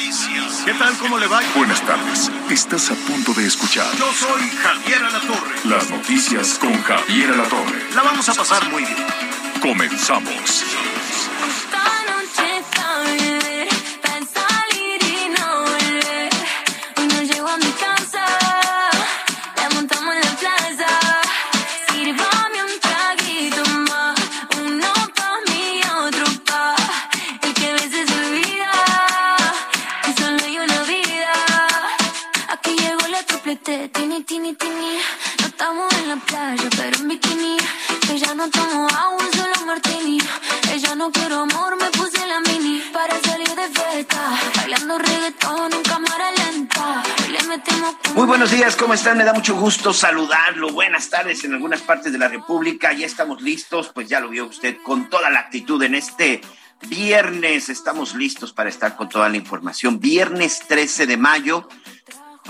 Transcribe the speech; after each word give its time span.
Noticias. 0.00 0.62
¿Qué 0.64 0.72
tal? 0.74 0.96
¿Cómo 0.96 1.18
le 1.18 1.26
va? 1.26 1.40
Buenas 1.54 1.82
tardes. 1.82 2.30
Estás 2.48 2.90
a 2.90 2.94
punto 2.94 3.34
de 3.34 3.46
escuchar 3.46 3.86
Yo 3.96 4.10
soy 4.12 4.48
Javier 4.50 5.04
Alatorre. 5.04 5.54
las 5.64 5.90
noticias 5.90 6.58
con 6.58 6.72
Javier 6.82 7.30
Alatorre. 7.32 7.84
La 7.94 8.02
vamos 8.02 8.28
a 8.28 8.34
pasar 8.34 8.70
muy 8.70 8.82
bien. 8.82 8.96
Comenzamos. 9.60 10.64
Estamos 35.60 35.92
en 35.92 36.08
la 36.08 36.16
playa, 36.16 36.68
pero 36.74 36.96
en 36.96 37.08
bikini. 37.08 37.58
Para 42.92 43.18
salir 43.20 43.48
de 43.48 43.68
fiesta, 43.68 44.38
bailando 44.56 44.98
reggaetón 44.98 45.72
en 45.72 45.82
cámara 45.82 46.30
lenta. 46.32 47.02
Muy 48.14 48.26
buenos 48.26 48.50
días, 48.50 48.76
¿cómo 48.76 48.94
están? 48.94 49.16
Me 49.16 49.24
da 49.24 49.32
mucho 49.32 49.54
gusto 49.54 49.92
saludarlo. 49.94 50.70
Buenas 50.70 51.08
tardes 51.08 51.44
en 51.44 51.54
algunas 51.54 51.80
partes 51.82 52.12
de 52.12 52.18
la 52.18 52.28
República. 52.28 52.92
Ya 52.92 53.06
estamos 53.06 53.40
listos, 53.40 53.90
pues 53.94 54.08
ya 54.08 54.20
lo 54.20 54.28
vio 54.28 54.46
usted 54.46 54.78
con 54.82 55.08
toda 55.08 55.30
la 55.30 55.40
actitud 55.40 55.82
en 55.82 55.94
este 55.94 56.40
viernes. 56.88 57.68
Estamos 57.68 58.14
listos 58.14 58.52
para 58.52 58.68
estar 58.68 58.96
con 58.96 59.08
toda 59.08 59.28
la 59.28 59.36
información. 59.36 60.00
Viernes 60.00 60.60
13 60.66 61.06
de 61.06 61.16
mayo. 61.16 61.68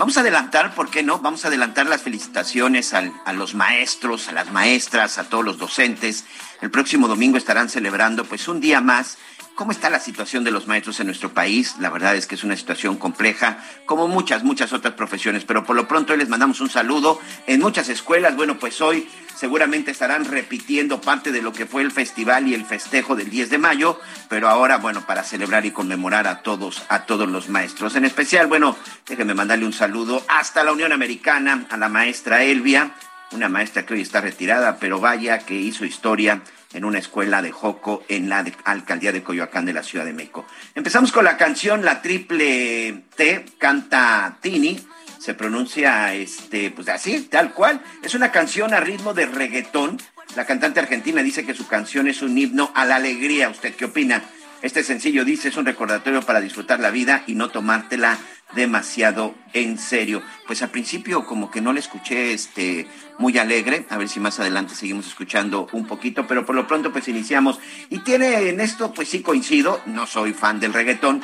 Vamos 0.01 0.17
a 0.17 0.21
adelantar, 0.21 0.73
¿por 0.73 0.89
qué 0.89 1.03
no? 1.03 1.19
Vamos 1.19 1.45
a 1.45 1.49
adelantar 1.49 1.85
las 1.85 2.01
felicitaciones 2.01 2.95
al- 2.95 3.13
a 3.23 3.33
los 3.33 3.53
maestros, 3.53 4.29
a 4.29 4.31
las 4.31 4.51
maestras, 4.51 5.19
a 5.19 5.25
todos 5.25 5.45
los 5.45 5.59
docentes. 5.59 6.25
El 6.59 6.71
próximo 6.71 7.07
domingo 7.07 7.37
estarán 7.37 7.69
celebrando 7.69 8.25
pues 8.25 8.47
un 8.47 8.59
día 8.61 8.81
más. 8.81 9.19
¿Cómo 9.53 9.71
está 9.71 9.91
la 9.91 9.99
situación 9.99 10.43
de 10.43 10.49
los 10.49 10.65
maestros 10.65 10.99
en 11.01 11.05
nuestro 11.05 11.35
país? 11.35 11.75
La 11.77 11.91
verdad 11.91 12.15
es 12.15 12.25
que 12.25 12.33
es 12.33 12.43
una 12.43 12.55
situación 12.57 12.97
compleja, 12.97 13.59
como 13.85 14.07
muchas, 14.07 14.43
muchas 14.43 14.73
otras 14.73 14.95
profesiones, 14.95 15.45
pero 15.45 15.65
por 15.65 15.75
lo 15.75 15.87
pronto 15.87 16.13
hoy 16.13 16.17
les 16.19 16.29
mandamos 16.29 16.61
un 16.61 16.69
saludo. 16.71 17.19
En 17.45 17.59
muchas 17.59 17.87
escuelas, 17.87 18.35
bueno, 18.35 18.57
pues 18.57 18.81
hoy 18.81 19.07
seguramente 19.41 19.89
estarán 19.89 20.25
repitiendo 20.25 21.01
parte 21.01 21.31
de 21.31 21.41
lo 21.41 21.51
que 21.51 21.65
fue 21.65 21.81
el 21.81 21.89
festival 21.89 22.47
y 22.47 22.53
el 22.53 22.63
festejo 22.63 23.15
del 23.15 23.31
10 23.31 23.49
de 23.49 23.57
mayo, 23.57 23.99
pero 24.29 24.47
ahora, 24.47 24.77
bueno, 24.77 25.07
para 25.07 25.23
celebrar 25.23 25.65
y 25.65 25.71
conmemorar 25.71 26.27
a 26.27 26.43
todos, 26.43 26.83
a 26.89 27.07
todos 27.07 27.27
los 27.27 27.49
maestros. 27.49 27.95
En 27.95 28.05
especial, 28.05 28.45
bueno, 28.45 28.77
déjenme 29.07 29.33
mandarle 29.33 29.65
un 29.65 29.73
saludo 29.73 30.23
hasta 30.27 30.63
la 30.63 30.71
Unión 30.71 30.91
Americana, 30.91 31.65
a 31.71 31.77
la 31.77 31.89
maestra 31.89 32.43
Elvia, 32.43 32.91
una 33.31 33.49
maestra 33.49 33.83
que 33.83 33.95
hoy 33.95 34.01
está 34.01 34.21
retirada, 34.21 34.77
pero 34.77 34.99
vaya 34.99 35.39
que 35.39 35.55
hizo 35.55 35.85
historia 35.85 36.43
en 36.73 36.85
una 36.85 36.99
escuela 36.99 37.41
de 37.41 37.51
Joco 37.51 38.03
en 38.09 38.29
la 38.29 38.45
alcaldía 38.65 39.11
de 39.11 39.23
Coyoacán 39.23 39.65
de 39.65 39.73
la 39.73 39.81
Ciudad 39.81 40.05
de 40.05 40.13
México. 40.13 40.45
Empezamos 40.75 41.11
con 41.11 41.25
la 41.25 41.37
canción 41.37 41.83
La 41.83 42.03
Triple 42.03 43.05
T, 43.15 43.45
canta 43.57 44.37
Tini, 44.39 44.79
se 45.21 45.35
pronuncia 45.35 46.15
este, 46.15 46.71
pues 46.71 46.89
así, 46.89 47.27
tal 47.29 47.53
cual. 47.53 47.81
Es 48.01 48.15
una 48.15 48.31
canción 48.31 48.73
a 48.73 48.79
ritmo 48.79 49.13
de 49.13 49.27
reggaetón. 49.27 50.01
La 50.35 50.45
cantante 50.45 50.79
argentina 50.79 51.21
dice 51.21 51.45
que 51.45 51.53
su 51.53 51.67
canción 51.67 52.07
es 52.07 52.23
un 52.23 52.35
himno 52.35 52.71
a 52.73 52.85
la 52.85 52.95
alegría. 52.95 53.49
¿Usted 53.49 53.75
qué 53.75 53.85
opina? 53.85 54.23
Este 54.63 54.83
sencillo 54.83 55.23
dice 55.23 55.49
es 55.49 55.57
un 55.57 55.65
recordatorio 55.65 56.23
para 56.23 56.41
disfrutar 56.41 56.79
la 56.79 56.89
vida 56.89 57.23
y 57.27 57.35
no 57.35 57.49
tomártela 57.49 58.17
demasiado 58.55 59.35
en 59.53 59.77
serio. 59.77 60.23
Pues 60.47 60.63
al 60.63 60.69
principio 60.69 61.25
como 61.25 61.51
que 61.51 61.61
no 61.61 61.71
le 61.71 61.79
escuché 61.79 62.33
este 62.33 62.87
muy 63.19 63.37
alegre, 63.37 63.85
a 63.89 63.97
ver 63.97 64.09
si 64.09 64.19
más 64.19 64.39
adelante 64.39 64.73
seguimos 64.73 65.05
escuchando 65.05 65.67
un 65.71 65.85
poquito, 65.85 66.25
pero 66.25 66.45
por 66.45 66.55
lo 66.55 66.65
pronto 66.65 66.91
pues 66.91 67.07
iniciamos. 67.07 67.59
Y 67.89 67.99
tiene 67.99 68.49
en 68.49 68.59
esto 68.59 68.91
pues 68.91 69.09
sí 69.09 69.21
coincido, 69.21 69.81
no 69.85 70.07
soy 70.07 70.33
fan 70.33 70.59
del 70.59 70.73
reggaetón, 70.73 71.23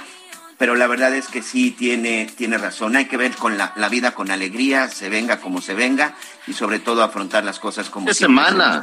pero 0.58 0.76
la 0.76 0.88
verdad 0.88 1.14
es 1.14 1.28
que 1.28 1.42
sí 1.42 1.72
tiene, 1.72 2.30
tiene 2.36 2.58
razón. 2.58 2.96
Hay 2.96 3.06
que 3.06 3.18
ver 3.18 3.36
con 3.36 3.58
la, 3.58 3.74
la 3.76 3.90
vida 3.90 4.14
con 4.14 4.32
alegría, 4.32 4.90
se 4.90 5.10
venga 5.10 5.40
como 5.40 5.62
se 5.62 5.76
venga, 5.76 6.16
y 6.48 6.54
sobre 6.54 6.80
todo 6.80 7.04
afrontar 7.04 7.44
las 7.44 7.60
cosas 7.60 7.90
como 7.90 8.08
se 8.08 8.16
semana. 8.16 8.82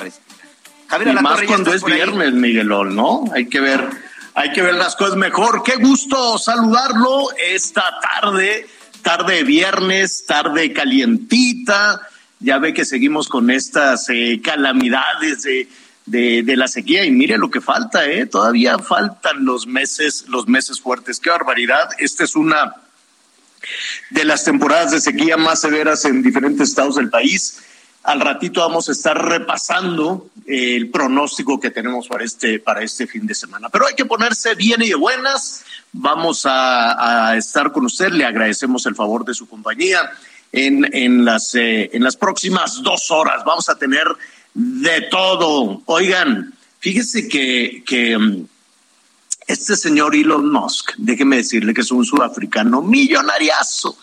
Javier 0.86 1.16
Y 1.18 1.22
más 1.22 1.40
¿ya 1.40 1.46
cuando 1.46 1.72
es 1.72 1.82
viernes, 1.82 2.32
Miguelón, 2.32 2.94
¿no? 2.94 3.24
Hay 3.34 3.46
que 3.46 3.60
ver, 3.60 3.88
hay 4.34 4.52
que 4.52 4.62
ver 4.62 4.74
las 4.74 4.94
cosas 4.96 5.16
mejor. 5.16 5.62
Qué 5.64 5.76
gusto 5.76 6.38
saludarlo 6.38 7.28
esta 7.52 7.84
tarde, 8.00 8.66
tarde 9.02 9.36
de 9.36 9.44
viernes, 9.44 10.24
tarde 10.26 10.72
calientita. 10.72 12.00
Ya 12.38 12.58
ve 12.58 12.74
que 12.74 12.84
seguimos 12.84 13.28
con 13.28 13.50
estas 13.50 14.08
eh, 14.10 14.40
calamidades 14.44 15.42
de, 15.42 15.68
de, 16.06 16.42
de 16.42 16.56
la 16.56 16.68
sequía 16.68 17.04
y 17.04 17.10
mire 17.10 17.38
lo 17.38 17.50
que 17.50 17.60
falta, 17.60 18.06
¿eh? 18.06 18.26
Todavía 18.26 18.78
faltan 18.78 19.44
los 19.44 19.66
meses, 19.66 20.26
los 20.28 20.46
meses 20.48 20.80
fuertes. 20.80 21.20
Qué 21.20 21.30
barbaridad. 21.30 21.90
Esta 21.98 22.24
es 22.24 22.36
una 22.36 22.74
de 24.10 24.24
las 24.24 24.44
temporadas 24.44 24.92
de 24.92 25.00
sequía 25.00 25.36
más 25.36 25.60
severas 25.60 26.04
en 26.04 26.22
diferentes 26.22 26.68
estados 26.68 26.96
del 26.96 27.10
país. 27.10 27.62
Al 28.02 28.20
ratito 28.20 28.60
vamos 28.60 28.88
a 28.88 28.92
estar 28.92 29.16
repasando 29.16 30.28
eh, 30.46 30.76
el 30.76 30.90
pronóstico 30.90 31.58
que 31.58 31.70
tenemos 31.70 32.06
para 32.06 32.24
este, 32.24 32.58
para 32.58 32.82
este 32.82 33.06
fin 33.06 33.26
de 33.26 33.34
semana. 33.34 33.70
Pero 33.70 33.86
hay 33.86 33.94
que 33.94 34.04
ponerse 34.04 34.54
bien 34.54 34.82
y 34.82 34.88
de 34.88 34.94
buenas. 34.94 35.64
Vamos 35.92 36.42
a, 36.44 37.34
estar 37.36 37.72
con 37.72 37.86
usted. 37.86 38.10
Le 38.10 38.26
agradecemos 38.26 38.84
el 38.86 38.94
favor 38.94 39.24
de 39.24 39.32
su 39.32 39.48
compañía. 39.48 40.10
En, 40.52 40.86
en, 40.94 41.24
las, 41.24 41.54
eh, 41.54 41.90
en 41.92 42.04
las 42.04 42.16
próximas 42.16 42.80
dos 42.82 43.10
horas 43.10 43.42
vamos 43.44 43.68
a 43.68 43.76
tener 43.76 44.06
de 44.54 45.02
todo. 45.10 45.82
Oigan, 45.86 46.54
fíjese 46.80 47.28
que, 47.28 47.82
que 47.86 48.16
mm, 48.16 48.46
este 49.46 49.76
señor 49.76 50.14
Elon 50.14 50.50
Musk, 50.50 50.92
déjeme 50.96 51.36
decirle 51.36 51.74
que 51.74 51.82
es 51.82 51.90
un 51.90 52.04
sudafricano 52.04 52.80
millonariazo. 52.82 53.96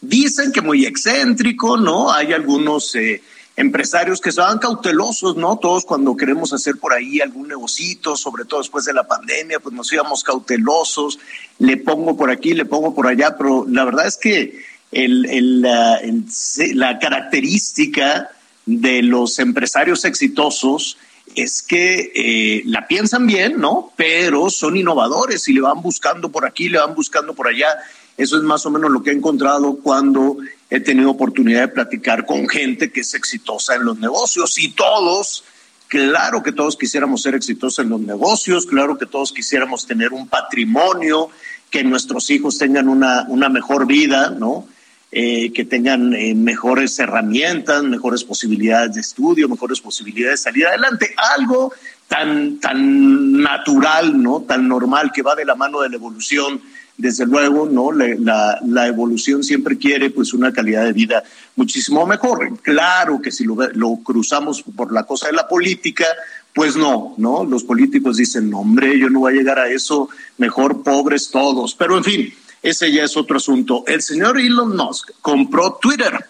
Dicen 0.00 0.50
que 0.52 0.62
muy 0.62 0.86
excéntrico, 0.86 1.76
¿no? 1.76 2.10
Hay 2.10 2.32
algunos 2.32 2.94
eh, 2.96 3.22
empresarios 3.56 4.20
que 4.20 4.30
estaban 4.30 4.58
cautelosos, 4.58 5.36
¿no? 5.36 5.58
Todos 5.58 5.84
cuando 5.84 6.16
queremos 6.16 6.54
hacer 6.54 6.76
por 6.78 6.94
ahí 6.94 7.20
algún 7.20 7.48
negocito, 7.48 8.16
sobre 8.16 8.46
todo 8.46 8.60
después 8.60 8.86
de 8.86 8.94
la 8.94 9.06
pandemia, 9.06 9.60
pues 9.60 9.74
nos 9.74 9.92
íbamos 9.92 10.24
cautelosos, 10.24 11.18
le 11.58 11.76
pongo 11.76 12.16
por 12.16 12.30
aquí, 12.30 12.54
le 12.54 12.64
pongo 12.64 12.94
por 12.94 13.06
allá, 13.06 13.36
pero 13.36 13.66
la 13.68 13.84
verdad 13.84 14.06
es 14.06 14.16
que 14.16 14.64
el, 14.90 15.26
el- 15.26 15.60
la 15.60 16.98
característica 16.98 18.30
de 18.78 19.02
los 19.02 19.38
empresarios 19.38 20.04
exitosos 20.04 20.96
es 21.34 21.62
que 21.62 22.12
eh, 22.14 22.62
la 22.66 22.86
piensan 22.86 23.26
bien, 23.26 23.58
¿no? 23.58 23.92
Pero 23.96 24.50
son 24.50 24.76
innovadores 24.76 25.48
y 25.48 25.52
le 25.52 25.60
van 25.60 25.80
buscando 25.82 26.30
por 26.30 26.46
aquí, 26.46 26.68
le 26.68 26.78
van 26.78 26.94
buscando 26.94 27.34
por 27.34 27.48
allá. 27.48 27.68
Eso 28.16 28.36
es 28.36 28.42
más 28.42 28.66
o 28.66 28.70
menos 28.70 28.90
lo 28.90 29.02
que 29.02 29.10
he 29.10 29.14
encontrado 29.14 29.76
cuando 29.76 30.36
he 30.68 30.80
tenido 30.80 31.10
oportunidad 31.10 31.62
de 31.62 31.68
platicar 31.68 32.26
con 32.26 32.48
gente 32.48 32.92
que 32.92 33.00
es 33.00 33.14
exitosa 33.14 33.74
en 33.74 33.84
los 33.84 33.98
negocios 33.98 34.58
y 34.58 34.70
todos, 34.70 35.44
claro 35.88 36.42
que 36.42 36.52
todos 36.52 36.76
quisiéramos 36.76 37.22
ser 37.22 37.34
exitosos 37.34 37.78
en 37.84 37.90
los 37.90 38.00
negocios, 38.00 38.66
claro 38.66 38.98
que 38.98 39.06
todos 39.06 39.32
quisiéramos 39.32 39.86
tener 39.86 40.12
un 40.12 40.28
patrimonio, 40.28 41.30
que 41.70 41.82
nuestros 41.82 42.30
hijos 42.30 42.58
tengan 42.58 42.88
una, 42.88 43.24
una 43.28 43.48
mejor 43.48 43.86
vida, 43.86 44.30
¿no? 44.30 44.66
Eh, 45.12 45.52
que 45.52 45.64
tengan 45.64 46.14
eh, 46.14 46.36
mejores 46.36 46.96
herramientas, 47.00 47.82
mejores 47.82 48.22
posibilidades 48.22 48.94
de 48.94 49.00
estudio, 49.00 49.48
mejores 49.48 49.80
posibilidades 49.80 50.38
de 50.38 50.44
salir 50.44 50.66
adelante. 50.68 51.12
Algo 51.36 51.72
tan, 52.06 52.60
tan 52.60 53.40
natural, 53.42 54.22
¿no? 54.22 54.42
Tan 54.42 54.68
normal 54.68 55.10
que 55.12 55.22
va 55.22 55.34
de 55.34 55.44
la 55.44 55.56
mano 55.56 55.80
de 55.80 55.88
la 55.88 55.96
evolución. 55.96 56.60
Desde 56.96 57.26
luego, 57.26 57.68
¿no? 57.68 57.90
La, 57.90 58.86
evolución 58.86 59.42
siempre 59.42 59.78
quiere 59.78 60.10
pues 60.10 60.32
una 60.32 60.52
calidad 60.52 60.84
de 60.84 60.92
vida 60.92 61.24
muchísimo 61.56 62.06
mejor. 62.06 62.60
Claro 62.60 63.20
que 63.20 63.32
si 63.32 63.44
lo, 63.44 63.56
cruzamos 64.04 64.62
por 64.62 64.92
la 64.92 65.02
cosa 65.04 65.26
de 65.26 65.32
la 65.32 65.48
política, 65.48 66.04
Pues 66.52 66.76
no, 66.76 67.14
¿no? 67.16 67.44
Los 67.44 67.64
políticos 67.64 68.16
dicen, 68.16 68.52
hombre, 68.54 68.98
yo 68.98 69.08
no 69.08 69.20
voy 69.20 69.32
a 69.32 69.36
llegar 69.36 69.58
a 69.58 69.68
eso, 69.68 70.08
mejor 70.38 70.84
pobres 70.84 71.30
todos. 71.30 71.74
Pero 71.74 71.96
en 71.96 72.04
fin, 72.04 72.34
ese 72.62 72.92
ya 72.92 73.04
es 73.04 73.16
otro 73.16 73.38
asunto. 73.38 73.84
El 73.86 74.02
señor 74.02 74.38
Elon 74.38 74.76
Musk 74.76 75.10
compró 75.20 75.78
Twitter, 75.80 76.26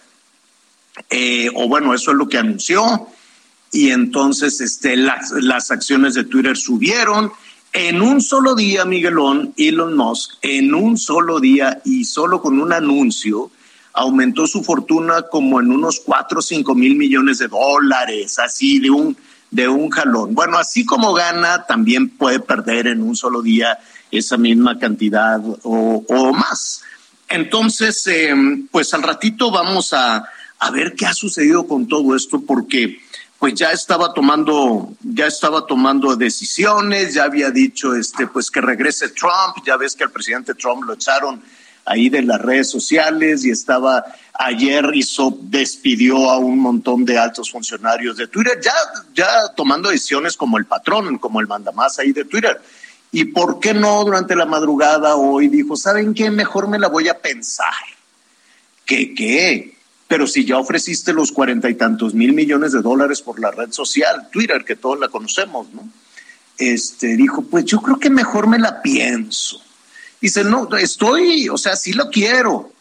eh, 1.09 1.49
o 1.55 1.67
bueno, 1.67 1.93
eso 1.93 2.11
es 2.11 2.17
lo 2.17 2.27
que 2.27 2.37
anunció, 2.37 3.07
y 3.71 3.91
entonces 3.91 4.59
este, 4.61 4.95
las, 4.97 5.71
acciones 5.71 6.13
de 6.13 6.25
Twitter 6.25 6.57
subieron. 6.57 7.31
En 7.73 8.01
un 8.01 8.21
solo 8.21 8.53
día, 8.53 8.83
Miguelón, 8.83 9.53
Elon 9.55 9.95
Musk, 9.95 10.33
en 10.41 10.73
un 10.73 10.97
solo 10.97 11.39
día 11.39 11.81
y 11.85 12.03
solo 12.03 12.41
con 12.41 12.59
un 12.59 12.73
anuncio, 12.73 13.49
aumentó 13.93 14.45
su 14.45 14.61
fortuna 14.61 15.23
como 15.23 15.59
en 15.61 15.71
unos 15.71 16.01
cuatro 16.01 16.39
o 16.39 16.41
cinco 16.41 16.75
mil 16.75 16.95
millones 16.95 17.37
de 17.39 17.47
dólares, 17.47 18.39
así 18.39 18.79
de 18.79 18.89
un, 18.89 19.15
de 19.51 19.69
un 19.69 19.89
jalón. 19.89 20.35
Bueno, 20.35 20.57
así 20.57 20.85
como 20.85 21.13
gana, 21.13 21.65
también 21.65 22.09
puede 22.09 22.41
perder 22.41 22.87
en 22.87 23.01
un 23.01 23.15
solo 23.15 23.41
día 23.41 23.79
esa 24.11 24.37
misma 24.37 24.77
cantidad 24.77 25.41
o, 25.63 26.33
más. 26.33 26.83
Entonces, 27.29 28.05
eh, 28.07 28.33
pues 28.71 28.93
al 28.93 29.03
ratito 29.03 29.51
vamos 29.51 29.93
a, 29.93 30.25
a 30.59 30.71
ver 30.71 30.93
qué 30.95 31.05
ha 31.05 31.13
sucedido 31.13 31.65
con 31.65 31.87
todo 31.87 32.15
esto, 32.15 32.41
porque 32.41 32.99
pues 33.39 33.55
ya 33.55 33.71
estaba 33.71 34.13
tomando, 34.13 34.93
ya 35.01 35.25
estaba 35.25 35.65
tomando 35.65 36.15
decisiones, 36.15 37.15
ya 37.15 37.23
había 37.23 37.49
dicho 37.49 37.95
este, 37.95 38.27
pues 38.27 38.51
que 38.51 38.61
regrese 38.61 39.09
Trump, 39.09 39.65
ya 39.65 39.77
ves 39.77 39.95
que 39.95 40.03
al 40.03 40.11
presidente 40.11 40.53
Trump 40.53 40.83
lo 40.83 40.93
echaron 40.93 41.41
ahí 41.85 42.09
de 42.09 42.21
las 42.21 42.39
redes 42.39 42.69
sociales 42.69 43.43
y 43.43 43.49
estaba 43.49 44.05
ayer 44.33 44.91
hizo 44.93 45.35
despidió 45.41 46.29
a 46.29 46.37
un 46.37 46.59
montón 46.59 47.05
de 47.05 47.17
altos 47.17 47.49
funcionarios 47.49 48.17
de 48.17 48.27
Twitter 48.27 48.59
ya 48.61 48.73
ya 49.15 49.27
tomando 49.55 49.89
decisiones 49.89 50.37
como 50.37 50.59
el 50.59 50.65
patrón 50.65 51.17
como 51.17 51.41
el 51.41 51.47
mandamás 51.47 51.97
ahí 51.97 52.11
de 52.11 52.25
Twitter 52.25 52.61
y 53.11 53.25
por 53.25 53.59
qué 53.59 53.73
no 53.73 54.03
durante 54.03 54.35
la 54.35 54.45
madrugada 54.45 55.15
hoy 55.15 55.47
dijo 55.47 55.75
saben 55.75 56.13
qué 56.13 56.31
mejor 56.31 56.67
me 56.67 56.79
la 56.79 56.87
voy 56.87 57.07
a 57.07 57.19
pensar 57.19 57.73
¿Qué 58.85 59.13
qué 59.13 59.75
pero 60.07 60.27
si 60.27 60.43
ya 60.45 60.57
ofreciste 60.57 61.13
los 61.13 61.31
cuarenta 61.31 61.69
y 61.69 61.75
tantos 61.75 62.13
mil 62.13 62.33
millones 62.33 62.71
de 62.73 62.81
dólares 62.81 63.21
por 63.21 63.39
la 63.39 63.51
red 63.51 63.71
social 63.71 64.29
Twitter 64.31 64.63
que 64.65 64.75
todos 64.75 64.99
la 64.99 65.09
conocemos 65.09 65.67
no 65.73 65.87
este 66.57 67.15
dijo 67.15 67.43
pues 67.43 67.65
yo 67.65 67.79
creo 67.81 67.99
que 67.99 68.09
mejor 68.09 68.47
me 68.47 68.59
la 68.59 68.81
pienso 68.81 69.61
Dice, 70.21 70.43
no, 70.43 70.69
estoy, 70.77 71.49
o 71.49 71.57
sea, 71.57 71.75
sí 71.75 71.93
lo 71.93 72.11
quiero, 72.11 72.71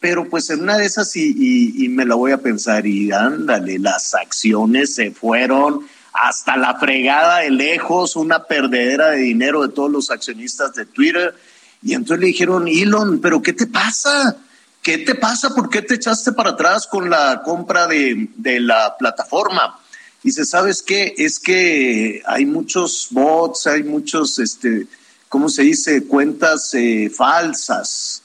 pero 0.00 0.28
pues 0.28 0.50
en 0.50 0.62
una 0.62 0.76
de 0.76 0.86
esas 0.86 1.14
y, 1.14 1.84
y, 1.84 1.88
me 1.88 2.04
la 2.04 2.16
voy 2.16 2.32
a 2.32 2.38
pensar 2.38 2.86
y 2.86 3.12
ándale, 3.12 3.78
las 3.78 4.14
acciones 4.14 4.96
se 4.96 5.12
fueron 5.12 5.86
hasta 6.20 6.56
la 6.56 6.74
fregada 6.74 7.38
de 7.38 7.50
lejos, 7.50 8.16
una 8.16 8.44
perdedera 8.44 9.10
de 9.10 9.18
dinero 9.18 9.62
de 9.62 9.72
todos 9.72 9.90
los 9.90 10.10
accionistas 10.10 10.74
de 10.74 10.84
Twitter. 10.84 11.34
Y 11.82 11.94
entonces 11.94 12.20
le 12.20 12.26
dijeron, 12.26 12.66
Elon, 12.66 13.20
pero 13.20 13.40
¿qué 13.40 13.52
te 13.52 13.68
pasa? 13.68 14.36
¿Qué 14.82 14.98
te 14.98 15.14
pasa? 15.14 15.54
¿Por 15.54 15.70
qué 15.70 15.82
te 15.82 15.94
echaste 15.94 16.32
para 16.32 16.50
atrás 16.50 16.88
con 16.88 17.08
la 17.08 17.42
compra 17.44 17.86
de, 17.86 18.30
de 18.36 18.58
la 18.58 18.96
plataforma? 18.98 19.78
Dice, 20.22 20.44
¿sabes 20.44 20.82
qué? 20.82 21.14
Es 21.16 21.38
que 21.38 22.22
hay 22.26 22.44
muchos 22.44 23.08
bots, 23.10 23.68
hay 23.68 23.84
muchos, 23.84 24.40
este, 24.40 24.88
¿cómo 25.28 25.48
se 25.48 25.62
dice?, 25.62 26.04
cuentas 26.04 26.74
eh, 26.74 27.10
falsas. 27.14 28.22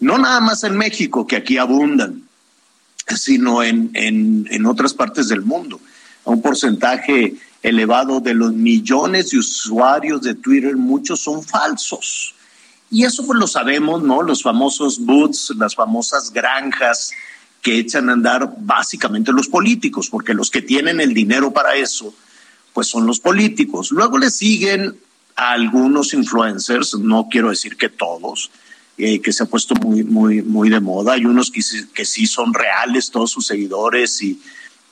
No 0.00 0.18
nada 0.18 0.40
más 0.40 0.64
en 0.64 0.76
México, 0.76 1.26
que 1.26 1.36
aquí 1.36 1.58
abundan, 1.58 2.28
sino 3.16 3.62
en, 3.62 3.90
en, 3.94 4.48
en 4.50 4.66
otras 4.66 4.94
partes 4.94 5.28
del 5.28 5.42
mundo. 5.42 5.80
Un 6.26 6.42
porcentaje 6.42 7.34
elevado 7.62 8.20
de 8.20 8.34
los 8.34 8.52
millones 8.52 9.30
de 9.30 9.38
usuarios 9.38 10.22
de 10.22 10.34
Twitter, 10.34 10.76
muchos 10.76 11.20
son 11.20 11.42
falsos. 11.42 12.34
Y 12.90 13.04
eso 13.04 13.24
pues 13.26 13.38
lo 13.38 13.46
sabemos, 13.46 14.02
¿no? 14.02 14.22
Los 14.22 14.42
famosos 14.42 14.98
boots, 14.98 15.52
las 15.56 15.74
famosas 15.74 16.32
granjas 16.32 17.12
que 17.62 17.78
echan 17.78 18.08
a 18.08 18.12
andar 18.12 18.54
básicamente 18.58 19.32
los 19.32 19.48
políticos, 19.48 20.08
porque 20.08 20.34
los 20.34 20.50
que 20.50 20.62
tienen 20.62 21.00
el 21.00 21.14
dinero 21.14 21.52
para 21.52 21.74
eso, 21.76 22.14
pues 22.72 22.88
son 22.88 23.06
los 23.06 23.18
políticos. 23.18 23.90
Luego 23.90 24.18
le 24.18 24.30
siguen 24.30 24.96
a 25.34 25.52
algunos 25.52 26.12
influencers, 26.12 26.94
no 26.98 27.28
quiero 27.30 27.50
decir 27.50 27.76
que 27.76 27.88
todos, 27.88 28.50
eh, 28.98 29.20
que 29.20 29.32
se 29.32 29.42
ha 29.42 29.46
puesto 29.46 29.74
muy, 29.76 30.04
muy, 30.04 30.42
muy 30.42 30.70
de 30.70 30.80
moda. 30.80 31.14
Hay 31.14 31.24
unos 31.24 31.50
que, 31.50 31.60
que 31.92 32.04
sí 32.04 32.26
son 32.26 32.52
reales, 32.54 33.10
todos 33.10 33.30
sus 33.30 33.46
seguidores 33.46 34.22
y, 34.22 34.40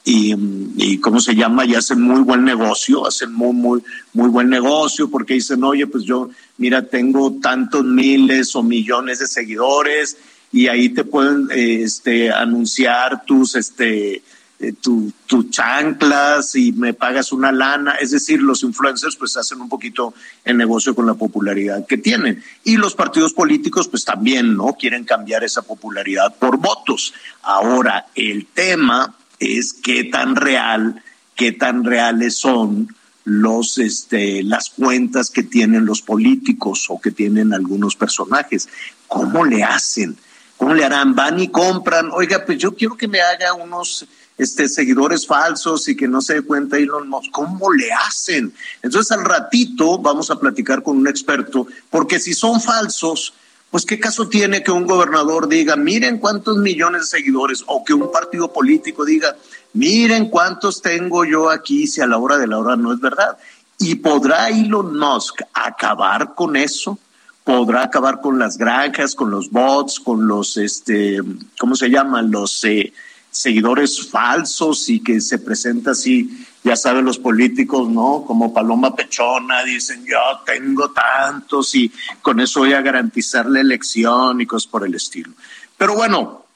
y, 0.06 0.98
cómo 0.98 1.18
se 1.18 1.34
llama, 1.34 1.64
y 1.64 1.74
hacen 1.74 2.00
muy 2.00 2.20
buen 2.20 2.44
negocio, 2.44 3.06
hacen 3.06 3.32
muy, 3.32 3.54
muy, 3.54 3.82
muy 4.12 4.28
buen 4.28 4.50
negocio 4.50 5.08
porque 5.10 5.34
dicen, 5.34 5.64
oye, 5.64 5.86
pues 5.86 6.04
yo, 6.04 6.28
mira, 6.58 6.82
tengo 6.82 7.38
tantos 7.40 7.84
miles 7.84 8.54
o 8.54 8.62
millones 8.62 9.20
de 9.20 9.26
seguidores 9.26 10.18
y 10.52 10.68
ahí 10.68 10.90
te 10.90 11.04
pueden 11.04 11.48
este, 11.50 12.30
anunciar 12.30 13.24
tus, 13.24 13.54
este, 13.56 14.22
eh, 14.60 14.72
tu, 14.80 15.10
tu, 15.26 15.44
chanclas 15.44 16.54
y 16.54 16.72
me 16.72 16.92
pagas 16.92 17.32
una 17.32 17.50
lana. 17.50 17.94
Es 17.94 18.10
decir, 18.10 18.42
los 18.42 18.62
influencers 18.62 19.16
pues 19.16 19.36
hacen 19.38 19.60
un 19.60 19.70
poquito 19.70 20.12
el 20.44 20.58
negocio 20.58 20.94
con 20.94 21.06
la 21.06 21.14
popularidad 21.14 21.86
que 21.86 21.96
tienen. 21.96 22.44
Y 22.62 22.76
los 22.76 22.94
partidos 22.94 23.32
políticos 23.32 23.88
pues 23.88 24.04
también, 24.04 24.54
¿no? 24.54 24.74
Quieren 24.78 25.04
cambiar 25.04 25.44
esa 25.44 25.62
popularidad 25.62 26.36
por 26.38 26.58
votos. 26.58 27.14
Ahora, 27.42 28.06
el 28.14 28.46
tema 28.46 29.14
es 29.38 29.72
qué 29.72 30.04
tan 30.04 30.36
real, 30.36 31.02
qué 31.34 31.52
tan 31.52 31.84
reales 31.84 32.36
son 32.36 32.88
los 33.24 33.78
este 33.78 34.42
las 34.42 34.68
cuentas 34.70 35.30
que 35.30 35.42
tienen 35.42 35.86
los 35.86 36.02
políticos 36.02 36.86
o 36.88 37.00
que 37.00 37.10
tienen 37.10 37.54
algunos 37.54 37.96
personajes. 37.96 38.68
¿Cómo 39.08 39.44
le 39.44 39.64
hacen? 39.64 40.16
¿Cómo 40.56 40.74
le 40.74 40.84
harán? 40.84 41.14
Van 41.14 41.40
y 41.40 41.48
compran, 41.48 42.10
oiga, 42.12 42.44
pues 42.44 42.58
yo 42.58 42.74
quiero 42.74 42.96
que 42.96 43.08
me 43.08 43.20
haga 43.20 43.54
unos 43.54 44.06
este, 44.36 44.68
seguidores 44.68 45.26
falsos 45.26 45.88
y 45.88 45.96
que 45.96 46.08
no 46.08 46.20
se 46.20 46.34
dé 46.34 46.42
cuenta 46.42 46.76
Elon 46.76 47.08
Musk. 47.08 47.30
¿Cómo 47.30 47.72
le 47.72 47.92
hacen? 47.92 48.52
Entonces 48.82 49.10
al 49.12 49.24
ratito 49.24 49.98
vamos 49.98 50.30
a 50.30 50.38
platicar 50.38 50.82
con 50.82 50.98
un 50.98 51.08
experto, 51.08 51.66
porque 51.90 52.20
si 52.20 52.34
son 52.34 52.60
falsos, 52.60 53.34
pues 53.74 53.86
qué 53.86 53.98
caso 53.98 54.28
tiene 54.28 54.62
que 54.62 54.70
un 54.70 54.86
gobernador 54.86 55.48
diga, 55.48 55.74
miren 55.74 56.18
cuántos 56.18 56.58
millones 56.58 57.00
de 57.00 57.06
seguidores, 57.08 57.64
o 57.66 57.84
que 57.84 57.92
un 57.92 58.12
partido 58.12 58.52
político 58.52 59.04
diga, 59.04 59.34
miren 59.72 60.30
cuántos 60.30 60.80
tengo 60.80 61.24
yo 61.24 61.50
aquí, 61.50 61.88
si 61.88 62.00
a 62.00 62.06
la 62.06 62.18
hora 62.18 62.38
de 62.38 62.46
la 62.46 62.56
hora 62.56 62.76
no 62.76 62.92
es 62.92 63.00
verdad. 63.00 63.36
¿Y 63.80 63.96
podrá 63.96 64.48
Elon 64.48 64.96
Musk 64.96 65.40
acabar 65.52 66.36
con 66.36 66.54
eso? 66.54 67.00
podrá 67.42 67.82
acabar 67.82 68.20
con 68.20 68.38
las 68.38 68.56
granjas, 68.56 69.16
con 69.16 69.32
los 69.32 69.50
bots, 69.50 69.98
con 69.98 70.28
los, 70.28 70.56
este, 70.56 71.18
¿cómo 71.58 71.74
se 71.74 71.88
llaman? 71.88 72.30
Los 72.30 72.62
eh, 72.62 72.92
seguidores 73.28 74.08
falsos 74.08 74.88
y 74.88 75.00
que 75.00 75.20
se 75.20 75.40
presenta 75.40 75.90
así, 75.90 76.43
ya 76.64 76.76
saben 76.76 77.04
los 77.04 77.18
políticos, 77.18 77.90
¿no? 77.90 78.24
Como 78.26 78.54
Paloma 78.54 78.96
Pechona, 78.96 79.62
dicen, 79.62 80.04
yo 80.06 80.18
tengo 80.46 80.90
tantos 80.90 81.74
y 81.74 81.92
con 82.22 82.40
eso 82.40 82.60
voy 82.60 82.72
a 82.72 82.80
garantizar 82.80 83.46
la 83.46 83.60
elección 83.60 84.40
y 84.40 84.46
cosas 84.46 84.66
por 84.66 84.86
el 84.86 84.94
estilo. 84.94 85.32
Pero 85.76 85.94
bueno, 85.94 86.46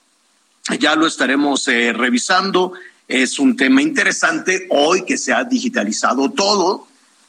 ya 0.81 0.97
lo 0.97 1.07
estaremos 1.07 1.69
eh, 1.69 1.93
revisando. 1.93 2.73
Es 3.07 3.39
un 3.39 3.55
tema 3.55 3.83
interesante 3.83 4.67
hoy 4.71 5.05
que 5.05 5.19
se 5.19 5.35
ha 5.35 5.45
digitalizado 5.45 6.31
todo, 6.31 6.89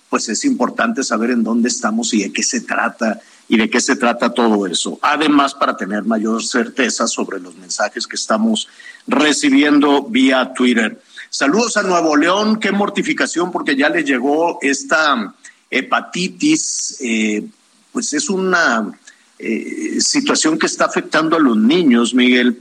pues 0.10 0.30
es 0.30 0.46
importante 0.46 1.04
saber 1.04 1.32
en 1.32 1.44
dónde 1.44 1.68
estamos 1.68 2.14
y 2.14 2.24
de 2.24 2.32
qué 2.32 2.44
se 2.44 2.62
trata 2.62 3.20
y 3.50 3.58
de 3.58 3.70
qué 3.70 3.82
se 3.82 3.98
trata 3.98 4.34
todo 4.34 4.68
eso. 4.68 5.00
Además, 5.02 5.54
para 5.54 5.76
tener 5.76 6.04
mayor 6.04 6.44
certeza 6.44 7.08
sobre 7.08 7.42
los 7.42 7.56
mensajes 7.56 8.08
que 8.08 8.16
estamos 8.16 8.70
recibiendo 9.08 10.04
vía 10.04 10.54
Twitter. 10.54 11.02
Saludos 11.32 11.78
a 11.78 11.84
Nuevo 11.84 12.18
León, 12.18 12.60
qué 12.60 12.72
mortificación 12.72 13.52
porque 13.52 13.76
ya 13.76 13.88
le 13.90 14.04
llegó 14.04 14.58
esta 14.64 15.36
hepatitis, 15.70 16.98
eh, 17.02 17.46
pues 17.92 18.14
es 18.14 18.32
una 18.32 18.92
eh, 19.38 19.98
situación 20.02 20.58
que 20.58 20.66
está 20.66 20.86
afectando 20.86 21.36
a 21.36 21.40
los 21.40 21.56
niños, 21.56 22.16
Miguel, 22.16 22.58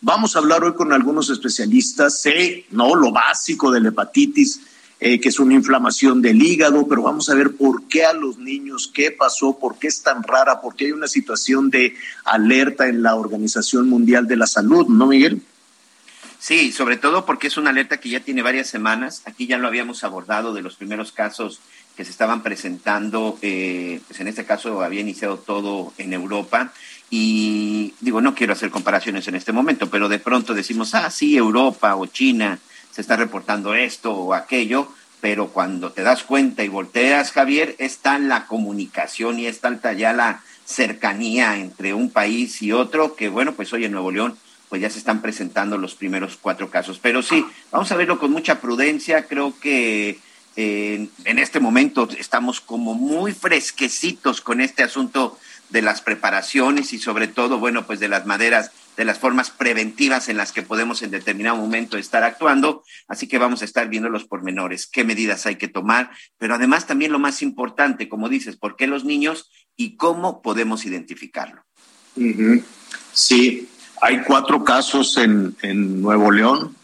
vamos 0.00 0.36
a 0.36 0.38
hablar 0.38 0.62
hoy 0.62 0.74
con 0.74 0.92
algunos 0.92 1.28
especialistas, 1.28 2.20
sé, 2.20 2.66
¿no? 2.70 2.94
Lo 2.94 3.10
básico 3.10 3.72
de 3.72 3.80
la 3.80 3.88
hepatitis, 3.88 4.60
eh, 5.04 5.18
que 5.18 5.30
es 5.30 5.40
una 5.40 5.54
inflamación 5.54 6.22
del 6.22 6.40
hígado, 6.40 6.86
pero 6.86 7.02
vamos 7.02 7.28
a 7.28 7.34
ver 7.34 7.56
por 7.56 7.88
qué 7.88 8.04
a 8.04 8.12
los 8.12 8.38
niños, 8.38 8.88
qué 8.94 9.10
pasó, 9.10 9.58
por 9.58 9.76
qué 9.76 9.88
es 9.88 10.00
tan 10.00 10.22
rara, 10.22 10.60
por 10.60 10.76
qué 10.76 10.84
hay 10.84 10.92
una 10.92 11.08
situación 11.08 11.70
de 11.70 11.96
alerta 12.24 12.86
en 12.86 13.02
la 13.02 13.16
Organización 13.16 13.88
Mundial 13.88 14.28
de 14.28 14.36
la 14.36 14.46
Salud, 14.46 14.86
¿no, 14.86 15.08
Miguel? 15.08 15.42
Sí, 16.38 16.70
sobre 16.70 16.98
todo 16.98 17.26
porque 17.26 17.48
es 17.48 17.56
una 17.56 17.70
alerta 17.70 17.98
que 17.98 18.10
ya 18.10 18.20
tiene 18.20 18.42
varias 18.42 18.68
semanas. 18.68 19.22
Aquí 19.24 19.48
ya 19.48 19.58
lo 19.58 19.66
habíamos 19.66 20.04
abordado 20.04 20.54
de 20.54 20.62
los 20.62 20.76
primeros 20.76 21.10
casos 21.10 21.58
que 21.96 22.04
se 22.04 22.12
estaban 22.12 22.44
presentando, 22.44 23.38
eh, 23.42 24.00
pues 24.06 24.20
en 24.20 24.28
este 24.28 24.44
caso 24.44 24.82
había 24.82 25.00
iniciado 25.00 25.36
todo 25.36 25.92
en 25.98 26.12
Europa 26.12 26.72
y 27.10 27.92
digo, 28.00 28.20
no 28.20 28.36
quiero 28.36 28.52
hacer 28.52 28.70
comparaciones 28.70 29.26
en 29.26 29.34
este 29.34 29.50
momento, 29.50 29.90
pero 29.90 30.08
de 30.08 30.20
pronto 30.20 30.54
decimos, 30.54 30.94
ah, 30.94 31.10
sí, 31.10 31.36
Europa 31.36 31.96
o 31.96 32.06
China 32.06 32.60
se 32.92 33.00
está 33.00 33.16
reportando 33.16 33.74
esto 33.74 34.12
o 34.14 34.34
aquello, 34.34 34.88
pero 35.20 35.48
cuando 35.48 35.92
te 35.92 36.02
das 36.02 36.22
cuenta 36.22 36.62
y 36.62 36.68
volteas, 36.68 37.32
Javier, 37.32 37.74
está 37.78 38.18
la 38.18 38.46
comunicación 38.46 39.40
y 39.40 39.46
está 39.46 39.92
ya 39.92 40.12
la 40.12 40.42
cercanía 40.64 41.58
entre 41.58 41.94
un 41.94 42.10
país 42.10 42.62
y 42.62 42.72
otro, 42.72 43.16
que 43.16 43.28
bueno, 43.28 43.52
pues 43.52 43.72
hoy 43.72 43.84
en 43.84 43.92
Nuevo 43.92 44.10
León 44.10 44.36
pues 44.68 44.80
ya 44.80 44.88
se 44.88 44.98
están 44.98 45.20
presentando 45.20 45.76
los 45.76 45.94
primeros 45.94 46.38
cuatro 46.40 46.70
casos. 46.70 46.98
Pero 46.98 47.22
sí, 47.22 47.44
vamos 47.70 47.92
a 47.92 47.96
verlo 47.96 48.18
con 48.18 48.32
mucha 48.32 48.58
prudencia. 48.58 49.26
Creo 49.26 49.52
que 49.60 50.18
eh, 50.56 51.08
en 51.24 51.38
este 51.38 51.60
momento 51.60 52.08
estamos 52.18 52.62
como 52.62 52.94
muy 52.94 53.32
fresquecitos 53.32 54.40
con 54.40 54.62
este 54.62 54.82
asunto 54.82 55.38
de 55.68 55.82
las 55.82 56.00
preparaciones 56.00 56.94
y 56.94 56.98
sobre 56.98 57.28
todo, 57.28 57.58
bueno, 57.58 57.86
pues 57.86 58.00
de 58.00 58.08
las 58.08 58.24
maderas, 58.24 58.70
de 58.96 59.04
las 59.04 59.18
formas 59.18 59.50
preventivas 59.50 60.28
en 60.28 60.36
las 60.36 60.52
que 60.52 60.62
podemos 60.62 61.02
en 61.02 61.10
determinado 61.10 61.56
momento 61.56 61.96
estar 61.96 62.24
actuando. 62.24 62.84
Así 63.08 63.26
que 63.26 63.38
vamos 63.38 63.62
a 63.62 63.64
estar 63.64 63.88
viendo 63.88 64.08
los 64.08 64.24
pormenores, 64.24 64.86
qué 64.86 65.04
medidas 65.04 65.46
hay 65.46 65.56
que 65.56 65.68
tomar, 65.68 66.10
pero 66.38 66.54
además 66.54 66.86
también 66.86 67.12
lo 67.12 67.18
más 67.18 67.42
importante, 67.42 68.08
como 68.08 68.28
dices, 68.28 68.56
por 68.56 68.76
qué 68.76 68.86
los 68.86 69.04
niños 69.04 69.50
y 69.76 69.96
cómo 69.96 70.42
podemos 70.42 70.84
identificarlo. 70.84 71.64
Sí, 73.12 73.68
hay 74.00 74.22
cuatro 74.22 74.64
casos 74.64 75.16
en, 75.16 76.02
Nuevo 76.02 76.30
León. 76.30 76.76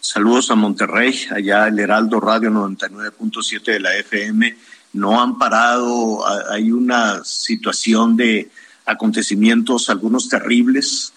Saludos 0.00 0.50
a 0.50 0.54
Monterrey, 0.54 1.18
allá 1.34 1.66
el 1.66 1.78
Heraldo 1.80 2.20
Radio 2.20 2.50
99.7 2.50 3.64
de 3.64 3.80
la 3.80 3.96
FM. 3.96 4.56
No 4.92 5.20
han 5.20 5.36
parado, 5.36 6.24
hay 6.50 6.70
una 6.70 7.24
situación 7.24 8.16
de 8.16 8.50
acontecimientos, 8.84 9.90
algunos 9.90 10.28
terribles, 10.28 11.12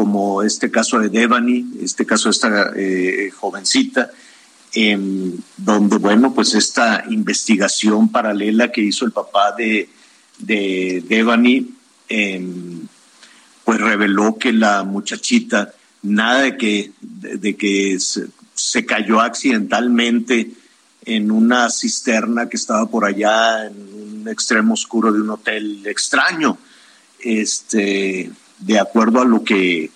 como 0.00 0.42
este 0.42 0.70
caso 0.70 0.98
de 0.98 1.10
Devani, 1.10 1.74
este 1.82 2.06
caso 2.06 2.30
de 2.30 2.30
esta 2.30 2.72
eh, 2.74 3.30
jovencita, 3.38 4.10
donde, 5.58 5.98
bueno, 5.98 6.32
pues 6.32 6.54
esta 6.54 7.04
investigación 7.10 8.10
paralela 8.10 8.72
que 8.72 8.80
hizo 8.80 9.04
el 9.04 9.12
papá 9.12 9.52
de, 9.52 9.90
de 10.38 11.04
Devani, 11.06 11.74
pues 13.62 13.78
reveló 13.78 14.38
que 14.38 14.54
la 14.54 14.84
muchachita, 14.84 15.74
nada 16.00 16.44
de 16.44 16.56
que, 16.56 16.92
de, 17.02 17.56
que 17.56 17.98
se, 18.00 18.86
cayó 18.86 19.20
accidentalmente 19.20 20.50
en 21.04 21.30
una 21.30 21.68
cisterna 21.68 22.48
que 22.48 22.56
estaba 22.56 22.86
por 22.86 23.04
allá 23.04 23.66
en 23.66 24.22
un 24.22 24.28
extremo 24.28 24.72
oscuro 24.72 25.12
de 25.12 25.20
un 25.20 25.28
hotel 25.28 25.86
extraño. 25.86 26.56
Este, 27.18 28.30
de 28.60 28.78
acuerdo 28.78 29.20
a 29.20 29.24
lo 29.24 29.42
que, 29.42 29.90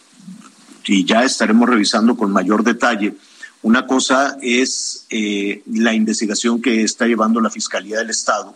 y 0.87 1.04
ya 1.04 1.25
estaremos 1.25 1.68
revisando 1.68 2.16
con 2.16 2.33
mayor 2.33 2.64
detalle, 2.64 3.14
una 3.62 3.87
cosa 3.87 4.37
es 4.42 5.06
eh, 5.11 5.62
la 5.73 5.94
investigación 5.94 6.61
que 6.61 6.83
está 6.83 7.06
llevando 7.06 7.40
la 7.40 7.50
Fiscalía 7.50 7.99
del 7.99 8.11
Estado 8.11 8.54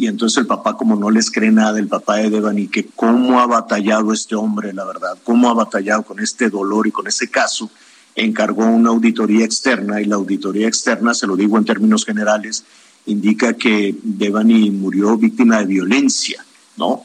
y 0.00 0.06
entonces 0.06 0.38
el 0.38 0.46
papá, 0.46 0.78
como 0.78 0.96
no 0.96 1.10
les 1.10 1.30
cree 1.30 1.50
nada, 1.50 1.78
el 1.78 1.86
papá 1.86 2.16
de 2.16 2.30
Devani, 2.30 2.68
que 2.68 2.86
cómo 2.86 3.38
ha 3.38 3.46
batallado 3.46 4.14
este 4.14 4.34
hombre, 4.34 4.72
la 4.72 4.86
verdad, 4.86 5.18
cómo 5.24 5.50
ha 5.50 5.52
batallado 5.52 6.04
con 6.04 6.20
este 6.20 6.48
dolor 6.48 6.86
y 6.86 6.90
con 6.90 7.06
ese 7.06 7.28
caso, 7.28 7.70
encargó 8.14 8.64
una 8.64 8.88
auditoría 8.88 9.44
externa 9.44 10.00
y 10.00 10.06
la 10.06 10.16
auditoría 10.16 10.68
externa, 10.68 11.12
se 11.12 11.26
lo 11.26 11.36
digo 11.36 11.58
en 11.58 11.66
términos 11.66 12.06
generales, 12.06 12.64
indica 13.04 13.52
que 13.52 13.94
Devani 14.02 14.70
murió 14.70 15.18
víctima 15.18 15.58
de 15.58 15.66
violencia, 15.66 16.42
¿no? 16.78 17.04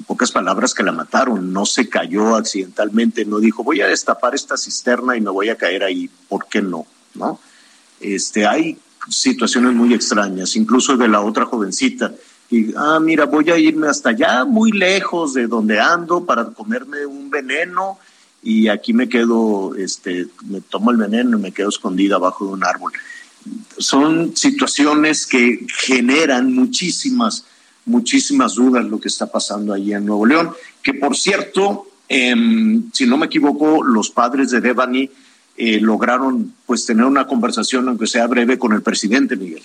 En 0.00 0.04
pocas 0.04 0.32
palabras 0.32 0.74
que 0.74 0.82
la 0.82 0.92
mataron, 0.92 1.52
no 1.52 1.64
se 1.64 1.88
cayó 1.88 2.34
accidentalmente, 2.34 3.24
no 3.24 3.38
dijo 3.38 3.62
voy 3.62 3.80
a 3.80 3.86
destapar 3.86 4.34
esta 4.34 4.56
cisterna 4.56 5.16
y 5.16 5.20
me 5.20 5.30
voy 5.30 5.50
a 5.50 5.56
caer 5.56 5.84
ahí, 5.84 6.10
¿por 6.28 6.46
qué 6.48 6.60
no? 6.60 6.86
¿No? 7.14 7.38
Este, 8.00 8.46
hay 8.46 8.78
situaciones 9.08 9.74
muy 9.74 9.94
extrañas, 9.94 10.56
incluso 10.56 10.96
de 10.96 11.08
la 11.08 11.20
otra 11.20 11.46
jovencita 11.46 12.12
y, 12.50 12.74
ah, 12.76 12.98
mira, 13.00 13.26
voy 13.26 13.48
a 13.50 13.58
irme 13.58 13.86
hasta 13.86 14.10
allá, 14.10 14.44
muy 14.44 14.72
lejos 14.72 15.34
de 15.34 15.46
donde 15.46 15.78
ando, 15.78 16.24
para 16.24 16.46
comerme 16.46 17.06
un 17.06 17.30
veneno 17.30 17.98
y 18.42 18.66
aquí 18.66 18.92
me 18.92 19.08
quedo, 19.08 19.74
este, 19.76 20.26
me 20.46 20.60
tomo 20.60 20.90
el 20.90 20.96
veneno 20.96 21.38
y 21.38 21.40
me 21.40 21.52
quedo 21.52 21.68
escondida 21.68 22.16
abajo 22.16 22.46
de 22.46 22.52
un 22.52 22.64
árbol. 22.64 22.92
Son 23.78 24.36
situaciones 24.36 25.26
que 25.26 25.64
generan 25.78 26.52
muchísimas, 26.52 27.44
muchísimas 27.90 28.54
dudas 28.54 28.84
lo 28.84 29.00
que 29.00 29.08
está 29.08 29.26
pasando 29.26 29.74
ahí 29.74 29.92
en 29.92 30.06
Nuevo 30.06 30.24
León, 30.24 30.50
que 30.82 30.94
por 30.94 31.16
cierto, 31.16 31.88
em, 32.08 32.90
si 32.92 33.06
no 33.06 33.16
me 33.18 33.26
equivoco, 33.26 33.82
los 33.82 34.10
padres 34.10 34.50
de 34.50 34.60
Devani 34.60 35.10
eh, 35.56 35.78
lograron 35.80 36.54
pues 36.64 36.86
tener 36.86 37.04
una 37.04 37.26
conversación, 37.26 37.88
aunque 37.88 38.06
sea 38.06 38.26
breve, 38.26 38.58
con 38.58 38.72
el 38.72 38.82
presidente 38.82 39.36
Miguel. 39.36 39.62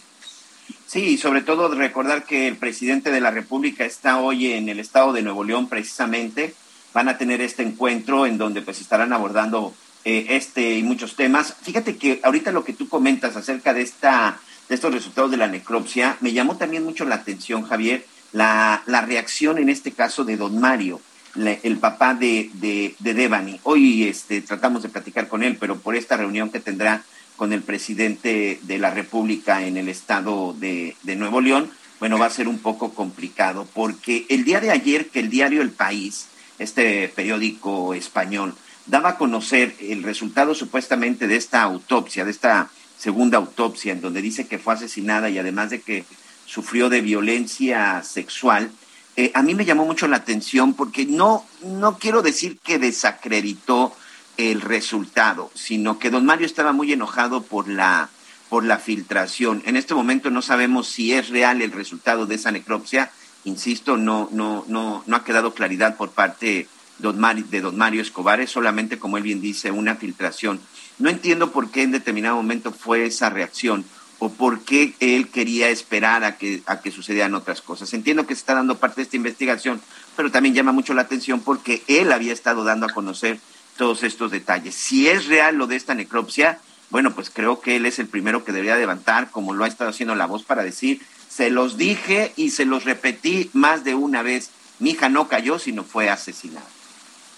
Sí, 0.87 1.17
sobre 1.17 1.41
todo 1.41 1.73
recordar 1.73 2.25
que 2.25 2.47
el 2.47 2.57
presidente 2.57 3.11
de 3.11 3.21
la 3.21 3.31
República 3.31 3.85
está 3.85 4.19
hoy 4.19 4.51
en 4.51 4.69
el 4.69 4.79
estado 4.79 5.13
de 5.13 5.21
Nuevo 5.21 5.43
León 5.43 5.69
precisamente. 5.69 6.53
Van 6.93 7.09
a 7.09 7.17
tener 7.17 7.41
este 7.41 7.63
encuentro 7.63 8.25
en 8.25 8.37
donde 8.37 8.61
pues 8.61 8.81
estarán 8.81 9.13
abordando 9.13 9.73
eh, 10.05 10.27
este 10.29 10.77
y 10.77 10.83
muchos 10.83 11.15
temas. 11.15 11.55
Fíjate 11.61 11.97
que 11.97 12.19
ahorita 12.23 12.51
lo 12.51 12.63
que 12.63 12.73
tú 12.73 12.87
comentas 12.87 13.35
acerca 13.35 13.73
de 13.73 13.81
esta 13.81 14.39
de 14.69 14.75
estos 14.75 14.93
resultados 14.93 15.31
de 15.31 15.37
la 15.37 15.47
necropsia 15.47 16.17
me 16.21 16.33
llamó 16.33 16.57
también 16.57 16.83
mucho 16.83 17.05
la 17.05 17.15
atención, 17.15 17.63
Javier, 17.63 18.05
la, 18.35 18.83
la 18.85 18.99
reacción 18.99 19.57
en 19.57 19.69
este 19.69 19.93
caso 19.93 20.25
de 20.25 20.35
don 20.35 20.59
Mario, 20.59 20.99
el 21.35 21.77
papá 21.77 22.13
de, 22.13 22.49
de, 22.55 22.93
de 22.99 23.13
Devani. 23.13 23.61
Hoy 23.63 24.03
este, 24.03 24.41
tratamos 24.41 24.83
de 24.83 24.89
platicar 24.89 25.29
con 25.29 25.41
él, 25.41 25.55
pero 25.57 25.79
por 25.79 25.95
esta 25.95 26.17
reunión 26.17 26.49
que 26.49 26.59
tendrá 26.59 27.03
con 27.37 27.53
el 27.53 27.61
presidente 27.61 28.59
de 28.61 28.77
la 28.77 28.91
República 28.91 29.65
en 29.65 29.77
el 29.77 29.87
estado 29.87 30.53
de, 30.53 30.95
Nuevo 31.15 31.39
León, 31.39 31.71
bueno, 32.01 32.19
va 32.19 32.25
a 32.25 32.29
ser 32.29 32.49
un 32.49 32.59
poco 32.59 32.93
complicado, 32.93 33.67
porque 33.73 34.25
el 34.27 34.43
día 34.43 34.59
de 34.59 34.71
ayer 34.71 35.07
que 35.07 35.21
el 35.21 35.29
diario 35.29 35.61
El 35.61 35.71
País, 35.71 36.27
este 36.59 37.07
periódico 37.07 37.93
español, 37.93 38.53
daba 38.85 39.11
a 39.11 39.17
conocer 39.17 39.75
el 39.79 40.03
resultado 40.03 40.55
supuestamente 40.55 41.27
de 41.27 41.37
esta 41.37 41.61
autopsia, 41.61 42.25
de 42.25 42.31
esta 42.31 42.69
segunda 42.97 43.37
autopsia, 43.37 43.93
en 43.93 44.01
donde 44.01 44.21
dice 44.21 44.45
que 44.45 44.59
fue 44.59 44.73
asesinada 44.73 45.29
y 45.29 45.37
además 45.37 45.69
de 45.69 45.79
que 45.79 46.03
sufrió 46.45 46.89
de 46.89 47.01
violencia 47.01 48.03
sexual, 48.03 48.71
eh, 49.17 49.31
a 49.33 49.41
mí 49.41 49.55
me 49.55 49.65
llamó 49.65 49.85
mucho 49.85 50.07
la 50.07 50.17
atención 50.17 50.73
porque 50.73 51.05
no, 51.05 51.45
no 51.63 51.97
quiero 51.97 52.21
decir 52.21 52.59
que 52.59 52.79
desacreditó 52.79 53.95
el 54.37 54.61
resultado, 54.61 55.51
sino 55.53 55.99
que 55.99 56.09
don 56.09 56.25
Mario 56.25 56.45
estaba 56.45 56.73
muy 56.73 56.91
enojado 56.91 57.43
por 57.43 57.69
la, 57.69 58.09
por 58.49 58.65
la 58.65 58.77
filtración. 58.77 59.63
En 59.65 59.77
este 59.77 59.95
momento 59.95 60.29
no 60.29 60.41
sabemos 60.41 60.87
si 60.87 61.13
es 61.13 61.29
real 61.29 61.61
el 61.61 61.71
resultado 61.71 62.25
de 62.25 62.35
esa 62.35 62.51
necropsia. 62.51 63.11
Insisto, 63.45 63.95
no, 63.95 64.27
no, 64.31 64.65
no, 64.67 65.03
no 65.05 65.15
ha 65.15 65.23
quedado 65.23 65.53
claridad 65.53 65.95
por 65.95 66.11
parte 66.11 66.67
don 66.99 67.21
de 67.49 67.61
don 67.61 67.77
Mario 67.77 68.01
Escobar, 68.01 68.39
es 68.39 68.51
solamente, 68.51 68.99
como 68.99 69.17
él 69.17 69.23
bien 69.23 69.41
dice, 69.41 69.71
una 69.71 69.95
filtración. 69.95 70.59
No 70.97 71.09
entiendo 71.09 71.51
por 71.51 71.69
qué 71.69 71.83
en 71.83 71.91
determinado 71.91 72.37
momento 72.37 72.71
fue 72.71 73.05
esa 73.05 73.29
reacción 73.29 73.85
o 74.19 74.29
por 74.29 74.61
qué 74.61 74.93
él 74.99 75.27
quería 75.29 75.69
esperar 75.69 76.23
a 76.23 76.37
que, 76.37 76.61
a 76.65 76.81
que 76.81 76.91
sucedieran 76.91 77.35
otras 77.35 77.61
cosas. 77.61 77.93
Entiendo 77.93 78.25
que 78.25 78.35
se 78.35 78.39
está 78.39 78.53
dando 78.53 78.77
parte 78.77 78.97
de 78.97 79.03
esta 79.03 79.17
investigación, 79.17 79.81
pero 80.15 80.31
también 80.31 80.55
llama 80.55 80.71
mucho 80.71 80.93
la 80.93 81.01
atención 81.01 81.41
porque 81.41 81.83
él 81.87 82.11
había 82.11 82.33
estado 82.33 82.63
dando 82.63 82.85
a 82.85 82.93
conocer 82.93 83.39
todos 83.77 84.03
estos 84.03 84.31
detalles. 84.31 84.75
Si 84.75 85.07
es 85.07 85.27
real 85.27 85.55
lo 85.55 85.67
de 85.67 85.75
esta 85.75 85.95
necropsia, 85.95 86.59
bueno, 86.89 87.13
pues 87.13 87.29
creo 87.29 87.59
que 87.59 87.75
él 87.75 87.85
es 87.85 87.99
el 87.99 88.07
primero 88.07 88.45
que 88.45 88.51
debería 88.51 88.77
levantar, 88.77 89.31
como 89.31 89.53
lo 89.53 89.63
ha 89.63 89.67
estado 89.67 89.89
haciendo 89.89 90.15
la 90.15 90.27
voz, 90.27 90.43
para 90.43 90.63
decir, 90.63 91.01
se 91.29 91.49
los 91.49 91.77
dije 91.77 92.31
y 92.37 92.51
se 92.51 92.65
los 92.65 92.85
repetí 92.85 93.49
más 93.53 93.83
de 93.83 93.95
una 93.95 94.23
vez. 94.23 94.51
Mi 94.79 94.91
hija 94.91 95.09
no 95.09 95.27
cayó, 95.27 95.59
sino 95.59 95.83
fue 95.83 96.09
asesinada. 96.09 96.67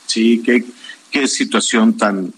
Sí, 0.06 0.42
qué, 0.46 0.64
qué 1.10 1.28
situación 1.28 1.98
tan, 1.98 2.34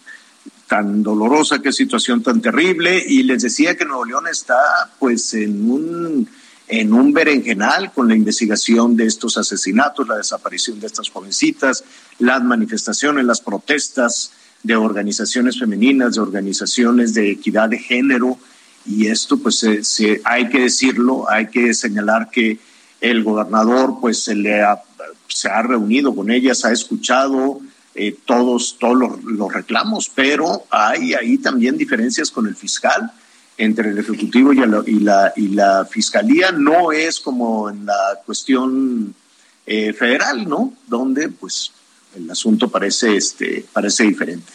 tan 0.70 1.02
dolorosa, 1.02 1.62
qué 1.62 1.74
situación 1.74 2.22
tan 2.22 2.42
terrible. 2.42 3.04
Y 3.06 3.24
les 3.24 3.42
decía 3.42 3.76
que 3.76 3.84
Nuevo 3.84 4.06
León 4.06 4.28
está 4.28 4.56
pues 5.00 5.34
en 5.34 5.70
un 5.70 6.30
en 6.72 6.94
un 6.94 7.12
berenjenal 7.12 7.92
con 7.92 8.08
la 8.08 8.16
investigación 8.16 8.96
de 8.96 9.08
estos 9.08 9.40
asesinatos, 9.40 10.08
la 10.08 10.18
desaparición 10.18 10.80
de 10.80 10.86
estas 10.86 11.10
jovencitas, 11.10 11.84
las 12.20 12.44
manifestaciones, 12.44 13.26
las 13.26 13.42
protestas 13.42 14.32
de 14.62 14.76
organizaciones 14.76 15.58
femeninas, 15.58 16.14
de 16.14 16.22
organizaciones 16.22 17.16
de 17.16 17.32
equidad 17.32 17.70
de 17.70 17.80
género. 17.80 18.38
Y 18.86 19.08
esto, 19.08 19.38
pues, 19.40 19.66
se, 19.82 20.22
hay 20.24 20.50
que 20.50 20.60
decirlo, 20.60 21.28
hay 21.28 21.48
que 21.48 21.74
señalar 21.74 22.30
que 22.30 22.60
el 23.02 23.24
gobernador, 23.24 23.96
pues, 24.00 24.24
se, 24.24 24.36
le 24.36 24.62
ha, 24.62 24.80
se 25.28 25.50
ha 25.50 25.64
reunido 25.64 26.16
con 26.16 26.30
ellas, 26.30 26.66
ha 26.66 26.72
escuchado 26.72 27.62
eh, 27.96 28.16
todos, 28.26 28.78
todos 28.80 28.98
los, 28.98 29.24
los 29.24 29.54
reclamos, 29.54 30.10
pero 30.14 30.64
hay 30.70 31.14
ahí 31.14 31.38
también 31.38 31.78
diferencias 31.78 32.32
con 32.32 32.48
el 32.48 32.56
fiscal 32.56 33.12
entre 33.60 33.90
el 33.90 33.98
Ejecutivo 34.00 34.54
y 34.54 35.00
la, 35.00 35.34
y 35.36 35.50
la, 35.50 35.86
Fiscalía. 35.86 36.52
No 36.52 36.94
es 36.94 37.20
como 37.20 37.70
en 37.70 37.86
la 37.86 38.20
cuestión 38.26 39.14
eh, 39.66 39.92
federal, 39.92 40.48
¿no? 40.48 40.74
Donde 40.88 41.28
pues 41.28 41.72
el 42.16 42.32
asunto 42.32 42.70
parece, 42.70 43.18
este, 43.18 43.66
parece 43.74 44.06
diferente. 44.06 44.52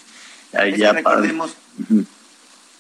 Recordemos, 0.53 1.55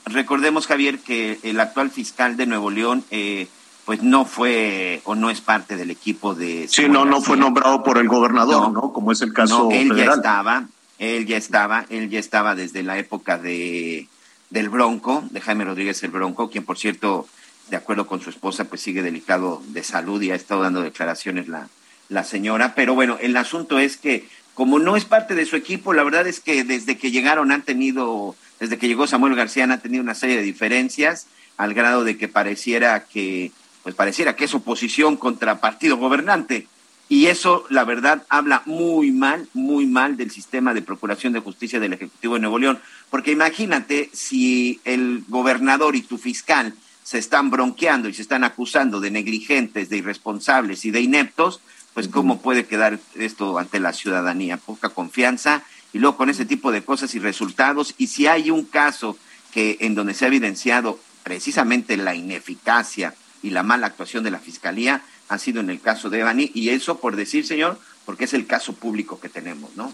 recordemos, 0.06 0.66
Javier, 0.66 0.98
que 0.98 1.38
el 1.42 1.60
actual 1.60 1.90
fiscal 1.90 2.36
de 2.36 2.46
Nuevo 2.46 2.70
León, 2.70 3.04
eh, 3.10 3.48
pues 3.84 4.02
no 4.02 4.24
fue 4.24 5.00
o 5.04 5.14
no 5.14 5.30
es 5.30 5.40
parte 5.40 5.76
del 5.76 5.90
equipo 5.90 6.34
de. 6.34 6.66
Sí, 6.68 6.88
no, 6.88 7.04
no 7.04 7.20
fue 7.20 7.36
nombrado 7.36 7.82
por 7.82 7.98
el 7.98 8.08
gobernador, 8.08 8.72
No. 8.72 8.82
¿no? 8.82 8.92
Como 8.92 9.12
es 9.12 9.20
el 9.22 9.32
caso 9.32 9.64
No, 9.64 9.70
él 9.70 9.94
ya 9.94 10.12
estaba, 10.12 10.66
él 10.98 11.26
ya 11.26 11.36
estaba, 11.36 11.86
él 11.90 12.08
ya 12.08 12.18
estaba 12.18 12.54
desde 12.54 12.82
la 12.82 12.98
época 12.98 13.38
de 13.38 14.08
del 14.50 14.68
Bronco, 14.68 15.24
de 15.30 15.40
Jaime 15.40 15.64
Rodríguez 15.64 16.02
el 16.04 16.10
Bronco, 16.10 16.48
quien 16.48 16.64
por 16.64 16.78
cierto, 16.78 17.26
de 17.70 17.76
acuerdo 17.76 18.06
con 18.06 18.20
su 18.20 18.30
esposa, 18.30 18.64
pues 18.64 18.80
sigue 18.80 19.02
delicado 19.02 19.62
de 19.68 19.82
salud 19.82 20.22
y 20.22 20.30
ha 20.30 20.36
estado 20.36 20.62
dando 20.62 20.82
declaraciones 20.82 21.48
la, 21.48 21.68
la 22.08 22.24
señora. 22.24 22.74
Pero 22.74 22.94
bueno, 22.94 23.18
el 23.20 23.36
asunto 23.36 23.78
es 23.78 23.96
que 23.96 24.28
como 24.54 24.78
no 24.78 24.96
es 24.96 25.04
parte 25.04 25.34
de 25.34 25.46
su 25.46 25.56
equipo, 25.56 25.92
la 25.92 26.04
verdad 26.04 26.26
es 26.26 26.40
que 26.40 26.62
desde 26.62 26.96
que 26.96 27.10
llegaron 27.10 27.50
han 27.50 27.62
tenido, 27.62 28.36
desde 28.60 28.78
que 28.78 28.86
llegó 28.86 29.06
Samuel 29.06 29.34
García 29.34 29.64
han 29.64 29.80
tenido 29.80 30.02
una 30.02 30.14
serie 30.14 30.36
de 30.36 30.42
diferencias 30.42 31.26
al 31.56 31.74
grado 31.74 32.04
de 32.04 32.16
que 32.16 32.28
pareciera 32.28 33.04
que, 33.04 33.50
pues 33.84 33.94
pareciera 33.94 34.34
que 34.34 34.46
es 34.46 34.54
oposición 34.54 35.16
contra 35.16 35.60
partido 35.60 35.98
gobernante. 35.98 36.66
Y 37.08 37.26
eso, 37.26 37.66
la 37.68 37.84
verdad, 37.84 38.24
habla 38.30 38.62
muy 38.64 39.12
mal, 39.12 39.46
muy 39.52 39.86
mal 39.86 40.16
del 40.16 40.30
sistema 40.30 40.72
de 40.72 40.80
procuración 40.80 41.34
de 41.34 41.40
justicia 41.40 41.78
del 41.78 41.92
Ejecutivo 41.92 42.34
de 42.34 42.40
Nuevo 42.40 42.58
León. 42.58 42.80
Porque 43.10 43.30
imagínate 43.30 44.08
si 44.14 44.80
el 44.84 45.22
gobernador 45.28 45.96
y 45.96 46.02
tu 46.02 46.16
fiscal 46.16 46.74
se 47.02 47.18
están 47.18 47.50
bronqueando 47.50 48.08
y 48.08 48.14
se 48.14 48.22
están 48.22 48.42
acusando 48.42 49.00
de 49.00 49.10
negligentes, 49.10 49.90
de 49.90 49.98
irresponsables 49.98 50.86
y 50.86 50.90
de 50.90 51.02
ineptos, 51.02 51.60
pues 51.92 52.08
cómo 52.08 52.40
puede 52.40 52.64
quedar 52.64 52.98
esto 53.16 53.58
ante 53.58 53.80
la 53.80 53.92
ciudadanía. 53.92 54.56
Poca 54.56 54.88
confianza 54.88 55.62
y 55.92 55.98
luego 55.98 56.16
con 56.16 56.30
ese 56.30 56.46
tipo 56.46 56.72
de 56.72 56.82
cosas 56.82 57.14
y 57.14 57.18
resultados. 57.18 57.94
Y 57.98 58.06
si 58.06 58.26
hay 58.26 58.50
un 58.50 58.64
caso 58.64 59.18
que 59.52 59.76
en 59.80 59.94
donde 59.94 60.14
se 60.14 60.24
ha 60.24 60.28
evidenciado 60.28 60.98
precisamente 61.22 61.98
la 61.98 62.14
ineficacia 62.14 63.14
y 63.44 63.50
la 63.50 63.62
mala 63.62 63.86
actuación 63.86 64.24
de 64.24 64.30
la 64.30 64.38
fiscalía, 64.38 65.02
ha 65.28 65.38
sido 65.38 65.60
en 65.60 65.70
el 65.70 65.80
caso 65.80 66.10
de 66.10 66.20
Evani, 66.20 66.50
y 66.54 66.70
eso 66.70 66.98
por 66.98 67.14
decir, 67.14 67.46
señor, 67.46 67.78
porque 68.04 68.24
es 68.24 68.34
el 68.34 68.46
caso 68.46 68.72
público 68.72 69.20
que 69.20 69.28
tenemos, 69.28 69.76
¿no? 69.76 69.92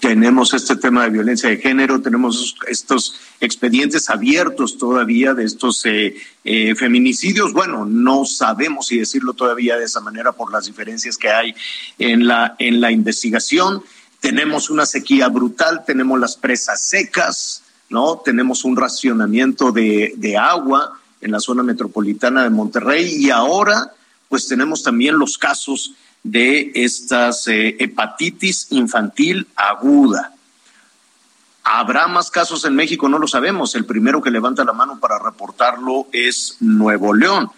tenemos 0.00 0.54
este 0.54 0.76
tema 0.76 1.04
de 1.04 1.10
violencia 1.10 1.48
de 1.48 1.58
género, 1.58 2.00
tenemos 2.00 2.56
estos 2.66 3.14
expedientes 3.40 4.10
abiertos 4.10 4.76
todavía 4.76 5.34
de 5.34 5.44
estos 5.44 5.84
eh, 5.86 6.16
eh, 6.44 6.74
feminicidios. 6.74 7.52
Bueno, 7.52 7.84
no 7.86 8.24
sabemos 8.24 8.88
si 8.88 8.98
decirlo 8.98 9.34
todavía 9.34 9.76
de 9.76 9.84
esa 9.84 10.00
manera 10.00 10.32
por 10.32 10.52
las 10.52 10.66
diferencias 10.66 11.16
que 11.16 11.30
hay 11.30 11.54
en 11.98 12.26
la, 12.26 12.56
en 12.58 12.80
la 12.80 12.90
investigación. 12.90 13.82
Tenemos 14.20 14.68
una 14.68 14.84
sequía 14.84 15.28
brutal, 15.28 15.84
tenemos 15.86 16.18
las 16.18 16.36
presas 16.36 16.80
secas, 16.80 17.62
¿no? 17.88 18.20
Tenemos 18.24 18.64
un 18.64 18.76
racionamiento 18.76 19.70
de, 19.70 20.14
de 20.16 20.36
agua 20.36 20.98
en 21.20 21.30
la 21.30 21.40
zona 21.40 21.62
metropolitana 21.62 22.42
de 22.42 22.50
Monterrey 22.50 23.14
y 23.16 23.30
ahora 23.30 23.92
pues 24.28 24.46
tenemos 24.46 24.82
también 24.82 25.18
los 25.18 25.38
casos 25.38 25.94
de 26.22 26.72
estas 26.74 27.46
eh, 27.48 27.76
hepatitis 27.78 28.68
infantil 28.70 29.46
aguda. 29.56 30.34
¿Habrá 31.64 32.06
más 32.08 32.30
casos 32.30 32.64
en 32.64 32.74
México? 32.74 33.08
No 33.08 33.18
lo 33.18 33.26
sabemos. 33.26 33.74
El 33.74 33.84
primero 33.84 34.22
que 34.22 34.30
levanta 34.30 34.64
la 34.64 34.72
mano 34.72 34.98
para 35.00 35.18
reportarlo 35.18 36.08
es 36.12 36.56
Nuevo 36.60 37.14
León. 37.14 37.50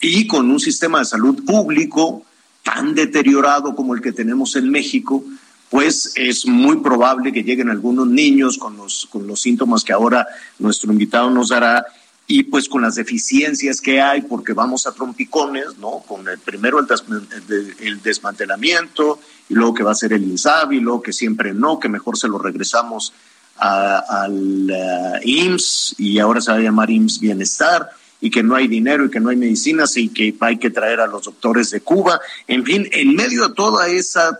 Y 0.00 0.26
con 0.26 0.50
un 0.50 0.60
sistema 0.60 0.98
de 1.00 1.04
salud 1.04 1.44
público 1.44 2.22
tan 2.62 2.94
deteriorado 2.94 3.74
como 3.74 3.94
el 3.94 4.00
que 4.00 4.12
tenemos 4.12 4.56
en 4.56 4.70
México, 4.70 5.22
pues 5.68 6.12
es 6.16 6.46
muy 6.46 6.78
probable 6.78 7.32
que 7.32 7.44
lleguen 7.44 7.70
algunos 7.70 8.06
niños 8.06 8.58
con 8.58 8.76
los, 8.76 9.06
con 9.10 9.26
los 9.26 9.40
síntomas 9.40 9.84
que 9.84 9.92
ahora 9.92 10.26
nuestro 10.58 10.90
invitado 10.92 11.30
nos 11.30 11.50
dará 11.50 11.84
y 12.32 12.44
pues 12.44 12.68
con 12.68 12.82
las 12.82 12.94
deficiencias 12.94 13.80
que 13.80 14.00
hay, 14.00 14.22
porque 14.22 14.52
vamos 14.52 14.86
a 14.86 14.92
trompicones, 14.92 15.78
¿no? 15.78 16.04
Con 16.06 16.28
el 16.28 16.38
primero 16.38 16.78
el, 16.78 16.86
des 16.86 17.02
el, 17.48 17.74
el 17.80 18.02
desmantelamiento 18.02 19.18
y 19.48 19.54
luego 19.54 19.74
que 19.74 19.82
va 19.82 19.90
a 19.90 19.96
ser 19.96 20.12
el 20.12 20.22
INSABI, 20.22 20.76
y 20.76 20.80
luego 20.80 21.02
que 21.02 21.12
siempre 21.12 21.52
no, 21.52 21.80
que 21.80 21.88
mejor 21.88 22.16
se 22.16 22.28
lo 22.28 22.38
regresamos 22.38 23.12
al 23.56 24.70
uh, 24.70 25.18
IMSS 25.24 25.96
y 25.98 26.20
ahora 26.20 26.40
se 26.40 26.52
va 26.52 26.58
a 26.58 26.60
llamar 26.60 26.88
IMSS 26.88 27.18
Bienestar 27.18 27.90
y 28.20 28.30
que 28.30 28.44
no 28.44 28.54
hay 28.54 28.68
dinero 28.68 29.06
y 29.06 29.10
que 29.10 29.18
no 29.18 29.30
hay 29.30 29.36
medicinas 29.36 29.96
y 29.96 30.08
que 30.08 30.32
hay 30.38 30.56
que 30.56 30.70
traer 30.70 31.00
a 31.00 31.08
los 31.08 31.24
doctores 31.24 31.70
de 31.70 31.80
Cuba. 31.80 32.20
En 32.46 32.64
fin, 32.64 32.88
en 32.92 33.16
medio 33.16 33.48
de 33.48 33.54
toda 33.54 33.88
esa 33.88 34.38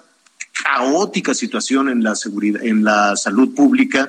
caótica 0.63 1.35
situación 1.35 1.89
en 1.89 2.05
la 2.05 2.15
seguridad, 2.15 2.65
en 2.65 2.85
la 2.85 3.17
salud 3.17 3.53
pública, 3.53 4.09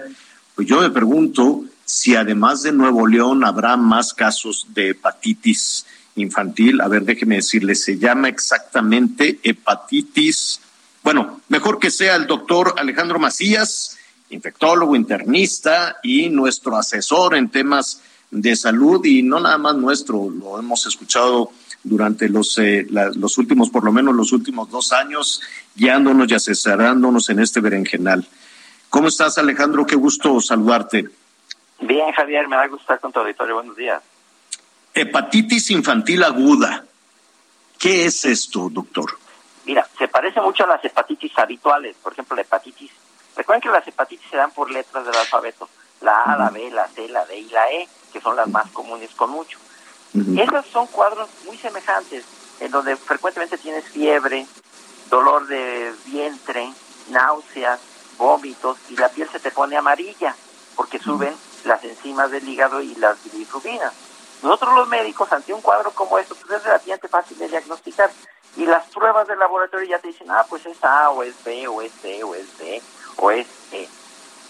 pues 0.54 0.68
yo 0.68 0.80
me 0.82 0.92
pregunto 0.92 1.66
si 1.92 2.16
además 2.16 2.64
de 2.64 2.72
Nuevo 2.72 3.06
León 3.06 3.44
habrá 3.44 3.76
más 3.76 4.14
casos 4.14 4.66
de 4.70 4.92
hepatitis 4.92 5.86
infantil. 6.16 6.80
A 6.80 6.88
ver, 6.88 7.04
déjeme 7.04 7.36
decirle, 7.36 7.76
se 7.76 7.98
llama 7.98 8.30
exactamente 8.30 9.42
hepatitis. 9.44 10.62
Bueno, 11.04 11.42
mejor 11.50 11.80
que 11.80 11.92
sea 11.92 12.16
el 12.16 12.28
doctor 12.28 12.76
Alejandro 12.78 13.20
Macías, 13.20 13.98
infectólogo, 14.30 14.96
internista 14.96 15.98
y 16.02 16.30
nuestro 16.30 16.78
asesor 16.78 17.36
en 17.36 17.50
temas 17.50 18.02
de 18.32 18.56
salud 18.56 19.04
y 19.04 19.22
no 19.22 19.42
nada 19.42 19.58
más 19.58 19.76
nuestro, 19.76 20.30
lo 20.30 20.58
hemos 20.58 20.86
escuchado 20.86 21.52
durante 21.84 22.30
los, 22.30 22.58
eh, 22.58 22.88
los 22.90 23.38
últimos, 23.38 23.70
por 23.70 23.84
lo 23.84 23.92
menos 23.92 24.16
los 24.16 24.32
últimos 24.32 24.72
dos 24.72 24.94
años, 24.94 25.42
guiándonos 25.76 26.32
y 26.32 26.36
asesorándonos 26.36 27.30
en 27.30 27.40
este 27.40 27.60
berenjenal. 27.60 28.26
¿Cómo 28.90 29.10
estás, 29.10 29.38
Alejandro? 29.38 29.86
Qué 29.86 29.98
gusto 29.98 30.40
saludarte. 30.40 31.10
Bien, 31.82 32.12
Javier, 32.14 32.48
me 32.48 32.56
da 32.56 32.68
gusto 32.68 32.84
estar 32.84 33.00
con 33.00 33.12
tu 33.12 33.20
auditorio. 33.20 33.56
Buenos 33.56 33.76
días. 33.76 34.02
Hepatitis 34.94 35.72
infantil 35.72 36.24
aguda. 36.24 36.86
¿Qué 37.80 38.06
es 38.06 38.24
esto, 38.26 38.70
doctor? 38.72 39.18
Mira, 39.66 39.88
se 39.98 40.08
parece 40.08 40.40
mucho 40.42 40.64
a 40.64 40.68
las 40.68 40.86
hepatitis 40.86 41.38
habituales. 41.38 41.96
Por 42.02 42.14
ejemplo, 42.14 42.36
la 42.36 42.44
hepatitis. 42.44 42.92
Recuerden 43.36 43.62
que 43.62 43.70
las 43.70 43.88
hepatitis 43.88 44.30
se 44.30 44.38
dan 44.38 44.52
por 44.52 44.70
letras 44.70 45.06
del 45.06 45.16
alfabeto. 45.16 45.68
La 46.02 46.24
A, 46.24 46.38
la 46.38 46.50
B, 46.50 46.70
la 46.72 46.88
C, 46.88 47.08
la 47.10 47.26
D 47.26 47.38
y 47.40 47.50
la 47.50 47.72
E, 47.72 47.88
que 48.14 48.22
son 48.22 48.36
las 48.36 48.48
más 48.48 48.70
comunes 48.72 49.10
con 49.16 49.32
mucho. 49.32 49.58
Uh 50.14 50.20
-huh. 50.20 50.44
Esos 50.44 50.66
son 50.68 50.88
cuadros 50.88 51.30
muy 51.46 51.58
semejantes, 51.58 52.26
en 52.60 52.72
donde 52.72 52.96
frecuentemente 52.96 53.58
tienes 53.58 53.86
fiebre, 53.86 54.46
dolor 55.10 55.48
de 55.48 55.94
vientre, 56.06 56.72
náuseas, 57.10 57.80
vómitos 58.18 58.78
y 58.90 58.96
la 58.98 59.10
piel 59.10 59.28
se 59.30 59.40
te 59.40 59.52
pone 59.52 59.78
amarilla 59.78 60.36
porque 60.76 61.00
suben 61.00 61.34
las 61.66 61.84
enzimas 61.84 62.32
del 62.32 62.48
hígado 62.48 62.82
y 62.82 62.96
las 62.96 63.24
bilirrubinas. 63.24 63.94
Nosotros 64.42 64.76
los 64.76 64.88
médicos, 64.88 65.32
ante 65.32 65.54
un 65.54 65.62
cuadro 65.62 65.92
como 65.92 66.18
esto, 66.18 66.36
pues 66.36 66.52
es 66.52 66.64
relativamente 66.64 67.08
fácil 67.08 67.38
de 67.38 67.48
diagnosticar. 67.48 68.10
Y 68.58 68.66
las 68.66 68.86
pruebas 68.88 69.28
de 69.28 69.36
laboratorio 69.36 69.88
ya 69.88 70.00
te 70.00 70.10
dicen, 70.10 70.30
ah, 70.32 70.46
pues 70.50 70.66
es 70.66 70.84
A, 70.84 71.10
o 71.12 71.24
es 71.24 71.36
B, 71.44 71.68
o 71.68 71.82
es 71.82 71.92
C, 72.02 72.24
o 72.24 72.36
es 72.36 72.58
D, 72.58 72.82
o 73.18 73.32
es 73.32 73.48
E. 73.72 73.88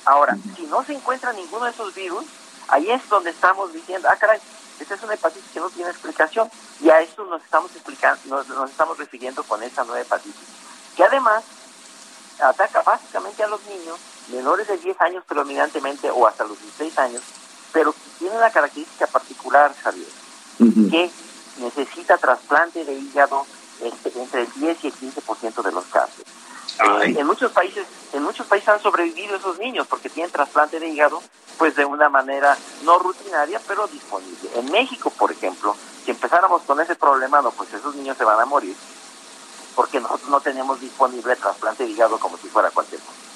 Ahora, 0.06 0.36
si 0.56 0.64
no 0.64 0.84
se 0.84 0.94
encuentra 0.94 1.34
ninguno 1.34 1.66
de 1.66 1.72
esos 1.72 1.94
virus, 1.94 2.26
ahí 2.70 2.90
es 2.90 3.08
donde 3.10 3.30
estamos 3.30 3.72
diciendo, 3.74 4.08
ah, 4.10 4.16
caray, 4.16 4.40
esta 4.80 4.96
es 4.96 5.04
una 5.04 5.14
hepatitis 5.14 5.52
que 5.52 5.60
no 5.60 5.70
tiene 5.70 5.92
explicación. 5.92 6.50
Y 6.80 6.90
a 6.90 7.02
eso 7.02 7.24
nos 7.26 7.44
estamos 7.44 7.72
explicando, 7.76 8.22
nos, 8.26 8.48
nos 8.48 8.72
estamos 8.72 8.98
refiriendo 8.98 9.44
con 9.44 9.62
esa 9.62 9.84
nueva 9.84 10.02
hepatitis. 10.02 10.48
Que 10.96 11.04
además 11.04 11.44
ataca 12.40 12.82
básicamente 12.82 13.44
a 13.44 13.48
los 13.48 13.64
niños 13.66 14.00
menores 14.30 14.68
de 14.68 14.78
10 14.78 15.00
años 15.02 15.24
predominantemente 15.26 16.10
o 16.10 16.28
hasta 16.28 16.46
los 16.46 16.60
16 16.62 16.98
años, 17.00 17.22
pero 17.74 17.94
tiene 18.20 18.38
una 18.38 18.52
característica 18.52 19.08
particular, 19.08 19.74
Javier, 19.82 20.08
uh 20.60 20.64
-huh. 20.64 20.92
que 20.92 21.12
necesita 21.60 22.18
trasplante 22.18 22.86
de 22.86 22.94
hígado 22.94 23.46
este, 23.82 24.12
entre 24.20 24.42
el 24.42 24.54
10 24.54 24.84
y 24.84 24.88
el 24.88 24.94
15% 24.94 25.62
de 25.64 25.72
los 25.72 25.86
casos. 25.86 26.24
Eh, 26.80 27.16
en 27.18 27.28
muchos 27.28 27.52
países, 27.52 27.86
en 28.14 28.24
muchos 28.24 28.48
países 28.48 28.70
han 28.70 28.82
sobrevivido 28.82 29.36
esos 29.36 29.60
niños 29.60 29.88
porque 29.88 30.10
tienen 30.10 30.32
trasplante 30.32 30.80
de 30.80 30.88
hígado, 30.88 31.22
pues 31.58 31.76
de 31.76 31.86
una 31.86 32.10
manera 32.10 32.58
no 32.84 32.98
rutinaria, 32.98 33.62
pero 33.68 33.88
disponible. 33.88 34.50
En 34.56 34.72
México, 34.72 35.10
por 35.12 35.32
ejemplo, 35.32 35.76
si 36.06 36.12
empezáramos 36.12 36.62
con 36.64 36.80
ese 36.80 36.96
problema, 36.96 37.42
no, 37.42 37.52
pues 37.52 37.74
esos 37.74 37.96
niños 37.96 38.18
se 38.18 38.24
van 38.24 38.40
a 38.40 38.46
morir 38.46 38.76
porque 39.76 40.00
nosotros 40.00 40.30
no 40.30 40.42
tenemos 40.42 40.80
disponible 40.80 41.36
trasplante 41.36 41.84
de 41.84 41.92
hígado 41.92 42.20
como 42.20 42.38
si 42.38 42.48
fuera 42.50 42.70
cualquier 42.72 43.00
cosa 43.02 43.31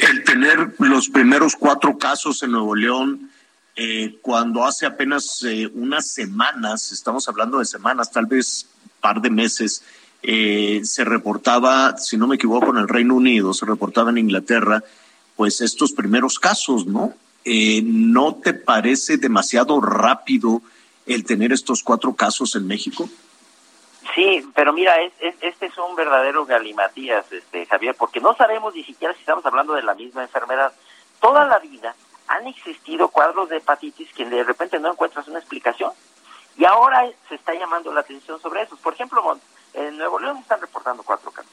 el 0.00 0.24
tener 0.24 0.74
los 0.78 1.08
primeros 1.08 1.56
cuatro 1.56 1.98
casos 1.98 2.42
en 2.42 2.52
Nuevo 2.52 2.74
León, 2.74 3.30
eh, 3.76 4.18
cuando 4.22 4.64
hace 4.64 4.86
apenas 4.86 5.42
eh, 5.42 5.70
unas 5.74 6.10
semanas, 6.10 6.92
estamos 6.92 7.28
hablando 7.28 7.58
de 7.58 7.64
semanas, 7.64 8.10
tal 8.10 8.26
vez 8.26 8.66
par 9.00 9.20
de 9.20 9.30
meses, 9.30 9.82
eh, 10.22 10.80
se 10.84 11.04
reportaba, 11.04 11.98
si 11.98 12.16
no 12.16 12.26
me 12.26 12.36
equivoco, 12.36 12.70
en 12.70 12.78
el 12.78 12.88
Reino 12.88 13.14
Unido, 13.14 13.52
se 13.52 13.66
reportaba 13.66 14.10
en 14.10 14.18
Inglaterra, 14.18 14.82
pues 15.36 15.60
estos 15.60 15.92
primeros 15.92 16.38
casos, 16.38 16.86
¿no? 16.86 17.14
¿No 17.44 18.36
te 18.36 18.54
parece 18.54 19.18
demasiado 19.18 19.78
rápido 19.80 20.62
el 21.04 21.24
tener 21.24 21.52
estos 21.52 21.82
cuatro 21.82 22.14
casos 22.14 22.54
en 22.54 22.66
México? 22.66 23.10
Sí, 24.14 24.46
pero 24.54 24.72
mira, 24.72 25.00
es, 25.00 25.12
es- 25.18 25.34
este 25.40 25.66
es 25.66 25.78
un 25.78 25.96
verdadero 25.96 26.44
galimatías, 26.46 27.30
este, 27.32 27.66
Javier, 27.66 27.94
porque 27.96 28.20
no 28.20 28.34
sabemos 28.36 28.74
ni 28.74 28.84
siquiera 28.84 29.12
si 29.14 29.20
estamos 29.20 29.44
hablando 29.46 29.74
de 29.74 29.82
la 29.82 29.94
misma 29.94 30.22
enfermedad. 30.22 30.72
Toda 31.20 31.46
la 31.46 31.58
vida 31.58 31.94
han 32.28 32.46
existido 32.46 33.08
cuadros 33.08 33.48
de 33.48 33.56
hepatitis 33.58 34.12
que 34.14 34.24
de 34.24 34.44
repente 34.44 34.78
no 34.78 34.90
encuentras 34.92 35.26
una 35.28 35.38
explicación 35.40 35.92
y 36.56 36.64
ahora 36.64 37.10
se 37.28 37.34
está 37.34 37.54
llamando 37.54 37.92
la 37.92 38.00
atención 38.00 38.40
sobre 38.40 38.62
eso. 38.62 38.76
Por 38.76 38.94
ejemplo, 38.94 39.38
en 39.74 39.98
Nuevo 39.98 40.18
León 40.20 40.38
están 40.38 40.60
reportando 40.60 41.02
cuatro 41.02 41.30
casos. 41.32 41.50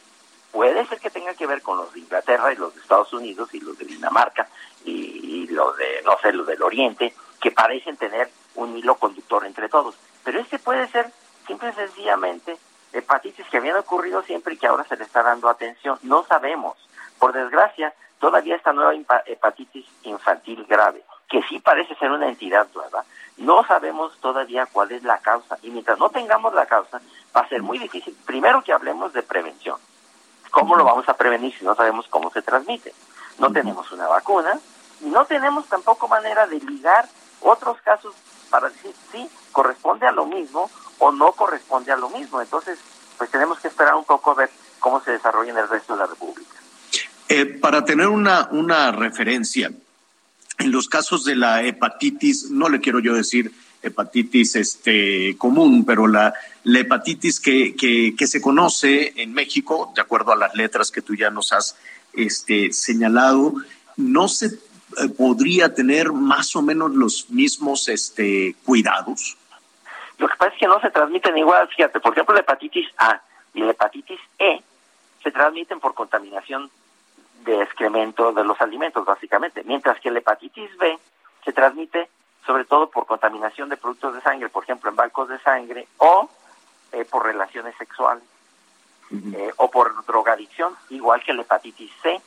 Puede 0.52 0.86
ser 0.86 1.00
que 1.00 1.10
tenga 1.10 1.34
que 1.34 1.48
ver 1.48 1.62
con 1.62 1.78
los 1.78 1.92
de 1.94 2.02
Inglaterra 2.02 2.52
y 2.52 2.58
los 2.58 2.76
de 2.76 2.82
Estados 2.82 3.12
Unidos 3.14 3.50
y 3.54 3.62
los 3.62 3.78
de 3.78 3.86
Dinamarca 3.86 4.48
y, 4.86 4.92
y 4.92 5.48
los 5.48 5.76
de, 5.78 6.02
no 6.06 6.18
sé, 6.22 6.32
los 6.34 6.46
del 6.46 6.62
Oriente, 6.62 7.14
que 7.40 7.52
parecen 7.52 7.98
tener 7.98 8.30
un 8.56 8.78
hilo 8.78 8.96
conductor 8.96 9.46
entre 9.46 9.70
todos. 9.70 9.96
Pero 10.24 10.40
este 10.40 10.60
puede 10.60 10.88
ser 10.90 11.10
simple 11.48 11.70
y 11.70 11.74
sencillamente 11.74 12.58
hepatitis 12.94 13.48
que 13.50 13.58
habían 13.58 13.78
ocurrido 13.78 14.22
siempre 14.24 14.54
y 14.54 14.58
que 14.58 14.68
ahora 14.68 14.84
se 14.84 14.98
le 14.98 15.04
está 15.04 15.24
dando 15.24 15.50
atención. 15.50 15.98
No 16.04 16.26
sabemos. 16.26 16.78
Por 17.20 17.34
desgracia, 17.34 17.94
todavía 18.20 18.56
esta 18.56 18.74
nueva 18.74 18.94
hepatitis 19.26 19.86
infantil 20.04 20.66
grave, 20.68 21.04
que 21.30 21.42
sí 21.44 21.60
parece 21.60 21.96
ser 21.96 22.12
una 22.12 22.28
entidad 22.28 22.68
nueva, 22.74 23.04
no 23.38 23.66
sabemos 23.66 24.18
todavía 24.20 24.66
cuál 24.66 24.92
es 24.92 25.04
la 25.04 25.20
causa. 25.20 25.58
Y 25.62 25.70
mientras 25.70 25.98
no 25.98 26.10
tengamos 26.10 26.54
la 26.54 26.66
causa, 26.66 27.02
va 27.36 27.42
a 27.42 27.50
ser 27.50 27.62
muy 27.62 27.80
difícil. 27.80 28.16
Primero 28.26 28.62
que 28.64 28.74
hablemos 28.74 29.14
de 29.14 29.24
prevención. 29.24 29.78
¿Cómo 30.52 30.76
lo 30.76 30.84
vamos 30.84 31.08
a 31.08 31.16
prevenir 31.16 31.58
si 31.58 31.64
no 31.64 31.76
sabemos 31.76 32.08
cómo 32.10 32.30
se 32.32 32.42
transmite? 32.42 32.94
No 33.40 33.52
tenemos 33.52 33.92
una 33.92 34.08
vacuna 34.08 34.60
y 35.00 35.06
no 35.06 35.26
tenemos 35.26 35.66
tampoco 35.68 36.08
manera 36.08 36.46
de 36.46 36.60
ligar 36.60 37.08
otros 37.40 37.82
casos 37.82 38.14
para 38.50 38.70
decir 38.70 38.94
sí, 39.12 39.30
corresponde 39.52 40.06
a 40.06 40.12
lo 40.12 40.26
mismo 40.26 40.70
o 41.02 41.12
no 41.12 41.32
corresponde 41.34 41.92
a 41.92 41.98
lo 41.98 42.10
mismo. 42.10 42.42
Entonces, 42.42 42.78
pues 43.18 43.30
tenemos 43.30 43.60
que 43.60 43.68
esperar 43.68 43.96
un 43.96 44.06
poco 44.06 44.32
a 44.32 44.36
ver 44.36 44.50
cómo 44.80 45.04
se 45.04 45.12
desarrolla 45.12 45.52
en 45.52 45.58
el 45.58 45.68
resto 45.68 45.94
de 45.94 46.00
la 46.00 46.06
República. 46.06 46.52
Eh, 47.28 47.46
para 47.46 47.84
tener 47.84 48.08
una, 48.08 48.48
una 48.52 48.92
referencia, 48.92 49.72
en 50.60 50.72
los 50.72 50.88
casos 50.88 51.26
de 51.26 51.36
la 51.36 51.64
hepatitis, 51.64 52.52
no 52.52 52.70
le 52.70 52.80
quiero 52.80 53.00
yo 53.00 53.16
decir 53.16 53.52
hepatitis 53.82 54.56
este, 54.56 55.36
común, 55.38 55.86
pero 55.86 56.08
la, 56.08 56.36
hepatitis 56.64 57.40
que, 57.40 57.76
que, 57.76 58.14
que 58.16 58.28
se 58.28 58.40
conoce 58.40 59.14
en 59.16 59.34
México, 59.34 59.92
de 59.96 60.02
acuerdo 60.02 60.34
a 60.34 60.36
las 60.36 60.54
letras 60.54 60.92
que 60.92 61.02
tú 61.02 61.16
ya 61.16 61.32
nos 61.32 61.52
has 61.52 61.76
este, 62.14 62.72
señalado, 62.74 63.56
no 63.98 64.28
se 64.28 64.48
eh, 64.48 65.10
podría 65.18 65.74
tener 65.74 66.12
más 66.12 66.56
o 66.56 66.62
menos 66.62 66.94
los 66.94 67.30
mismos 67.32 67.88
este, 67.88 68.56
cuidados. 68.64 69.38
Lo 70.22 70.28
que 70.28 70.36
pasa 70.36 70.54
es 70.54 70.60
que 70.60 70.68
no 70.68 70.80
se 70.80 70.92
transmiten 70.92 71.36
igual, 71.36 71.68
fíjate, 71.68 72.00
por 72.00 72.12
ejemplo, 72.14 72.36
la 72.36 72.42
hepatitis 72.42 72.88
A 73.00 73.20
y 73.56 73.62
la 73.62 73.72
hepatitis 73.72 74.20
E 74.38 74.62
se 75.24 75.32
transmiten 75.32 75.80
por 75.80 75.96
contaminación 75.96 76.70
de 77.44 77.64
excremento 77.64 78.32
de 78.32 78.44
los 78.44 78.62
alimentos, 78.62 79.04
básicamente, 79.04 79.64
mientras 79.64 80.00
que 80.00 80.12
la 80.12 80.20
hepatitis 80.20 80.78
B 80.78 81.00
se 81.44 81.54
transmite 81.54 82.08
sobre 82.46 82.66
todo 82.66 82.92
por 82.92 83.08
contaminación 83.08 83.70
de 83.70 83.78
productos 83.78 84.14
de 84.14 84.22
sangre, 84.22 84.50
por 84.50 84.64
ejemplo, 84.64 84.92
en 84.92 84.96
bancos 84.96 85.28
de 85.28 85.40
sangre 85.40 85.88
o 85.98 86.30
eh, 86.92 87.04
por 87.04 87.26
relaciones 87.26 87.76
sexuales 87.78 88.24
eh, 89.34 89.52
o 89.58 89.72
por 89.72 90.06
drogadicción, 90.06 90.76
igual 90.90 91.24
que 91.24 91.34
la 91.34 91.42
hepatitis 91.42 91.92
C, 92.04 92.22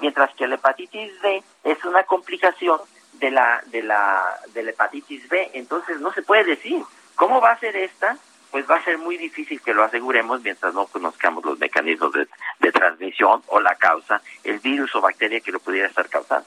mientras 0.00 0.32
que 0.36 0.46
la 0.46 0.54
hepatitis 0.54 1.20
D 1.20 1.42
es 1.64 1.84
una 1.84 2.04
complicación 2.04 2.78
de 3.14 3.32
la 3.32 3.60
de 3.66 3.82
la 3.82 4.38
de 4.54 4.62
la 4.62 4.70
hepatitis 4.70 5.28
B, 5.28 5.50
entonces 5.54 6.00
no 6.00 6.12
se 6.12 6.22
puede 6.22 6.44
decir 6.44 6.84
cómo 7.22 7.40
va 7.40 7.52
a 7.52 7.60
ser 7.60 7.76
esta, 7.76 8.18
pues 8.50 8.68
va 8.68 8.78
a 8.78 8.84
ser 8.84 8.98
muy 8.98 9.16
difícil 9.16 9.60
que 9.60 9.72
lo 9.72 9.84
aseguremos 9.84 10.42
mientras 10.42 10.74
no 10.74 10.86
conozcamos 10.86 11.44
los 11.44 11.56
mecanismos 11.56 12.12
de, 12.12 12.26
de 12.58 12.72
transmisión 12.72 13.40
o 13.46 13.60
la 13.60 13.76
causa, 13.76 14.20
el 14.42 14.58
virus 14.58 14.92
o 14.96 15.00
bacteria 15.00 15.38
que 15.38 15.52
lo 15.52 15.60
pudiera 15.60 15.86
estar 15.86 16.08
causando. 16.08 16.44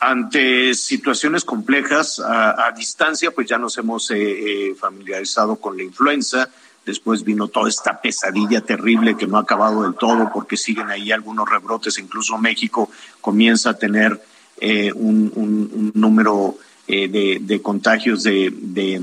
ante 0.00 0.72
situaciones 0.72 1.44
complejas 1.44 2.18
a, 2.18 2.72
distancia, 2.74 3.30
pues 3.30 3.46
ya 3.46 3.58
nos 3.58 3.76
hemos 3.76 4.10
eh, 4.10 4.70
eh, 4.70 4.74
familiarizado 4.74 5.56
con 5.56 5.76
la 5.76 5.82
influenza. 5.82 6.48
Después 6.86 7.22
vino 7.22 7.48
toda 7.48 7.68
esta 7.68 8.00
pesadilla 8.00 8.62
terrible 8.62 9.18
que 9.18 9.26
no 9.26 9.36
ha 9.36 9.42
acabado 9.42 9.82
del 9.82 9.96
todo 9.96 10.30
porque 10.32 10.56
siguen 10.56 10.88
ahí 10.88 11.12
algunos 11.12 11.46
rebrotes. 11.46 11.98
Incluso 11.98 12.38
México 12.38 12.90
comienza 13.20 13.68
a 13.68 13.74
tener 13.78 14.18
eh, 14.58 14.94
un, 14.94 15.92
número 15.94 16.56
eh, 16.88 17.40
de, 17.40 17.62
contagios 17.62 18.22
de, 18.22 19.00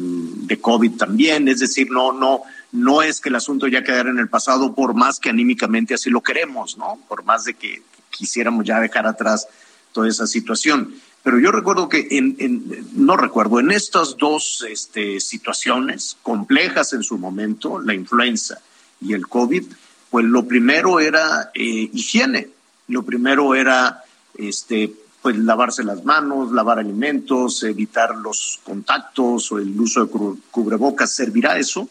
de 0.48 0.60
COVID 0.60 0.94
también. 0.98 1.48
Es 1.48 1.60
decir, 1.60 1.90
no, 1.92 2.12
no, 2.12 2.42
no 2.72 3.02
es 3.02 3.20
que 3.22 3.30
el 3.30 3.36
asunto 3.36 3.68
ya 3.68 3.84
quedara 3.84 4.10
en 4.10 4.20
el 4.20 4.30
pasado, 4.30 4.74
por 4.74 4.94
más 4.94 5.20
que 5.20 5.30
anímicamente 5.30 5.94
así 5.94 6.10
lo 6.10 6.22
queremos, 6.22 6.78
¿no? 6.78 7.00
Por 7.08 7.24
más 7.24 7.46
de 7.46 7.54
que 7.56 7.82
quisiéramos 8.10 8.66
ya 8.66 8.80
dejar 8.80 9.08
atrás 9.08 9.48
toda 9.92 10.08
esa 10.10 10.28
situación. 10.28 10.94
Pero 11.24 11.40
yo 11.40 11.52
recuerdo 11.52 11.88
que 11.88 12.08
en, 12.12 12.36
en- 12.40 12.88
no 12.94 13.16
recuerdo, 13.16 13.60
en 13.60 13.72
estas 13.72 14.18
dos 14.18 14.66
este, 14.70 15.20
situaciones 15.20 16.18
complejas 16.22 16.94
en 16.94 17.04
su 17.04 17.18
momento, 17.18 17.80
la 17.80 17.94
influenza 17.94 18.60
y 19.00 19.14
el 19.14 19.28
COVID, 19.28 19.64
pues 20.10 20.26
lo 20.26 20.46
primero 20.46 21.00
era 21.00 21.52
eh, 21.54 21.90
higiene, 21.94 22.50
lo 22.88 23.04
primero 23.04 23.56
era 23.56 24.04
este, 24.38 24.92
pues 25.24 25.38
lavarse 25.38 25.86
las 25.86 26.04
manos, 26.04 26.52
lavar 26.52 26.80
alimentos, 26.80 27.64
evitar 27.64 28.14
los 28.14 28.60
contactos 28.66 29.54
o 29.54 29.58
el 29.58 29.80
uso 29.80 30.06
de 30.06 30.12
cubrebocas, 30.52 31.16
¿servirá 31.16 31.58
eso? 31.58 31.88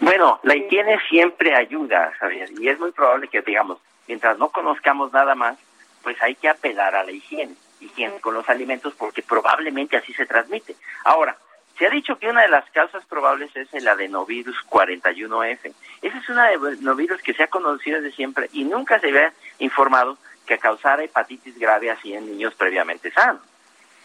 Bueno, 0.00 0.40
la 0.42 0.56
higiene 0.56 0.98
siempre 1.08 1.54
ayuda, 1.54 2.12
Javier, 2.18 2.50
y 2.58 2.68
es 2.68 2.80
muy 2.80 2.90
probable 2.90 3.28
que, 3.28 3.42
digamos, 3.42 3.78
mientras 4.08 4.36
no 4.38 4.48
conozcamos 4.48 5.12
nada 5.12 5.36
más, 5.36 5.56
pues 6.02 6.20
hay 6.20 6.34
que 6.34 6.48
apelar 6.48 6.96
a 6.96 7.04
la 7.04 7.12
higiene, 7.12 7.54
higiene 7.80 8.20
con 8.20 8.34
los 8.34 8.48
alimentos, 8.48 8.94
porque 8.94 9.22
probablemente 9.22 9.96
así 9.96 10.12
se 10.14 10.26
transmite. 10.26 10.74
Ahora, 11.04 11.38
se 11.78 11.86
ha 11.86 11.90
dicho 11.90 12.18
que 12.18 12.28
una 12.28 12.42
de 12.42 12.48
las 12.48 12.68
causas 12.70 13.04
probables 13.06 13.54
es 13.54 13.72
el 13.72 13.86
adenovirus 13.86 14.56
41F. 14.68 15.72
Ese 16.02 16.18
es 16.18 16.28
un 16.28 16.38
adenovirus 16.38 17.22
que 17.22 17.34
se 17.34 17.44
ha 17.44 17.48
conocido 17.48 18.00
desde 18.00 18.16
siempre 18.16 18.48
y 18.52 18.64
nunca 18.64 18.98
se 18.98 19.08
había 19.08 19.32
informado 19.60 20.18
que 20.46 20.58
causara 20.58 21.02
hepatitis 21.04 21.58
grave 21.58 21.90
así 21.90 22.14
en 22.14 22.26
niños 22.26 22.54
previamente 22.54 23.10
sanos. 23.10 23.42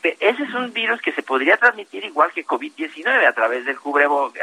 Pe- 0.01 0.17
Ese 0.19 0.43
es 0.43 0.54
un 0.54 0.73
virus 0.73 0.99
que 1.01 1.12
se 1.12 1.21
podría 1.23 1.58
transmitir 1.58 2.04
igual 2.04 2.32
que 2.34 2.45
COVID-19 2.45 3.27
a 3.27 3.34
través 3.34 3.65
del 3.65 3.80
cubrebocas, 3.80 4.41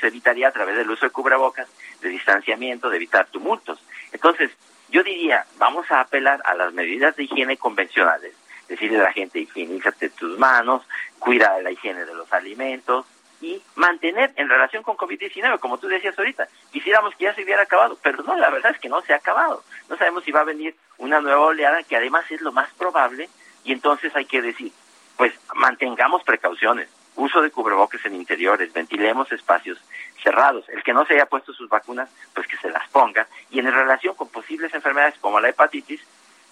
se 0.00 0.08
evitaría 0.08 0.48
a 0.48 0.52
través 0.52 0.76
del 0.76 0.90
uso 0.90 1.06
de 1.06 1.12
cubrebocas, 1.12 1.68
de 2.00 2.08
distanciamiento, 2.08 2.90
de 2.90 2.96
evitar 2.96 3.26
tumultos. 3.28 3.78
Entonces, 4.12 4.50
yo 4.88 5.02
diría, 5.02 5.46
vamos 5.58 5.90
a 5.90 6.00
apelar 6.00 6.40
a 6.44 6.54
las 6.54 6.72
medidas 6.72 7.14
de 7.16 7.24
higiene 7.24 7.56
convencionales, 7.56 8.34
decirle 8.68 8.98
a 8.98 9.04
la 9.04 9.12
gente, 9.12 9.38
higienízate 9.38 10.10
tus 10.10 10.38
manos, 10.38 10.82
cuida 11.20 11.60
la 11.60 11.70
higiene 11.70 12.04
de 12.04 12.14
los 12.14 12.32
alimentos 12.32 13.06
y 13.46 13.62
mantener 13.76 14.32
en 14.34 14.48
relación 14.48 14.82
con 14.82 14.96
COVID-19, 14.96 15.60
como 15.60 15.78
tú 15.78 15.86
decías 15.86 16.18
ahorita, 16.18 16.48
quisiéramos 16.72 17.14
que 17.14 17.24
ya 17.24 17.34
se 17.34 17.44
hubiera 17.44 17.62
acabado, 17.62 17.96
pero 18.02 18.24
no, 18.24 18.36
la 18.36 18.50
verdad 18.50 18.72
es 18.72 18.80
que 18.80 18.88
no 18.88 19.00
se 19.02 19.12
ha 19.12 19.16
acabado. 19.16 19.62
No 19.88 19.96
sabemos 19.96 20.24
si 20.24 20.32
va 20.32 20.40
a 20.40 20.44
venir 20.44 20.74
una 20.98 21.20
nueva 21.20 21.42
oleada, 21.42 21.84
que 21.84 21.96
además 21.96 22.28
es 22.32 22.40
lo 22.40 22.50
más 22.50 22.68
probable, 22.74 23.28
y 23.62 23.70
entonces 23.70 24.14
hay 24.16 24.24
que 24.24 24.42
decir, 24.42 24.72
pues 25.16 25.32
mantengamos 25.54 26.24
precauciones, 26.24 26.88
uso 27.14 27.40
de 27.40 27.52
cubrebocas 27.52 28.04
en 28.04 28.16
interiores, 28.16 28.72
ventilemos 28.72 29.30
espacios 29.30 29.78
cerrados. 30.24 30.68
El 30.68 30.82
que 30.82 30.92
no 30.92 31.06
se 31.06 31.14
haya 31.14 31.26
puesto 31.26 31.52
sus 31.52 31.68
vacunas, 31.68 32.10
pues 32.34 32.48
que 32.48 32.56
se 32.56 32.70
las 32.70 32.88
ponga. 32.88 33.28
Y 33.50 33.60
en 33.60 33.72
relación 33.72 34.16
con 34.16 34.28
posibles 34.28 34.74
enfermedades 34.74 35.18
como 35.20 35.38
la 35.38 35.50
hepatitis, 35.50 36.00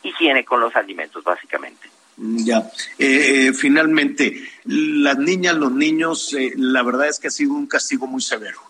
higiene 0.04 0.44
con 0.44 0.60
los 0.60 0.76
alimentos, 0.76 1.24
básicamente. 1.24 1.88
Ya. 2.16 2.70
Eh, 2.98 3.48
eh, 3.48 3.52
finalmente, 3.52 4.42
las 4.64 5.18
niñas, 5.18 5.56
los 5.56 5.72
niños, 5.72 6.32
eh, 6.32 6.52
la 6.56 6.82
verdad 6.82 7.08
es 7.08 7.18
que 7.18 7.28
ha 7.28 7.30
sido 7.30 7.54
un 7.54 7.66
castigo 7.66 8.06
muy 8.06 8.22
severo. 8.22 8.60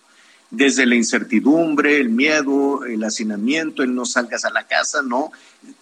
Desde 0.50 0.86
la 0.86 0.94
incertidumbre, 0.94 2.00
el 2.00 2.10
miedo, 2.10 2.84
el 2.84 3.02
hacinamiento, 3.02 3.82
el 3.82 3.94
no 3.94 4.06
salgas 4.06 4.44
a 4.44 4.50
la 4.50 4.66
casa, 4.66 5.02
¿no? 5.02 5.32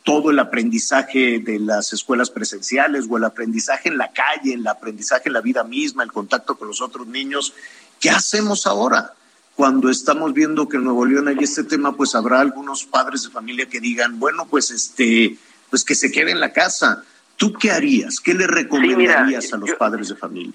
Todo 0.02 0.30
el 0.30 0.38
aprendizaje 0.38 1.40
de 1.40 1.58
las 1.58 1.92
escuelas 1.92 2.30
presenciales 2.30 3.04
o 3.08 3.18
el 3.18 3.24
aprendizaje 3.24 3.90
en 3.90 3.98
la 3.98 4.12
calle, 4.12 4.54
el 4.54 4.66
aprendizaje 4.66 5.24
en 5.26 5.34
la 5.34 5.40
vida 5.40 5.62
misma, 5.62 6.04
el 6.04 6.12
contacto 6.12 6.56
con 6.56 6.68
los 6.68 6.80
otros 6.80 7.06
niños. 7.06 7.52
¿Qué 8.00 8.08
hacemos 8.10 8.66
ahora? 8.66 9.12
Cuando 9.54 9.90
estamos 9.90 10.32
viendo 10.32 10.68
que 10.68 10.78
en 10.78 10.84
Nuevo 10.84 11.04
León 11.04 11.28
hay 11.28 11.36
este 11.40 11.64
tema, 11.64 11.94
pues 11.94 12.14
habrá 12.14 12.40
algunos 12.40 12.84
padres 12.86 13.24
de 13.24 13.30
familia 13.30 13.66
que 13.66 13.80
digan, 13.80 14.18
bueno, 14.18 14.46
pues 14.48 14.70
este, 14.70 15.36
pues 15.68 15.84
que 15.84 15.94
se 15.94 16.10
quede 16.10 16.30
en 16.30 16.40
la 16.40 16.52
casa. 16.52 17.04
¿Tú 17.42 17.52
qué 17.58 17.72
harías? 17.72 18.20
¿Qué 18.20 18.34
le 18.34 18.46
recomendarías 18.46 19.52
a 19.52 19.56
los 19.56 19.70
yo- 19.70 19.76
padres 19.76 20.08
de 20.10 20.14
familia? 20.14 20.52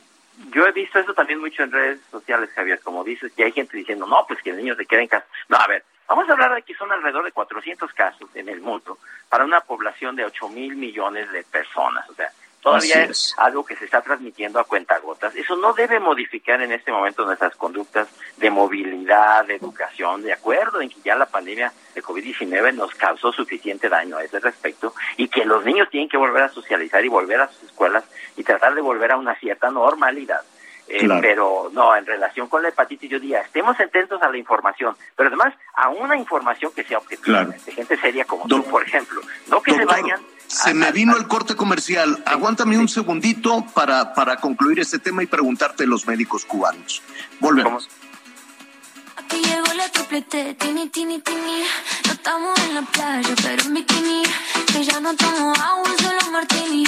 Yo 0.53 0.65
he 0.65 0.71
visto 0.71 0.97
eso 0.99 1.13
también 1.13 1.39
mucho 1.41 1.61
en 1.63 1.71
redes 1.73 1.99
sociales, 2.09 2.49
Javier, 2.55 2.79
como 2.81 3.03
dices, 3.03 3.33
que 3.35 3.43
hay 3.43 3.51
gente 3.51 3.75
diciendo, 3.75 4.07
no, 4.07 4.23
pues 4.25 4.41
que 4.41 4.51
el 4.51 4.57
niño 4.57 4.73
se 4.75 4.85
quede 4.85 5.01
en 5.01 5.07
casa. 5.09 5.25
No, 5.49 5.57
a 5.57 5.67
ver, 5.67 5.83
vamos 6.07 6.29
a 6.29 6.31
hablar 6.31 6.55
de 6.55 6.61
que 6.61 6.73
son 6.75 6.89
alrededor 6.89 7.25
de 7.25 7.33
400 7.33 7.91
casos 7.93 8.29
en 8.35 8.47
el 8.47 8.61
mundo 8.61 8.97
para 9.27 9.43
una 9.43 9.59
población 9.59 10.15
de 10.15 10.23
8 10.23 10.47
mil 10.47 10.77
millones 10.77 11.29
de 11.33 11.43
personas. 11.43 12.09
O 12.09 12.13
sea, 12.13 12.31
Todavía 12.69 13.03
es. 13.03 13.09
es. 13.09 13.35
algo 13.37 13.65
que 13.65 13.75
se 13.75 13.85
está 13.85 14.01
transmitiendo 14.01 14.59
a 14.59 14.63
cuentagotas. 14.63 15.35
Eso 15.35 15.55
no 15.55 15.73
debe 15.73 15.99
modificar 15.99 16.61
en 16.61 16.71
este 16.71 16.91
momento 16.91 17.25
nuestras 17.25 17.55
conductas 17.55 18.07
de 18.37 18.49
movilidad, 18.49 19.45
de 19.45 19.55
educación, 19.55 20.21
de 20.21 20.33
acuerdo 20.33 20.81
en 20.81 20.89
que 20.89 21.01
ya 21.03 21.15
la 21.15 21.25
pandemia 21.25 21.71
de 21.95 22.03
COVID-19 22.03 22.73
nos 22.73 22.93
causó 22.95 23.31
suficiente 23.31 23.89
daño 23.89 24.17
a 24.17 24.23
ese 24.23 24.39
respecto 24.39 24.93
y 25.17 25.27
que 25.27 25.45
los 25.45 25.65
niños 25.65 25.89
tienen 25.89 26.09
que 26.09 26.17
volver 26.17 26.43
a 26.43 26.49
socializar 26.49 27.03
y 27.03 27.07
volver 27.09 27.41
a 27.41 27.47
sus 27.49 27.63
escuelas 27.63 28.03
y 28.35 28.43
tratar 28.43 28.75
de 28.75 28.81
volver 28.81 29.11
a 29.11 29.17
una 29.17 29.35
cierta 29.35 29.69
normalidad. 29.69 30.41
Eh, 30.89 30.99
Claro. 31.03 31.19
Pero 31.21 31.69
no, 31.73 31.93
en 31.97 32.05
relación 32.05 32.47
con 32.47 32.63
la 32.63 32.69
hepatitis, 32.69 33.09
yo 33.11 33.19
diría, 33.19 33.41
estemos 33.41 33.77
atentos 33.77 34.21
a 34.21 34.29
la 34.29 34.37
información, 34.37 34.95
pero 35.17 35.27
además 35.27 35.53
a 35.75 35.89
una 35.89 36.15
información 36.15 36.71
que 36.73 36.85
sea 36.85 36.97
objetiva, 36.99 37.43
Claro. 37.43 37.61
de 37.65 37.71
gente 37.73 37.97
seria 37.97 38.23
como 38.23 38.45
Doc- 38.47 38.63
tú, 38.63 38.69
por 38.71 38.83
ejemplo. 38.83 39.19
No 39.47 39.61
que 39.61 39.73
se 39.73 39.83
vayan. 39.83 40.21
Se 40.47 40.73
me 40.73 40.91
vino 40.91 41.15
el 41.17 41.27
corte 41.27 41.55
comercial. 41.55 42.23
Aguántame 42.25 42.77
un 42.77 42.87
segundito 42.87 43.65
para, 43.73 44.13
para 44.13 44.37
concluir 44.37 44.79
este 44.79 44.99
tema 44.99 45.23
y 45.23 45.27
preguntarte 45.27 45.83
de 45.83 45.87
los 45.87 46.07
médicos 46.07 46.45
cubanos. 46.45 47.01
Volvemos. 47.39 47.89
Aquí 49.17 49.41
llegó 49.41 49.73
la 49.73 49.89
triplete, 49.89 50.53
tini, 50.53 50.89
tini, 50.89 51.19
tini. 51.19 51.63
No 52.05 52.13
estamos 52.13 52.57
en 52.59 52.75
la 52.75 52.81
playa, 52.81 53.35
pero 53.43 53.63
en 53.63 53.73
bikini. 53.73 54.23
Que 54.71 54.83
ya 54.83 54.99
no 54.99 55.15
tomo 55.15 55.53
agua, 55.53 55.89
solo 55.99 56.31
martini. 56.31 56.85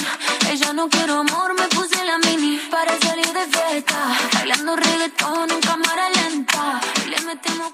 Ella 0.50 0.74
no 0.74 0.88
quiero 0.90 1.20
amor, 1.20 1.54
me 1.60 1.68
puse 1.68 2.04
la 2.06 2.18
mini. 2.20 2.60
Para 2.72 2.98
salir 3.00 3.28
de 3.28 3.46
fiesta, 3.48 4.18
bailando 4.34 4.76
reggaetón 4.76 5.52
en 5.52 5.60
cámara 5.62 6.10
lenta. 6.10 6.82
Y 7.06 7.10
le 7.10 7.22
metemos 7.22 7.74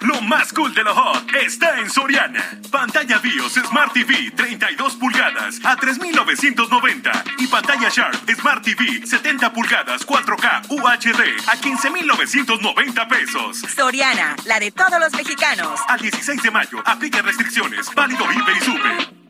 Lo 0.00 0.20
más 0.22 0.52
cool 0.52 0.74
de 0.74 0.84
lo 0.84 0.94
hot 0.94 1.32
está 1.34 1.80
en 1.80 1.90
Soriana. 1.90 2.60
Pantalla 2.70 3.18
BIOS 3.18 3.54
Smart 3.54 3.92
TV 3.92 4.30
32 4.36 4.94
pulgadas 4.96 5.58
a 5.64 5.76
3.990 5.76 7.24
y 7.38 7.46
pantalla 7.46 7.88
Sharp 7.88 8.30
Smart 8.30 8.62
TV 8.62 9.06
70 9.06 9.52
pulgadas 9.52 10.06
4K 10.06 10.70
UHD 10.70 11.48
a 11.48 11.56
15.990 11.56 13.08
pesos. 13.08 13.58
Soriana, 13.74 14.36
la 14.44 14.60
de 14.60 14.70
todos 14.70 15.00
los 15.00 15.12
mexicanos. 15.14 15.80
Al 15.88 16.00
16 16.00 16.42
de 16.42 16.50
mayo, 16.50 16.82
aplica 16.84 17.22
restricciones. 17.22 17.92
Válido 17.94 18.24
Hiper 18.32 18.56
y 18.56 18.60
Super. 18.60 19.25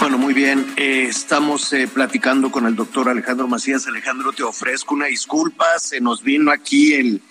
Bueno, 0.00 0.18
muy 0.18 0.34
bien. 0.34 0.66
Eh, 0.76 1.06
estamos 1.08 1.72
eh, 1.72 1.88
platicando 1.92 2.50
con 2.50 2.66
el 2.66 2.76
doctor 2.76 3.08
Alejandro 3.08 3.48
Macías. 3.48 3.86
Alejandro, 3.86 4.32
te 4.32 4.42
ofrezco 4.42 4.94
una 4.94 5.06
disculpa. 5.06 5.64
Se 5.78 6.00
nos 6.00 6.22
vino 6.22 6.50
aquí 6.50 6.92
el, 6.92 7.22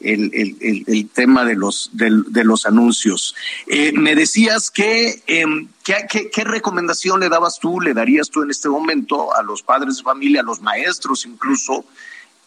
el, 0.00 0.30
el, 0.32 0.84
el, 0.86 1.08
tema 1.10 1.44
de 1.44 1.54
los, 1.54 1.90
del- 1.92 2.24
de 2.32 2.44
los 2.44 2.64
anuncios. 2.64 3.34
Eh, 3.66 3.92
me 3.94 4.14
decías 4.14 4.70
que, 4.70 5.22
em, 5.26 5.68
¿qué, 5.82 6.06
qué, 6.08 6.30
qué 6.30 6.44
recomendación 6.44 7.20
le 7.20 7.28
dabas 7.28 7.58
tú, 7.60 7.80
le 7.80 7.92
darías 7.92 8.30
tú 8.30 8.42
en 8.42 8.50
este 8.50 8.68
momento 8.70 9.34
a 9.34 9.42
los 9.42 9.62
padres 9.62 9.98
de 9.98 10.02
familia, 10.02 10.40
a 10.40 10.44
los 10.44 10.62
maestros 10.62 11.26
incluso, 11.26 11.84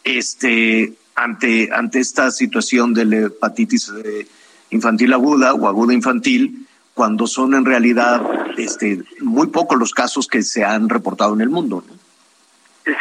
este, 0.02 0.94
ante, 1.14 1.68
ante 1.72 2.00
esta 2.00 2.30
situación 2.32 2.94
de 2.94 3.04
la 3.04 3.16
hepatitis 3.26 3.92
eh, 4.04 4.26
infantil 4.70 5.12
aguda 5.12 5.54
o 5.54 5.68
aguda 5.68 5.94
infantil, 5.94 6.66
cuando 6.98 7.28
son 7.28 7.54
en 7.54 7.64
realidad 7.64 8.20
este, 8.56 9.04
muy 9.20 9.46
pocos 9.46 9.78
los 9.78 9.94
casos 9.94 10.26
que 10.26 10.42
se 10.42 10.64
han 10.64 10.88
reportado 10.88 11.32
en 11.32 11.42
el 11.42 11.48
mundo. 11.48 11.84
¿no? 11.86 11.94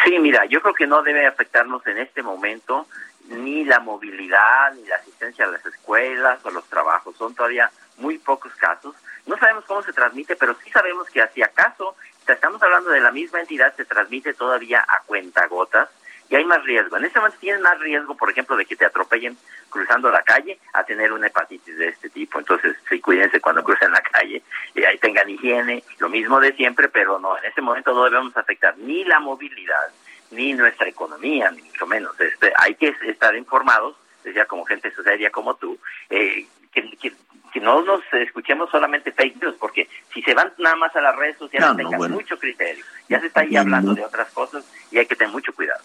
Sí, 0.03 0.19
mira, 0.19 0.45
yo 0.45 0.61
creo 0.61 0.75
que 0.75 0.85
no 0.85 1.01
debe 1.01 1.25
afectarnos 1.25 1.81
en 1.87 1.97
este 1.97 2.21
momento 2.21 2.85
ni 3.27 3.65
la 3.65 3.79
movilidad, 3.79 4.71
ni 4.75 4.85
la 4.85 4.97
asistencia 4.97 5.45
a 5.45 5.47
las 5.47 5.65
escuelas 5.65 6.37
o 6.43 6.51
los 6.51 6.65
trabajos. 6.65 7.17
Son 7.17 7.33
todavía 7.33 7.71
muy 7.97 8.19
pocos 8.19 8.53
casos. 8.53 8.93
No 9.25 9.35
sabemos 9.39 9.65
cómo 9.65 9.81
se 9.81 9.93
transmite, 9.93 10.35
pero 10.35 10.55
sí 10.63 10.69
sabemos 10.69 11.09
que 11.09 11.27
si 11.33 11.41
acaso, 11.41 11.95
estamos 12.27 12.61
hablando 12.61 12.91
de 12.91 13.01
la 13.01 13.11
misma 13.11 13.39
entidad, 13.39 13.75
se 13.75 13.85
transmite 13.85 14.35
todavía 14.35 14.85
a 14.87 15.01
cuentagotas 15.07 15.89
y 16.29 16.35
hay 16.35 16.45
más 16.45 16.63
riesgo. 16.63 16.97
En 16.97 17.05
este 17.05 17.19
momento 17.19 17.39
tienen 17.39 17.61
más 17.61 17.79
riesgo, 17.79 18.15
por 18.15 18.29
ejemplo, 18.29 18.55
de 18.57 18.65
que 18.65 18.75
te 18.75 18.85
atropellen 18.85 19.37
cruzando 19.69 20.09
la 20.11 20.21
calle 20.23 20.59
a 20.73 20.83
tener 20.83 21.11
una 21.13 21.27
hepatitis 21.27 21.77
de 21.77 21.87
este 21.89 22.09
tipo. 22.09 22.39
Entonces, 22.39 22.75
sí, 22.89 22.99
cuídense 22.99 23.39
cuando 23.39 23.63
crucen 23.63 23.91
la 23.91 24.01
calle 24.01 24.41
y 24.75 24.83
ahí 24.83 24.97
tengan 24.97 25.29
higiene, 25.29 25.83
lo 25.99 26.09
mismo 26.09 26.39
de 26.39 26.53
siempre, 26.53 26.89
pero 26.89 27.19
no, 27.19 27.37
en 27.37 27.45
este 27.45 27.61
momento 27.61 27.93
no 27.93 28.03
debemos 28.05 28.35
afectar 28.35 28.77
ni 28.77 29.03
la 29.05 29.19
movilidad, 29.19 29.87
ni 30.31 30.53
nuestra 30.53 30.87
economía, 30.89 31.51
ni 31.51 31.61
mucho 31.61 31.87
menos. 31.87 32.19
Este, 32.19 32.51
hay 32.57 32.75
que 32.75 32.93
estar 33.07 33.35
informados, 33.35 33.95
decía 34.23 34.45
como 34.45 34.65
gente 34.65 34.91
seria 34.91 35.29
como 35.29 35.55
tú, 35.55 35.77
eh, 36.09 36.45
que, 36.73 36.89
que, 36.97 37.13
que 37.53 37.59
no 37.61 37.81
nos 37.81 38.01
escuchemos 38.11 38.69
solamente 38.69 39.11
fake 39.13 39.41
news, 39.41 39.55
porque 39.57 39.87
si 40.13 40.21
se 40.23 40.33
van 40.33 40.51
nada 40.57 40.75
más 40.75 40.93
a 40.95 41.01
las 41.01 41.15
redes 41.15 41.37
sociales, 41.37 41.67
No, 41.69 41.73
no, 41.73 41.77
tengan 41.77 41.97
bueno. 41.97 42.15
mucho 42.15 42.37
criterio. 42.37 42.83
Ya 43.07 43.21
se 43.21 43.27
está 43.27 43.41
ahí 43.41 43.55
hablando 43.55 43.93
de 43.93 44.03
otras 44.03 44.29
cosas 44.31 44.65
y 44.91 44.97
hay 44.97 45.05
que 45.05 45.15
tener 45.15 45.31
mucho 45.31 45.53
cuidado. 45.53 45.81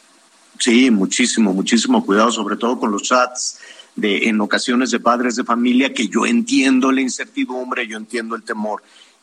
Sí, 0.62 0.92
muchísimo, 0.92 1.52
muchísimo 1.52 2.06
cuidado, 2.06 2.30
sobre 2.30 2.56
todo 2.56 2.78
con 2.78 2.92
los 2.92 3.02
chats 3.02 3.58
de 3.96 4.28
en 4.28 4.40
ocasiones 4.40 4.92
de 4.92 5.00
padres 5.00 5.34
de 5.34 5.42
familia, 5.42 5.92
que 5.92 6.06
yo 6.06 6.24
entiendo 6.24 6.92
la 6.92 7.00
incertidumbre, 7.00 7.88
yo 7.88 7.96
entiendo 7.96 8.36
el 8.36 8.44
temor 8.44 8.80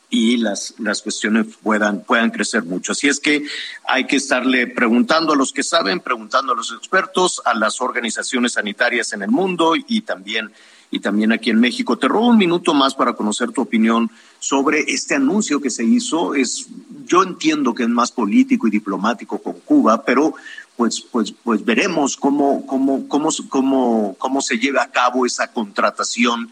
y 0.09 0.35
las, 0.35 0.73
las 0.79 1.01
cuestiones 1.01 1.47
puedan, 1.63 2.03
puedan 2.03 2.31
crecer 2.31 2.63
mucho. 2.63 2.91
Así 2.91 3.07
es 3.07 3.21
que 3.21 3.45
hay 3.87 4.05
que 4.05 4.17
estarle 4.17 4.67
preguntando 4.67 5.31
a 5.31 5.37
los 5.37 5.53
que 5.53 5.63
saben, 5.63 6.01
preguntando 6.01 6.51
a 6.51 6.57
los 6.57 6.73
expertos, 6.73 7.41
a 7.45 7.53
las 7.53 7.79
organizaciones 7.79 8.51
sanitarias 8.51 9.13
en 9.13 9.21
el 9.21 9.31
mundo 9.31 9.75
y 9.77 10.01
también, 10.01 10.51
y 10.91 10.99
también 10.99 11.31
aquí 11.31 11.51
en 11.51 11.61
México. 11.61 11.97
Te 11.97 12.09
robo 12.09 12.27
un 12.27 12.37
minuto 12.37 12.73
más 12.73 12.95
para 12.95 13.13
conocer 13.13 13.53
tu 13.53 13.61
opinión 13.61 14.11
sobre 14.39 14.81
este 14.91 15.15
anuncio 15.15 15.61
que 15.61 15.69
se 15.69 15.85
hizo. 15.85 16.35
Es, 16.35 16.67
yo 17.05 17.23
entiendo 17.23 17.73
que 17.73 17.83
es 17.83 17.89
más 17.89 18.11
político 18.11 18.67
y 18.67 18.71
diplomático 18.71 19.37
con 19.37 19.53
Cuba, 19.61 20.03
pero 20.03 20.33
pues, 20.79 21.01
pues, 21.01 21.33
pues 21.43 21.65
veremos 21.65 22.15
cómo, 22.15 22.65
cómo, 22.65 23.05
cómo, 23.09 23.27
cómo, 23.49 24.15
cómo 24.17 24.41
se 24.41 24.59
lleva 24.59 24.83
a 24.83 24.91
cabo 24.91 25.25
esa 25.25 25.51
contratación 25.51 26.49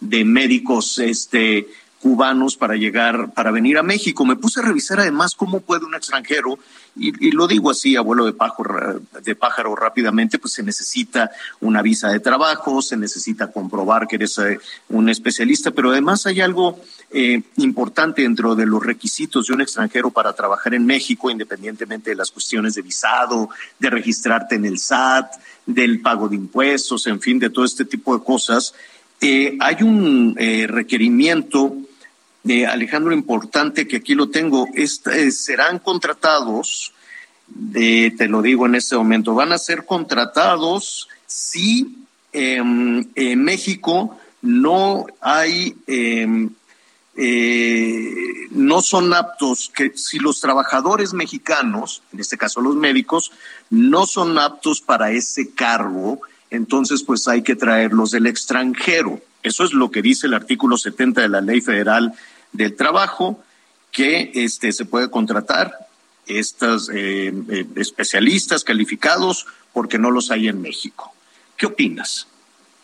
de 0.00 0.24
médicos 0.24 0.98
este, 0.98 1.68
cubanos 2.00 2.56
para 2.56 2.74
llegar, 2.74 3.32
para 3.34 3.52
venir 3.52 3.78
a 3.78 3.84
México. 3.84 4.24
Me 4.24 4.34
puse 4.34 4.58
a 4.58 4.64
revisar 4.64 4.98
además 4.98 5.36
cómo 5.36 5.60
puede 5.60 5.84
un 5.84 5.94
extranjero, 5.94 6.58
y, 6.96 7.28
y 7.28 7.30
lo 7.30 7.46
digo 7.46 7.70
así, 7.70 7.94
abuelo 7.94 8.24
de 8.24 8.32
pájaro, 8.32 9.00
de 9.22 9.34
pájaro 9.36 9.76
rápidamente, 9.76 10.40
pues 10.40 10.54
se 10.54 10.64
necesita 10.64 11.30
una 11.60 11.80
visa 11.80 12.08
de 12.08 12.18
trabajo, 12.18 12.82
se 12.82 12.96
necesita 12.96 13.52
comprobar 13.52 14.08
que 14.08 14.16
eres 14.16 14.38
eh, 14.38 14.58
un 14.88 15.08
especialista, 15.08 15.70
pero 15.70 15.90
además 15.92 16.26
hay 16.26 16.40
algo 16.40 16.80
eh, 17.10 17.40
importante 17.56 18.22
dentro 18.22 18.54
de 18.54 18.66
los 18.66 18.84
requisitos 18.84 19.46
de 19.46 19.54
un 19.54 19.60
extranjero 19.60 20.10
para 20.10 20.34
trabajar 20.34 20.74
en 20.74 20.84
México, 20.84 21.30
independientemente 21.30 22.10
de 22.10 22.16
las 22.16 22.30
cuestiones 22.30 22.74
de 22.74 22.82
visado, 22.82 23.48
de 23.78 23.90
registrarte 23.90 24.56
en 24.56 24.64
el 24.64 24.78
SAT, 24.78 25.32
del 25.64 26.00
pago 26.00 26.28
de 26.28 26.36
impuestos, 26.36 27.06
en 27.06 27.20
fin, 27.20 27.38
de 27.38 27.50
todo 27.50 27.64
este 27.64 27.84
tipo 27.84 28.16
de 28.16 28.24
cosas. 28.24 28.74
Eh, 29.20 29.56
hay 29.60 29.82
un 29.82 30.36
eh, 30.38 30.66
requerimiento 30.68 31.76
de 32.42 32.66
Alejandro 32.66 33.12
importante 33.12 33.88
que 33.88 33.96
aquí 33.96 34.14
lo 34.14 34.30
tengo. 34.30 34.66
Serán 35.30 35.78
contratados, 35.78 36.92
te 37.72 38.28
lo 38.28 38.42
digo 38.42 38.66
en 38.66 38.74
este 38.74 38.96
momento, 38.96 39.34
van 39.34 39.52
a 39.52 39.58
ser 39.58 39.84
contratados 39.84 41.08
si 41.28 41.98
em, 42.32 43.06
en 43.14 43.44
México 43.44 44.18
no 44.42 45.06
hay, 45.20 45.76
em, 45.86 46.50
eh, 47.20 48.46
no 48.52 48.80
son 48.80 49.12
aptos, 49.12 49.72
que 49.74 49.90
si 49.96 50.20
los 50.20 50.40
trabajadores 50.40 51.14
mexicanos, 51.14 52.00
en 52.12 52.20
este 52.20 52.38
caso 52.38 52.60
los 52.60 52.76
médicos, 52.76 53.32
no 53.70 54.06
son 54.06 54.38
aptos 54.38 54.80
para 54.80 55.10
ese 55.10 55.50
cargo, 55.50 56.20
entonces 56.50 57.02
pues 57.02 57.26
hay 57.26 57.42
que 57.42 57.56
traerlos 57.56 58.12
del 58.12 58.28
extranjero. 58.28 59.20
Eso 59.42 59.64
es 59.64 59.72
lo 59.72 59.90
que 59.90 60.00
dice 60.00 60.28
el 60.28 60.34
artículo 60.34 60.76
70 60.76 61.20
de 61.22 61.28
la 61.28 61.40
Ley 61.40 61.60
Federal 61.60 62.14
del 62.52 62.76
Trabajo, 62.76 63.42
que 63.90 64.30
este, 64.34 64.70
se 64.70 64.84
puede 64.84 65.10
contratar 65.10 65.88
estos 66.28 66.88
eh, 66.88 67.32
eh, 67.48 67.66
especialistas 67.74 68.62
calificados 68.62 69.46
porque 69.72 69.98
no 69.98 70.12
los 70.12 70.30
hay 70.30 70.46
en 70.46 70.62
México. 70.62 71.12
¿Qué 71.56 71.66
opinas? 71.66 72.28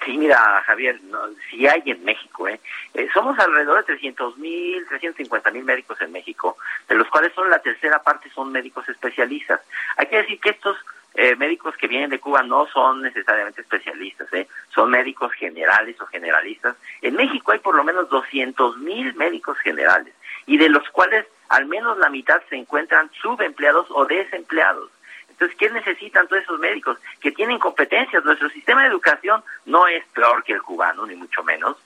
Sí, 0.04 0.18
mira, 0.18 0.62
Javier, 0.66 1.00
no, 1.04 1.18
sí 1.48 1.66
hay 1.66 1.82
en 1.86 2.04
México, 2.04 2.46
¿eh? 2.46 2.60
Eh, 2.92 3.08
somos 3.14 3.38
alrededor 3.38 3.78
de 3.78 3.84
300 3.84 4.36
mil, 4.36 4.86
350 4.86 5.50
mil 5.50 5.64
médicos 5.64 5.98
en 6.02 6.12
México, 6.12 6.58
de 6.88 6.94
los 6.94 7.08
cuales 7.08 7.32
son 7.34 7.48
la 7.48 7.60
tercera 7.60 8.02
parte 8.02 8.28
son 8.30 8.52
médicos 8.52 8.86
especialistas. 8.88 9.60
Hay 9.96 10.06
que 10.06 10.18
decir 10.18 10.38
que 10.40 10.50
estos 10.50 10.76
eh, 11.14 11.36
médicos 11.36 11.76
que 11.76 11.86
vienen 11.86 12.10
de 12.10 12.18
Cuba 12.18 12.42
no 12.42 12.66
son 12.66 13.00
necesariamente 13.00 13.62
especialistas, 13.62 14.30
¿eh? 14.32 14.48
son 14.74 14.90
médicos 14.90 15.32
generales 15.32 15.98
o 16.00 16.06
generalistas. 16.06 16.76
En 17.00 17.14
México 17.14 17.52
hay 17.52 17.60
por 17.60 17.74
lo 17.74 17.84
menos 17.84 18.08
200 18.10 18.78
mil 18.78 19.14
médicos 19.14 19.56
generales 19.58 20.12
y 20.46 20.58
de 20.58 20.68
los 20.68 20.88
cuales 20.90 21.24
al 21.48 21.66
menos 21.66 21.96
la 21.98 22.10
mitad 22.10 22.42
se 22.50 22.56
encuentran 22.56 23.10
subempleados 23.22 23.86
o 23.90 24.04
desempleados. 24.06 24.90
Entonces, 25.35 25.57
¿qué 25.59 25.68
necesitan 25.70 26.29
todos 26.29 26.42
esos 26.42 26.61
médicos? 26.61 26.97
Que 27.20 27.33
tienen 27.33 27.59
competencias. 27.59 28.25
Nuestro 28.25 28.49
sistema 28.51 28.83
de 28.83 28.88
educación 28.88 29.42
no 29.66 29.88
es 29.88 30.05
peor 30.14 30.44
que 30.44 30.53
el 30.53 30.62
cubano, 30.62 31.05
ni 31.07 31.16
mucho 31.16 31.42
menos. 31.42 31.77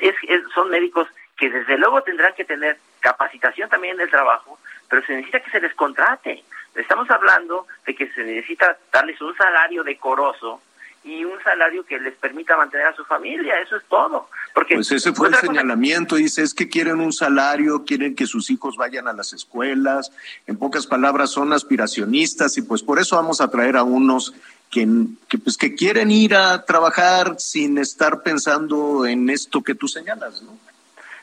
Es, 0.00 0.14
es, 0.28 0.42
son 0.52 0.70
médicos 0.70 1.06
que 1.36 1.48
desde 1.48 1.78
luego 1.78 2.02
tendrán 2.02 2.34
que 2.34 2.44
tener 2.44 2.78
capacitación 2.98 3.70
también 3.70 3.94
en 3.94 4.02
el 4.02 4.10
trabajo, 4.10 4.58
pero 4.88 5.02
se 5.06 5.14
necesita 5.14 5.40
que 5.40 5.50
se 5.50 5.60
les 5.60 5.72
contrate. 5.74 6.42
Estamos 6.74 7.08
hablando 7.10 7.66
de 7.86 7.94
que 7.94 8.08
se 8.08 8.24
necesita 8.24 8.76
darles 8.92 9.20
un 9.20 9.34
salario 9.36 9.84
decoroso 9.84 10.60
y 11.02 11.24
un 11.24 11.42
salario 11.42 11.84
que 11.84 11.98
les 11.98 12.14
permita 12.14 12.56
mantener 12.56 12.86
a 12.86 12.94
su 12.94 13.04
familia, 13.04 13.58
eso 13.60 13.76
es 13.76 13.84
todo. 13.84 14.28
Porque 14.52 14.74
pues 14.74 14.92
ese 14.92 15.12
fue 15.12 15.28
el 15.28 15.34
señalamiento, 15.34 16.16
dice, 16.16 16.42
es 16.42 16.52
que 16.52 16.68
quieren 16.68 17.00
un 17.00 17.12
salario, 17.12 17.84
quieren 17.84 18.14
que 18.14 18.26
sus 18.26 18.50
hijos 18.50 18.76
vayan 18.76 19.08
a 19.08 19.12
las 19.12 19.32
escuelas, 19.32 20.12
en 20.46 20.58
pocas 20.58 20.86
palabras 20.86 21.30
son 21.30 21.52
aspiracionistas 21.52 22.58
y 22.58 22.62
pues 22.62 22.82
por 22.82 22.98
eso 22.98 23.16
vamos 23.16 23.40
a 23.40 23.50
traer 23.50 23.76
a 23.76 23.82
unos 23.82 24.34
que, 24.70 24.86
que 25.28 25.38
pues 25.38 25.56
que 25.56 25.74
quieren 25.74 26.10
ir 26.10 26.34
a 26.34 26.64
trabajar 26.64 27.36
sin 27.38 27.78
estar 27.78 28.22
pensando 28.22 29.06
en 29.06 29.30
esto 29.30 29.62
que 29.62 29.74
tú 29.74 29.88
señalas, 29.88 30.42
¿no? 30.42 30.58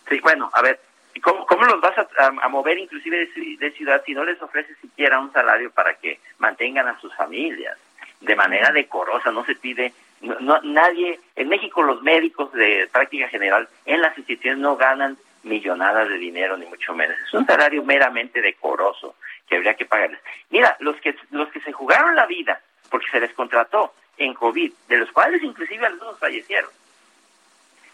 Sí, 0.10 0.20
bueno, 0.22 0.50
a 0.54 0.62
ver, 0.62 0.80
¿cómo, 1.22 1.46
cómo 1.46 1.66
los 1.66 1.80
vas 1.82 1.98
a, 1.98 2.08
a, 2.18 2.28
a 2.28 2.50
mover 2.50 2.80
inclusive 2.80 3.30
de, 3.36 3.58
de 3.60 3.72
ciudad 3.74 4.02
si 4.06 4.14
no 4.14 4.24
les 4.24 4.42
ofreces 4.42 4.76
siquiera 4.82 5.20
un 5.20 5.32
salario 5.34 5.70
para 5.72 5.94
que 5.96 6.20
mantengan 6.40 6.88
a 6.88 7.00
sus 7.00 7.14
familias? 7.16 7.78
De 8.22 8.36
manera 8.36 8.72
decorosa, 8.72 9.32
no 9.32 9.46
se 9.46 9.56
pide, 9.56 9.94
no, 10.22 10.60
nadie, 10.64 11.20
en 11.36 11.50
México 11.50 11.84
los 11.84 12.02
médicos 12.02 12.52
de 12.54 12.90
práctica 12.92 13.28
general 13.30 13.68
en 13.86 14.02
las 14.02 14.18
instituciones 14.18 14.60
no 14.60 14.76
ganan 14.76 15.18
millonadas 15.44 16.10
de 16.10 16.18
dinero, 16.18 16.58
ni 16.58 16.66
mucho 16.66 16.94
menos. 16.94 17.18
Es 17.26 17.34
un 17.34 17.46
salario 17.46 17.84
meramente 17.84 18.42
decoroso 18.42 19.16
que 19.48 19.56
habría 19.56 19.76
que 19.76 19.86
pagarles. 19.86 20.20
Mira, 20.50 20.76
los 20.80 20.96
que, 20.98 21.16
los 21.32 21.50
que 21.50 21.62
se 21.62 21.72
jugaron 21.72 22.16
la 22.16 22.26
vida 22.26 22.60
porque 22.90 23.10
se 23.12 23.20
les 23.20 23.34
contrató 23.34 23.94
en 24.18 24.34
COVID, 24.34 24.72
de 24.88 24.98
los 24.98 25.12
cuales 25.12 25.44
inclusive 25.44 25.86
algunos 25.86 26.18
fallecieron. 26.20 26.70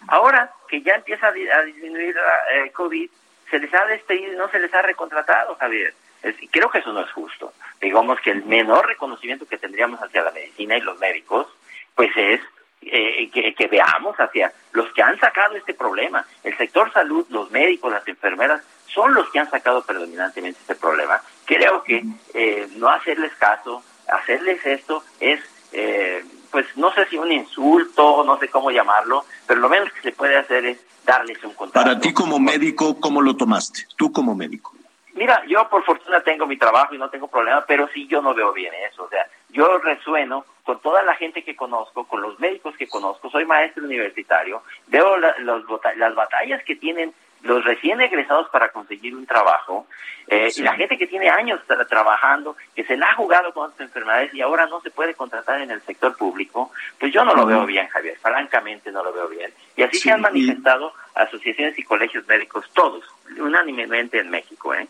Ahora 0.07 0.51
que 0.67 0.81
ya 0.81 0.95
empieza 0.95 1.27
a, 1.27 1.31
disminuir 1.31 2.15
la 2.15 2.65
eh, 2.65 2.71
COVID, 2.71 3.09
se 3.49 3.59
les 3.59 3.73
ha 3.73 3.85
despedido 3.85 4.33
y 4.33 4.35
no 4.35 4.49
se 4.49 4.59
les 4.59 4.73
ha 4.73 4.81
recontratado, 4.81 5.55
Javier. 5.55 5.93
Es, 6.23 6.35
creo 6.49 6.69
que 6.69 6.79
eso 6.79 6.93
no 6.93 7.01
es 7.01 7.11
justo 7.11 7.53
digamos 7.83 8.19
que 8.21 8.31
el 8.31 8.45
menor 8.45 8.87
reconocimiento 8.87 9.45
que 9.45 9.57
tendríamos 9.57 9.99
hacia 9.99 10.23
la 10.23 10.31
medicina 10.31 10.77
y 10.77 10.81
los 10.81 10.97
médicos, 10.99 11.47
pues 11.95 12.09
es 12.15 12.39
eh, 12.81 13.29
que, 13.31 13.53
que, 13.53 13.67
veamos 13.67 14.15
hacia 14.17 14.51
los 14.71 14.91
que 14.93 15.03
han 15.03 15.19
sacado 15.19 15.55
este 15.55 15.73
problema. 15.73 16.25
El 16.43 16.57
sector 16.57 16.91
salud, 16.91 17.25
los 17.29 17.51
médicos, 17.51 17.91
las 17.91 18.07
enfermeras, 18.07 18.61
son 18.87 19.13
los 19.13 19.29
que 19.29 19.39
han 19.39 19.49
sacado 19.49 19.83
predominantemente 19.83 20.59
este 20.61 20.75
problema. 20.75 21.21
Creo 21.45 21.83
que 21.83 22.03
eh, 22.33 22.67
no 22.77 22.89
hacerles 22.89 23.33
caso, 23.35 23.83
hacerles 24.07 24.65
esto 24.65 25.03
es, 25.19 25.39
eh, 25.73 26.23
pues 26.51 26.65
no 26.75 26.93
sé 26.93 27.05
si 27.07 27.17
un 27.17 27.31
insulto, 27.31 28.23
no 28.23 28.37
sé 28.39 28.47
cómo 28.47 28.71
llamarlo, 28.71 29.25
pero 29.45 29.59
lo 29.59 29.69
menos 29.69 29.91
que 29.93 30.01
se 30.01 30.11
puede 30.11 30.37
hacer 30.37 30.65
es 30.65 30.79
darles 31.05 31.43
un 31.43 31.53
contrato. 31.53 31.85
Para 31.85 31.99
ti 31.99 32.13
como 32.13 32.39
médico, 32.39 32.99
¿cómo 32.99 33.21
lo 33.21 33.35
tomaste? 33.35 33.87
Tú 33.97 34.11
como 34.11 34.35
médico. 34.35 34.73
Mira, 35.13 35.43
yo 35.47 35.69
por 35.69 35.83
fortuna 35.83 36.21
tengo 36.21 36.47
mi 36.47 36.57
trabajo 36.57 36.95
y 36.95 36.97
no 36.97 37.09
tengo 37.09 37.27
problema, 37.27 37.63
pero 37.67 37.87
sí 37.93 38.07
yo 38.07 38.21
no 38.21 38.33
veo 38.33 38.51
bien 38.51 38.73
eso. 38.89 39.03
O 39.03 39.09
sea, 39.09 39.27
yo 39.49 39.77
resueno 39.77 40.45
con 40.63 40.79
toda 40.79 41.03
la 41.03 41.15
gente 41.15 41.43
que 41.43 41.55
conozco, 41.55 42.07
con 42.07 42.21
los 42.21 42.39
médicos 42.39 42.75
que 42.77 42.87
conozco, 42.87 43.29
soy 43.29 43.45
maestro 43.45 43.83
universitario, 43.83 44.63
veo 44.87 45.17
la, 45.17 45.35
los, 45.39 45.63
las 45.97 46.15
batallas 46.15 46.63
que 46.63 46.75
tienen 46.75 47.13
los 47.43 47.63
recién 47.63 47.99
egresados 48.01 48.49
para 48.49 48.69
conseguir 48.69 49.13
un 49.15 49.25
trabajo 49.25 49.85
eh, 50.27 50.49
sí. 50.49 50.61
y 50.61 50.63
la 50.63 50.75
gente 50.75 50.97
que 50.97 51.07
tiene 51.07 51.29
años 51.29 51.59
tra 51.67 51.85
trabajando, 51.85 52.55
que 52.73 52.85
se 52.85 52.95
la 52.95 53.09
ha 53.09 53.15
jugado 53.15 53.53
con 53.53 53.69
estas 53.69 53.87
enfermedades 53.87 54.33
y 54.33 54.41
ahora 54.41 54.65
no 54.65 54.79
se 54.79 54.91
puede 54.91 55.13
contratar 55.13 55.61
en 55.61 55.69
el 55.69 55.81
sector 55.81 56.15
público, 56.15 56.71
pues 56.97 57.13
yo 57.13 57.25
no 57.25 57.35
lo 57.35 57.45
veo 57.45 57.65
bien, 57.65 57.87
Javier, 57.89 58.17
francamente 58.19 58.91
no 58.91 59.03
lo 59.03 59.11
veo 59.11 59.27
bien. 59.27 59.53
Y 59.75 59.83
así 59.83 59.97
sí, 59.97 60.03
se 60.03 60.11
han 60.13 60.21
manifestado 60.21 60.93
y... 61.15 61.19
asociaciones 61.19 61.77
y 61.77 61.83
colegios 61.83 62.25
médicos, 62.27 62.69
todos, 62.73 63.03
unánimemente 63.37 64.19
en 64.19 64.29
México, 64.29 64.73
¿eh? 64.73 64.87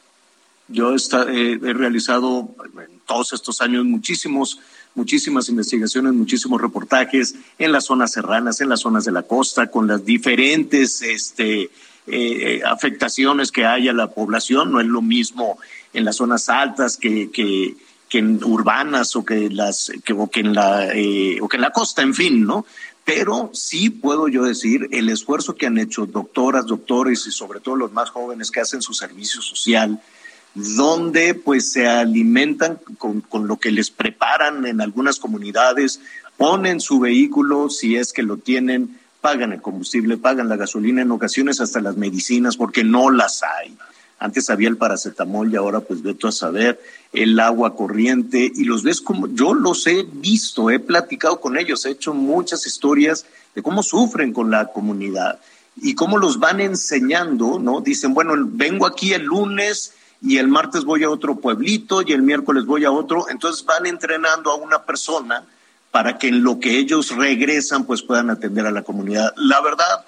Yo 0.68 0.96
eh, 0.96 1.60
he 1.62 1.74
realizado 1.74 2.56
en 2.66 3.00
todos 3.06 3.34
estos 3.34 3.62
años 3.62 3.86
muchísimos, 3.86 4.60
muchísimas 4.96 5.50
investigaciones, 5.50 6.14
muchísimos 6.14 6.62
reportajes 6.62 7.36
en 7.60 7.72
las 7.72 7.86
zonas 7.86 8.14
serranas, 8.14 8.62
en 8.62 8.70
las 8.70 8.82
zonas 8.82 9.06
de 9.06 9.12
la 9.12 9.24
costa, 9.24 9.68
con 9.68 9.88
las 9.88 10.06
diferentes 10.06 11.02
este, 11.02 11.70
eh, 12.08 12.62
afectaciones 12.66 13.52
que 13.52 13.66
hay 13.66 13.90
a 13.90 13.94
la 13.94 14.12
población. 14.12 14.72
No 14.72 14.80
es 14.80 14.88
lo 14.88 15.02
mismo 15.02 15.60
en 15.94 16.06
las 16.06 16.18
zonas 16.18 16.50
altas 16.50 16.98
que, 16.98 17.30
que, 17.32 17.76
en 18.18 18.44
urbanas 18.44 19.16
o 19.16 19.26
que, 19.26 19.50
las, 19.50 19.92
que, 20.06 20.14
o, 20.14 20.30
que 20.30 20.42
en 20.42 20.54
la, 20.54 20.94
eh, 20.94 21.40
o 21.42 21.50
que 21.50 21.58
en 21.58 21.62
la 21.62 21.72
costa, 21.72 22.04
en 22.04 22.14
fin, 22.14 22.46
¿no? 22.46 22.64
pero 23.06 23.50
sí 23.54 23.90
puedo 23.90 24.28
yo 24.28 24.44
decir 24.44 24.88
el 24.92 25.10
esfuerzo 25.10 25.56
que 25.56 25.66
han 25.66 25.78
hecho 25.78 26.06
doctoras, 26.06 26.66
doctores 26.66 27.28
y 27.28 27.32
sobre 27.32 27.60
todo 27.60 27.76
los 27.76 27.92
más 27.92 28.10
jóvenes 28.10 28.50
que 28.50 28.62
hacen 28.62 28.82
su 28.82 28.94
servicio 28.94 29.42
social, 29.42 30.02
donde 30.54 31.34
pues 31.34 31.72
se 31.72 31.88
alimentan 31.88 32.80
con, 32.98 33.22
con, 33.22 33.48
lo 33.48 33.58
que 33.58 33.72
les 33.72 33.90
preparan 33.90 34.66
en 34.66 34.82
algunas 34.82 35.20
comunidades, 35.20 36.00
ponen 36.38 36.80
su 36.80 37.00
vehículo, 37.00 37.70
si 37.70 37.96
es 37.96 38.14
que 38.14 38.24
lo 38.24 38.38
tienen, 38.38 39.00
pagan 39.22 39.54
el 39.54 39.62
combustible, 39.62 40.18
pagan 40.18 40.50
la 40.50 40.58
gasolina, 40.58 41.02
en 41.02 41.12
ocasiones 41.12 41.62
hasta 41.62 41.82
las 41.82 41.98
medicinas, 41.98 42.58
porque 42.58 42.84
no 42.84 43.10
las 43.10 43.42
hay. 43.42 43.76
Antes 44.20 44.50
había 44.50 44.70
el 44.70 44.78
paracetamol 44.78 45.52
y 45.52 45.58
ahora 45.58 45.82
pues 45.82 46.02
veto 46.02 46.28
a 46.28 46.32
saber 46.32 46.80
el 47.12 47.38
agua 47.40 47.76
corriente 47.76 48.50
y 48.56 48.64
los 48.64 48.84
ves 48.84 49.02
como 49.02 49.28
yo 49.28 49.54
los 49.54 49.86
he 49.86 50.04
visto, 50.04 50.70
he 50.70 50.80
platicado 50.80 51.42
con 51.42 51.58
ellos, 51.58 51.86
he 51.86 51.92
hecho 51.92 52.14
muchas 52.14 52.66
historias 52.66 53.26
de 53.54 53.62
cómo 53.62 53.84
sufren 53.84 54.32
con 54.32 54.50
la 54.50 54.68
comunidad 54.68 55.40
y 55.76 55.96
cómo 55.96 56.18
los 56.18 56.40
van 56.40 56.62
enseñando, 56.62 57.60
¿no? 57.60 57.82
Dicen, 57.82 58.14
bueno, 58.14 58.34
vengo 58.38 58.86
aquí 58.86 59.14
el 59.14 59.24
lunes, 59.24 59.94
y 60.24 60.38
el 60.38 60.48
martes 60.48 60.86
voy 60.86 61.04
a 61.04 61.10
otro 61.10 61.36
pueblito 61.36 62.02
y 62.02 62.14
el 62.14 62.22
miércoles 62.22 62.66
voy 62.66 62.86
a 62.86 62.92
otro. 62.92 63.30
Entonces 63.30 63.66
van 63.66 63.86
entrenando 63.86 64.52
a 64.52 64.56
una 64.56 64.84
persona 64.84 65.44
para 65.92 66.18
que 66.18 66.30
en 66.30 66.44
lo 66.44 66.60
que 66.60 66.78
ellos 66.78 67.16
regresan 67.16 67.86
pues 67.86 68.02
puedan 68.02 68.30
atender 68.30 68.66
a 68.66 68.72
la 68.72 68.84
comunidad. 68.84 69.34
La 69.36 69.60
verdad 69.62 70.06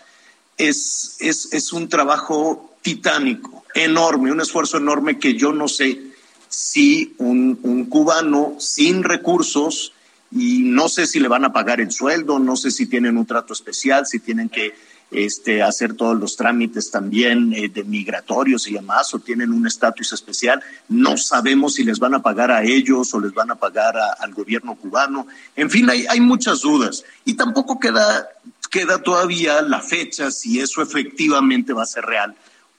es, 0.57 1.17
es, 1.19 1.53
es 1.53 1.73
un 1.73 1.89
trabajo 1.89 2.77
titánico, 2.81 3.65
enorme, 3.73 4.31
un 4.31 4.39
esfuerzo 4.39 4.77
enorme 4.77 5.19
que 5.19 5.35
yo 5.35 5.51
no 5.51 5.67
sé 5.67 6.01
si 6.47 7.13
un, 7.17 7.59
un 7.63 7.85
cubano 7.85 8.55
sin 8.57 9.03
recursos 9.03 9.91
y 10.31 10.59
no 10.59 10.87
sé 10.87 11.07
si 11.07 11.19
le 11.19 11.27
van 11.27 11.43
a 11.43 11.51
pagar 11.51 11.81
el 11.81 11.91
sueldo, 11.91 12.39
no 12.39 12.55
sé 12.55 12.71
si 12.71 12.85
tienen 12.85 13.17
un 13.17 13.25
trato 13.25 13.51
especial, 13.51 14.05
si 14.05 14.19
tienen 14.19 14.47
que 14.47 14.73
este, 15.11 15.61
hacer 15.61 15.93
todos 15.93 16.17
los 16.19 16.35
trámites 16.35 16.91
también 16.91 17.53
eh, 17.53 17.69
de 17.69 17.83
migratorios 17.83 18.67
y 18.67 18.73
demás, 18.73 19.13
o 19.13 19.19
tienen 19.19 19.51
un 19.51 19.67
estatus 19.67 20.13
especial. 20.13 20.61
No 20.89 21.17
sabemos 21.17 21.75
si 21.75 21.83
les 21.83 21.99
van 21.99 22.13
a 22.15 22.21
pagar 22.21 22.51
a 22.51 22.63
ellos 22.63 23.13
o 23.13 23.19
les 23.19 23.33
van 23.33 23.51
a 23.51 23.55
pagar 23.55 23.97
a, 23.97 24.13
al 24.13 24.33
gobierno 24.33 24.75
cubano. 24.75 25.27
En 25.55 25.69
fin, 25.69 25.89
hay, 25.89 26.05
hay 26.07 26.19
muchas 26.19 26.61
dudas. 26.61 27.03
Y 27.23 27.35
tampoco 27.35 27.79
queda, 27.79 28.27
queda 28.69 29.01
todavía 29.01 29.61
la 29.61 29.81
fecha 29.81 30.31
si 30.31 30.59
eso 30.59 30.81
efectivamente 30.81 31.73
va 31.73 31.83
a 31.83 31.87
ser 31.87 32.05
real 32.05 32.35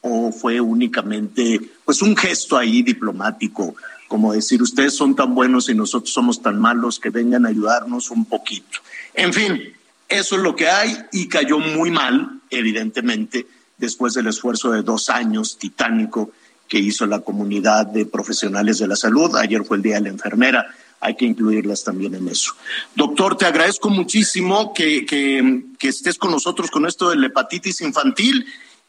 o 0.09 0.33
fue 0.33 0.61
únicamente 0.61 1.61
pues 1.85 2.03
un 2.03 2.17
gesto 2.17 2.57
ahí 2.57 2.83
diplomático, 2.83 3.75
como 4.09 4.33
decir, 4.33 4.63
ustedes 4.63 4.95
son 4.95 5.17
tan 5.17 5.35
buenos 5.35 5.69
y 5.69 5.75
nosotros 5.75 6.13
somos 6.13 6.41
tan 6.41 6.61
malos 6.61 7.01
que 7.01 7.11
vengan 7.11 7.45
a 7.45 7.49
ayudarnos 7.49 8.11
un 8.11 8.25
poquito. 8.25 8.79
En 9.15 9.33
fin, 9.33 9.76
eso 10.09 10.37
es 10.37 10.43
lo 10.43 10.55
que 10.55 10.69
hay 10.69 10.97
y 11.13 11.29
cayó 11.29 11.59
muy 11.59 11.91
mal, 11.91 12.41
evidentemente, 12.51 13.47
después 13.77 14.15
del 14.15 14.29
esfuerzo 14.29 14.71
de 14.71 14.83
dos 14.83 15.11
años 15.11 15.59
titánico 15.59 16.33
que 16.69 16.79
hizo 16.79 17.07
la 17.07 17.21
comunidad 17.21 17.87
de 17.87 18.07
profesionales 18.07 18.79
de 18.79 18.89
la 18.89 18.97
salud. 18.97 19.37
Ayer 19.37 19.65
fue 19.65 19.77
el 19.77 19.83
Día 19.83 19.97
de 19.97 20.03
la 20.03 20.09
Enfermera, 20.09 20.67
hay 21.01 21.15
que 21.15 21.25
incluirlas 21.25 21.85
también 21.85 22.15
en 22.15 22.29
eso. 22.29 22.55
Doctor, 22.95 23.37
te 23.37 23.47
agradezco 23.47 23.91
muchísimo 23.91 24.73
que, 24.75 25.07
que, 25.07 25.63
que 25.79 25.89
estés 25.89 26.19
con 26.19 26.31
nosotros 26.31 26.71
con 26.71 26.87
esto 26.87 27.11
de 27.11 27.17
la 27.17 27.27
hepatitis 27.27 27.81
infantil 27.81 28.47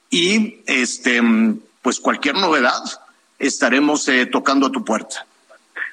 y 0.09 0.61
este, 0.65 1.21
pues 1.81 1.99
cualquier 1.99 2.35
novedad 2.35 2.81
estaremos 3.39 4.07
eh, 4.07 4.25
tocando 4.25 4.67
a 4.67 4.71
tu 4.71 4.83
puerta. 4.83 5.25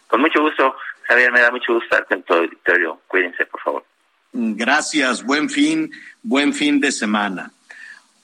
Con 0.06 0.20
mucho 0.20 0.40
gusto, 0.40 0.76
Javier, 1.02 1.32
me 1.32 1.40
da 1.40 1.50
mucho 1.50 1.74
gusto 1.74 1.84
estar 1.84 2.06
con 2.06 2.22
todo 2.22 2.38
el 2.38 2.44
auditorio. 2.44 3.00
Cuídense, 3.08 3.44
por 3.46 3.60
favor. 3.60 3.84
Gracias, 4.36 5.24
buen 5.24 5.48
fin, 5.48 5.92
buen 6.24 6.52
fin 6.52 6.80
de 6.80 6.90
semana. 6.90 7.52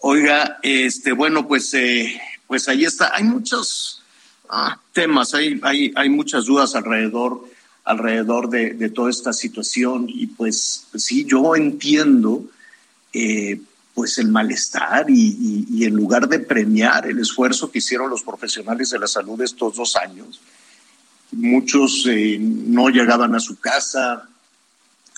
Oiga, 0.00 0.58
este, 0.60 1.12
bueno, 1.12 1.46
pues, 1.46 1.72
eh, 1.74 2.20
pues 2.48 2.68
ahí 2.68 2.84
está. 2.84 3.14
Hay 3.14 3.22
muchos 3.22 4.02
ah, 4.48 4.80
temas, 4.92 5.34
hay, 5.34 5.60
hay, 5.62 5.92
hay 5.94 6.08
muchas 6.08 6.46
dudas 6.46 6.74
alrededor, 6.74 7.48
alrededor 7.84 8.50
de, 8.50 8.74
de 8.74 8.90
toda 8.90 9.08
esta 9.08 9.32
situación 9.32 10.06
y 10.08 10.26
pues, 10.26 10.88
pues 10.90 11.04
sí, 11.04 11.24
yo 11.24 11.54
entiendo 11.54 12.44
eh, 13.12 13.60
pues 13.94 14.18
el 14.18 14.28
malestar 14.28 15.06
y, 15.08 15.84
en 15.84 15.94
lugar 15.94 16.28
de 16.28 16.40
premiar 16.40 17.06
el 17.06 17.20
esfuerzo 17.20 17.70
que 17.70 17.78
hicieron 17.78 18.10
los 18.10 18.24
profesionales 18.24 18.90
de 18.90 18.98
la 18.98 19.06
salud 19.06 19.40
estos 19.42 19.76
dos 19.76 19.94
años, 19.94 20.40
muchos 21.30 22.04
eh, 22.08 22.36
no 22.40 22.88
llegaban 22.88 23.32
a 23.36 23.40
su 23.40 23.60
casa 23.60 24.29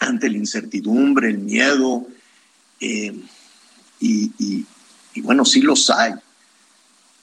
ante 0.02 0.28
la 0.30 0.38
incertidumbre, 0.38 1.28
el 1.28 1.38
miedo, 1.38 2.06
eh, 2.80 3.14
y, 4.00 4.64
bueno, 5.16 5.44
sí 5.44 5.60
los 5.60 5.88
hay. 5.90 6.14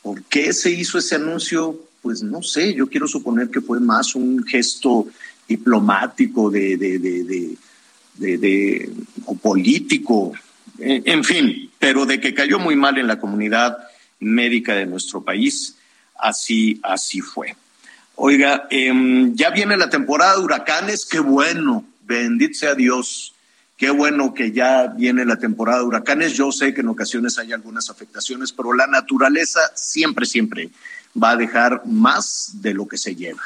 ¿Por 0.02 0.24
qué 0.24 0.54
se 0.54 0.72
hizo 0.72 0.98
ese 0.98 1.16
anuncio? 1.16 1.86
Pues 2.02 2.24
no 2.24 2.42
sé, 2.42 2.74
yo 2.74 2.88
quiero 2.88 3.08
suponer 3.08 3.50
que 3.50 3.62
fue 3.62 3.80
más 3.80 4.16
un 4.16 4.44
gesto 4.46 5.08
diplomático 5.48 6.50
de, 6.50 6.78
de, 6.78 7.00
de, 7.00 7.58
de 8.38 8.94
o 9.26 9.36
político, 9.36 10.32
en 10.78 11.24
fin, 11.24 11.70
pero 11.78 12.06
de 12.06 12.22
que 12.22 12.34
cayó 12.34 12.60
muy 12.60 12.76
mal 12.76 12.98
en 12.98 13.08
la 13.08 13.20
comunidad 13.20 13.78
médica 14.20 14.76
de 14.76 14.86
nuestro 14.86 15.22
país, 15.22 15.76
así, 16.18 16.80
así 16.84 17.22
fue. 17.22 17.56
Oiga, 18.16 18.68
eh, 18.70 18.92
ya 19.34 19.50
viene 19.50 19.78
la 19.78 19.90
temporada 19.90 20.36
de 20.36 20.44
huracanes, 20.44 21.06
qué 21.06 21.20
bueno, 21.20 21.86
bendito 22.18 22.58
sea 22.58 22.76
Dios, 22.76 23.36
qué 23.78 23.92
bueno 23.92 24.34
que 24.34 24.52
ya 24.52 24.88
viene 24.88 25.26
la 25.26 25.38
temporada 25.38 25.80
de 25.80 25.86
huracanes. 25.86 26.34
Yo 26.34 26.52
sé 26.52 26.74
que 26.74 26.82
en 26.82 26.90
ocasiones 26.90 27.38
hay 27.38 27.54
algunas 27.54 27.90
afectaciones, 27.90 28.52
pero 28.52 28.74
la 28.74 28.88
naturaleza 28.88 29.60
siempre, 29.76 30.26
siempre 30.26 30.70
va 31.22 31.32
a 31.32 31.38
dejar 31.38 31.84
más 31.86 32.52
de 32.56 32.74
lo 32.74 32.88
que 32.88 32.98
se 32.98 33.16
lleva. 33.16 33.42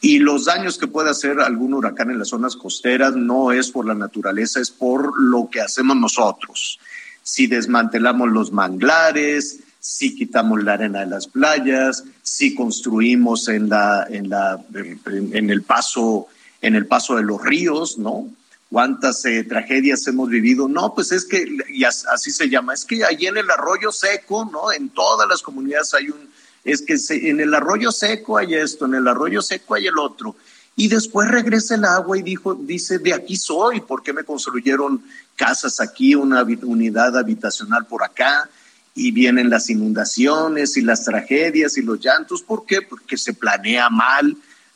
Y 0.00 0.18
los 0.18 0.46
daños 0.46 0.78
que 0.78 0.88
puede 0.88 1.10
hacer 1.10 1.38
algún 1.38 1.74
huracán 1.74 2.10
en 2.10 2.18
las 2.18 2.28
zonas 2.28 2.56
costeras 2.56 3.14
no 3.14 3.52
es 3.52 3.70
por 3.70 3.86
la 3.86 3.94
naturaleza, 3.94 4.60
es 4.60 4.70
por 4.70 5.20
lo 5.20 5.48
que 5.48 5.60
hacemos 5.60 5.96
nosotros. 5.96 6.80
Si 7.22 7.46
desmantelamos 7.46 8.32
los 8.32 8.50
manglares, 8.50 9.60
si 9.78 10.16
quitamos 10.16 10.64
la 10.64 10.72
arena 10.72 11.00
de 11.00 11.06
las 11.06 11.28
playas, 11.28 12.02
si 12.20 12.52
construimos 12.54 13.48
en 13.48 13.68
la 13.68 14.06
en 14.10 14.28
la 14.28 14.60
en 14.72 15.50
el 15.50 15.62
paso 15.62 16.26
en 16.62 16.76
el 16.76 16.86
paso 16.86 17.16
de 17.16 17.24
los 17.24 17.42
ríos, 17.42 17.98
¿no? 17.98 18.30
¿Cuántas 18.70 19.22
eh, 19.26 19.44
tragedias 19.44 20.06
hemos 20.06 20.30
vivido? 20.30 20.66
No, 20.66 20.94
pues 20.94 21.12
es 21.12 21.26
que, 21.26 21.44
y 21.68 21.84
así 21.84 22.30
se 22.30 22.48
llama, 22.48 22.72
es 22.72 22.86
que 22.86 23.04
allí 23.04 23.26
en 23.26 23.36
el 23.36 23.50
arroyo 23.50 23.92
seco, 23.92 24.48
¿no? 24.50 24.72
En 24.72 24.88
todas 24.88 25.28
las 25.28 25.42
comunidades 25.42 25.92
hay 25.92 26.08
un, 26.08 26.30
es 26.64 26.80
que 26.80 26.96
se, 26.96 27.28
en 27.28 27.40
el 27.40 27.52
arroyo 27.52 27.92
seco 27.92 28.38
hay 28.38 28.54
esto, 28.54 28.86
en 28.86 28.94
el 28.94 29.06
arroyo 29.06 29.42
seco 29.42 29.74
hay 29.74 29.88
el 29.88 29.98
otro. 29.98 30.36
Y 30.74 30.88
después 30.88 31.28
regresa 31.28 31.74
el 31.74 31.84
agua 31.84 32.16
y 32.16 32.22
dijo, 32.22 32.54
dice, 32.54 32.98
de 32.98 33.12
aquí 33.12 33.36
soy, 33.36 33.80
¿por 33.80 34.02
qué 34.02 34.14
me 34.14 34.24
construyeron 34.24 35.02
casas 35.36 35.80
aquí, 35.80 36.14
una 36.14 36.42
unidad 36.42 37.18
habitacional 37.18 37.84
por 37.84 38.02
acá? 38.02 38.48
Y 38.94 39.10
vienen 39.10 39.50
las 39.50 39.68
inundaciones 39.68 40.76
y 40.78 40.82
las 40.82 41.04
tragedias 41.04 41.76
y 41.76 41.82
los 41.82 42.00
llantos. 42.00 42.42
¿Por 42.42 42.64
qué? 42.64 42.80
Porque 42.80 43.18
se 43.18 43.34
planea 43.34 43.90
mal 43.90 44.34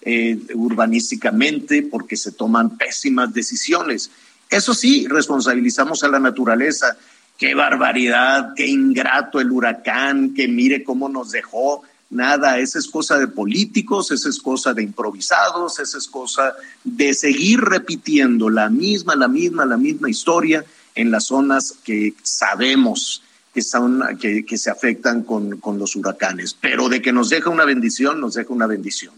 eh, 0.09 0.39
urbanísticamente, 0.55 1.83
porque 1.83 2.17
se 2.17 2.31
toman 2.31 2.79
pésimas 2.79 3.35
decisiones. 3.35 4.11
Eso 4.49 4.73
sí, 4.73 5.09
responsabilizamos 5.09 6.05
a 6.05 6.09
la 6.09 6.21
naturaleza 6.21 6.97
qué 7.39 7.55
barbaridad, 7.55 8.55
qué 8.55 8.69
ingrato 8.69 9.41
el 9.41 9.51
huracán, 9.51 10.33
que 10.33 10.49
mire 10.49 10.85
cómo 10.85 11.09
nos 11.09 11.33
dejó. 11.33 11.83
Nada, 12.09 12.61
esa 12.61 12.79
es 12.79 12.87
cosa 12.87 13.19
de 13.19 13.27
políticos, 13.27 14.13
esa 14.13 14.29
es 14.29 14.39
cosa 14.39 14.73
de 14.73 14.85
improvisados, 14.85 15.81
esa 15.81 15.99
es 15.99 16.07
cosa 16.07 16.55
de 16.85 17.13
seguir 17.13 17.61
repitiendo 17.61 18.49
la 18.49 18.71
misma, 18.71 19.17
la 19.17 19.27
misma, 19.27 19.67
la 19.67 19.77
misma 19.77 20.09
historia 20.09 20.65
en 20.95 21.11
las 21.11 21.25
zonas 21.25 21.75
que 21.85 22.15
sabemos 22.23 23.25
que, 23.53 23.61
son, 23.61 24.03
que, 24.21 24.57
se 24.57 24.71
afectan 24.71 25.25
con, 25.25 25.59
con 25.59 25.81
los 25.81 25.97
huracanes. 25.97 26.55
Pero 26.55 26.89
de 26.89 27.03
que 27.03 27.13
nos 27.13 27.29
deja 27.29 27.51
una 27.51 27.65
bendición, 27.65 28.21
nos 28.21 28.35
deja 28.35 28.53
una 28.53 28.69
bendición. 28.69 29.15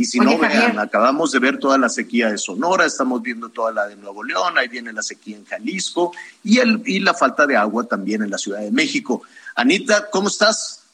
Y 0.00 0.06
si 0.06 0.18
Oye, 0.18 0.30
no, 0.30 0.38
vean, 0.38 0.52
Javier. 0.52 0.78
acabamos 0.78 1.30
de 1.30 1.38
ver 1.38 1.58
toda 1.58 1.76
la 1.76 1.90
sequía 1.90 2.30
de 2.30 2.38
Sonora, 2.38 2.86
estamos 2.86 3.20
viendo 3.20 3.50
toda 3.50 3.70
la 3.70 3.86
de 3.86 3.96
Nuevo 3.96 4.24
León, 4.24 4.56
ahí 4.56 4.66
viene 4.66 4.94
la 4.94 5.02
sequía 5.02 5.36
en 5.36 5.44
Jalisco 5.44 6.12
y, 6.42 6.58
el, 6.58 6.82
y 6.86 7.00
la 7.00 7.12
falta 7.12 7.46
de 7.46 7.54
agua 7.54 7.84
también 7.84 8.22
en 8.22 8.30
la 8.30 8.38
Ciudad 8.38 8.60
de 8.60 8.70
México. 8.70 9.22
Anita, 9.54 10.08
¿cómo 10.10 10.28
estás? 10.28 10.84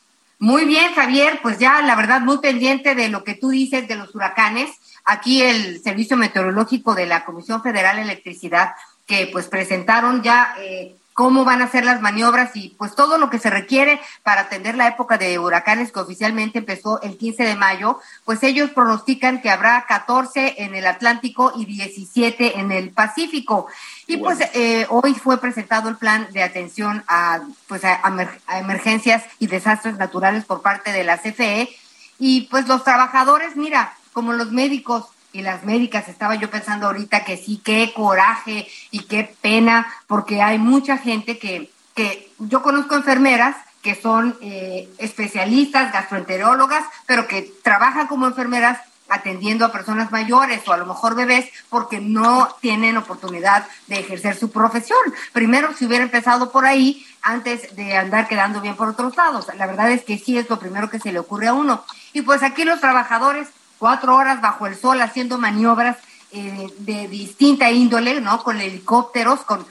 Muy 0.40 0.64
bien, 0.64 0.92
Javier, 0.92 1.38
pues 1.40 1.61
ya 1.61 1.82
la 1.82 1.94
verdad 1.94 2.20
muy 2.20 2.38
pendiente 2.38 2.96
de 2.96 3.09
lo 3.09 3.22
que 3.22 3.34
tú 3.34 3.50
dices 3.50 3.86
de 3.86 3.94
los 3.94 4.12
huracanes. 4.12 4.70
Aquí 5.04 5.40
el 5.40 5.80
Servicio 5.80 6.16
Meteorológico 6.16 6.96
de 6.96 7.07
la 7.07 7.24
Comisión 7.24 7.62
Federal 7.62 7.94
de 7.94 8.02
Electricidad, 8.02 8.72
que 9.07 9.28
pues 9.32 9.46
presentaron 9.46 10.24
ya 10.24 10.57
eh, 10.59 10.96
cómo 11.16 11.46
van 11.46 11.62
a 11.62 11.70
ser 11.70 11.86
las 11.86 12.02
maniobras 12.02 12.54
y 12.56 12.74
pues 12.76 12.94
todo 12.94 13.16
lo 13.16 13.30
que 13.30 13.38
se 13.38 13.48
requiere 13.48 13.98
para 14.22 14.42
atender 14.42 14.74
la 14.74 14.86
época 14.86 15.16
de 15.16 15.38
huracanes 15.38 15.90
que 15.90 16.00
oficialmente 16.00 16.58
empezó 16.58 17.00
el 17.00 17.16
15 17.16 17.42
de 17.42 17.56
mayo, 17.56 17.98
pues 18.26 18.42
ellos 18.42 18.70
pronostican 18.72 19.40
que 19.40 19.48
habrá 19.48 19.86
14 19.88 20.56
en 20.58 20.74
el 20.74 20.86
Atlántico 20.86 21.54
y 21.56 21.64
17 21.64 22.60
en 22.60 22.70
el 22.70 22.90
Pacífico. 22.90 23.66
Y 24.06 24.18
pues 24.18 24.40
eh, 24.52 24.86
hoy 24.90 25.14
fue 25.14 25.40
presentado 25.40 25.88
el 25.88 25.96
plan 25.96 26.28
de 26.32 26.42
atención 26.42 27.02
a, 27.08 27.40
pues, 27.66 27.82
a, 27.86 27.98
a 28.46 28.58
emergencias 28.58 29.24
y 29.38 29.46
desastres 29.46 29.96
naturales 29.96 30.44
por 30.44 30.60
parte 30.60 30.92
de 30.92 31.04
la 31.04 31.16
CFE. 31.16 31.74
Y 32.18 32.42
pues 32.50 32.68
los 32.68 32.84
trabajadores, 32.84 33.56
mira, 33.56 33.96
como 34.12 34.34
los 34.34 34.52
médicos, 34.52 35.06
y 35.37 35.43
las 35.43 35.64
médicas, 35.64 36.09
estaba 36.09 36.34
yo 36.37 36.51
pensando 36.51 36.87
ahorita 36.87 37.24
que 37.24 37.37
sí, 37.37 37.61
qué 37.62 37.93
coraje 37.95 38.66
y 38.91 39.01
qué 39.01 39.34
pena, 39.43 39.87
porque 40.07 40.41
hay 40.41 40.59
mucha 40.59 40.97
gente 40.97 41.39
que, 41.39 41.70
que 41.95 42.32
yo 42.39 42.62
conozco 42.62 42.95
enfermeras 42.95 43.55
que 43.82 43.95
son 43.95 44.37
eh, 44.41 44.89
especialistas, 44.99 45.93
gastroenterólogas, 45.93 46.84
pero 47.07 47.28
que 47.28 47.43
trabajan 47.62 48.07
como 48.07 48.26
enfermeras 48.26 48.78
atendiendo 49.09 49.64
a 49.64 49.70
personas 49.70 50.11
mayores 50.11 50.66
o 50.66 50.72
a 50.72 50.78
lo 50.78 50.87
mejor 50.87 51.14
bebés 51.14 51.49
porque 51.68 52.01
no 52.01 52.49
tienen 52.61 52.97
oportunidad 52.97 53.66
de 53.87 54.01
ejercer 54.01 54.37
su 54.37 54.51
profesión. 54.51 54.99
Primero, 55.32 55.72
si 55.74 55.84
hubiera 55.84 56.03
empezado 56.03 56.51
por 56.51 56.64
ahí, 56.64 57.07
antes 57.22 57.74
de 57.74 57.97
andar 57.97 58.28
quedando 58.28 58.61
bien 58.61 58.76
por 58.76 58.89
otros 58.89 59.16
lados. 59.16 59.47
La 59.59 59.66
verdad 59.66 59.91
es 59.91 60.05
que 60.05 60.16
sí 60.16 60.39
es 60.39 60.49
lo 60.49 60.59
primero 60.59 60.89
que 60.89 61.01
se 61.01 61.12
le 61.12 61.18
ocurre 61.18 61.49
a 61.49 61.53
uno. 61.53 61.84
Y 62.12 62.22
pues 62.22 62.43
aquí 62.43 62.64
los 62.64 62.80
trabajadores 62.80 63.49
cuatro 63.78 64.16
horas 64.16 64.40
bajo 64.40 64.66
el 64.66 64.76
sol 64.76 65.00
haciendo 65.00 65.38
maniobras 65.38 65.96
eh, 66.32 66.68
de 66.78 67.08
distinta 67.08 67.70
índole, 67.70 68.20
¿no? 68.20 68.42
Con 68.42 68.60
helicópteros, 68.60 69.40
con, 69.40 69.64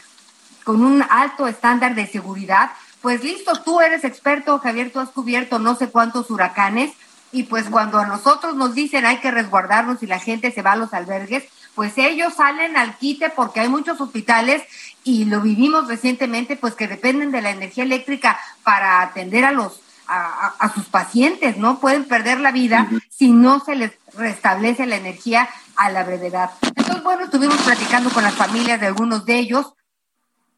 con 0.64 0.84
un 0.84 1.04
alto 1.10 1.48
estándar 1.48 1.96
de 1.96 2.08
seguridad. 2.08 2.72
Pues 3.02 3.24
listo, 3.24 3.62
tú 3.64 3.82
eres 3.82 4.04
experto, 4.04 4.60
Javier, 4.60 4.92
tú 4.92 5.00
has 5.00 5.10
cubierto 5.10 5.60
no 5.60 5.76
sé 5.76 5.90
cuántos 5.90 6.32
huracanes 6.32 6.92
y 7.32 7.44
pues 7.44 7.70
cuando 7.70 8.00
a 8.00 8.06
nosotros 8.06 8.56
nos 8.56 8.74
dicen 8.74 9.06
hay 9.06 9.18
que 9.18 9.30
resguardarnos 9.30 10.02
y 10.02 10.08
la 10.08 10.20
gente 10.20 10.52
se 10.52 10.62
va 10.62 10.72
a 10.72 10.78
los 10.78 10.94
albergues, 10.94 11.44
pues 11.76 11.98
ellos 11.98 12.34
salen 12.34 12.78
al 12.78 12.98
quite 12.98 13.30
porque 13.30 13.60
hay 13.60 13.68
muchos 13.68 14.00
hospitales 14.00 14.64
y 15.04 15.26
lo 15.26 15.42
vivimos 15.42 15.88
recientemente, 15.88 16.56
pues 16.56 16.74
que 16.76 16.88
dependen 16.88 17.32
de 17.32 17.42
la 17.42 17.52
energía 17.52 17.84
eléctrica 17.84 18.40
para 18.64 19.02
atender 19.02 19.44
a 19.44 19.52
los 19.52 19.82
a, 20.08 20.54
a, 20.60 20.74
sus 20.74 20.86
pacientes, 20.86 21.58
¿no? 21.58 21.80
Pueden 21.80 22.06
perder 22.06 22.40
la 22.40 22.52
vida 22.52 22.88
uh 22.90 22.96
-huh. 22.96 23.02
si 23.10 23.32
no 23.32 23.60
se 23.60 23.76
les 23.76 23.92
restablece 24.18 24.86
la 24.86 24.98
energía 24.98 25.50
a 25.76 25.90
la 25.90 26.04
brevedad. 26.04 26.52
Entonces, 26.62 27.04
bueno, 27.04 27.26
estuvimos 27.26 27.58
platicando 27.62 28.10
con 28.10 28.24
las 28.24 28.36
familias 28.36 28.80
de 28.80 28.88
algunos 28.88 29.26
de 29.26 29.40
ellos, 29.40 29.74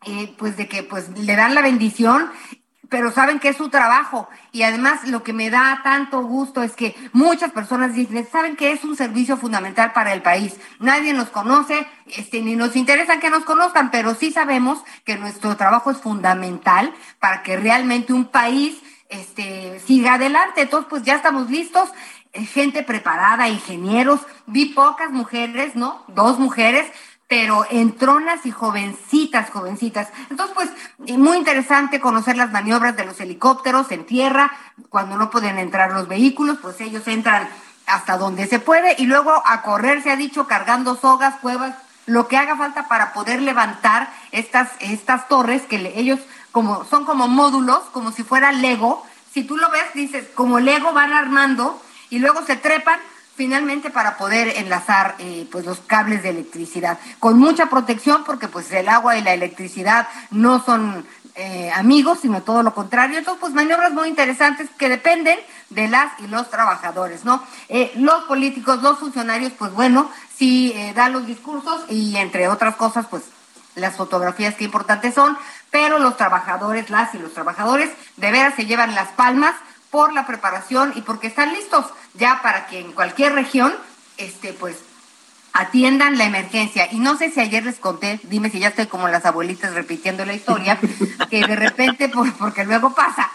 eh, 0.05 0.33
pues 0.37 0.57
de 0.57 0.67
que 0.67 0.83
pues 0.83 1.09
le 1.17 1.35
dan 1.35 1.55
la 1.55 1.61
bendición 1.61 2.31
pero 2.89 3.11
saben 3.11 3.39
que 3.39 3.49
es 3.49 3.57
su 3.57 3.69
trabajo 3.69 4.29
y 4.51 4.63
además 4.63 5.07
lo 5.07 5.23
que 5.23 5.33
me 5.33 5.49
da 5.49 5.81
tanto 5.83 6.21
gusto 6.23 6.63
es 6.63 6.73
que 6.73 6.95
muchas 7.11 7.51
personas 7.51 7.93
dicen, 7.93 8.27
saben 8.31 8.55
que 8.55 8.71
es 8.71 8.83
un 8.83 8.95
servicio 8.95 9.37
fundamental 9.37 9.93
para 9.93 10.13
el 10.13 10.21
país. 10.21 10.55
Nadie 10.79 11.13
nos 11.13 11.29
conoce, 11.29 11.87
este, 12.07 12.41
ni 12.41 12.55
nos 12.55 12.75
interesa 12.75 13.19
que 13.19 13.29
nos 13.29 13.43
conozcan, 13.43 13.91
pero 13.91 14.15
sí 14.15 14.31
sabemos 14.31 14.83
que 15.03 15.17
nuestro 15.17 15.55
trabajo 15.57 15.91
es 15.91 15.97
fundamental 15.97 16.93
para 17.19 17.43
que 17.43 17.57
realmente 17.57 18.13
un 18.13 18.25
país 18.25 18.81
este, 19.09 19.79
siga 19.79 20.15
adelante. 20.15 20.61
Entonces, 20.61 20.87
pues 20.89 21.03
ya 21.03 21.15
estamos 21.15 21.49
listos, 21.49 21.89
eh, 22.33 22.45
gente 22.45 22.83
preparada, 22.83 23.49
ingenieros, 23.49 24.21
vi 24.45 24.65
pocas 24.67 25.11
mujeres, 25.11 25.75
¿no? 25.75 26.03
Dos 26.07 26.39
mujeres, 26.39 26.91
pero 27.27 27.65
entronas 27.69 28.45
y 28.45 28.51
jovencitas, 28.51 29.49
jovencitas. 29.49 30.09
Entonces, 30.29 30.55
pues, 30.55 31.17
muy 31.17 31.37
interesante 31.37 31.99
conocer 31.99 32.37
las 32.37 32.51
maniobras 32.51 32.95
de 32.95 33.05
los 33.05 33.19
helicópteros 33.19 33.91
en 33.91 34.05
tierra, 34.05 34.51
cuando 34.89 35.17
no 35.17 35.29
pueden 35.29 35.57
entrar 35.59 35.91
los 35.91 36.07
vehículos, 36.07 36.57
pues 36.61 36.79
ellos 36.79 37.07
entran 37.07 37.49
hasta 37.85 38.17
donde 38.17 38.47
se 38.47 38.59
puede 38.59 38.95
y 38.97 39.05
luego 39.05 39.41
a 39.45 39.61
correr, 39.61 40.01
se 40.03 40.11
ha 40.11 40.15
dicho, 40.15 40.47
cargando 40.47 40.95
sogas, 40.95 41.35
cuevas, 41.37 41.75
lo 42.05 42.27
que 42.27 42.37
haga 42.37 42.55
falta 42.55 42.87
para 42.87 43.13
poder 43.13 43.41
levantar 43.41 44.09
estas, 44.31 44.69
estas 44.79 45.27
torres 45.27 45.63
que 45.63 45.93
ellos 45.95 46.19
como, 46.51 46.85
son 46.85 47.05
como 47.05 47.27
módulos, 47.27 47.79
como 47.91 48.11
si 48.11 48.23
fuera 48.23 48.51
Lego. 48.51 49.05
Si 49.33 49.43
tú 49.43 49.57
lo 49.57 49.69
ves, 49.69 49.93
dices, 49.93 50.27
como 50.33 50.59
Lego 50.59 50.93
van 50.93 51.13
armando 51.13 51.81
y 52.09 52.19
luego 52.19 52.43
se 52.45 52.55
trepan 52.55 52.99
finalmente 53.35 53.91
para 53.91 54.17
poder 54.17 54.47
enlazar 54.57 55.15
eh, 55.19 55.47
pues 55.51 55.63
los 55.65 55.79
cables 55.81 56.23
de 56.23 56.29
electricidad. 56.29 56.97
Con 57.19 57.37
mucha 57.37 57.67
protección 57.67 58.23
porque 58.23 58.47
pues 58.47 58.71
el 58.71 58.89
agua 58.89 59.17
y 59.17 59.21
la 59.21 59.33
electricidad 59.33 60.07
no 60.31 60.63
son 60.63 61.05
eh, 61.35 61.69
amigos 61.75 62.19
sino 62.23 62.41
todo 62.41 62.63
lo 62.63 62.73
contrario. 62.73 63.19
Entonces 63.19 63.39
pues 63.39 63.53
maniobras 63.53 63.93
muy 63.93 64.09
interesantes 64.09 64.67
que 64.79 64.89
dependen 64.89 65.37
de 65.69 65.87
las 65.87 66.19
y 66.19 66.27
los 66.27 66.49
trabajadores 66.49 67.25
no 67.25 67.43
Eh, 67.69 67.91
los 67.95 68.23
políticos 68.23 68.81
los 68.81 68.97
funcionarios 68.97 69.51
pues 69.51 69.71
bueno 69.73 70.09
sí 70.35 70.73
eh, 70.75 70.93
dan 70.95 71.13
los 71.13 71.27
discursos 71.27 71.85
y 71.89 72.15
entre 72.15 72.47
otras 72.47 72.75
cosas 72.75 73.05
pues 73.07 73.23
las 73.77 73.95
fotografías 73.95 74.55
que 74.55 74.63
importantes 74.63 75.13
son, 75.13 75.37
pero 75.71 75.99
los 75.99 76.17
trabajadores, 76.17 76.89
las 76.89 77.13
y 77.15 77.19
los 77.19 77.33
trabajadores, 77.33 77.89
de 78.17 78.31
veras 78.31 78.55
se 78.55 78.65
llevan 78.65 78.95
las 78.95 79.09
palmas 79.09 79.53
por 79.91 80.13
la 80.13 80.25
preparación 80.25 80.93
y 80.95 81.01
porque 81.01 81.27
están 81.27 81.53
listos 81.53 81.85
ya 82.13 82.41
para 82.41 82.67
que 82.67 82.79
en 82.79 82.91
cualquier 82.93 83.33
región, 83.33 83.73
este, 84.17 84.53
pues, 84.53 84.77
atiendan 85.53 86.17
la 86.17 86.25
emergencia. 86.25 86.87
Y 86.91 86.99
no 86.99 87.17
sé 87.17 87.31
si 87.31 87.39
ayer 87.39 87.63
les 87.65 87.79
conté, 87.79 88.19
dime 88.23 88.49
si 88.49 88.59
ya 88.59 88.67
estoy 88.69 88.87
como 88.87 89.07
las 89.07 89.25
abuelitas 89.25 89.73
repitiendo 89.73 90.25
la 90.25 90.33
historia, 90.33 90.77
que 91.29 91.45
de 91.45 91.55
repente, 91.55 92.09
por- 92.09 92.33
porque 92.33 92.63
luego 92.65 92.93
pasa, 92.93 93.31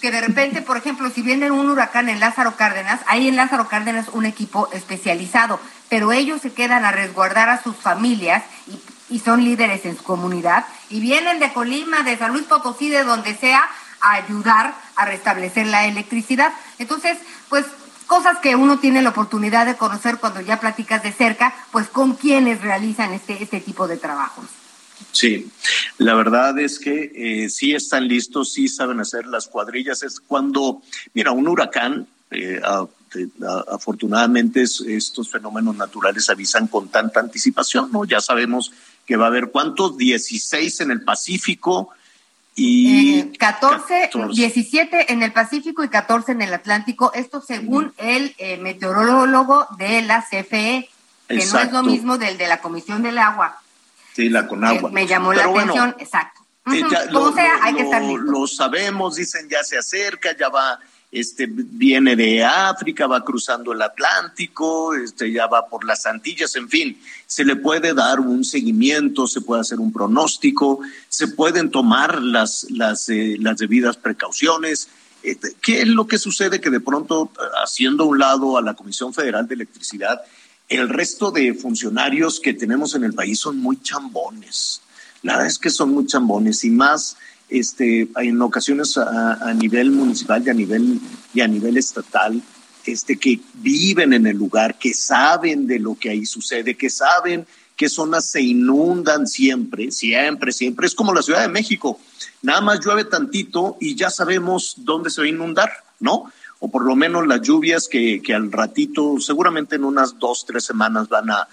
que 0.00 0.10
de 0.10 0.20
repente, 0.20 0.62
por 0.62 0.76
ejemplo, 0.76 1.10
si 1.10 1.22
viene 1.22 1.50
un 1.50 1.68
huracán 1.68 2.08
en 2.08 2.20
Lázaro 2.20 2.54
Cárdenas, 2.56 3.00
hay 3.06 3.28
en 3.28 3.36
Lázaro 3.36 3.68
Cárdenas 3.68 4.06
un 4.12 4.26
equipo 4.26 4.68
especializado, 4.72 5.60
pero 5.88 6.12
ellos 6.12 6.40
se 6.40 6.52
quedan 6.52 6.84
a 6.84 6.92
resguardar 6.92 7.48
a 7.48 7.60
sus 7.62 7.76
familias 7.76 8.44
y, 8.68 8.80
y 9.10 9.18
son 9.20 9.44
líderes 9.44 9.84
en 9.84 9.96
su 9.96 10.02
comunidad 10.02 10.66
y 10.90 11.00
vienen 11.00 11.38
de 11.40 11.52
Colima, 11.52 12.02
de 12.02 12.16
San 12.18 12.32
Luis 12.32 12.44
Potosí, 12.44 12.88
de 12.88 13.04
donde 13.04 13.34
sea, 13.36 13.62
a 14.00 14.12
ayudar 14.14 14.74
a 14.96 15.04
restablecer 15.06 15.66
la 15.66 15.86
electricidad. 15.86 16.52
Entonces, 16.78 17.18
pues 17.48 17.64
cosas 18.06 18.38
que 18.38 18.54
uno 18.56 18.78
tiene 18.78 19.02
la 19.02 19.10
oportunidad 19.10 19.66
de 19.66 19.76
conocer 19.76 20.18
cuando 20.18 20.40
ya 20.40 20.60
platicas 20.60 21.02
de 21.02 21.12
cerca, 21.12 21.54
pues 21.72 21.88
con 21.88 22.14
quienes 22.14 22.60
realizan 22.62 23.12
este, 23.12 23.42
este 23.42 23.60
tipo 23.60 23.86
de 23.88 23.96
trabajos. 23.96 24.46
Sí, 25.12 25.50
la 25.98 26.14
verdad 26.14 26.58
es 26.58 26.78
que 26.78 27.12
eh, 27.44 27.48
sí 27.50 27.74
están 27.74 28.08
listos, 28.08 28.52
sí 28.52 28.66
saben 28.68 29.00
hacer 29.00 29.26
las 29.26 29.46
cuadrillas. 29.46 30.02
Es 30.02 30.20
cuando, 30.20 30.82
mira, 31.14 31.30
un 31.32 31.48
huracán, 31.48 32.06
eh, 32.30 32.60
a- 32.64 32.86
te- 33.10 33.28
a- 33.46 33.74
afortunadamente 33.74 34.62
es- 34.62 34.80
estos 34.80 35.30
fenómenos 35.30 35.76
naturales 35.76 36.28
avisan 36.30 36.66
con 36.66 36.88
tanta 36.88 37.20
anticipación, 37.20 37.90
¿no? 37.92 38.04
Ya 38.04 38.20
sabemos 38.20 38.72
que 39.08 39.16
va 39.16 39.24
a 39.24 39.28
haber 39.28 39.50
cuántos, 39.50 39.96
16 39.96 40.80
en 40.82 40.90
el 40.90 41.02
Pacífico 41.02 41.88
y... 42.54 43.20
Eh, 43.20 43.32
14, 43.38 44.10
14. 44.12 44.36
17 44.36 45.12
en 45.12 45.22
el 45.22 45.32
Pacífico 45.32 45.82
y 45.82 45.88
14 45.88 46.32
en 46.32 46.42
el 46.42 46.52
Atlántico. 46.52 47.10
Esto 47.14 47.40
según 47.40 47.94
el 47.96 48.34
eh, 48.36 48.58
meteorólogo 48.58 49.66
de 49.78 50.02
la 50.02 50.22
CFE, 50.22 50.90
que 51.26 51.46
no 51.46 51.58
es 51.58 51.72
lo 51.72 51.82
mismo 51.82 52.18
del 52.18 52.36
de 52.36 52.48
la 52.48 52.60
Comisión 52.60 53.02
del 53.02 53.16
Agua. 53.16 53.58
Sí, 54.14 54.28
la 54.28 54.46
con 54.46 54.62
agua. 54.62 54.90
Eh, 54.90 54.92
me 54.92 55.06
llamó 55.06 55.32
la 55.32 55.46
bueno, 55.46 55.72
atención, 55.72 55.96
exacto. 55.98 56.42
Ya 56.66 57.06
Como 57.10 57.28
lo, 57.30 57.32
sea, 57.32 57.56
lo- 57.56 57.62
hay 57.62 57.74
que 57.76 57.82
estar 57.82 58.02
listos. 58.02 58.24
lo 58.26 58.46
sabemos, 58.46 59.14
dicen 59.16 59.48
ya 59.48 59.64
se 59.64 59.78
acerca, 59.78 60.36
ya 60.38 60.50
va, 60.50 60.78
este, 61.10 61.46
viene 61.50 62.16
de 62.16 62.44
África, 62.44 63.06
va 63.06 63.24
cruzando 63.24 63.72
el 63.72 63.80
Atlántico, 63.80 64.94
este, 64.94 65.32
ya 65.32 65.46
va 65.46 65.66
por 65.66 65.84
las 65.84 66.04
Antillas, 66.04 66.54
en 66.56 66.68
fin, 66.68 67.00
se 67.26 67.44
le 67.44 67.56
puede 67.56 67.94
dar 67.94 68.20
un 68.20 68.44
seguimiento, 68.44 69.26
se 69.26 69.40
puede 69.40 69.62
hacer 69.62 69.80
un 69.80 69.92
pronóstico, 69.92 70.80
se 71.08 71.28
pueden 71.28 71.70
tomar 71.70 72.22
las, 72.22 72.66
las, 72.70 73.08
eh, 73.08 73.36
las 73.40 73.56
debidas 73.56 73.96
precauciones. 73.96 74.88
Este, 75.22 75.54
¿Qué 75.62 75.80
es 75.82 75.88
lo 75.88 76.06
que 76.06 76.18
sucede? 76.18 76.60
Que 76.60 76.70
de 76.70 76.80
pronto, 76.80 77.32
haciendo 77.62 78.04
un 78.04 78.18
lado 78.18 78.58
a 78.58 78.62
la 78.62 78.74
Comisión 78.74 79.14
Federal 79.14 79.48
de 79.48 79.54
Electricidad, 79.54 80.20
el 80.68 80.90
resto 80.90 81.30
de 81.30 81.54
funcionarios 81.54 82.38
que 82.38 82.52
tenemos 82.52 82.94
en 82.94 83.04
el 83.04 83.14
país 83.14 83.40
son 83.40 83.58
muy 83.58 83.80
chambones. 83.80 84.82
La 85.22 85.32
verdad 85.32 85.48
es 85.48 85.58
que 85.58 85.70
son 85.70 85.92
muy 85.92 86.06
chambones 86.06 86.62
y 86.64 86.70
más 86.70 87.16
este, 87.48 88.08
en 88.16 88.42
ocasiones 88.42 88.96
a, 88.98 89.52
nivel 89.54 89.90
municipal 89.90 90.42
y 90.44 90.50
a 90.50 90.54
nivel, 90.54 91.00
y 91.32 91.40
a 91.40 91.48
nivel 91.48 91.76
estatal, 91.76 92.42
este, 92.84 93.16
que 93.16 93.40
viven 93.54 94.12
en 94.12 94.26
el 94.26 94.36
lugar, 94.36 94.78
que 94.78 94.92
saben 94.94 95.66
de 95.66 95.78
lo 95.78 95.94
que 95.94 96.10
ahí 96.10 96.26
sucede, 96.26 96.74
que 96.74 96.90
saben 96.90 97.46
qué 97.76 97.88
zonas 97.88 98.26
se 98.26 98.42
inundan 98.42 99.26
siempre, 99.26 99.90
siempre, 99.92 100.52
siempre. 100.52 100.86
Es 100.86 100.94
como 100.94 101.14
la 101.14 101.22
Ciudad 101.22 101.42
de 101.42 101.48
México. 101.48 101.98
Nada 102.42 102.60
más 102.60 102.80
llueve 102.84 103.04
tantito 103.04 103.76
y 103.80 103.94
ya 103.94 104.10
sabemos 104.10 104.74
dónde 104.78 105.10
se 105.10 105.20
va 105.20 105.26
a 105.26 105.30
inundar, 105.30 105.70
¿no? 106.00 106.24
O 106.60 106.70
por 106.70 106.84
lo 106.84 106.96
menos 106.96 107.26
las 107.26 107.40
lluvias 107.40 107.88
que, 107.88 108.20
que 108.20 108.34
al 108.34 108.50
ratito, 108.50 109.20
seguramente 109.20 109.76
en 109.76 109.84
unas 109.84 110.18
dos, 110.18 110.44
tres 110.46 110.64
semanas 110.64 111.08
van 111.08 111.30
a, 111.30 111.48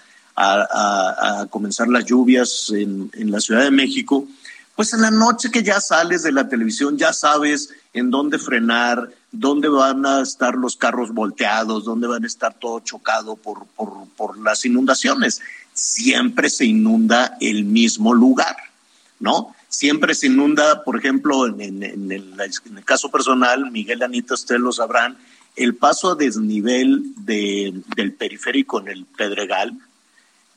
comenzar 1.48 1.88
las 1.88 2.04
lluvias 2.04 2.70
en 2.70 3.30
la 3.30 3.40
Ciudad 3.40 3.62
de 3.62 3.70
México, 3.70 4.28
pues 4.76 4.92
en 4.92 5.00
la 5.00 5.10
noche 5.10 5.50
que 5.50 5.62
ya 5.62 5.80
sales 5.80 6.22
de 6.22 6.32
la 6.32 6.48
televisión 6.48 6.96
ya 6.98 7.12
sabes 7.12 7.70
en 7.94 8.10
dónde 8.10 8.38
frenar, 8.38 9.10
dónde 9.32 9.68
van 9.68 10.04
a 10.04 10.20
estar 10.20 10.54
los 10.54 10.76
carros 10.76 11.12
volteados, 11.12 11.84
dónde 11.84 12.06
van 12.06 12.24
a 12.24 12.26
estar 12.26 12.54
todo 12.54 12.80
chocado 12.80 13.36
por, 13.36 13.66
por, 13.74 14.06
por 14.16 14.38
las 14.38 14.64
inundaciones. 14.66 15.40
Siempre 15.72 16.50
se 16.50 16.66
inunda 16.66 17.36
el 17.40 17.64
mismo 17.64 18.12
lugar, 18.14 18.56
¿no? 19.18 19.54
Siempre 19.68 20.14
se 20.14 20.26
inunda, 20.26 20.84
por 20.84 20.98
ejemplo, 20.98 21.46
en, 21.46 21.82
el 21.82 22.84
caso 22.84 23.10
personal, 23.10 23.70
Miguel 23.70 24.02
Anita, 24.02 24.34
ustedes 24.34 24.60
lo 24.60 24.72
sabrán, 24.72 25.16
el 25.56 25.74
paso 25.74 26.12
a 26.12 26.14
desnivel 26.14 27.02
de- 27.24 27.82
del 27.96 28.12
periférico 28.12 28.80
en 28.80 28.88
el 28.88 29.04
Pedregal, 29.06 29.76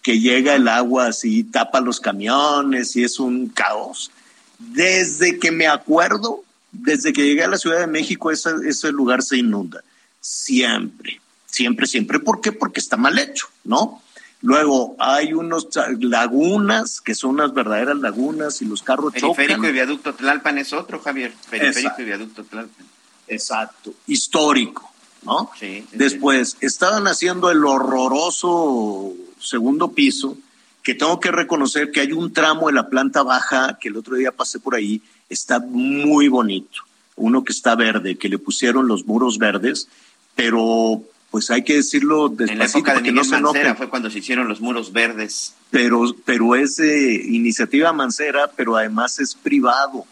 que 0.10 0.20
llega 0.20 0.56
el 0.56 0.68
agua 0.68 1.06
así, 1.06 1.44
tapa 1.44 1.82
los 1.82 2.00
camiones 2.00 2.96
y 2.96 3.04
es 3.04 3.20
un 3.20 3.48
caos. 3.48 4.10
Desde 4.58 5.38
que 5.38 5.52
me 5.52 5.68
acuerdo, 5.68 6.44
desde 6.72 7.14
que 7.14 7.24
llegué 7.24 7.44
a 7.44 7.48
la 7.48 7.60
Ciudad 7.60 7.80
de 7.80 7.86
México, 7.86 8.32
ese, 8.32 8.50
ese 8.66 8.92
lugar 8.92 9.22
se 9.22 9.38
inunda. 9.38 9.84
Siempre, 10.20 11.22
siempre, 11.46 11.86
siempre. 11.86 12.18
¿Por 12.20 12.42
qué? 12.42 12.52
Porque 12.52 12.80
está 12.80 12.98
mal 12.98 13.20
hecho, 13.20 13.50
¿no? 13.64 14.02
Luego 14.42 14.96
hay 14.98 15.32
unos 15.34 15.68
lagunas 16.00 17.02
que 17.02 17.14
son 17.14 17.36
unas 17.36 17.54
verdaderas 17.54 17.98
lagunas 17.98 18.60
y 18.64 18.66
los 18.66 18.82
carros 18.82 19.14
Periférico 19.14 19.58
chocan. 19.58 19.70
y 19.70 19.74
viaducto 19.74 20.16
Tlalpan 20.16 20.58
es 20.58 20.74
otro, 20.74 21.02
Javier. 21.02 21.36
Periférico 21.52 21.80
Exacto. 21.82 22.02
y 22.02 22.06
viaducto 22.06 22.44
Tlalpan. 22.46 22.86
Exacto, 23.28 23.94
histórico, 24.08 24.92
¿no? 25.22 25.52
Sí, 25.60 25.86
Después, 25.92 26.58
estaban 26.62 27.08
haciendo 27.08 27.52
el 27.52 27.64
horroroso 27.64 29.14
segundo 29.40 29.92
piso, 29.92 30.38
que 30.84 30.96
tengo 30.96 31.20
que 31.20 31.32
reconocer 31.32 31.92
que 31.92 32.02
hay 32.02 32.14
un 32.14 32.34
tramo 32.34 32.68
de 32.68 32.74
la 32.74 32.90
planta 32.90 33.24
baja, 33.24 33.78
que 33.80 33.90
el 33.90 33.98
otro 33.98 34.16
día 34.16 34.32
pasé 34.32 34.60
por 34.60 34.76
ahí, 34.76 35.02
está 35.30 35.60
muy 35.60 36.28
bonito. 36.28 36.82
Uno 37.16 37.44
que 37.44 37.52
está 37.52 37.76
verde, 37.76 38.16
que 38.16 38.30
le 38.30 38.38
pusieron 38.40 38.88
los 38.88 39.06
muros 39.06 39.38
verdes, 39.38 39.88
pero 40.36 41.04
pues 41.32 41.52
hay 41.52 41.64
que 41.64 41.76
decirlo 41.76 42.28
En 42.28 42.38
la 42.38 42.66
despacito 42.66 42.80
época 42.80 42.94
de 42.94 43.12
no 43.12 43.22
Miguel 43.22 43.26
se 43.26 43.42
Mancera 43.42 43.76
fue 43.76 43.90
cuando 43.90 44.10
se 44.10 44.20
hicieron 44.20 44.48
los 44.48 44.62
muros 44.62 44.92
verdes. 44.92 45.54
pero, 45.70 46.16
pero 46.26 46.56
es 46.56 46.78
de 46.78 47.14
iniciativa 47.14 47.94
mancera, 47.94 48.50
pero 48.56 48.76
además 48.78 49.20
es 49.20 49.36
privado. 49.36 50.06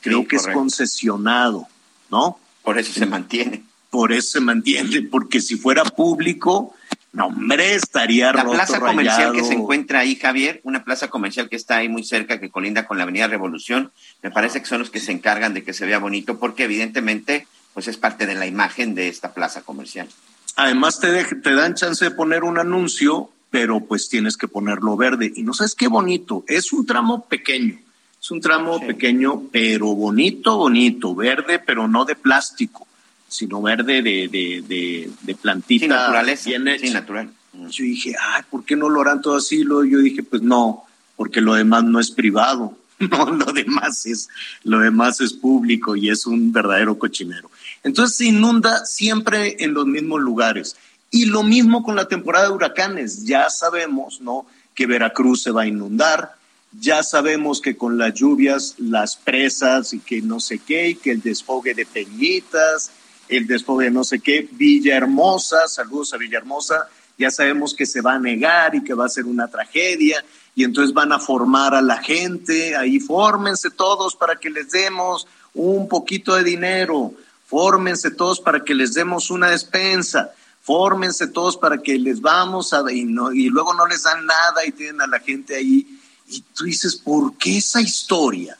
Creo 0.00 0.22
Sí, 0.22 0.26
que 0.26 0.36
es 0.36 0.48
concesionado, 0.48 1.68
¿no? 2.10 2.38
Por 2.62 2.78
eso 2.78 2.92
se 2.92 3.06
mantiene. 3.06 3.62
Por 3.88 4.12
eso 4.12 4.32
se 4.32 4.40
mantiene, 4.40 5.02
porque 5.02 5.40
si 5.40 5.56
fuera 5.56 5.84
público, 5.84 6.74
no, 7.12 7.26
hombre, 7.26 7.74
estaría 7.74 8.32
La 8.32 8.42
roto, 8.42 8.54
plaza 8.56 8.80
comercial 8.80 9.32
que 9.32 9.44
se 9.44 9.52
encuentra 9.54 10.00
ahí, 10.00 10.16
Javier, 10.16 10.60
una 10.64 10.82
plaza 10.82 11.08
comercial 11.08 11.48
que 11.48 11.56
está 11.56 11.76
ahí 11.76 11.88
muy 11.88 12.04
cerca, 12.04 12.40
que 12.40 12.50
colinda 12.50 12.86
con 12.86 12.96
la 12.96 13.02
Avenida 13.02 13.26
Revolución, 13.28 13.92
me 14.22 14.30
parece 14.30 14.60
que 14.60 14.66
son 14.66 14.78
los 14.78 14.90
que 14.90 15.00
se 15.00 15.12
encargan 15.12 15.52
de 15.52 15.62
que 15.62 15.74
se 15.74 15.84
vea 15.84 15.98
bonito, 15.98 16.38
porque 16.38 16.64
evidentemente, 16.64 17.46
pues 17.74 17.86
es 17.88 17.98
parte 17.98 18.24
de 18.26 18.34
la 18.34 18.46
imagen 18.46 18.94
de 18.94 19.08
esta 19.08 19.34
plaza 19.34 19.60
comercial. 19.62 20.08
Además 20.56 21.00
te, 21.00 21.08
dej- 21.08 21.42
te 21.42 21.54
dan 21.54 21.74
chance 21.74 22.04
de 22.04 22.10
poner 22.10 22.44
un 22.44 22.58
anuncio, 22.58 23.30
pero 23.50 23.80
pues 23.80 24.08
tienes 24.08 24.36
que 24.38 24.48
ponerlo 24.48 24.96
verde. 24.96 25.30
Y 25.36 25.42
no 25.42 25.52
sabes 25.52 25.74
qué 25.74 25.88
bonito, 25.88 26.44
es 26.46 26.72
un 26.72 26.86
tramo 26.86 27.24
pequeño, 27.26 27.78
es 28.20 28.30
un 28.30 28.40
tramo 28.40 28.80
pequeño, 28.80 29.42
pero 29.52 29.88
bonito, 29.94 30.56
bonito, 30.56 31.14
verde, 31.14 31.58
pero 31.58 31.88
no 31.88 32.04
de 32.06 32.14
plástico, 32.16 32.86
sino 33.32 33.62
verde 33.62 34.02
de, 34.02 34.28
de, 34.28 34.64
de, 34.66 35.10
de 35.22 35.34
plantita. 35.34 35.84
Sí, 35.84 35.88
naturaleza. 35.88 36.50
bien 36.50 36.68
hecha. 36.68 36.86
Sí, 36.86 36.92
natural. 36.92 37.30
Yo 37.52 37.84
dije, 37.84 38.14
ay, 38.18 38.42
¿por 38.50 38.64
qué 38.64 38.76
no 38.76 38.88
lo 38.88 39.00
harán 39.00 39.20
todo 39.20 39.36
así? 39.36 39.62
Luego 39.64 39.84
yo 39.84 39.98
dije, 39.98 40.22
pues 40.22 40.42
no, 40.42 40.84
porque 41.16 41.40
lo 41.40 41.54
demás 41.54 41.84
no 41.84 42.00
es 42.00 42.10
privado, 42.10 42.76
no, 42.98 43.26
lo 43.26 43.52
demás 43.52 44.06
es, 44.06 44.28
lo 44.64 44.78
demás 44.78 45.20
es 45.20 45.32
público 45.32 45.96
y 45.96 46.10
es 46.10 46.26
un 46.26 46.52
verdadero 46.52 46.98
cochinero. 46.98 47.50
Entonces 47.82 48.16
se 48.16 48.26
inunda 48.26 48.84
siempre 48.86 49.56
en 49.60 49.74
los 49.74 49.86
mismos 49.86 50.20
lugares. 50.20 50.76
Y 51.10 51.26
lo 51.26 51.42
mismo 51.42 51.82
con 51.82 51.94
la 51.94 52.08
temporada 52.08 52.46
de 52.46 52.54
huracanes, 52.54 53.24
ya 53.24 53.50
sabemos, 53.50 54.20
¿no? 54.22 54.46
que 54.74 54.86
Veracruz 54.86 55.42
se 55.42 55.50
va 55.50 55.62
a 55.62 55.66
inundar, 55.66 56.36
ya 56.78 57.02
sabemos 57.02 57.60
que 57.60 57.76
con 57.76 57.98
las 57.98 58.14
lluvias, 58.14 58.74
las 58.78 59.16
presas 59.16 59.92
y 59.92 59.98
que 59.98 60.22
no 60.22 60.40
sé 60.40 60.58
qué, 60.58 60.90
y 60.90 60.94
que 60.94 61.10
el 61.12 61.20
desfogue 61.20 61.74
de 61.74 61.84
Peñitas, 61.84 62.90
el 63.36 63.46
desfogue 63.46 63.86
de 63.86 63.90
no 63.90 64.04
sé 64.04 64.20
qué, 64.20 64.48
Villahermosa, 64.50 65.68
saludos 65.68 66.12
a 66.12 66.16
Villahermosa, 66.16 66.88
ya 67.18 67.30
sabemos 67.30 67.74
que 67.74 67.86
se 67.86 68.00
va 68.00 68.14
a 68.14 68.18
negar 68.18 68.74
y 68.74 68.82
que 68.82 68.94
va 68.94 69.06
a 69.06 69.08
ser 69.08 69.26
una 69.26 69.48
tragedia, 69.48 70.24
y 70.54 70.64
entonces 70.64 70.92
van 70.92 71.12
a 71.12 71.18
formar 71.18 71.74
a 71.74 71.82
la 71.82 71.98
gente, 71.98 72.76
ahí 72.76 73.00
fórmense 73.00 73.70
todos 73.70 74.16
para 74.16 74.36
que 74.36 74.50
les 74.50 74.70
demos 74.70 75.26
un 75.54 75.88
poquito 75.88 76.34
de 76.34 76.44
dinero, 76.44 77.12
fórmense 77.46 78.10
todos 78.10 78.40
para 78.40 78.64
que 78.64 78.74
les 78.74 78.94
demos 78.94 79.30
una 79.30 79.50
despensa, 79.50 80.30
fórmense 80.62 81.26
todos 81.26 81.56
para 81.56 81.78
que 81.78 81.98
les 81.98 82.20
vamos 82.20 82.72
a, 82.72 82.90
y, 82.92 83.04
no, 83.04 83.32
y 83.32 83.48
luego 83.48 83.74
no 83.74 83.86
les 83.86 84.02
dan 84.02 84.24
nada 84.26 84.64
y 84.66 84.72
tienen 84.72 85.00
a 85.00 85.06
la 85.06 85.20
gente 85.20 85.56
ahí. 85.56 85.86
Y 86.28 86.40
tú 86.54 86.64
dices, 86.64 86.96
¿por 86.96 87.36
qué 87.36 87.58
esa 87.58 87.80
historia 87.80 88.56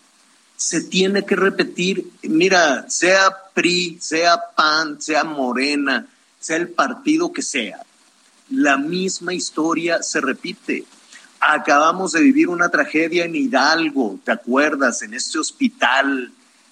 se 0.63 0.81
tiene 0.81 1.25
que 1.25 1.35
repetir? 1.35 2.09
Mira, 2.23 2.89
sea 2.89 3.37
PRI, 3.53 3.99
sea 4.01 4.41
PAN, 4.57 5.03
sea 5.03 5.25
Morena, 5.25 6.07
sea 6.39 6.57
el 6.57 6.69
partido 6.69 7.33
que 7.33 7.43
sea, 7.43 7.81
la 8.49 8.79
misma 8.79 9.35
historia 9.35 10.05
se 10.05 10.21
repite. 10.21 10.85
Acabamos 11.41 12.13
de 12.13 12.21
vivir 12.21 12.49
una 12.49 12.69
tragedia 12.69 13.25
en 13.25 13.35
Hidalgo, 13.35 14.21
¿te 14.25 14.31
acuerdas? 14.31 15.03
En 15.03 15.15
este 15.15 15.41
hospital 15.41 16.31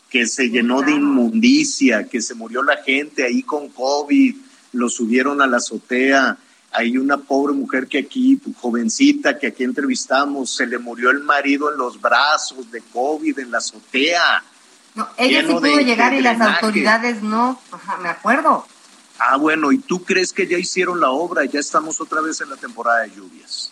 que 0.09 0.27
se 0.27 0.51
llenó 0.51 0.83
de 0.83 0.93
inmundicia, 0.93 2.05
que 2.05 2.23
se 2.23 2.35
murió 2.35 2.63
la 2.63 2.77
gente 2.85 3.25
ahí 3.25 3.43
con 3.43 3.71
COVID, 3.71 4.37
lo 4.73 4.89
subieron 4.89 5.43
a 5.43 5.49
la 5.49 5.57
azotea. 5.57 6.39
Hay 6.73 6.97
una 6.99 7.17
pobre 7.17 7.53
mujer 7.55 7.89
que 7.89 7.99
aquí, 7.99 8.41
jovencita, 8.61 9.39
que 9.39 9.49
aquí 9.49 9.65
entrevistamos, 9.65 10.55
se 10.55 10.67
le 10.67 10.79
murió 10.79 11.11
el 11.11 11.21
marido 11.21 11.71
en 11.73 11.79
los 11.79 12.01
brazos 12.01 12.71
de 12.71 12.81
COVID 12.93 13.39
en 13.41 13.51
la 13.51 13.59
azotea. 13.59 14.45
No, 14.95 15.09
ella 15.17 15.41
sí 15.41 15.47
pudo 15.49 15.61
de- 15.61 15.85
llegar 15.85 16.13
de 16.13 16.19
y 16.19 16.23
las 16.23 16.41
autoridades 16.41 17.23
no. 17.23 17.61
Ajá, 17.73 17.97
me 17.99 18.09
acuerdo. 18.09 18.67
Ah, 19.19 19.37
bueno, 19.37 19.73
¿y 19.73 19.79
tú 19.79 20.05
crees 20.05 20.33
que 20.33 20.47
ya 20.47 20.59
hicieron 20.59 21.01
la 21.01 21.11
obra? 21.11 21.45
Ya 21.45 21.61
estamos 21.61 22.01
otra 22.01 22.21
vez 22.21 22.41
en 22.41 22.51
la 22.51 22.57
temporada 22.57 23.01
de 23.01 23.11
lluvias. 23.11 23.71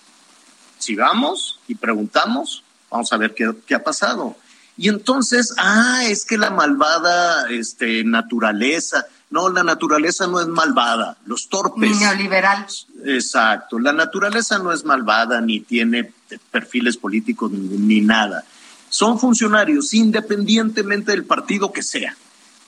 Si 0.79 0.95
vamos 0.95 1.59
y 1.69 1.75
preguntamos, 1.75 2.65
vamos 2.91 3.13
a 3.13 3.17
ver 3.17 3.35
qué, 3.35 3.51
qué 3.67 3.75
ha 3.75 3.83
pasado. 3.83 4.37
Y 4.77 4.89
entonces, 4.89 5.55
ah, 5.59 6.03
es 6.05 6.25
que 6.25 6.37
la 6.39 6.51
malvada 6.51 7.49
este, 7.51 8.05
naturaleza. 8.05 9.07
No, 9.31 9.51
la 9.51 9.63
naturaleza 9.63 10.27
no 10.27 10.41
es 10.41 10.47
malvada. 10.47 11.19
Los 11.27 11.49
torpes. 11.49 11.91
Ni 11.91 11.99
neoliberal. 11.99 12.67
Exacto. 13.05 13.79
La 13.79 13.93
naturaleza 13.93 14.59
no 14.59 14.73
es 14.73 14.85
malvada 14.85 15.41
ni 15.41 15.61
tiene 15.61 16.13
perfiles 16.51 16.97
políticos 16.97 17.51
ni, 17.51 17.77
ni 17.79 18.01
nada. 18.01 18.45
Son 18.89 19.19
funcionarios 19.19 19.93
independientemente 19.93 21.13
del 21.13 21.25
partido 21.25 21.73
que 21.73 21.83
sea. 21.83 22.17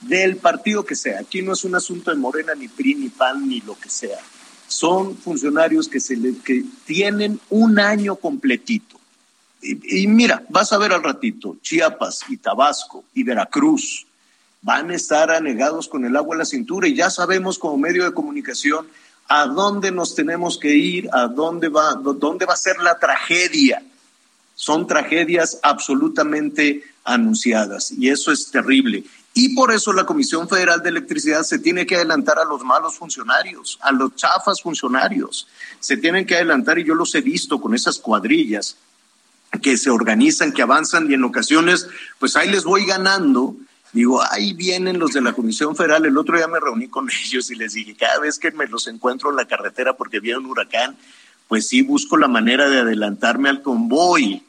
Del 0.01 0.37
partido 0.37 0.85
que 0.85 0.95
sea. 0.95 1.19
Aquí 1.19 1.41
no 1.41 1.53
es 1.53 1.63
un 1.63 1.75
asunto 1.75 2.11
de 2.11 2.17
Morena, 2.17 2.53
ni 2.53 2.67
PRI, 2.67 2.95
ni 2.95 3.09
PAN, 3.09 3.47
ni 3.47 3.61
lo 3.61 3.77
que 3.77 3.89
sea. 3.89 4.19
Son 4.67 5.17
funcionarios 5.17 5.87
que, 5.87 5.99
se 5.99 6.15
le, 6.15 6.37
que 6.37 6.63
tienen 6.85 7.39
un 7.49 7.79
año 7.79 8.15
completito. 8.15 8.99
Y, 9.61 10.03
y 10.03 10.07
mira, 10.07 10.43
vas 10.49 10.73
a 10.73 10.77
ver 10.77 10.91
al 10.93 11.03
ratito, 11.03 11.57
Chiapas 11.61 12.21
y 12.29 12.37
Tabasco 12.37 13.03
y 13.13 13.23
Veracruz 13.23 14.07
van 14.61 14.91
a 14.91 14.95
estar 14.95 15.31
anegados 15.31 15.87
con 15.87 16.05
el 16.05 16.15
agua 16.15 16.35
a 16.35 16.39
la 16.39 16.45
cintura 16.45 16.87
y 16.87 16.95
ya 16.95 17.09
sabemos 17.09 17.57
como 17.57 17.77
medio 17.77 18.03
de 18.03 18.13
comunicación 18.13 18.87
a 19.27 19.45
dónde 19.45 19.91
nos 19.91 20.13
tenemos 20.13 20.57
que 20.57 20.75
ir, 20.75 21.09
a 21.13 21.27
dónde 21.27 21.69
va, 21.69 21.93
dónde 21.93 22.45
va 22.45 22.53
a 22.53 22.57
ser 22.57 22.77
la 22.79 22.99
tragedia. 22.99 23.81
Son 24.55 24.85
tragedias 24.85 25.59
absolutamente 25.63 26.83
anunciadas 27.03 27.91
y 27.91 28.09
eso 28.09 28.31
es 28.31 28.51
terrible. 28.51 29.03
Y 29.33 29.55
por 29.55 29.71
eso 29.71 29.93
la 29.93 30.05
Comisión 30.05 30.49
Federal 30.49 30.83
de 30.83 30.89
Electricidad 30.89 31.43
se 31.43 31.59
tiene 31.59 31.85
que 31.85 31.95
adelantar 31.95 32.37
a 32.37 32.43
los 32.43 32.63
malos 32.63 32.95
funcionarios, 32.97 33.79
a 33.81 33.91
los 33.91 34.15
chafas 34.15 34.61
funcionarios. 34.61 35.47
Se 35.79 35.95
tienen 35.95 36.25
que 36.25 36.35
adelantar 36.35 36.77
y 36.79 36.83
yo 36.83 36.95
los 36.95 37.15
he 37.15 37.21
visto 37.21 37.61
con 37.61 37.73
esas 37.73 37.97
cuadrillas 37.97 38.75
que 39.61 39.77
se 39.77 39.89
organizan, 39.89 40.51
que 40.51 40.61
avanzan 40.61 41.09
y 41.09 41.13
en 41.13 41.23
ocasiones, 41.23 41.87
pues 42.19 42.35
ahí 42.35 42.49
les 42.49 42.65
voy 42.65 42.85
ganando. 42.85 43.55
Digo, 43.93 44.21
ahí 44.31 44.53
vienen 44.53 44.99
los 44.99 45.11
de 45.11 45.21
la 45.21 45.33
Comisión 45.33 45.75
Federal. 45.75 46.05
El 46.05 46.17
otro 46.17 46.37
día 46.37 46.47
me 46.47 46.59
reuní 46.59 46.87
con 46.87 47.09
ellos 47.25 47.51
y 47.51 47.55
les 47.55 47.73
dije, 47.73 47.95
cada 47.95 48.19
vez 48.19 48.39
que 48.39 48.51
me 48.51 48.67
los 48.67 48.87
encuentro 48.87 49.29
en 49.29 49.35
la 49.35 49.45
carretera 49.45 49.93
porque 49.97 50.19
viene 50.19 50.39
un 50.39 50.45
huracán, 50.45 50.97
pues 51.47 51.67
sí 51.67 51.81
busco 51.81 52.17
la 52.17 52.27
manera 52.27 52.69
de 52.69 52.79
adelantarme 52.79 53.49
al 53.49 53.61
convoy, 53.61 54.43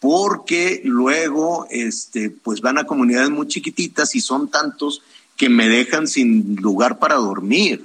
porque 0.00 0.82
luego, 0.84 1.66
este, 1.70 2.28
pues 2.30 2.60
van 2.60 2.76
a 2.76 2.84
comunidades 2.84 3.30
muy 3.30 3.48
chiquititas 3.48 4.14
y 4.14 4.20
son 4.20 4.50
tantos 4.50 5.02
que 5.36 5.48
me 5.48 5.68
dejan 5.68 6.06
sin 6.06 6.56
lugar 6.56 6.98
para 6.98 7.14
dormir. 7.16 7.84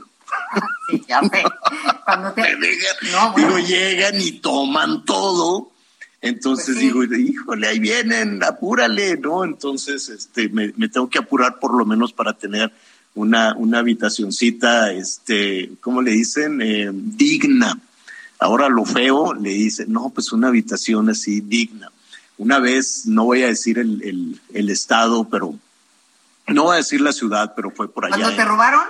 Sí, 0.89 1.01
ya 1.07 1.21
sé. 1.21 1.43
Cuando 2.05 2.33
te... 2.33 2.41
Me 2.41 2.67
dejan, 2.67 3.11
No, 3.11 3.31
bueno. 3.31 3.55
digo, 3.55 3.67
llegan 3.67 4.19
y 4.19 4.31
toman 4.33 5.05
todo. 5.05 5.70
Entonces 6.21 6.65
Pues 6.67 6.77
sí. 6.77 6.83
digo, 6.85 7.03
híjole, 7.03 7.67
ahí 7.67 7.79
vienen, 7.79 8.43
apúrale, 8.43 9.17
¿no? 9.17 9.43
Entonces, 9.43 10.07
este, 10.09 10.49
me, 10.49 10.71
me 10.77 10.87
tengo 10.87 11.09
que 11.09 11.17
apurar 11.19 11.59
por 11.59 11.73
lo 11.75 11.83
menos 11.85 12.13
para 12.13 12.33
tener 12.33 12.71
una, 13.15 13.55
una 13.55 13.79
habitacioncita, 13.79 14.91
este, 14.93 15.71
¿cómo 15.81 16.01
le 16.01 16.11
dicen? 16.11 16.61
Eh, 16.61 16.89
digna. 16.93 17.77
Ahora 18.39 18.69
lo 18.69 18.85
feo 18.85 19.33
le 19.33 19.49
dicen, 19.49 19.91
no, 19.91 20.09
pues 20.09 20.31
una 20.31 20.47
habitación 20.49 21.09
así 21.09 21.41
digna. 21.41 21.91
Una 22.37 22.59
vez, 22.59 23.05
no 23.05 23.25
voy 23.25 23.43
a 23.43 23.47
decir 23.47 23.77
el, 23.79 24.01
el, 24.03 24.41
el 24.53 24.69
estado, 24.69 25.27
pero 25.29 25.55
no 26.47 26.63
voy 26.63 26.73
a 26.73 26.77
decir 26.77 27.01
la 27.01 27.13
ciudad, 27.13 27.53
pero 27.55 27.71
fue 27.71 27.91
por 27.91 28.05
allá. 28.05 28.15
Cuando 28.17 28.35
te 28.35 28.41
en- 28.41 28.47
robaron, 28.47 28.83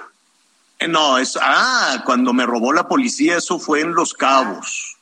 eh, 0.80 0.88
No, 0.88 1.18
es, 1.18 1.38
ah, 1.42 2.02
cuando 2.06 2.34
me 2.34 2.46
robó 2.46 2.72
la 2.74 2.88
policía, 2.88 3.38
eso 3.38 3.58
fue 3.60 3.82
en 3.82 3.94
Los 3.94 4.14
Cabos. 4.14 4.98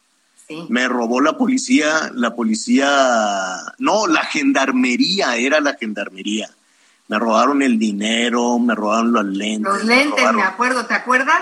Sí. 0.50 0.66
Me 0.70 0.88
robó 0.89 1.22
la 1.22 1.38
policía, 1.38 2.12
la 2.16 2.36
policía, 2.36 2.89
no, 3.78 4.08
la 4.08 4.26
gendarmería, 4.26 5.36
era 5.38 5.62
la 5.62 5.76
gendarmería. 5.80 6.50
Me 7.08 7.18
robaron 7.18 7.62
el 7.62 7.80
dinero, 7.80 8.60
me 8.60 8.76
robaron 8.76 9.14
los 9.14 9.26
lentes. 9.26 9.72
Los 9.74 9.84
me 9.86 9.95
lentes, 9.95 10.20
robaron- 10.20 10.36
me 10.36 10.43
acuerdo, 10.43 10.86
¿te 10.86 10.93
acuerdas? 10.95 11.41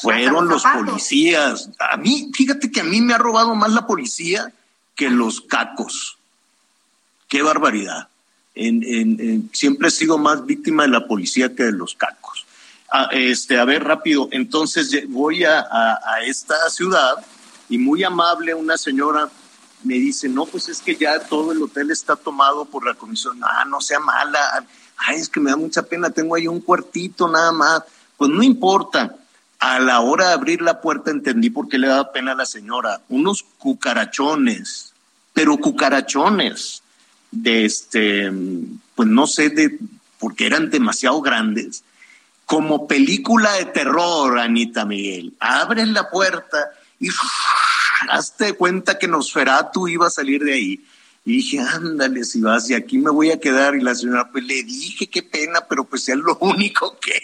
fueron 0.00 0.48
los 0.48 0.64
policías. 0.64 1.70
A 1.78 1.96
mí, 1.96 2.30
fíjate 2.34 2.72
que 2.72 2.80
a 2.80 2.84
mí 2.84 3.00
me 3.00 3.14
ha 3.14 3.18
robado 3.18 3.54
más 3.54 3.70
la 3.70 3.86
policía 3.86 4.50
que 4.96 5.08
los 5.10 5.40
cacos. 5.42 6.18
Qué 7.28 7.40
barbaridad. 7.42 8.08
En- 8.56 8.82
en- 8.82 9.20
en- 9.20 9.50
siempre 9.52 9.88
he 9.88 9.90
sido 9.92 10.18
más 10.18 10.44
víctima 10.44 10.82
de 10.84 10.88
la 10.88 11.06
policía 11.06 11.54
que 11.54 11.64
de 11.64 11.72
los 11.72 11.94
cacos. 11.94 12.46
Ah, 12.90 13.08
este, 13.12 13.58
a 13.60 13.64
ver, 13.64 13.84
rápido. 13.84 14.28
Entonces 14.32 15.08
voy 15.08 15.44
a, 15.44 15.60
a- 15.60 16.00
a 16.14 16.22
esta 16.24 16.68
ciudad 16.70 17.14
y 17.68 17.78
muy 17.78 18.04
amable 18.04 18.54
una 18.54 18.76
señora 18.76 19.30
me 19.82 19.94
dice, 19.94 20.28
no, 20.28 20.46
pues 20.46 20.68
es 20.68 20.80
que 20.80 20.96
ya 20.96 21.20
todo 21.20 21.52
el 21.52 21.62
hotel 21.62 21.90
está 21.90 22.16
tomado 22.16 22.64
por 22.64 22.84
la 22.84 22.94
comisión. 22.94 23.38
Ah, 23.42 23.64
no 23.66 23.80
sea 23.80 24.00
mala. 24.00 24.66
Ay, 24.96 25.18
es 25.18 25.28
que 25.28 25.40
me 25.40 25.50
da 25.50 25.56
mucha 25.56 25.82
pena. 25.82 26.10
Tengo 26.10 26.34
ahí 26.34 26.48
un 26.48 26.60
cuartito 26.60 27.28
nada 27.28 27.52
más. 27.52 27.82
Pues 28.16 28.30
no 28.30 28.42
importa. 28.42 29.16
A 29.58 29.78
la 29.78 30.00
hora 30.00 30.28
de 30.28 30.34
abrir 30.34 30.60
la 30.60 30.80
puerta 30.80 31.10
entendí 31.10 31.50
por 31.50 31.68
qué 31.68 31.78
le 31.78 31.88
daba 31.88 32.12
pena 32.12 32.32
a 32.32 32.36
la 32.36 32.46
señora. 32.46 33.00
Unos 33.08 33.44
cucarachones, 33.58 34.92
pero 35.32 35.56
cucarachones 35.56 36.82
de 37.30 37.64
este, 37.64 38.30
pues 38.94 39.08
no 39.08 39.26
sé, 39.26 39.48
de, 39.50 39.78
porque 40.18 40.46
eran 40.46 40.70
demasiado 40.70 41.22
grandes. 41.22 41.84
Como 42.44 42.86
película 42.86 43.52
de 43.54 43.64
terror, 43.66 44.38
Anita 44.38 44.84
Miguel. 44.84 45.34
Abres 45.40 45.88
la 45.88 46.10
puerta 46.10 46.70
y 47.00 47.08
hazte 48.10 48.54
cuenta 48.54 48.98
que 48.98 49.08
Nosferatu 49.08 49.88
iba 49.88 50.06
a 50.06 50.10
salir 50.10 50.42
de 50.42 50.54
ahí. 50.54 50.84
Y 51.24 51.38
dije, 51.38 51.58
ándale, 51.58 52.24
si 52.24 52.40
vas, 52.40 52.70
y 52.70 52.74
aquí 52.74 52.98
me 52.98 53.10
voy 53.10 53.32
a 53.32 53.40
quedar. 53.40 53.74
Y 53.74 53.80
la 53.80 53.94
señora, 53.94 54.30
pues 54.30 54.44
le 54.44 54.62
dije, 54.62 55.08
qué 55.08 55.22
pena, 55.22 55.60
pero 55.68 55.84
pues 55.84 56.08
es 56.08 56.16
lo 56.16 56.36
único 56.38 56.98
que. 57.00 57.12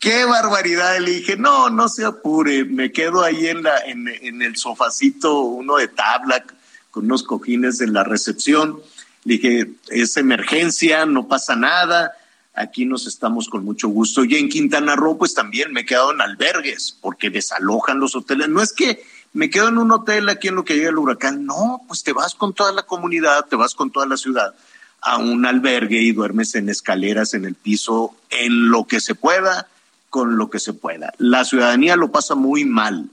Qué 0.00 0.24
barbaridad. 0.24 0.98
Le 0.98 1.12
dije, 1.12 1.36
no, 1.36 1.70
no 1.70 1.88
se 1.88 2.04
apure, 2.04 2.64
me 2.64 2.90
quedo 2.90 3.22
ahí 3.22 3.46
en, 3.46 3.62
la, 3.62 3.78
en, 3.86 4.08
en 4.08 4.42
el 4.42 4.56
sofacito, 4.56 5.42
uno 5.42 5.76
de 5.76 5.86
tabla, 5.86 6.44
con 6.90 7.04
unos 7.04 7.22
cojines 7.22 7.80
en 7.80 7.92
la 7.92 8.02
recepción. 8.02 8.80
Le 9.22 9.34
dije, 9.34 9.70
es 9.90 10.16
emergencia, 10.16 11.06
no 11.06 11.28
pasa 11.28 11.54
nada. 11.54 12.10
Aquí 12.54 12.84
nos 12.84 13.06
estamos 13.06 13.48
con 13.48 13.64
mucho 13.64 13.88
gusto. 13.88 14.24
Y 14.24 14.36
en 14.36 14.48
Quintana 14.48 14.94
Roo, 14.94 15.16
pues 15.16 15.34
también 15.34 15.72
me 15.72 15.80
he 15.80 15.86
quedado 15.86 16.12
en 16.12 16.20
albergues, 16.20 16.96
porque 17.00 17.30
desalojan 17.30 17.98
los 17.98 18.14
hoteles. 18.14 18.48
No 18.48 18.60
es 18.60 18.72
que 18.72 19.02
me 19.32 19.48
quedo 19.48 19.68
en 19.68 19.78
un 19.78 19.90
hotel 19.90 20.28
aquí 20.28 20.48
en 20.48 20.56
lo 20.56 20.64
que 20.64 20.74
llega 20.74 20.90
el 20.90 20.98
huracán. 20.98 21.46
No, 21.46 21.82
pues 21.88 22.02
te 22.02 22.12
vas 22.12 22.34
con 22.34 22.52
toda 22.52 22.72
la 22.72 22.82
comunidad, 22.82 23.46
te 23.46 23.56
vas 23.56 23.74
con 23.74 23.90
toda 23.90 24.06
la 24.06 24.16
ciudad 24.16 24.54
a 25.02 25.18
un 25.18 25.44
albergue 25.44 26.00
y 26.00 26.12
duermes 26.12 26.54
en 26.54 26.68
escaleras, 26.68 27.34
en 27.34 27.44
el 27.44 27.56
piso, 27.56 28.14
en 28.30 28.70
lo 28.70 28.86
que 28.86 29.00
se 29.00 29.16
pueda, 29.16 29.68
con 30.10 30.36
lo 30.36 30.48
que 30.48 30.60
se 30.60 30.72
pueda. 30.72 31.12
La 31.18 31.44
ciudadanía 31.44 31.96
lo 31.96 32.12
pasa 32.12 32.34
muy 32.34 32.64
mal. 32.64 33.10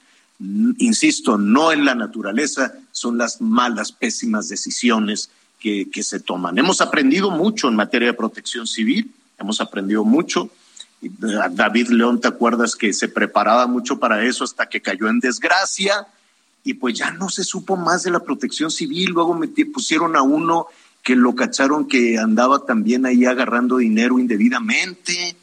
insisto, 0.77 1.37
no 1.37 1.71
en 1.71 1.83
la 1.83 1.95
naturaleza, 1.95 2.73
son 2.91 3.17
las 3.17 3.41
malas, 3.41 3.91
pésimas 3.91 4.47
decisiones 4.47 5.31
que, 5.59 5.89
que, 5.91 6.03
se 6.03 6.19
toman. 6.19 6.57
Hemos 6.57 6.79
aprendido 6.79 7.31
mucho 7.31 7.67
en 7.67 7.75
materia 7.75 8.09
de 8.09 8.13
protección 8.13 8.67
civil, 8.67 9.11
hemos 9.39 9.61
aprendido 9.61 10.03
mucho. 10.03 10.49
David 11.01 11.89
León, 11.89 12.19
¿te 12.19 12.27
acuerdas 12.27 12.75
que 12.75 12.91
se 12.93 13.07
preparaba 13.07 13.67
mucho 13.67 13.99
para 13.99 14.23
eso 14.25 14.43
hasta 14.43 14.67
que 14.67 14.81
cayó 14.81 15.07
en 15.07 15.19
desgracia? 15.19 16.07
Y 16.63 16.73
pues 16.73 16.97
ya 16.97 17.11
no 17.11 17.29
se 17.29 17.43
supo 17.43 17.77
más 17.77 18.03
de 18.03 18.11
la 18.11 18.19
protección 18.19 18.69
civil. 18.69 19.11
Luego 19.11 19.33
metí, 19.33 19.65
pusieron 19.65 20.15
a 20.15 20.21
uno 20.21 20.67
que 21.01 21.15
lo 21.15 21.35
cacharon 21.35 21.87
que 21.87 22.17
andaba 22.17 22.65
también 22.65 23.05
ahí 23.05 23.25
agarrando 23.25 23.77
dinero 23.77 24.19
indebidamente. 24.19 25.35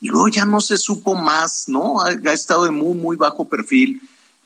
Y 0.00 0.08
luego 0.08 0.28
ya 0.28 0.44
no 0.44 0.60
se 0.60 0.76
supo 0.76 1.14
más, 1.14 1.68
¿no? 1.68 2.02
Ha, 2.02 2.12
estado 2.32 2.64
de 2.64 2.70
muy, 2.70 2.94
muy 2.94 3.16
bajo 3.16 3.48
perfil 3.48 4.02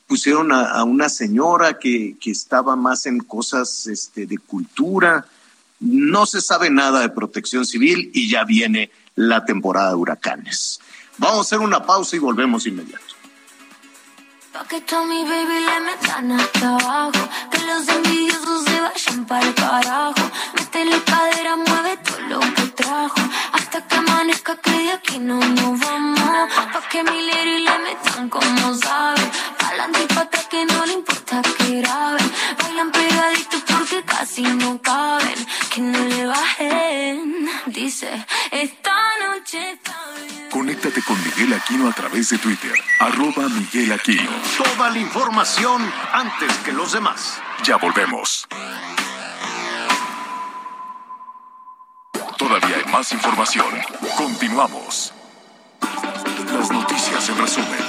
pusieron 0.07 0.51
a, 0.51 0.69
a 0.71 0.83
una 0.83 1.09
señora 1.09 1.79
que, 1.79 2.17
que, 2.19 2.29
estaba 2.29 2.75
más 2.75 3.05
en 3.05 3.19
cosas 3.19 3.87
este, 3.87 4.27
de 4.27 4.37
cultura. 4.37 5.25
No 5.83 6.25
se 6.25 6.39
sabe 6.39 6.69
nada 6.69 7.01
de 7.01 7.09
protección 7.09 7.65
civil 7.65 8.09
y 8.13 8.29
ya 8.29 8.45
viene 8.45 8.89
la 9.15 9.43
temporada 9.43 9.89
de 9.89 9.95
huracanes. 9.95 10.79
Vamos 11.17 11.39
a 11.39 11.41
hacer 11.41 11.59
una 11.59 11.85
pausa 11.85 12.15
y 12.15 12.19
volvemos 12.19 12.65
inmediato. 12.65 13.03
Hasta 23.73 23.87
que 23.87 23.95
amanezca 23.95 24.55
que 24.57 24.69
de 24.69 24.91
aquí 24.91 25.17
no 25.17 25.39
nos 25.39 25.79
vamos. 25.79 26.53
Pa' 26.73 26.89
que 26.91 27.03
mi 27.03 27.17
y 27.17 27.59
le 27.65 27.79
metan 27.79 28.29
como 28.29 28.75
saben. 28.75 29.31
Pa'lante 29.57 30.03
y 30.03 30.13
pa' 30.13 30.21
atrás 30.21 30.45
que 30.45 30.63
no 30.63 30.85
le 30.85 30.93
importa 30.93 31.41
que 31.57 31.81
graben. 31.81 32.31
Bailan 32.61 32.91
pegaditos 32.91 33.63
porque 33.63 34.03
casi 34.03 34.43
no 34.43 34.79
caben. 34.79 35.39
Que 35.71 35.81
no 35.81 36.05
le 36.05 36.23
bajen. 36.23 37.49
Dice, 37.65 38.23
esta 38.51 38.95
noche 39.25 39.71
está 39.71 39.97
bien. 40.21 40.49
Conéctate 40.51 41.01
con 41.01 41.17
Miguel 41.23 41.53
Aquino 41.53 41.89
a 41.89 41.93
través 41.93 42.29
de 42.29 42.37
Twitter, 42.37 42.75
arroba 42.99 43.49
Miguel 43.49 43.91
Aquino. 43.91 44.29
Toda 44.55 44.91
la 44.91 44.99
información 44.99 45.81
antes 46.11 46.55
que 46.59 46.73
los 46.73 46.91
demás. 46.91 47.41
Ya 47.63 47.77
volvemos. 47.77 48.47
Más 52.93 53.11
información. 53.11 53.65
Continuamos. 54.15 55.11
Las 56.53 56.71
noticias 56.71 57.27
en 57.27 57.37
resumen. 57.39 57.79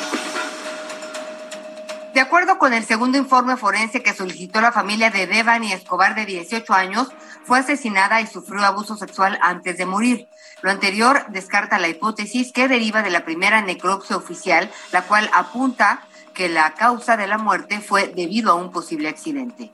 De 2.15 2.21
acuerdo 2.21 2.57
con 2.59 2.73
el 2.73 2.85
segundo 2.85 3.19
informe 3.19 3.59
forense 3.59 4.03
que 4.03 4.15
solicitó 4.15 4.63
la 4.63 4.73
familia 4.73 5.11
de 5.11 5.27
Devani 5.27 5.75
Escobar 5.75 6.15
de 6.15 6.25
18 6.25 6.73
años, 6.73 7.09
fue 7.45 7.59
asesinada 7.59 8.23
y 8.23 8.27
sufrió 8.27 8.65
abuso 8.65 8.97
sexual 8.97 9.39
antes 9.43 9.77
de 9.77 9.85
morir. 9.85 10.27
Lo 10.63 10.71
anterior 10.71 11.27
descarta 11.29 11.79
la 11.79 11.89
hipótesis 11.89 12.51
que 12.51 12.67
deriva 12.67 13.03
de 13.03 13.11
la 13.11 13.27
primera 13.27 13.61
necropsia 13.61 14.17
oficial, 14.17 14.71
la 14.91 15.03
cual 15.03 15.29
apunta 15.35 16.01
que 16.33 16.49
la 16.49 16.73
causa 16.73 17.19
de 17.19 17.27
la 17.27 17.37
muerte 17.37 17.81
fue 17.83 18.09
debido 18.09 18.53
a 18.53 18.55
un 18.55 18.73
posible 18.73 19.11
accidente. 19.11 19.71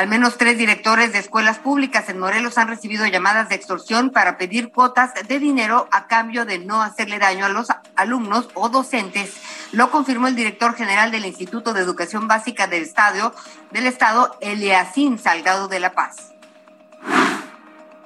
Al 0.00 0.08
menos 0.08 0.38
tres 0.38 0.56
directores 0.56 1.12
de 1.12 1.18
escuelas 1.18 1.58
públicas 1.58 2.08
en 2.08 2.18
Morelos 2.18 2.56
han 2.56 2.68
recibido 2.68 3.06
llamadas 3.06 3.50
de 3.50 3.54
extorsión 3.54 4.08
para 4.08 4.38
pedir 4.38 4.72
cuotas 4.72 5.12
de 5.28 5.38
dinero 5.38 5.88
a 5.90 6.06
cambio 6.06 6.46
de 6.46 6.58
no 6.58 6.80
hacerle 6.80 7.18
daño 7.18 7.44
a 7.44 7.50
los 7.50 7.68
alumnos 7.96 8.48
o 8.54 8.70
docentes. 8.70 9.34
Lo 9.72 9.90
confirmó 9.90 10.26
el 10.26 10.36
director 10.36 10.74
general 10.74 11.10
del 11.10 11.26
Instituto 11.26 11.74
de 11.74 11.82
Educación 11.82 12.28
Básica 12.28 12.66
del 12.66 12.84
Estado, 12.84 13.34
del 13.72 13.84
Estado 13.86 14.38
Salgado 15.22 15.68
de 15.68 15.80
la 15.80 15.92
Paz. 15.92 16.32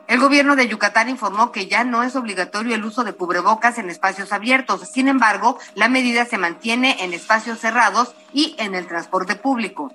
El 0.09 0.19
gobierno 0.19 0.57
de 0.57 0.67
Yucatán 0.67 1.09
informó 1.09 1.53
que 1.53 1.69
ya 1.69 1.85
no 1.85 2.03
es 2.03 2.17
obligatorio 2.17 2.75
el 2.75 2.85
uso 2.85 3.05
de 3.05 3.13
cubrebocas 3.13 3.79
en 3.79 3.89
espacios 3.89 4.33
abiertos. 4.33 4.81
Sin 4.91 5.07
embargo, 5.07 5.61
la 5.77 5.89
medida 5.89 6.25
se 6.25 6.39
mantiene 6.39 7.05
en 7.05 7.15
espacios 7.15 7.61
cerrados 7.61 8.17
y 8.33 8.57
en 8.59 8.75
el 8.75 8.89
transporte 8.89 9.37
público. 9.37 9.93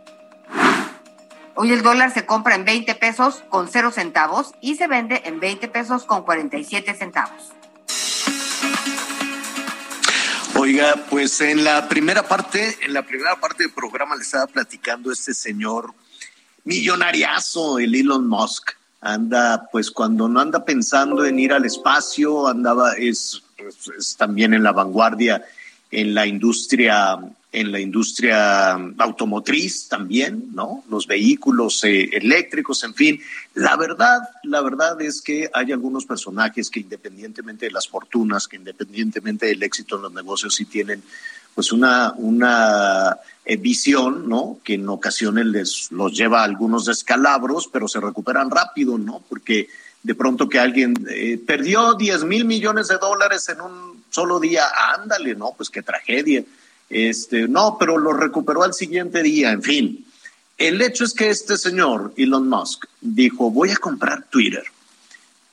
Hoy 1.55 1.71
el 1.71 1.81
dólar 1.81 2.13
se 2.13 2.25
compra 2.25 2.55
en 2.55 2.65
20 2.65 2.95
pesos 2.95 3.43
con 3.49 3.67
0 3.69 3.91
centavos 3.91 4.51
y 4.61 4.75
se 4.75 4.87
vende 4.87 5.21
en 5.25 5.39
20 5.39 5.67
pesos 5.67 6.05
con 6.05 6.23
47 6.23 6.93
centavos. 6.93 7.53
Oiga, 10.55 10.95
pues 11.09 11.39
en 11.41 11.63
la 11.63 11.87
primera 11.87 12.23
parte, 12.23 12.77
en 12.81 12.93
la 12.93 13.03
primera 13.03 13.39
parte 13.39 13.63
del 13.63 13.71
programa 13.71 14.15
le 14.15 14.23
estaba 14.23 14.47
platicando 14.47 15.11
este 15.11 15.33
señor 15.33 15.93
millonariazo, 16.63 17.79
el 17.79 17.95
Elon 17.95 18.27
Musk. 18.27 18.71
Anda, 19.01 19.69
pues 19.71 19.91
cuando 19.91 20.27
no 20.27 20.41
anda 20.41 20.65
pensando 20.65 21.23
en 21.23 21.39
ir 21.39 21.53
al 21.53 21.63
espacio, 21.63 22.47
andaba, 22.47 22.93
es, 22.93 23.41
es 23.97 24.17
también 24.17 24.53
en 24.53 24.63
la 24.63 24.73
vanguardia 24.73 25.41
en 25.91 26.13
la 26.13 26.27
industria 26.27 27.17
en 27.51 27.71
la 27.71 27.79
industria 27.79 28.73
automotriz 28.73 29.87
también, 29.87 30.49
¿no? 30.53 30.83
Los 30.89 31.07
vehículos 31.07 31.83
eh, 31.83 32.09
eléctricos, 32.13 32.83
en 32.83 32.93
fin. 32.93 33.19
La 33.55 33.75
verdad, 33.75 34.21
la 34.43 34.61
verdad 34.61 35.01
es 35.01 35.21
que 35.21 35.49
hay 35.53 35.71
algunos 35.71 36.05
personajes 36.05 36.69
que 36.69 36.81
independientemente 36.81 37.65
de 37.65 37.71
las 37.71 37.87
fortunas, 37.87 38.47
que 38.47 38.57
independientemente 38.57 39.47
del 39.47 39.63
éxito 39.63 39.95
en 39.95 40.03
los 40.03 40.13
negocios, 40.13 40.55
sí 40.55 40.65
tienen 40.65 41.01
pues 41.55 41.71
una, 41.71 42.13
una 42.17 43.17
eh, 43.43 43.57
visión, 43.57 44.29
¿no? 44.29 44.59
Que 44.63 44.75
en 44.75 44.87
ocasiones 44.87 45.47
les, 45.47 45.91
los 45.91 46.15
lleva 46.15 46.41
a 46.41 46.45
algunos 46.45 46.85
descalabros, 46.85 47.67
pero 47.67 47.87
se 47.87 47.99
recuperan 47.99 48.51
rápido, 48.51 48.99
¿no? 48.99 49.23
Porque 49.27 49.67
de 50.03 50.15
pronto 50.15 50.47
que 50.47 50.59
alguien 50.59 50.93
eh, 51.09 51.39
perdió 51.45 51.95
10 51.95 52.25
mil 52.25 52.45
millones 52.45 52.87
de 52.89 52.97
dólares 52.99 53.49
en 53.49 53.61
un 53.61 54.03
solo 54.11 54.39
día, 54.39 54.65
ándale, 54.95 55.35
¿no? 55.35 55.53
Pues 55.57 55.69
qué 55.71 55.81
tragedia. 55.81 56.43
Este, 56.89 57.47
no, 57.47 57.77
pero 57.79 57.97
lo 57.97 58.13
recuperó 58.13 58.63
al 58.63 58.73
siguiente 58.73 59.21
día, 59.21 59.51
en 59.51 59.61
fin. 59.61 60.05
El 60.57 60.81
hecho 60.81 61.05
es 61.05 61.13
que 61.13 61.29
este 61.29 61.57
señor, 61.57 62.13
Elon 62.17 62.49
Musk, 62.49 62.85
dijo, 62.99 63.51
voy 63.51 63.71
a 63.71 63.77
comprar 63.77 64.27
Twitter. 64.29 64.63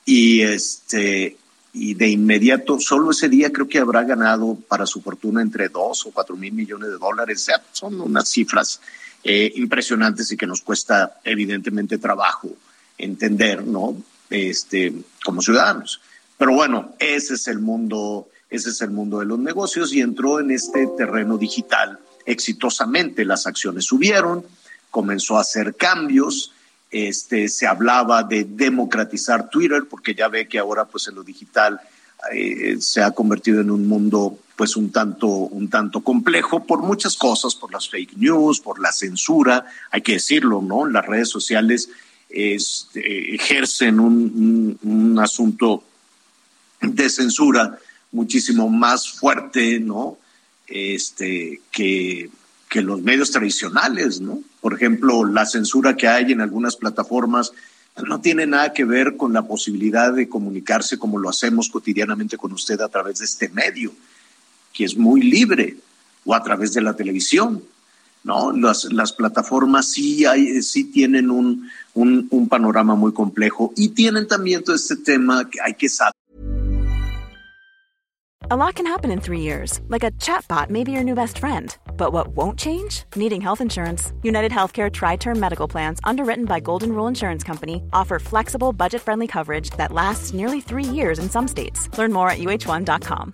Y, 0.05 0.41
este, 0.41 1.37
y 1.73 1.93
de 1.93 2.09
inmediato, 2.09 2.79
solo 2.79 3.11
ese 3.11 3.29
día 3.29 3.51
creo 3.51 3.67
que 3.67 3.79
habrá 3.79 4.03
ganado 4.03 4.57
para 4.67 4.85
su 4.85 5.01
fortuna 5.01 5.41
entre 5.41 5.69
dos 5.69 6.05
o 6.05 6.11
cuatro 6.11 6.35
mil 6.35 6.53
millones 6.53 6.89
de 6.89 6.97
dólares. 6.97 7.47
O 7.49 7.61
son 7.71 8.01
unas 8.01 8.27
cifras 8.27 8.81
eh, 9.23 9.51
impresionantes 9.55 10.31
y 10.31 10.37
que 10.37 10.47
nos 10.47 10.61
cuesta 10.61 11.19
evidentemente 11.23 11.97
trabajo 11.97 12.49
entender, 12.97 13.65
¿no? 13.65 13.95
Este, 14.29 14.93
como 15.23 15.41
ciudadanos. 15.41 16.01
Pero 16.37 16.53
bueno, 16.53 16.95
ese 16.99 17.35
es 17.35 17.47
el 17.47 17.59
mundo 17.59 18.27
ese 18.49 18.69
es 18.69 18.81
el 18.81 18.91
mundo 18.91 19.19
de 19.19 19.25
los 19.25 19.39
negocios 19.39 19.93
y 19.93 20.01
entró 20.01 20.39
en 20.39 20.51
este 20.51 20.87
terreno 20.97 21.37
digital 21.37 21.99
exitosamente. 22.25 23.25
Las 23.25 23.47
acciones 23.47 23.85
subieron, 23.85 24.45
comenzó 24.89 25.37
a 25.37 25.41
hacer 25.41 25.75
cambios, 25.75 26.53
este, 26.89 27.49
se 27.49 27.67
hablaba 27.67 28.23
de 28.23 28.45
democratizar 28.45 29.49
Twitter 29.49 29.83
porque 29.89 30.15
ya 30.15 30.29
ve 30.29 30.47
que 30.47 30.59
ahora 30.59 30.85
pues 30.85 31.07
en 31.07 31.15
lo 31.15 31.23
digital 31.23 31.81
eh, 32.33 32.77
se 32.79 33.01
ha 33.01 33.11
convertido 33.11 33.59
en 33.61 33.69
un 33.69 33.87
mundo 33.87 34.39
pues 34.55 34.75
un 34.75 34.91
tanto, 34.91 35.27
un 35.27 35.69
tanto 35.69 36.01
complejo 36.01 36.65
por 36.65 36.81
muchas 36.81 37.15
cosas, 37.15 37.53
por 37.53 37.71
las 37.71 37.89
fake 37.89 38.17
news, 38.17 38.59
por 38.59 38.79
la 38.79 38.91
censura, 38.91 39.65
hay 39.91 40.01
que 40.01 40.13
decirlo, 40.13 40.61
¿no? 40.61 40.87
Las 40.87 41.05
redes 41.05 41.29
sociales 41.29 41.89
es, 42.29 42.87
eh, 42.95 43.35
ejercen 43.35 43.99
un 43.99 45.19
asunto 45.21 45.83
de 46.81 47.09
censura 47.09 47.77
muchísimo 48.11 48.69
más 48.69 49.09
fuerte, 49.09 49.79
¿no? 49.79 50.17
Este, 50.67 51.61
que, 51.71 52.29
que 52.69 52.81
los 52.81 53.01
medios 53.01 53.31
tradicionales, 53.31 54.19
¿no? 54.19 54.41
Por 54.61 54.73
ejemplo, 54.73 55.25
la 55.25 55.45
censura 55.45 55.95
que 55.95 56.07
hay 56.07 56.31
en 56.31 56.41
algunas 56.41 56.75
plataformas 56.75 57.53
no 58.05 58.21
tiene 58.21 58.45
nada 58.45 58.73
que 58.73 58.85
ver 58.85 59.17
con 59.17 59.33
la 59.33 59.47
posibilidad 59.47 60.13
de 60.13 60.29
comunicarse 60.29 60.99
como 60.99 61.17
lo 61.17 61.29
hacemos 61.29 61.69
cotidianamente 61.69 62.37
con 62.37 62.51
usted 62.51 62.79
a 62.81 62.89
través 62.89 63.19
de 63.19 63.25
este 63.25 63.49
medio, 63.49 63.91
que 64.73 64.85
es 64.85 64.95
muy 64.97 65.21
libre, 65.21 65.77
o 66.25 66.35
a 66.35 66.43
través 66.43 66.73
de 66.73 66.81
la 66.81 66.95
televisión. 66.95 67.63
¿no? 68.23 68.51
Las, 68.51 68.85
las 68.91 69.13
plataformas 69.13 69.89
sí, 69.91 70.25
hay, 70.25 70.61
sí 70.61 70.85
tienen 70.85 71.31
un, 71.31 71.69
un, 71.93 72.27
un 72.29 72.49
panorama 72.49 72.95
muy 72.95 73.13
complejo 73.13 73.73
y 73.75 73.89
tienen 73.89 74.27
también 74.27 74.63
todo 74.63 74.75
este 74.75 74.97
tema 74.97 75.49
que 75.49 75.59
hay 75.61 75.75
que 75.75 75.87
saber. 75.87 76.16
A 78.49 78.55
lot 78.55 78.75
can 78.75 78.87
happen 78.87 79.11
in 79.11 79.19
three 79.19 79.41
years, 79.41 79.81
like 79.89 80.05
a 80.05 80.11
chatbot 80.11 80.69
may 80.69 80.85
be 80.85 80.93
your 80.93 81.03
new 81.03 81.15
best 81.15 81.37
friend. 81.37 81.75
But 81.97 82.13
what 82.13 82.29
won't 82.29 82.57
change? 82.57 83.03
Needing 83.13 83.41
health 83.41 83.59
insurance. 83.59 84.13
United 84.23 84.53
Healthcare 84.53 84.89
Tri 84.89 85.17
Term 85.17 85.37
Medical 85.37 85.67
Plans, 85.67 85.99
underwritten 86.05 86.45
by 86.45 86.61
Golden 86.61 86.93
Rule 86.93 87.07
Insurance 87.09 87.43
Company, 87.43 87.83
offer 87.91 88.19
flexible, 88.19 88.71
budget 88.71 89.01
friendly 89.01 89.27
coverage 89.27 89.71
that 89.71 89.91
lasts 89.91 90.33
nearly 90.33 90.61
three 90.61 90.85
years 90.85 91.19
in 91.19 91.29
some 91.29 91.45
states. 91.45 91.89
Learn 91.97 92.13
more 92.13 92.29
at 92.29 92.37
uh1.com. 92.37 93.33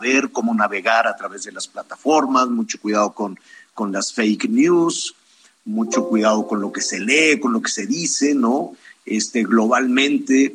ver 0.00 0.32
cómo 0.32 0.52
navegar 0.52 1.06
a 1.06 1.14
través 1.14 1.44
de 1.44 1.52
las 1.52 1.68
plataformas, 1.68 2.48
mucho 2.48 2.80
cuidado 2.80 3.14
con, 3.14 3.38
con 3.72 3.92
las 3.92 4.12
fake 4.12 4.48
news, 4.48 5.14
mucho 5.64 6.08
cuidado 6.08 6.44
con 6.48 6.60
lo 6.60 6.72
que 6.72 6.80
se 6.80 6.98
lee, 6.98 7.38
con 7.38 7.52
lo 7.52 7.62
que 7.62 7.70
se 7.70 7.86
dice, 7.86 8.34
¿no? 8.34 8.74
Este, 9.06 9.44
globalmente, 9.44 10.52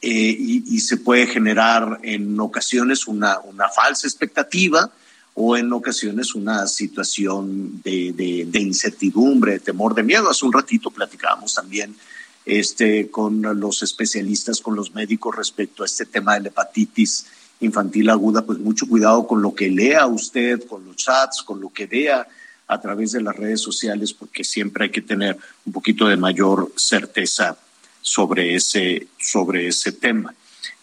eh, 0.00 0.36
y, 0.38 0.78
se 0.78 0.96
puede 0.96 1.26
generar 1.26 1.98
en 2.02 2.38
ocasiones 2.38 3.08
una, 3.08 3.40
una 3.40 3.68
falsa 3.68 4.06
expectativa 4.06 4.90
o 5.34 5.56
en 5.56 5.72
ocasiones 5.72 6.36
una 6.36 6.68
situación 6.68 7.82
de, 7.82 8.12
de, 8.48 8.60
incertidumbre, 8.60 9.54
de 9.54 9.58
temor, 9.60 9.96
de 9.96 10.04
miedo. 10.04 10.30
Hace 10.30 10.46
un 10.46 10.52
ratito 10.52 10.90
platicábamos 10.90 11.54
también 11.54 11.96
este, 12.44 13.10
con 13.10 13.42
los 13.58 13.82
especialistas, 13.82 14.60
con 14.60 14.76
los 14.76 14.94
médicos 14.94 15.34
respecto 15.34 15.82
a 15.82 15.86
este 15.86 16.06
tema 16.06 16.34
de 16.34 16.42
la 16.42 16.48
hepatitis 16.48 17.26
infantil 17.60 18.08
aguda, 18.10 18.46
pues 18.46 18.60
mucho 18.60 18.86
cuidado 18.88 19.26
con 19.26 19.42
lo 19.42 19.52
que 19.52 19.68
lea 19.68 20.06
usted, 20.06 20.64
con 20.66 20.84
los 20.84 20.94
chats, 20.94 21.42
con 21.42 21.60
lo 21.60 21.70
que 21.70 21.86
vea 21.86 22.26
a 22.68 22.80
través 22.80 23.12
de 23.12 23.20
las 23.20 23.34
redes 23.34 23.60
sociales, 23.60 24.12
porque 24.12 24.44
siempre 24.44 24.84
hay 24.84 24.90
que 24.90 25.02
tener 25.02 25.36
un 25.64 25.72
poquito 25.72 26.06
de 26.06 26.16
mayor 26.16 26.70
certeza 26.76 27.56
sobre 28.08 28.54
ese, 28.54 29.06
sobre 29.18 29.68
ese 29.68 29.92
tema. 29.92 30.34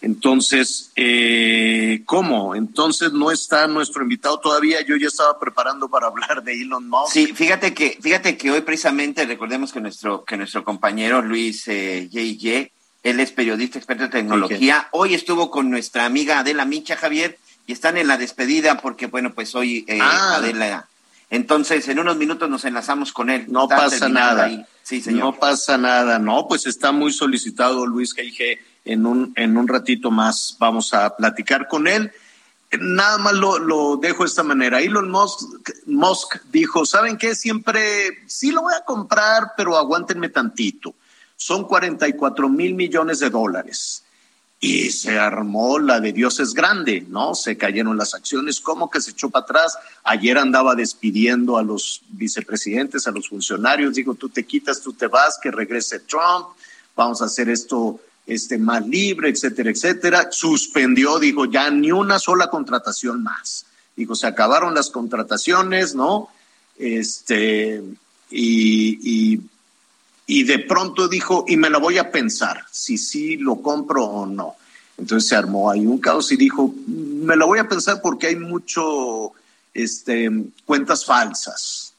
Entonces, 0.02 0.92
eh, 0.96 2.04
¿cómo? 2.06 2.54
Entonces 2.56 3.12
no 3.12 3.32
está 3.32 3.66
nuestro 3.68 4.04
invitado 4.04 4.40
todavía. 4.40 4.82
Yo 4.82 4.96
ya 4.98 5.08
estaba 5.08 5.40
preparando 5.40 5.90
para 5.90 6.08
hablar 6.08 6.44
de 6.44 6.62
Elon 6.62 6.88
Musk. 6.88 7.14
Sí, 7.14 7.28
fíjate 7.34 7.74
que, 7.74 7.98
fíjate 8.00 8.38
que 8.38 8.52
hoy 8.52 8.62
precisamente 8.62 9.26
recordemos 9.26 9.74
que 9.74 9.82
nuestro, 9.82 10.24
que 10.24 10.38
nuestro 10.38 10.64
compañero 10.64 11.24
Luis 11.24 11.68
eh, 11.68 12.08
él 12.12 13.20
es 13.20 13.32
periodista 13.32 13.80
experto 13.80 14.04
en 14.04 14.12
tecnología. 14.12 14.90
Hoy 14.92 15.14
estuvo 15.14 15.50
con 15.50 15.70
nuestra 15.70 16.06
amiga 16.06 16.40
Adela 16.40 16.66
Micha, 16.66 16.96
Javier, 16.96 17.38
y 17.68 17.74
están 17.74 17.98
en 17.98 18.08
la 18.08 18.18
despedida 18.18 18.78
porque, 18.78 19.08
bueno, 19.08 19.34
pues 19.34 19.56
hoy 19.56 19.86
eh, 19.88 20.00
ah. 20.02 20.36
Adela. 20.38 20.88
Entonces, 21.30 21.88
en 21.88 22.00
unos 22.00 22.18
minutos 22.18 22.50
nos 22.50 22.66
enlazamos 22.66 23.12
con 23.12 23.30
él. 23.30 23.46
No 23.50 23.68
pasa 23.68 24.10
nada. 24.10 24.68
Sí, 24.84 25.02
señor. 25.02 25.24
No 25.24 25.40
pasa 25.40 25.78
nada. 25.78 26.20
No, 26.20 26.48
pues 26.48 26.68
está 26.68 26.92
muy 26.92 27.12
solicitado 27.12 27.86
Luis 27.86 28.16
G 28.16 28.60
en 28.86 29.06
un, 29.06 29.34
en 29.36 29.58
un 29.58 29.68
ratito 29.68 30.12
más 30.12 30.56
vamos 30.60 30.94
a 30.94 31.16
platicar 31.16 31.68
con 31.68 31.88
él. 31.88 32.12
Nada 32.80 33.18
más 33.18 33.34
lo, 33.34 33.58
lo 33.60 33.98
dejo 33.98 34.24
de 34.24 34.28
esta 34.28 34.44
manera. 34.44 34.80
Elon 34.80 35.10
Musk, 35.10 35.70
Musk 35.88 36.38
dijo, 36.52 36.86
¿saben 36.86 37.18
qué? 37.18 37.36
Siempre, 37.36 38.24
sí 38.28 38.52
lo 38.52 38.64
voy 38.64 38.74
a 38.74 38.86
comprar, 38.86 39.54
pero 39.58 39.78
aguántenme 39.78 40.30
tantito. 40.30 40.94
Son 41.36 41.66
44 41.66 42.48
mil 42.50 42.76
millones 42.76 43.20
de 43.20 43.30
dólares. 43.30 44.05
Y 44.66 44.90
se 44.90 45.20
armó 45.20 45.78
la 45.78 46.00
de 46.00 46.12
Dios 46.12 46.40
es 46.40 46.56
grande, 46.56 47.06
¿no? 47.08 47.36
Se 47.36 47.56
cayeron 47.56 47.98
las 47.98 48.16
acciones, 48.16 48.60
¿cómo 48.60 48.90
que 48.90 49.00
se 49.00 49.12
echó 49.12 49.30
para 49.30 49.44
atrás? 49.44 49.78
Ayer 50.04 50.40
andaba 50.40 50.74
despidiendo 50.74 51.60
a 51.60 51.64
los 51.64 52.02
vicepresidentes, 52.10 53.06
a 53.06 53.12
los 53.12 53.30
funcionarios, 53.30 53.94
dijo, 53.94 54.16
tú 54.16 54.28
te 54.28 54.44
quitas, 54.44 54.82
tú 54.82 54.94
te 54.94 55.06
vas, 55.06 55.38
que 55.40 55.52
regrese 55.52 56.00
Trump, 56.00 56.48
vamos 56.96 57.22
a 57.22 57.26
hacer 57.26 57.48
esto 57.48 58.00
este, 58.26 58.58
más 58.58 58.88
libre, 58.88 59.30
etcétera, 59.30 59.70
etcétera. 59.70 60.30
Suspendió, 60.32 61.20
dijo, 61.20 61.46
ya 61.46 61.70
ni 61.70 61.92
una 61.92 62.18
sola 62.18 62.50
contratación 62.50 63.22
más. 63.22 63.68
Dijo, 63.96 64.16
se 64.16 64.26
acabaron 64.26 64.74
las 64.74 64.90
contrataciones, 64.90 65.94
¿no? 65.94 66.30
Este, 66.80 67.84
y, 68.32 69.36
y, 69.36 69.42
de 70.28 70.60
pronto 70.60 71.08
dijo, 71.08 71.46
y 71.48 71.58
me 71.58 71.70
la 71.70 71.78
voy 71.78 71.98
a 71.98 72.12
pensar, 72.12 72.66
si 72.72 72.98
sí 72.98 73.38
lo 73.38 73.62
compro 73.62 74.04
o 74.04 74.26
no. 74.26 74.56
Entonces 74.98 75.30
se 75.30 75.36
armó 75.36 75.70
ahí 75.70 75.86
un 75.86 76.00
caos 76.00 76.32
y 76.32 76.38
dijo, 76.38 76.74
me 76.88 77.36
la 77.36 77.46
voy 77.46 77.60
a 77.60 77.68
pensar 77.68 78.02
porque 78.02 78.28
hay 78.28 78.36
mucho, 78.36 79.34
este, 79.74 80.32
cuentas 80.66 81.06
falsas, 81.06 81.94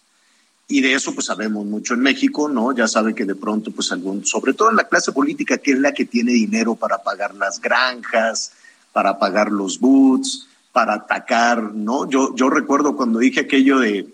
y 0.68 0.80
de 0.80 0.94
eso 0.94 1.14
pues 1.14 1.26
sabemos 1.26 1.64
mucho 1.64 1.94
en 1.94 2.00
México, 2.00 2.48
¿no? 2.48 2.74
Ya 2.74 2.88
sabe 2.88 3.14
que 3.14 3.24
de 3.24 3.36
pronto 3.36 3.70
pues 3.70 3.92
algún, 3.92 4.26
sobre 4.26 4.52
todo 4.52 4.70
en 4.70 4.76
la 4.76 4.88
clase 4.88 5.12
política, 5.12 5.58
que 5.58 5.72
es 5.72 5.78
la 5.78 5.92
que 5.92 6.04
tiene 6.04 6.32
dinero 6.32 6.74
para 6.74 6.98
pagar 6.98 7.34
las 7.34 7.60
granjas, 7.60 8.52
para 8.92 9.18
pagar 9.18 9.52
los 9.52 9.78
boots, 9.78 10.48
para 10.72 10.94
atacar, 10.94 11.62
¿no? 11.74 12.08
Yo, 12.10 12.34
yo 12.34 12.50
recuerdo 12.50 12.96
cuando 12.96 13.20
dije 13.20 13.40
aquello 13.40 13.78
de, 13.78 14.10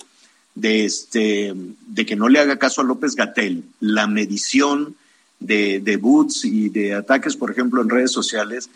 de, 0.54 0.84
este, 0.84 1.54
de 1.54 2.06
que 2.06 2.16
no 2.16 2.28
le 2.28 2.38
haga 2.38 2.58
caso 2.58 2.80
a 2.80 2.84
López 2.84 3.14
Gatel, 3.14 3.64
la 3.80 4.06
medición 4.06 4.96
de, 5.40 5.80
de 5.80 5.96
boots 5.96 6.44
y 6.44 6.68
de 6.68 6.94
ataques, 6.94 7.36
por 7.36 7.50
ejemplo, 7.50 7.82
en 7.82 7.88
redes 7.88 8.12
sociales, 8.12 8.70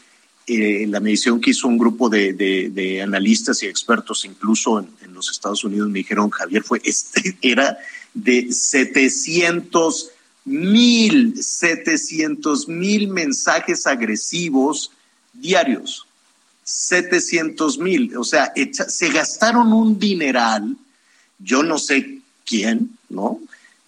eh, 0.49 0.87
la 0.89 1.01
medición 1.01 1.41
que 1.41 1.51
hizo 1.51 1.67
un 1.67 1.77
grupo 1.77 2.09
de, 2.09 2.33
de, 2.33 3.03
analistas 3.03 3.65
y 3.65 3.67
expertos, 3.67 4.25
incluso 4.25 4.79
en, 4.79 5.13
los 5.13 5.29
Estados 5.31 5.65
Unidos, 5.65 5.89
me 5.89 5.99
dijeron, 5.99 6.31
Javier, 6.31 6.63
fue 6.63 6.81
este, 6.85 7.37
era 7.43 7.79
de 8.15 8.53
700 8.53 10.11
mil, 10.45 11.43
700 11.43 12.69
mil 12.69 13.09
mensajes 13.09 13.89
agresivos 13.89 14.93
diarios. 15.33 16.07
700 16.63 17.79
mil, 17.79 18.17
o 18.17 18.25
sea, 18.25 18.53
se 18.73 19.09
gastaron 19.11 19.73
un 19.73 19.99
dineral, 19.99 20.77
yo 21.39 21.63
no 21.63 21.79
sé 21.79 22.21
quién, 22.45 22.97
¿no? 23.09 23.41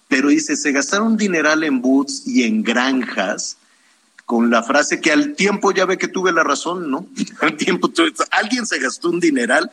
Pero 0.09 0.29
dice, 0.29 0.57
se 0.57 0.73
gastaron 0.73 1.17
dineral 1.17 1.65
en 1.65 1.81
boots 1.81 2.27
y 2.27 2.45
en 2.45 2.63
granjas 2.63 3.57
con 4.25 4.51
la 4.51 4.63
frase 4.63 5.01
que 5.01 5.11
al 5.11 5.35
tiempo 5.35 5.73
ya 5.73 5.87
ve 5.87 5.97
que 5.97 6.09
tuve 6.09 6.33
la 6.33 6.45
razón, 6.45 6.91
¿no? 6.91 7.07
Al 7.41 7.57
tiempo 7.57 7.91
alguien 8.31 8.67
se 8.67 8.79
gastó 8.79 9.09
un 9.09 9.21
dineral, 9.21 9.71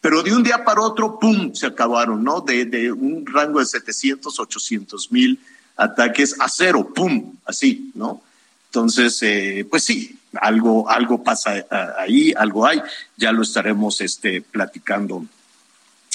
pero 0.00 0.22
de 0.22 0.34
un 0.34 0.42
día 0.42 0.64
para 0.64 0.80
otro, 0.80 1.18
¡pum!, 1.18 1.52
se 1.52 1.66
acabaron, 1.66 2.24
¿no? 2.24 2.40
De, 2.40 2.90
un 2.90 3.26
rango 3.26 3.60
de 3.60 3.66
700, 3.66 4.40
800 4.40 5.12
mil 5.12 5.38
ataques 5.76 6.34
a 6.40 6.48
cero, 6.48 6.90
¡pum!, 6.94 7.34
así, 7.44 7.90
¿no? 7.94 8.22
Entonces, 8.70 9.18
eh, 9.22 9.66
pues 9.68 9.84
sí, 9.84 10.18
algo, 10.40 10.88
algo 10.88 11.22
pasa 11.22 11.58
eh, 11.58 11.66
ahí, 11.98 12.32
algo 12.34 12.66
hay, 12.66 12.80
ya 13.16 13.32
lo 13.32 13.42
estaremos 13.42 14.00
este, 14.00 14.40
platicando 14.40 15.26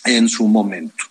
en 0.05 0.29
su 0.29 0.47
momento. 0.47 1.05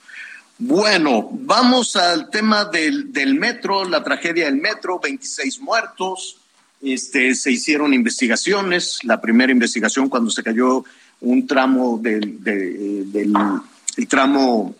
Bueno, 0.59 1.28
vamos 1.32 1.97
al 1.97 2.30
tema 2.30 2.64
del, 2.66 3.11
metro, 3.34 3.84
la 3.84 4.05
tragedia 4.05 4.45
del 4.45 4.57
metro, 4.57 5.01
26 5.01 5.61
muertos, 5.61 6.36
este, 6.80 7.34
se 7.34 7.51
hicieron 7.51 7.95
investigaciones. 7.95 9.01
La 9.03 9.20
primera 9.20 9.51
investigación 9.51 10.09
cuando 10.09 10.30
se 10.30 10.43
cayó 10.43 10.84
un 11.20 11.47
tramo 11.47 11.99
del, 12.01 12.38
el 12.45 14.09
tramo 14.09 14.74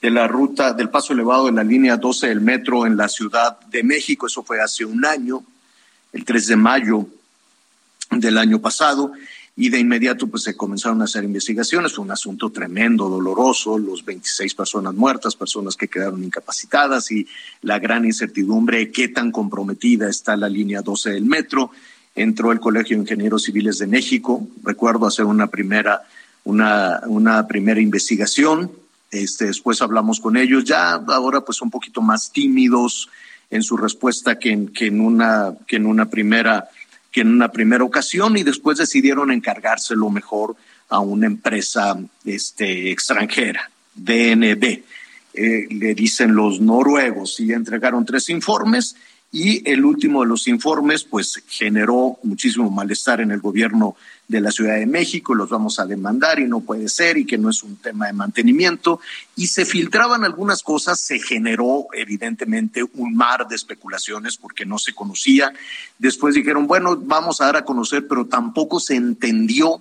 de 0.00 0.10
la 0.10 0.26
ruta 0.26 0.72
del 0.72 0.88
paso 0.88 1.12
elevado 1.12 1.46
de 1.46 1.52
la 1.52 1.62
línea 1.62 1.96
12 1.96 2.26
del 2.26 2.40
metro 2.40 2.86
en 2.86 2.96
la 2.96 3.08
Ciudad 3.08 3.60
de 3.60 3.84
México. 3.84 4.26
Eso 4.26 4.42
fue 4.42 4.60
hace 4.60 4.84
un 4.84 5.04
año, 5.04 5.44
el 6.12 6.24
3 6.24 6.46
de 6.48 6.56
mayo 6.56 7.06
del 8.10 8.38
año 8.38 8.60
pasado 8.60 9.12
y 9.54 9.68
de 9.68 9.78
inmediato 9.78 10.26
pues 10.28 10.44
se 10.44 10.56
comenzaron 10.56 11.02
a 11.02 11.04
hacer 11.04 11.24
investigaciones, 11.24 11.98
un 11.98 12.10
asunto 12.10 12.50
tremendo, 12.50 13.08
doloroso, 13.08 13.78
los 13.78 14.04
26 14.04 14.54
personas 14.54 14.94
muertas, 14.94 15.36
personas 15.36 15.76
que 15.76 15.88
quedaron 15.88 16.24
incapacitadas 16.24 17.10
y 17.10 17.26
la 17.60 17.78
gran 17.78 18.04
incertidumbre 18.04 18.78
de 18.78 18.90
qué 18.90 19.08
tan 19.08 19.30
comprometida 19.30 20.08
está 20.08 20.36
la 20.36 20.48
línea 20.48 20.80
12 20.80 21.10
del 21.10 21.26
metro. 21.26 21.70
Entró 22.14 22.52
el 22.52 22.60
Colegio 22.60 22.96
de 22.96 23.02
Ingenieros 23.02 23.42
Civiles 23.42 23.78
de 23.78 23.86
México, 23.86 24.46
recuerdo 24.62 25.06
hacer 25.06 25.26
una 25.26 25.48
primera, 25.48 26.02
una, 26.44 27.00
una 27.06 27.46
primera 27.46 27.80
investigación, 27.80 28.70
este, 29.10 29.46
después 29.46 29.82
hablamos 29.82 30.20
con 30.20 30.38
ellos, 30.38 30.64
ya 30.64 30.92
ahora 30.94 31.42
pues 31.42 31.60
un 31.60 31.70
poquito 31.70 32.00
más 32.00 32.32
tímidos 32.32 33.10
en 33.50 33.62
su 33.62 33.76
respuesta 33.76 34.38
que 34.38 34.50
en, 34.50 34.68
que 34.68 34.86
en, 34.86 35.00
una, 35.00 35.52
que 35.66 35.76
en 35.76 35.84
una 35.84 36.08
primera 36.08 36.70
que 37.12 37.20
en 37.20 37.28
una 37.28 37.52
primera 37.52 37.84
ocasión 37.84 38.36
y 38.36 38.42
después 38.42 38.78
decidieron 38.78 39.30
encargárselo 39.30 40.10
mejor 40.10 40.56
a 40.88 40.98
una 40.98 41.26
empresa 41.26 41.98
este, 42.24 42.90
extranjera, 42.90 43.70
DNB. 43.94 44.82
Eh, 45.34 45.66
le 45.70 45.94
dicen 45.94 46.34
los 46.34 46.60
noruegos 46.60 47.40
y 47.40 47.52
entregaron 47.52 48.04
tres 48.04 48.28
informes 48.28 48.96
y 49.34 49.66
el 49.68 49.82
último 49.84 50.20
de 50.20 50.28
los 50.28 50.46
informes 50.46 51.04
pues 51.04 51.42
generó 51.48 52.18
muchísimo 52.22 52.70
malestar 52.70 53.22
en 53.22 53.30
el 53.30 53.40
gobierno 53.40 53.96
de 54.28 54.42
la 54.42 54.50
Ciudad 54.50 54.76
de 54.76 54.84
México, 54.84 55.34
los 55.34 55.48
vamos 55.48 55.78
a 55.78 55.86
demandar 55.86 56.38
y 56.38 56.44
no 56.44 56.60
puede 56.60 56.88
ser 56.88 57.16
y 57.16 57.24
que 57.24 57.38
no 57.38 57.48
es 57.48 57.62
un 57.62 57.76
tema 57.76 58.06
de 58.06 58.12
mantenimiento. 58.12 59.00
Y 59.34 59.46
se 59.46 59.64
filtraban 59.64 60.24
algunas 60.24 60.62
cosas, 60.62 61.00
se 61.00 61.18
generó 61.18 61.86
evidentemente 61.94 62.84
un 62.94 63.14
mar 63.14 63.48
de 63.48 63.56
especulaciones 63.56 64.36
porque 64.36 64.66
no 64.66 64.78
se 64.78 64.94
conocía. 64.94 65.52
Después 65.98 66.34
dijeron, 66.34 66.66
bueno, 66.66 66.96
vamos 66.96 67.40
a 67.40 67.46
dar 67.46 67.56
a 67.56 67.64
conocer, 67.64 68.06
pero 68.06 68.26
tampoco 68.26 68.80
se 68.80 68.96
entendió 68.96 69.80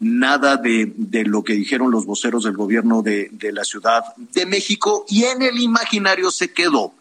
nada 0.00 0.56
de, 0.56 0.92
lo 1.24 1.44
que 1.44 1.54
dijeron 1.54 1.90
los 1.90 2.04
voceros 2.04 2.44
del 2.44 2.56
gobierno 2.56 3.02
de, 3.02 3.30
la 3.52 3.64
Ciudad 3.64 4.02
de 4.16 4.44
México. 4.44 5.06
Y 5.08 5.24
en 5.24 5.40
el 5.40 5.58
imaginario 5.58 6.30
se 6.30 6.52
quedó 6.52 6.92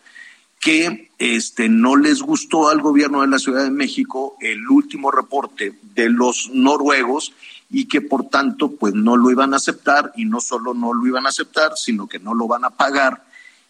que 0.61 1.09
este, 1.17 1.67
no 1.67 1.95
les 1.95 2.21
gustó 2.21 2.69
al 2.69 2.81
gobierno 2.81 3.21
de 3.21 3.27
la 3.27 3.39
Ciudad 3.39 3.63
de 3.63 3.71
México 3.71 4.37
el 4.39 4.67
último 4.69 5.11
reporte 5.11 5.73
de 5.95 6.09
los 6.09 6.51
noruegos 6.53 7.33
y 7.69 7.85
que 7.85 8.01
por 8.01 8.29
tanto 8.29 8.71
pues 8.71 8.93
no 8.93 9.17
lo 9.17 9.31
iban 9.31 9.53
a 9.53 9.57
aceptar 9.57 10.13
y 10.15 10.25
no 10.25 10.39
solo 10.39 10.73
no 10.73 10.93
lo 10.93 11.07
iban 11.07 11.25
a 11.25 11.29
aceptar, 11.29 11.73
sino 11.75 12.07
que 12.07 12.19
no 12.19 12.35
lo 12.35 12.47
van 12.47 12.63
a 12.63 12.69
pagar 12.69 13.25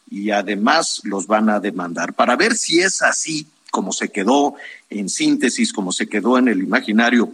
y 0.09 0.31
además 0.31 1.01
los 1.05 1.27
van 1.27 1.49
a 1.49 1.61
demandar. 1.61 2.13
Para 2.13 2.35
ver 2.35 2.55
si 2.55 2.81
es 2.81 3.01
así 3.01 3.47
como 3.71 3.93
se 3.93 4.09
quedó 4.09 4.55
en 4.89 5.07
síntesis, 5.07 5.71
como 5.71 5.93
se 5.93 6.07
quedó 6.07 6.37
en 6.37 6.49
el 6.49 6.61
imaginario 6.61 7.31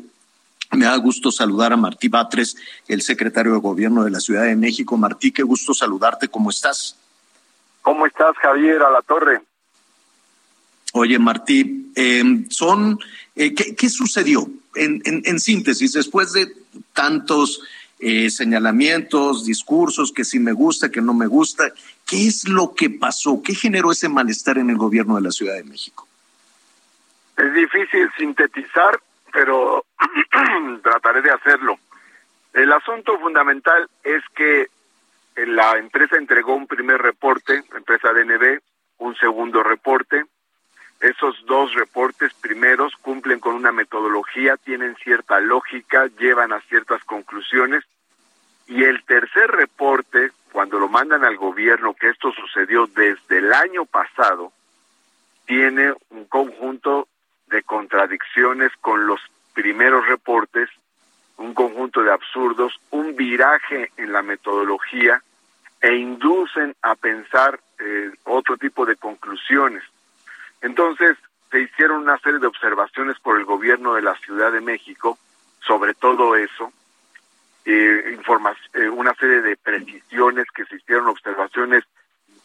me 0.72 0.86
da 0.86 0.96
gusto 0.98 1.32
saludar 1.32 1.72
a 1.72 1.78
Martí 1.78 2.10
Batres, 2.10 2.58
el 2.88 3.02
secretario 3.02 3.54
de 3.54 3.60
Gobierno 3.60 4.04
de 4.04 4.12
la 4.12 4.20
Ciudad 4.20 4.44
de 4.44 4.56
México. 4.56 4.98
Martí, 4.98 5.32
qué 5.32 5.42
gusto 5.44 5.74
saludarte. 5.74 6.28
¿Cómo 6.28 6.50
estás? 6.50 6.98
¿Cómo 7.88 8.06
estás, 8.06 8.36
Javier, 8.42 8.84
a 8.84 8.90
la 8.90 9.02
torre? 9.02 9.40
Oye, 10.92 11.18
Martí, 11.18 11.90
eh, 11.96 12.22
son, 12.50 13.00
eh, 13.34 13.56
¿qué, 13.56 13.90
sucedió? 13.90 14.46
En, 14.76 15.02
en, 15.06 15.40
síntesis, 15.40 15.94
después 15.94 16.34
de 16.34 16.52
tantos 16.92 17.64
eh, 18.00 18.30
señalamientos, 18.30 19.46
discursos, 19.46 20.12
que 20.12 20.26
sí 20.26 20.38
me 20.38 20.52
gusta, 20.52 20.92
que 20.92 21.00
no 21.00 21.14
me 21.14 21.28
gusta, 21.28 21.72
¿qué 22.06 22.28
es 22.28 22.50
lo 22.50 22.76
que 22.76 22.90
pasó? 22.90 23.42
¿Qué 23.42 23.56
generó 23.56 23.94
ese 23.94 24.10
malestar 24.10 24.58
en 24.58 24.70
el 24.70 24.76
gobierno 24.76 25.16
de 25.16 25.22
la 25.22 25.32
Ciudad 25.32 25.56
de 25.56 25.64
México? 25.64 26.06
Es 27.38 27.54
difícil 27.54 28.10
sintetizar, 28.18 29.00
pero 29.32 29.86
trataré 30.84 31.22
de 31.22 31.32
hacerlo. 31.32 31.80
El 32.52 32.70
asunto 32.74 33.18
fundamental 33.18 33.88
es 34.04 34.24
que 34.36 34.68
la 35.46 35.78
empresa 35.78 36.18
entregó 36.18 36.56
un 36.56 36.66
primer 36.66 37.00
reporte, 37.00 37.64
empresa 37.76 38.12
DNB, 38.12 38.60
un 38.98 39.16
segundo 39.18 39.62
reporte. 39.62 40.26
Esos 41.00 41.46
dos 41.46 41.76
reportes 41.76 42.34
primeros 42.34 42.96
cumplen 42.96 43.40
con 43.40 43.54
una 43.54 43.72
metodología, 43.72 44.58
tienen 44.58 44.96
cierta 44.96 45.40
lógica, 45.40 46.08
llevan 46.18 46.54
a 46.54 46.62
ciertas 46.62 47.04
conclusiones. 47.04 47.84
Y 48.66 48.84
el 48.84 49.04
tercer 49.04 49.52
reporte, 49.52 50.32
cuando 50.52 50.80
lo 50.80 50.90
mandan 50.90 51.24
al 51.24 51.38
gobierno, 51.38 51.94
que 51.94 52.10
esto 52.10 52.32
sucedió 52.32 52.88
desde 52.88 53.38
el 53.38 53.54
año 53.54 53.86
pasado, 53.86 54.52
tiene 55.46 55.94
un 56.10 56.26
conjunto 56.26 57.08
de 57.46 57.62
contradicciones 57.62 58.72
con 58.82 59.06
los 59.06 59.22
primeros 59.54 60.06
reportes, 60.08 60.68
un 61.38 61.54
conjunto 61.54 62.02
de 62.02 62.12
absurdos, 62.12 62.74
un 62.90 63.16
viraje 63.16 63.92
en 63.98 64.12
la 64.12 64.24
metodología 64.24 65.22
e 65.82 65.96
inducen 65.96 66.76
a 66.82 66.96
pensar 66.96 67.60
eh, 67.80 68.12
otro 68.24 68.58
tipo 68.58 68.86
de 68.86 68.96
conclusiones. 68.96 69.84
Entonces, 70.62 71.18
se 71.52 71.62
hicieron 71.62 72.02
una 72.02 72.18
serie 72.20 72.40
de 72.40 72.48
observaciones 72.48 73.20
por 73.20 73.38
el 73.38 73.46
gobierno 73.46 73.94
de 73.94 74.02
la 74.02 74.16
Ciudad 74.16 74.52
de 74.52 74.62
México 74.62 75.18
sobre 75.68 75.94
todo 75.94 76.36
eso, 76.36 76.72
eh, 77.66 78.18
eh, 78.74 78.90
una 78.90 79.14
serie 79.16 79.42
de 79.42 79.58
precisiones 79.58 80.46
que 80.56 80.66
se 80.66 80.78
hicieron, 80.78 81.10
observaciones 81.10 81.84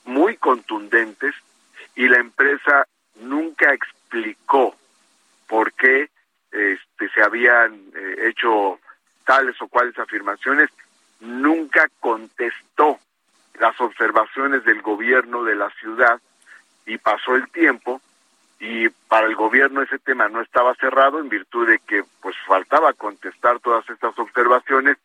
muy 0.05 0.37
contundentes, 0.37 1.35
y 1.95 2.09
la 2.09 2.19
empresa 2.19 2.87
nunca 3.21 3.73
explicó 3.73 4.75
por 5.47 5.73
qué 5.75 6.11
este, 6.51 7.09
se 7.15 7.23
habían 7.23 7.75
eh, 7.95 8.29
hecho 8.29 8.81
tales 9.25 9.55
o 9.63 9.69
cuales 9.69 9.97
afirmaciones, 9.99 10.71
nunca 11.21 11.89
contestó 12.01 12.99
las 13.63 13.81
observaciones 13.81 14.65
del 14.65 14.83
gobierno 14.83 15.45
de 15.45 15.55
la 15.55 15.71
ciudad 15.71 16.21
y 16.85 16.99
pasó 16.99 17.37
el 17.37 17.49
tiempo 17.49 18.03
y 18.59 18.89
para 18.89 19.29
el 19.29 19.37
gobierno 19.37 19.83
ese 19.83 20.01
tema 20.01 20.29
no 20.29 20.41
estaba 20.41 20.75
cerrado 20.75 21.21
en 21.21 21.29
virtud 21.29 21.69
de 21.69 21.79
que 21.79 22.03
pues 22.21 22.35
faltaba 22.45 22.93
contestar 22.93 23.61
todas 23.61 23.89
estas 23.89 24.19
observaciones, 24.19 24.97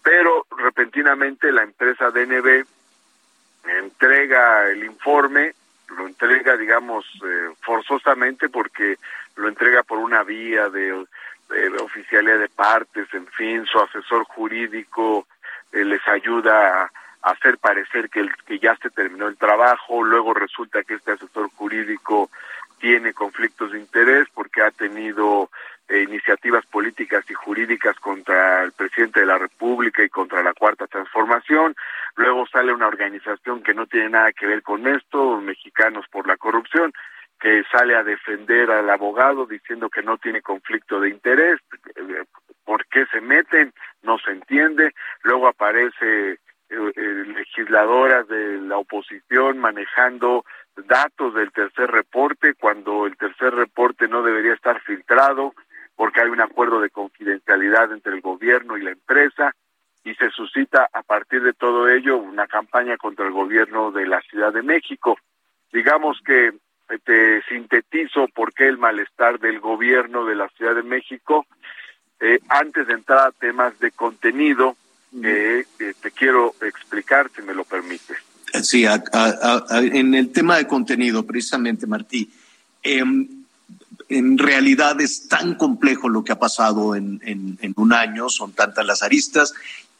pero 0.00 0.46
repentinamente 0.56 1.50
la 1.50 1.64
empresa 1.64 2.12
DNB 2.12 2.64
entrega 3.64 4.68
el 4.68 4.84
informe, 4.84 5.54
lo 5.88 6.06
entrega 6.06 6.56
digamos 6.56 7.04
eh, 7.24 7.50
forzosamente 7.62 8.48
porque 8.48 8.96
lo 9.34 9.48
entrega 9.48 9.82
por 9.82 9.98
una 9.98 10.22
vía 10.22 10.68
de, 10.68 11.04
oficialidad 11.82 12.38
de 12.38 12.48
partes, 12.48 13.12
en 13.12 13.26
fin, 13.26 13.66
su 13.66 13.80
asesor 13.80 14.22
jurídico 14.22 15.26
eh, 15.72 15.84
les 15.84 16.06
ayuda 16.06 16.84
a, 16.84 16.90
hacer 17.22 17.58
parecer 17.58 18.10
que, 18.10 18.20
el, 18.20 18.34
que 18.46 18.58
ya 18.58 18.76
se 18.76 18.90
terminó 18.90 19.28
el 19.28 19.36
trabajo, 19.36 20.02
luego 20.02 20.34
resulta 20.34 20.82
que 20.84 20.94
este 20.94 21.12
asesor 21.12 21.50
jurídico 21.56 22.30
tiene 22.78 23.12
conflictos 23.12 23.72
de 23.72 23.78
interés 23.78 24.28
porque 24.32 24.62
ha 24.62 24.70
tenido 24.70 25.50
eh, 25.88 26.02
iniciativas 26.02 26.64
políticas 26.66 27.24
y 27.28 27.34
jurídicas 27.34 27.98
contra 27.98 28.62
el 28.62 28.72
presidente 28.72 29.20
de 29.20 29.26
la 29.26 29.38
República 29.38 30.02
y 30.04 30.08
contra 30.08 30.42
la 30.42 30.54
Cuarta 30.54 30.86
Transformación. 30.86 31.74
Luego 32.16 32.46
sale 32.46 32.72
una 32.72 32.86
organización 32.86 33.62
que 33.62 33.74
no 33.74 33.86
tiene 33.86 34.10
nada 34.10 34.32
que 34.32 34.46
ver 34.46 34.62
con 34.62 34.86
esto, 34.86 35.40
Mexicanos 35.40 36.06
por 36.10 36.26
la 36.26 36.36
Corrupción 36.36 36.92
que 37.40 37.62
sale 37.70 37.94
a 37.94 38.02
defender 38.02 38.70
al 38.70 38.90
abogado 38.90 39.46
diciendo 39.46 39.88
que 39.88 40.02
no 40.02 40.18
tiene 40.18 40.42
conflicto 40.42 41.00
de 41.00 41.10
interés, 41.10 41.60
por 42.64 42.84
qué 42.86 43.06
se 43.06 43.20
meten, 43.20 43.72
no 44.02 44.18
se 44.18 44.32
entiende, 44.32 44.92
luego 45.22 45.46
aparece 45.48 46.38
eh, 46.70 46.92
eh, 46.96 47.24
legisladoras 47.26 48.28
de 48.28 48.60
la 48.60 48.76
oposición 48.76 49.58
manejando 49.58 50.44
datos 50.86 51.34
del 51.34 51.50
tercer 51.52 51.90
reporte 51.90 52.54
cuando 52.54 53.06
el 53.06 53.16
tercer 53.16 53.54
reporte 53.54 54.06
no 54.08 54.22
debería 54.22 54.54
estar 54.54 54.80
filtrado 54.82 55.54
porque 55.96 56.20
hay 56.20 56.28
un 56.28 56.40
acuerdo 56.40 56.80
de 56.80 56.90
confidencialidad 56.90 57.92
entre 57.92 58.14
el 58.14 58.20
gobierno 58.20 58.76
y 58.76 58.82
la 58.82 58.90
empresa 58.90 59.52
y 60.04 60.14
se 60.14 60.30
suscita 60.30 60.88
a 60.92 61.02
partir 61.02 61.42
de 61.42 61.52
todo 61.52 61.88
ello 61.88 62.16
una 62.18 62.46
campaña 62.46 62.96
contra 62.96 63.26
el 63.26 63.32
gobierno 63.32 63.90
de 63.90 64.06
la 64.06 64.20
Ciudad 64.22 64.52
de 64.52 64.62
México. 64.62 65.18
Digamos 65.72 66.20
que 66.24 66.52
te 67.04 67.42
sintetizo 67.42 68.28
por 68.28 68.54
qué 68.54 68.68
el 68.68 68.78
malestar 68.78 69.38
del 69.38 69.60
gobierno 69.60 70.24
de 70.24 70.34
la 70.34 70.48
Ciudad 70.50 70.74
de 70.74 70.82
México. 70.82 71.46
Eh, 72.20 72.38
antes 72.48 72.86
de 72.86 72.94
entrar 72.94 73.28
a 73.28 73.32
temas 73.32 73.78
de 73.78 73.90
contenido, 73.90 74.76
eh, 75.22 75.64
te 76.00 76.10
quiero 76.10 76.54
explicar, 76.60 77.30
si 77.34 77.42
me 77.42 77.54
lo 77.54 77.64
permites. 77.64 78.16
Sí, 78.62 78.84
en 78.84 80.14
el 80.14 80.30
tema 80.30 80.56
de 80.56 80.66
contenido, 80.66 81.26
precisamente, 81.26 81.86
Martí, 81.86 82.30
em, 82.82 83.28
en 84.08 84.38
realidad 84.38 85.00
es 85.00 85.28
tan 85.28 85.54
complejo 85.54 86.08
lo 86.08 86.24
que 86.24 86.32
ha 86.32 86.38
pasado 86.38 86.94
en, 86.94 87.20
en 87.22 87.74
un 87.76 87.92
año, 87.92 88.30
son 88.30 88.52
tantas 88.52 88.86
las 88.86 89.02
aristas, 89.02 89.52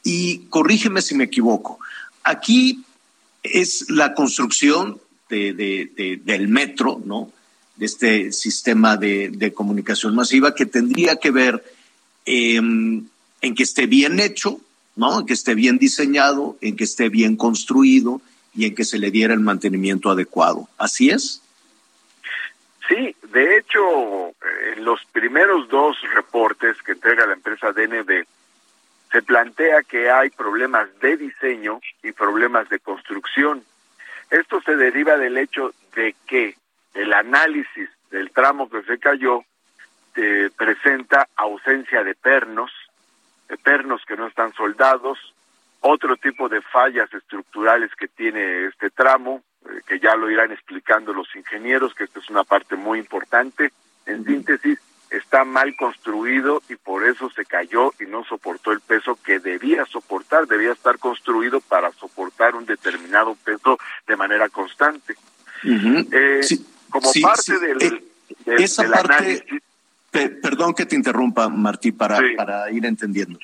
y 0.03 0.39
corrígeme 0.49 1.01
si 1.01 1.15
me 1.15 1.25
equivoco. 1.25 1.79
Aquí 2.23 2.83
es 3.43 3.89
la 3.89 4.13
construcción 4.13 4.99
de, 5.29 6.19
del 6.23 6.47
metro, 6.47 7.01
¿no? 7.05 7.31
De 7.75 7.85
este 7.85 8.31
sistema 8.31 8.97
de, 8.97 9.53
comunicación 9.55 10.15
masiva 10.15 10.55
que 10.55 10.65
tendría 10.65 11.17
que 11.17 11.31
ver 11.31 11.63
em, 12.25 13.05
en 13.41 13.55
que 13.55 13.63
esté 13.63 13.85
bien 13.85 14.19
hecho, 14.19 14.59
¿no? 14.99 15.21
En 15.21 15.25
que 15.25 15.33
esté 15.33 15.55
bien 15.55 15.77
diseñado, 15.77 16.57
en 16.59 16.75
que 16.75 16.83
esté 16.83 17.07
bien 17.07 17.37
construido 17.37 18.21
y 18.53 18.65
en 18.65 18.75
que 18.75 18.83
se 18.83 18.99
le 18.99 19.09
diera 19.09 19.33
el 19.33 19.39
mantenimiento 19.39 20.09
adecuado. 20.09 20.67
¿Así 20.77 21.09
es? 21.09 21.41
Sí, 22.87 23.15
de 23.31 23.57
hecho, 23.57 24.33
en 24.75 24.83
los 24.83 25.05
primeros 25.05 25.69
dos 25.69 25.95
reportes 26.13 26.81
que 26.81 26.91
entrega 26.91 27.25
la 27.25 27.33
empresa 27.33 27.71
DNB, 27.71 28.25
se 29.11 29.21
plantea 29.21 29.83
que 29.83 30.11
hay 30.11 30.31
problemas 30.31 30.87
de 30.99 31.15
diseño 31.15 31.79
y 32.03 32.11
problemas 32.11 32.67
de 32.67 32.79
construcción. 32.79 33.63
Esto 34.29 34.61
se 34.61 34.75
deriva 34.75 35.17
del 35.17 35.37
hecho 35.37 35.73
de 35.95 36.13
que 36.27 36.55
el 36.93 37.13
análisis 37.13 37.89
del 38.11 38.31
tramo 38.31 38.69
que 38.69 38.83
se 38.83 38.99
cayó 38.99 39.43
eh, 40.15 40.49
presenta 40.57 41.29
ausencia 41.37 42.03
de 42.03 42.15
pernos, 42.15 42.71
de 43.49 43.57
pernos 43.57 44.01
que 44.05 44.15
no 44.15 44.27
están 44.27 44.53
soldados, 44.53 45.17
otro 45.81 46.15
tipo 46.17 46.47
de 46.47 46.61
fallas 46.61 47.11
estructurales 47.13 47.91
que 47.95 48.07
tiene 48.07 48.67
este 48.67 48.89
tramo, 48.89 49.43
eh, 49.65 49.81
que 49.87 49.99
ya 49.99 50.15
lo 50.15 50.29
irán 50.29 50.51
explicando 50.51 51.13
los 51.13 51.27
ingenieros, 51.35 51.93
que 51.93 52.03
esta 52.03 52.19
es 52.19 52.29
una 52.29 52.43
parte 52.43 52.75
muy 52.75 52.99
importante. 52.99 53.71
En 54.05 54.23
síntesis, 54.25 54.79
está 55.09 55.43
mal 55.43 55.75
construido 55.75 56.61
y 56.69 56.75
por 56.75 57.05
eso 57.05 57.29
se 57.31 57.45
cayó 57.45 57.93
y 57.99 58.05
no 58.05 58.23
soportó 58.25 58.71
el 58.71 58.81
peso 58.81 59.17
que 59.23 59.39
debía 59.39 59.85
soportar, 59.85 60.47
debía 60.47 60.71
estar 60.71 60.99
construido 60.99 61.61
para 61.61 61.91
soportar 61.93 62.55
un 62.55 62.65
determinado 62.65 63.35
peso 63.43 63.77
de 64.07 64.15
manera 64.15 64.49
constante. 64.49 65.15
Eh, 65.63 66.41
como 66.89 67.11
parte 67.21 67.59
del, 67.59 67.81
eh, 67.81 68.03
esa 68.45 68.89
parte, 68.89 69.43
perdón 70.11 70.73
que 70.73 70.85
te 70.85 70.95
interrumpa, 70.95 71.49
Martí, 71.49 71.91
para, 71.91 72.19
para 72.35 72.71
ir 72.71 72.85
entendiendo. 72.85 73.39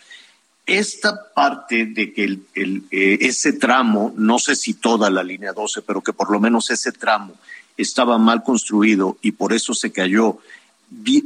Esta 0.65 1.31
parte 1.33 1.85
de 1.85 2.11
que 2.11 2.23
el, 2.23 2.45
el 2.55 2.83
eh, 2.89 3.19
ese 3.21 3.53
tramo, 3.53 4.13
no 4.17 4.39
sé 4.39 4.55
si 4.55 4.73
toda 4.73 5.09
la 5.11 5.23
línea 5.23 5.53
12, 5.53 5.83
pero 5.83 6.01
que 6.01 6.13
por 6.13 6.31
lo 6.31 6.39
menos 6.39 6.71
ese 6.71 6.91
tramo 6.91 7.35
estaba 7.77 8.17
mal 8.17 8.43
construido 8.43 9.17
y 9.21 9.33
por 9.33 9.53
eso 9.53 9.73
se 9.73 9.91
cayó, 9.91 10.39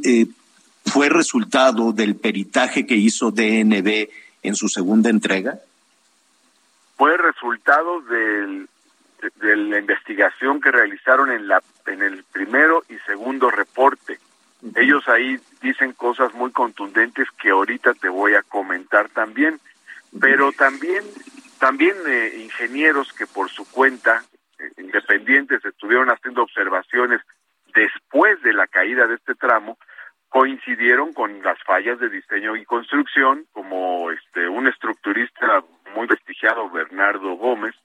eh, 0.04 0.28
fue 0.86 1.10
resultado 1.10 1.94
del 1.94 2.16
peritaje 2.16 2.86
que 2.86 2.96
hizo 2.96 3.32
DNB 3.32 4.10
en 4.44 4.56
su 4.56 4.68
segunda 4.68 5.10
entrega? 5.10 5.60
Fue 6.98 7.16
resultado 7.18 8.02
del, 8.02 8.68
de 9.36 9.56
la 9.56 9.80
investigación 9.80 10.60
que 10.60 10.72
realizaron 10.72 11.32
en, 11.32 11.48
la, 11.48 11.62
en 11.86 12.02
el 12.02 12.24
primero 12.24 12.84
y 12.90 12.98
segundo 13.06 13.50
reporte. 13.50 14.20
Ellos 14.76 15.08
ahí 15.08 15.40
dicen 15.62 15.94
cosas 15.94 16.34
muy 16.34 16.52
contundentes 16.52 17.28
que 17.42 17.50
ahorita 17.50 17.94
te 17.94 18.10
voy 18.10 18.34
a 18.36 18.44
comentar 18.44 19.10
también, 19.10 19.60
pero 20.20 20.52
también 20.52 21.04
también 21.60 21.96
eh, 22.08 22.40
ingenieros 22.42 23.12
que 23.14 23.28
por 23.28 23.50
su 23.50 23.70
cuenta 23.70 24.24
eh, 24.58 24.72
independientes 24.78 25.64
estuvieron 25.64 26.10
haciendo 26.10 26.44
observaciones 26.44 27.22
después 27.76 28.42
de 28.42 28.54
la 28.54 28.68
caída 28.68 29.08
de 29.08 29.16
este 29.16 29.36
tramo 29.36 29.78
coincidieron 30.30 31.14
con 31.14 31.42
las 31.44 31.62
fallas 31.64 32.00
de 32.00 32.10
diseño 32.10 32.56
y 32.56 32.66
construcción 32.66 33.46
como 33.52 34.10
este 34.12 34.48
un 34.48 34.68
estructurista 34.68 35.64
muy 35.96 36.08
prestigiado 36.08 36.70
Bernardo 36.70 37.34
Gómez 37.34 37.76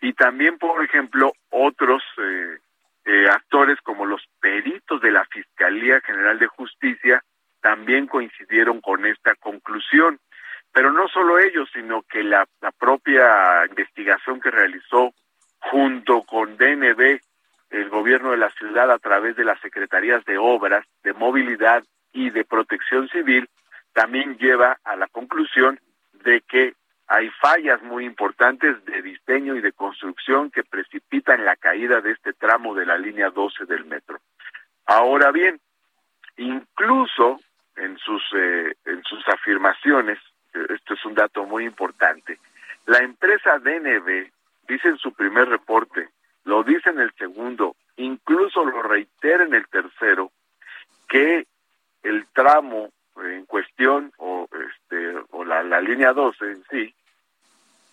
y 0.00 0.12
también 0.14 0.58
por 0.58 0.82
ejemplo 0.82 1.32
otros 1.50 2.02
eh, 2.18 2.58
actores 3.30 3.78
como 3.82 4.06
los 4.06 4.22
peritos 4.40 5.00
de 5.00 5.10
la 5.10 5.24
Fiscalía 5.26 6.00
General 6.00 6.38
de 6.38 6.46
Justicia 6.46 7.22
también 7.60 8.06
coincidieron 8.06 8.80
con 8.80 9.06
esta 9.06 9.34
conclusión. 9.36 10.18
Pero 10.72 10.92
no 10.92 11.08
solo 11.08 11.38
ellos, 11.38 11.68
sino 11.72 12.02
que 12.02 12.22
la, 12.22 12.46
la 12.60 12.70
propia 12.72 13.66
investigación 13.68 14.40
que 14.40 14.50
realizó 14.50 15.12
junto 15.60 16.22
con 16.22 16.56
DNB, 16.56 17.20
el 17.70 17.88
gobierno 17.88 18.30
de 18.30 18.36
la 18.36 18.50
ciudad 18.50 18.90
a 18.90 18.98
través 18.98 19.36
de 19.36 19.44
las 19.44 19.60
secretarías 19.60 20.24
de 20.24 20.38
obras, 20.38 20.84
de 21.02 21.12
movilidad 21.14 21.84
y 22.12 22.30
de 22.30 22.44
protección 22.44 23.08
civil, 23.08 23.48
también 23.92 24.36
lleva 24.38 24.78
a 24.84 24.96
la 24.96 25.08
conclusión 25.08 25.80
de 26.24 26.42
que 26.42 26.74
hay 27.08 27.30
fallas 27.40 27.82
muy 27.82 28.04
importantes 28.04 28.84
de 28.84 29.00
diseño 29.00 29.56
y 29.56 29.62
de 29.62 29.72
construcción 29.72 30.50
que 30.50 30.62
precipitan 30.62 31.44
la 31.44 31.56
caída 31.56 32.02
de 32.02 32.12
este 32.12 32.34
tramo 32.34 32.74
de 32.74 32.84
la 32.84 32.98
línea 32.98 33.30
12 33.30 33.64
del 33.64 33.86
metro. 33.86 34.20
Ahora 34.84 35.32
bien, 35.32 35.58
incluso 36.36 37.40
en 37.76 37.96
sus 37.98 38.22
eh, 38.34 38.74
en 38.84 39.02
sus 39.04 39.26
afirmaciones 39.28 40.18
esto 40.52 40.94
es 40.94 41.04
un 41.04 41.14
dato 41.14 41.44
muy 41.44 41.64
importante. 41.64 42.38
La 42.86 42.98
empresa 42.98 43.58
DNB 43.58 44.30
dice 44.68 44.88
en 44.88 44.98
su 44.98 45.12
primer 45.12 45.48
reporte, 45.48 46.08
lo 46.44 46.62
dice 46.62 46.90
en 46.90 47.00
el 47.00 47.12
segundo, 47.14 47.76
incluso 47.96 48.64
lo 48.64 48.82
reitera 48.82 49.44
en 49.44 49.54
el 49.54 49.66
tercero, 49.68 50.30
que 51.08 51.46
el 52.02 52.26
tramo 52.34 52.90
en 53.16 53.46
cuestión 53.46 54.12
o 54.18 54.48
este 54.52 55.22
o 55.30 55.44
la, 55.44 55.62
la 55.62 55.80
línea 55.80 56.12
12 56.12 56.44
en 56.44 56.64
sí 56.70 56.94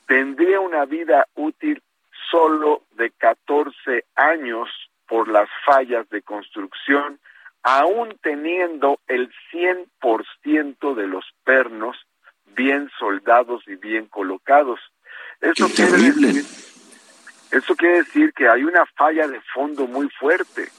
tendría 0.07 0.59
una 0.59 0.85
vida 0.85 1.27
útil 1.35 1.81
solo 2.29 2.83
de 2.91 3.11
14 3.11 4.05
años 4.15 4.69
por 5.07 5.27
las 5.27 5.49
fallas 5.65 6.09
de 6.09 6.21
construcción, 6.21 7.19
aún 7.63 8.17
teniendo 8.21 8.99
el 9.07 9.31
100% 9.51 10.95
de 10.95 11.07
los 11.07 11.25
pernos 11.43 11.97
bien 12.55 12.89
soldados 12.97 13.63
y 13.67 13.75
bien 13.75 14.07
colocados. 14.07 14.79
Eso 15.41 15.67
quiere 15.69 15.91
decir, 15.91 16.45
eso 17.51 17.75
quiere 17.75 17.97
decir 17.97 18.33
que 18.33 18.47
hay 18.47 18.63
una 18.63 18.85
falla 18.85 19.27
de 19.27 19.41
fondo 19.41 19.87
muy 19.87 20.09
fuerte. 20.09 20.69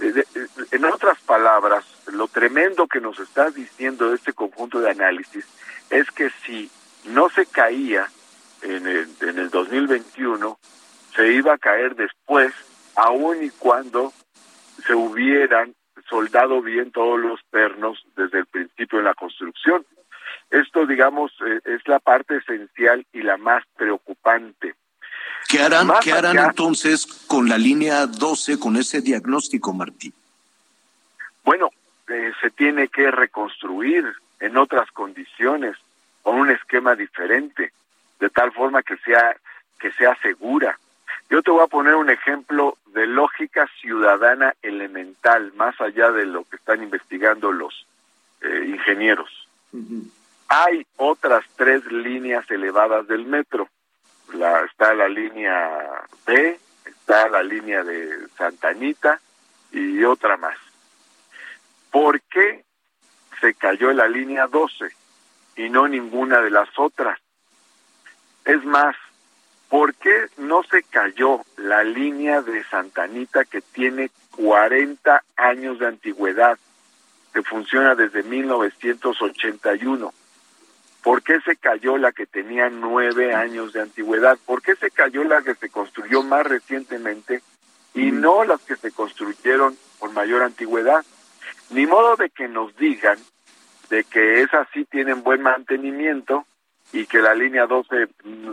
Eh, 0.00 0.24
eh, 0.34 0.46
en 0.72 0.84
otras 0.84 1.20
palabras, 1.20 1.84
lo 2.12 2.26
tremendo 2.28 2.86
que 2.86 3.00
nos 3.00 3.18
está 3.20 3.50
diciendo 3.50 4.12
este 4.12 4.32
conjunto 4.32 4.80
de 4.80 4.90
análisis 4.90 5.46
es 5.90 6.10
que 6.10 6.30
si 6.44 6.70
no 7.04 7.28
se 7.28 7.46
caía 7.46 8.08
en 8.62 8.86
el, 8.86 9.08
en 9.20 9.38
el 9.38 9.50
2021, 9.50 10.58
se 11.14 11.32
iba 11.32 11.54
a 11.54 11.58
caer 11.58 11.94
después, 11.94 12.52
aun 12.96 13.42
y 13.42 13.50
cuando 13.50 14.12
se 14.86 14.94
hubieran 14.94 15.74
soldado 16.08 16.60
bien 16.62 16.90
todos 16.90 17.18
los 17.18 17.40
pernos 17.50 18.04
desde 18.16 18.40
el 18.40 18.46
principio 18.46 18.98
de 18.98 19.04
la 19.04 19.14
construcción. 19.14 19.84
Esto, 20.50 20.86
digamos, 20.86 21.32
eh, 21.46 21.60
es 21.64 21.86
la 21.88 21.98
parte 21.98 22.36
esencial 22.36 23.06
y 23.12 23.22
la 23.22 23.36
más 23.36 23.64
preocupante. 23.76 24.74
¿Qué 25.48 25.60
harán, 25.60 25.90
¿qué 26.02 26.12
harán 26.12 26.38
entonces 26.38 27.06
con 27.26 27.48
la 27.48 27.58
línea 27.58 28.06
12, 28.06 28.58
con 28.58 28.76
ese 28.76 29.00
diagnóstico, 29.00 29.72
Martín? 29.72 30.12
Bueno, 31.44 31.70
eh, 32.08 32.32
se 32.40 32.50
tiene 32.50 32.88
que 32.88 33.10
reconstruir 33.10 34.04
en 34.40 34.56
otras 34.56 34.90
condiciones, 34.90 35.76
con 36.22 36.36
un 36.36 36.50
esquema 36.50 36.94
diferente, 36.94 37.72
de 38.22 38.30
tal 38.30 38.52
forma 38.52 38.84
que 38.84 38.96
sea, 38.98 39.36
que 39.80 39.90
sea 39.90 40.16
segura. 40.22 40.78
Yo 41.28 41.42
te 41.42 41.50
voy 41.50 41.64
a 41.64 41.66
poner 41.66 41.96
un 41.96 42.08
ejemplo 42.08 42.78
de 42.94 43.04
lógica 43.04 43.68
ciudadana 43.80 44.54
elemental, 44.62 45.52
más 45.54 45.78
allá 45.80 46.12
de 46.12 46.24
lo 46.24 46.44
que 46.44 46.54
están 46.54 46.84
investigando 46.84 47.50
los 47.50 47.84
eh, 48.42 48.66
ingenieros. 48.68 49.48
Hay 50.46 50.86
otras 50.98 51.44
tres 51.56 51.84
líneas 51.90 52.48
elevadas 52.48 53.08
del 53.08 53.26
metro. 53.26 53.68
La, 54.34 54.60
está 54.66 54.94
la 54.94 55.08
línea 55.08 56.04
B, 56.24 56.60
está 56.84 57.28
la 57.28 57.42
línea 57.42 57.82
de 57.82 58.28
Santa 58.38 58.68
Anita 58.68 59.20
y 59.72 60.04
otra 60.04 60.36
más. 60.36 60.56
¿Por 61.90 62.20
qué 62.20 62.64
se 63.40 63.54
cayó 63.54 63.92
la 63.92 64.06
línea 64.06 64.46
12 64.46 64.86
y 65.56 65.68
no 65.70 65.88
ninguna 65.88 66.40
de 66.40 66.50
las 66.50 66.68
otras? 66.78 67.18
Es 68.44 68.64
más, 68.64 68.96
¿por 69.68 69.94
qué 69.94 70.26
no 70.36 70.62
se 70.64 70.82
cayó 70.82 71.42
la 71.56 71.84
línea 71.84 72.42
de 72.42 72.64
Santa 72.64 73.04
Anita 73.04 73.44
que 73.44 73.60
tiene 73.60 74.10
40 74.36 75.22
años 75.36 75.78
de 75.78 75.86
antigüedad, 75.86 76.58
que 77.32 77.42
funciona 77.42 77.94
desde 77.94 78.22
1981? 78.22 80.12
¿Por 81.02 81.22
qué 81.22 81.40
se 81.40 81.56
cayó 81.56 81.98
la 81.98 82.12
que 82.12 82.26
tenía 82.26 82.68
nueve 82.68 83.34
años 83.34 83.72
de 83.72 83.82
antigüedad? 83.82 84.38
¿Por 84.44 84.62
qué 84.62 84.76
se 84.76 84.90
cayó 84.90 85.24
la 85.24 85.42
que 85.42 85.54
se 85.54 85.68
construyó 85.68 86.22
más 86.22 86.46
recientemente 86.46 87.42
y 87.94 88.12
no 88.12 88.44
las 88.44 88.60
que 88.62 88.76
se 88.76 88.92
construyeron 88.92 89.76
con 89.98 90.14
mayor 90.14 90.42
antigüedad? 90.42 91.04
Ni 91.70 91.86
modo 91.86 92.16
de 92.16 92.30
que 92.30 92.46
nos 92.46 92.76
digan 92.76 93.18
de 93.90 94.04
que 94.04 94.42
esas 94.42 94.68
sí 94.72 94.84
tienen 94.84 95.22
buen 95.22 95.42
mantenimiento 95.42 96.46
y 96.92 97.06
que 97.06 97.20
la 97.20 97.34
línea 97.34 97.66
12 97.66 98.08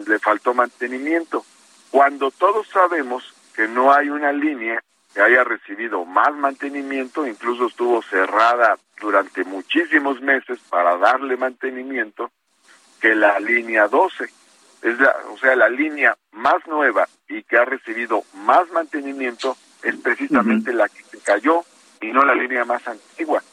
le 0.07 0.19
faltó 0.19 0.53
mantenimiento, 0.53 1.45
cuando 1.91 2.31
todos 2.31 2.67
sabemos 2.69 3.33
que 3.55 3.67
no 3.67 3.91
hay 3.91 4.09
una 4.09 4.31
línea 4.31 4.81
que 5.13 5.21
haya 5.21 5.43
recibido 5.43 6.05
más 6.05 6.33
mantenimiento, 6.35 7.25
incluso 7.25 7.67
estuvo 7.67 8.01
cerrada 8.03 8.77
durante 8.99 9.43
muchísimos 9.43 10.21
meses 10.21 10.59
para 10.69 10.97
darle 10.97 11.35
mantenimiento, 11.35 12.31
que 13.01 13.15
la 13.15 13.39
línea 13.39 13.87
12. 13.87 14.25
Es 14.81 14.99
la, 14.99 15.13
o 15.31 15.37
sea, 15.37 15.55
la 15.55 15.67
línea 15.67 16.15
más 16.31 16.65
nueva 16.67 17.07
y 17.27 17.43
que 17.43 17.57
ha 17.57 17.65
recibido 17.65 18.23
más 18.33 18.69
mantenimiento 18.71 19.57
es 19.83 19.95
precisamente 19.97 20.71
la 20.71 20.87
que 20.87 21.03
se 21.03 21.19
cayó 21.19 21.63
y 22.01 22.11
no 22.11 22.23
la 22.23 22.35
línea 22.35 22.63
más 22.63 22.87
antigua. 22.87 23.43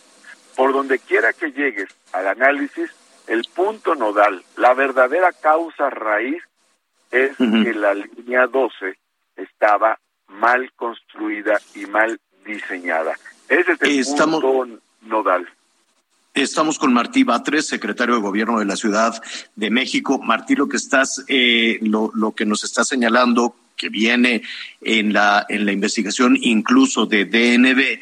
Por 0.54 0.72
donde 0.72 0.98
quiera 0.98 1.32
que 1.32 1.52
llegues 1.52 1.88
al 2.12 2.28
análisis, 2.28 2.90
el 3.26 3.44
punto 3.54 3.94
nodal, 3.94 4.42
la 4.56 4.74
verdadera 4.74 5.32
causa 5.32 5.90
raíz 5.90 6.42
es 7.10 7.36
que 7.36 7.72
la 7.74 7.94
línea 7.94 8.46
12 8.46 8.98
estaba 9.36 9.98
mal 10.28 10.72
construida 10.76 11.60
y 11.74 11.86
mal 11.86 12.20
diseñada. 12.44 13.14
Ese 13.48 13.72
es 13.72 13.82
el 13.82 14.28
punto 14.30 14.68
nodal. 15.02 15.48
Estamos 16.34 16.78
con 16.78 16.92
Martí 16.92 17.24
Batres, 17.24 17.66
secretario 17.66 18.16
de 18.16 18.20
Gobierno 18.20 18.58
de 18.58 18.66
la 18.66 18.76
Ciudad 18.76 19.22
de 19.54 19.70
México. 19.70 20.18
Martí, 20.18 20.54
lo 20.54 20.68
que 20.68 20.76
estás, 20.76 21.24
eh, 21.28 21.78
lo, 21.80 22.10
lo, 22.14 22.32
que 22.32 22.44
nos 22.44 22.62
está 22.62 22.84
señalando 22.84 23.56
que 23.74 23.88
viene 23.88 24.42
en 24.82 25.12
la 25.12 25.46
en 25.48 25.64
la 25.64 25.72
investigación 25.72 26.36
incluso 26.40 27.06
de 27.06 27.24
DNB, 27.24 27.80
eh, 27.80 28.00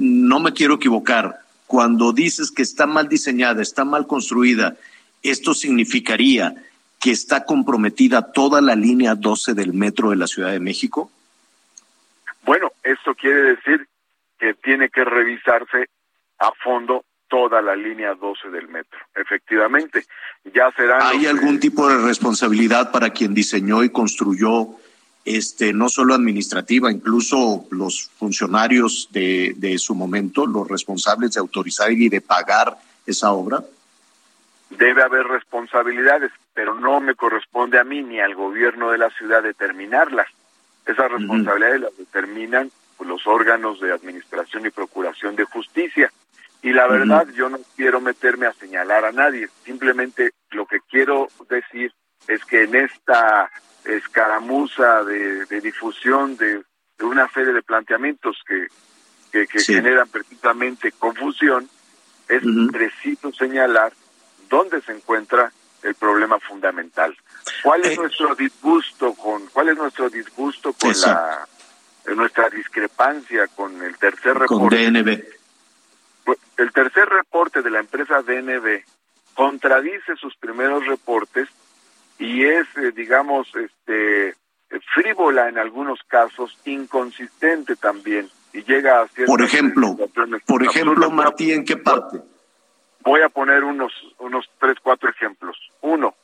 no 0.00 0.40
me 0.40 0.52
quiero 0.52 0.74
equivocar. 0.74 1.45
Cuando 1.66 2.12
dices 2.12 2.50
que 2.50 2.62
está 2.62 2.86
mal 2.86 3.08
diseñada, 3.08 3.62
está 3.62 3.84
mal 3.84 4.06
construida, 4.06 4.76
esto 5.22 5.54
significaría 5.54 6.54
que 7.00 7.10
está 7.10 7.44
comprometida 7.44 8.32
toda 8.32 8.60
la 8.60 8.74
línea 8.74 9.14
12 9.14 9.54
del 9.54 9.72
metro 9.72 10.10
de 10.10 10.16
la 10.16 10.26
Ciudad 10.26 10.52
de 10.52 10.60
México. 10.60 11.10
Bueno, 12.42 12.70
esto 12.82 13.14
quiere 13.14 13.42
decir 13.56 13.86
que 14.38 14.54
tiene 14.54 14.88
que 14.88 15.04
revisarse 15.04 15.88
a 16.38 16.52
fondo 16.62 17.04
toda 17.28 17.60
la 17.60 17.74
línea 17.74 18.14
12 18.14 18.50
del 18.50 18.68
metro. 18.68 18.98
Efectivamente, 19.14 20.04
ya 20.54 20.70
será. 20.76 21.08
¿Hay 21.08 21.26
algún 21.26 21.58
tipo 21.58 21.88
de 21.88 21.98
responsabilidad 21.98 22.92
para 22.92 23.10
quien 23.10 23.34
diseñó 23.34 23.82
y 23.82 23.90
construyó 23.90 24.76
este, 25.26 25.72
no 25.72 25.88
solo 25.88 26.14
administrativa, 26.14 26.90
incluso 26.90 27.66
los 27.70 28.10
funcionarios 28.16 29.08
de, 29.10 29.54
de 29.56 29.76
su 29.78 29.94
momento, 29.94 30.46
los 30.46 30.68
responsables 30.68 31.32
de 31.32 31.40
autorizar 31.40 31.92
y 31.92 32.08
de 32.08 32.20
pagar 32.20 32.78
esa 33.04 33.32
obra? 33.32 33.62
Debe 34.70 35.02
haber 35.02 35.26
responsabilidades, 35.26 36.32
pero 36.54 36.74
no 36.74 37.00
me 37.00 37.14
corresponde 37.14 37.78
a 37.78 37.84
mí 37.84 38.02
ni 38.02 38.20
al 38.20 38.34
gobierno 38.34 38.90
de 38.90 38.98
la 38.98 39.10
ciudad 39.10 39.42
determinarlas. 39.42 40.28
Esas 40.86 41.10
responsabilidades 41.10 41.80
las 41.80 41.96
determinan 41.96 42.70
los 43.00 43.26
órganos 43.26 43.80
de 43.80 43.92
administración 43.92 44.66
y 44.66 44.70
procuración 44.70 45.36
de 45.36 45.44
justicia. 45.44 46.12
Y 46.62 46.72
la 46.72 46.86
verdad, 46.86 47.26
yo 47.34 47.48
no 47.48 47.58
quiero 47.76 48.00
meterme 48.00 48.46
a 48.46 48.52
señalar 48.52 49.04
a 49.04 49.12
nadie. 49.12 49.48
Simplemente 49.64 50.30
lo 50.50 50.66
que 50.66 50.80
quiero 50.88 51.28
decir 51.48 51.92
es 52.26 52.44
que 52.44 52.64
en 52.64 52.74
esta 52.74 53.50
escaramuza 53.86 55.04
de, 55.04 55.46
de 55.46 55.60
difusión 55.60 56.36
de, 56.36 56.62
de, 56.98 57.04
una 57.04 57.28
serie 57.28 57.52
de 57.52 57.62
planteamientos 57.62 58.36
que, 58.46 58.66
que, 59.32 59.46
que 59.46 59.58
sí. 59.58 59.74
generan 59.74 60.08
precisamente 60.08 60.92
confusión, 60.92 61.68
es 62.28 62.42
preciso 62.72 63.32
señalar 63.32 63.92
dónde 64.48 64.80
se 64.82 64.92
encuentra 64.92 65.52
el 65.82 65.94
problema 65.94 66.38
fundamental. 66.40 67.16
¿Cuál 67.62 67.82
es 67.82 67.92
eh, 67.92 67.96
nuestro 67.96 68.34
disgusto 68.34 69.14
con 69.14 69.46
cuál 69.48 69.68
es 69.68 69.76
nuestro 69.76 70.10
disgusto 70.10 70.72
con 70.72 70.90
eso. 70.90 71.06
la 71.08 71.46
nuestra 72.14 72.48
discrepancia 72.48 73.48
con 73.48 73.82
el 73.82 73.96
tercer 73.98 74.36
reporte? 74.36 74.84
Con 74.84 74.94
DNB. 74.94 75.24
El 76.56 76.72
tercer 76.72 77.08
reporte 77.08 77.62
de 77.62 77.70
la 77.70 77.80
empresa 77.80 78.22
DNB 78.22 78.82
contradice 79.34 80.16
sus 80.16 80.34
primeros 80.36 80.86
reportes 80.86 81.48
y 82.18 82.44
es, 82.44 82.66
eh, 82.76 82.92
digamos, 82.92 83.48
este 83.54 84.34
frívola 84.94 85.48
en 85.48 85.58
algunos 85.58 86.00
casos, 86.08 86.58
inconsistente 86.64 87.76
también 87.76 88.28
y 88.52 88.64
llega 88.64 89.02
a 89.02 89.06
Por 89.26 89.42
ejemplo, 89.42 89.96
por 90.46 90.64
ejemplo, 90.64 91.10
Martí, 91.10 91.52
¿en 91.52 91.64
qué 91.64 91.76
parte? 91.76 92.20
Voy 93.00 93.20
a 93.20 93.28
poner 93.28 93.62
unos 93.64 93.92
unos 94.18 94.50
tres 94.58 94.76
cuatro 94.82 95.10
ejemplos. 95.10 95.56
Uno, 95.82 96.14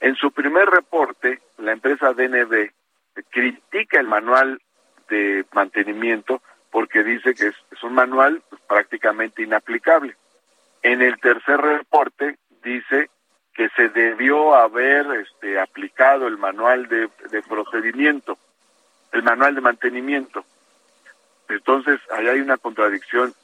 en 0.00 0.14
su 0.16 0.30
primer 0.30 0.68
reporte, 0.68 1.40
la 1.58 1.72
empresa 1.72 2.12
DNB 2.12 2.70
critica 3.30 3.98
el 3.98 4.06
manual 4.06 4.60
de 5.08 5.44
mantenimiento 5.52 6.42
porque 6.70 7.02
dice 7.02 7.34
que 7.34 7.48
es, 7.48 7.54
es 7.72 7.82
un 7.82 7.94
manual 7.94 8.42
pues, 8.48 8.62
prácticamente 8.68 9.42
inaplicable. 9.42 10.16
En 10.82 11.02
el 11.02 11.18
tercer 11.18 11.60
reporte 11.60 12.38
dice 12.62 13.10
que 13.60 13.68
se 13.76 13.90
debió 13.90 14.54
haber 14.54 15.04
este, 15.20 15.60
aplicado 15.60 16.26
el 16.26 16.38
manual 16.38 16.88
de, 16.88 17.10
procedimiento, 17.46 18.38
el 19.12 19.22
manual 19.22 19.54
de 19.54 19.60
mantenimiento. 19.60 20.46
Entonces, 21.46 22.00
ahí 22.10 22.26
hay 22.26 22.40
una 22.40 22.56
contradicción 22.56 23.34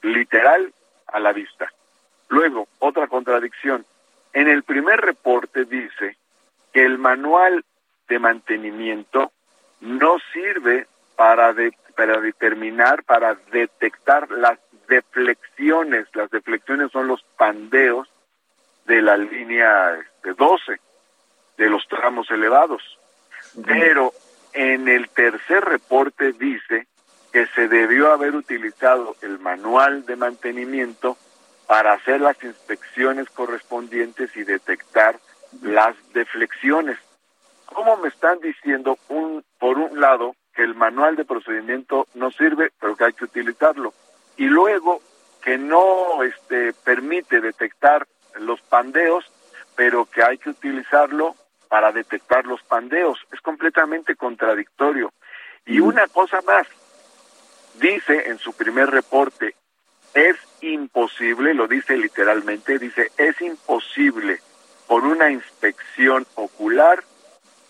literal 0.00 0.72
a 1.08 1.20
la 1.20 1.34
vista. 1.34 1.70
Luego, 2.30 2.68
otra 2.78 3.06
contradicción. 3.06 3.84
En 4.32 4.48
el 4.48 4.62
primer 4.62 4.98
reporte 5.02 5.66
dice 5.66 6.16
que 6.72 6.82
el 6.82 6.96
manual 6.96 7.62
de 8.08 8.18
mantenimiento 8.18 9.30
no 9.82 10.16
sirve 10.32 10.86
para, 11.16 11.52
de, 11.52 11.74
para 11.94 12.18
determinar, 12.18 13.04
para 13.04 13.34
detectar 13.52 14.30
las 14.30 14.58
deflexiones. 14.88 16.06
Las 16.14 16.30
deflexiones 16.30 16.90
son 16.92 17.08
los 17.08 17.22
pandeos 17.36 18.08
de 18.86 19.02
la 19.02 19.16
línea 19.16 19.98
de 20.22 20.34
12, 20.34 20.80
de 21.56 21.68
los 21.68 21.86
tramos 21.88 22.30
elevados. 22.30 22.82
Pero 23.66 24.12
en 24.52 24.88
el 24.88 25.08
tercer 25.08 25.64
reporte 25.64 26.32
dice 26.32 26.86
que 27.32 27.46
se 27.48 27.68
debió 27.68 28.12
haber 28.12 28.34
utilizado 28.34 29.16
el 29.22 29.38
manual 29.38 30.04
de 30.06 30.16
mantenimiento 30.16 31.16
para 31.66 31.92
hacer 31.92 32.20
las 32.20 32.42
inspecciones 32.42 33.30
correspondientes 33.30 34.36
y 34.36 34.42
detectar 34.42 35.16
las 35.62 35.94
deflexiones. 36.12 36.98
¿Cómo 37.66 37.96
me 37.98 38.08
están 38.08 38.40
diciendo, 38.40 38.98
un, 39.08 39.44
por 39.58 39.78
un 39.78 40.00
lado, 40.00 40.34
que 40.54 40.62
el 40.64 40.74
manual 40.74 41.14
de 41.14 41.24
procedimiento 41.24 42.08
no 42.14 42.32
sirve, 42.32 42.72
pero 42.80 42.96
que 42.96 43.04
hay 43.04 43.12
que 43.12 43.24
utilizarlo? 43.24 43.94
Y 44.36 44.46
luego 44.46 45.00
que 45.42 45.58
no 45.58 46.22
este, 46.24 46.72
permite 46.72 47.40
detectar 47.40 48.06
los 48.38 48.60
pandeos, 48.62 49.24
pero 49.76 50.06
que 50.06 50.22
hay 50.22 50.38
que 50.38 50.50
utilizarlo 50.50 51.34
para 51.68 51.92
detectar 51.92 52.46
los 52.46 52.62
pandeos. 52.62 53.18
Es 53.32 53.40
completamente 53.40 54.16
contradictorio. 54.16 55.12
Y 55.66 55.80
una 55.80 56.06
cosa 56.08 56.40
más, 56.42 56.66
dice 57.74 58.28
en 58.28 58.38
su 58.38 58.52
primer 58.52 58.90
reporte, 58.90 59.54
es 60.14 60.36
imposible, 60.60 61.54
lo 61.54 61.68
dice 61.68 61.96
literalmente, 61.96 62.78
dice, 62.78 63.12
es 63.16 63.40
imposible 63.40 64.40
por 64.88 65.04
una 65.04 65.30
inspección 65.30 66.26
ocular 66.34 67.04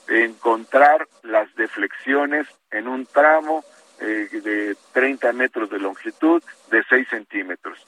encontrar 0.08 1.06
las 1.22 1.54
deflexiones 1.54 2.46
en 2.70 2.88
un 2.88 3.06
tramo 3.06 3.64
eh, 4.00 4.28
de 4.32 4.76
30 4.92 5.32
metros 5.34 5.70
de 5.70 5.78
longitud 5.78 6.42
de 6.70 6.82
6 6.88 7.08
centímetros. 7.08 7.78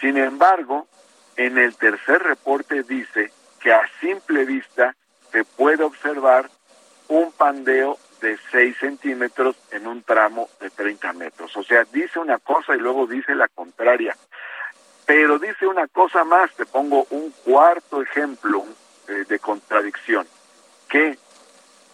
Sin 0.00 0.16
embargo, 0.16 0.88
en 1.40 1.56
el 1.56 1.74
tercer 1.74 2.22
reporte 2.22 2.82
dice 2.82 3.32
que 3.60 3.72
a 3.72 3.80
simple 3.98 4.44
vista 4.44 4.94
se 5.32 5.42
puede 5.42 5.82
observar 5.82 6.50
un 7.08 7.32
pandeo 7.32 7.96
de 8.20 8.38
6 8.52 8.76
centímetros 8.76 9.56
en 9.70 9.86
un 9.86 10.02
tramo 10.02 10.50
de 10.60 10.68
30 10.68 11.14
metros. 11.14 11.56
O 11.56 11.62
sea, 11.62 11.84
dice 11.90 12.18
una 12.18 12.36
cosa 12.36 12.76
y 12.76 12.78
luego 12.78 13.06
dice 13.06 13.34
la 13.34 13.48
contraria. 13.48 14.14
Pero 15.06 15.38
dice 15.38 15.66
una 15.66 15.88
cosa 15.88 16.24
más, 16.24 16.54
te 16.56 16.66
pongo 16.66 17.06
un 17.08 17.30
cuarto 17.42 18.02
ejemplo 18.02 18.66
eh, 19.08 19.24
de 19.26 19.38
contradicción, 19.38 20.26
que 20.90 21.16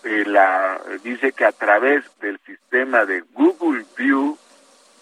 eh, 0.02 0.24
la, 0.26 0.80
dice 1.04 1.30
que 1.30 1.44
a 1.44 1.52
través 1.52 2.02
del 2.18 2.40
sistema 2.40 3.06
de 3.06 3.20
Google 3.32 3.84
View 3.96 4.36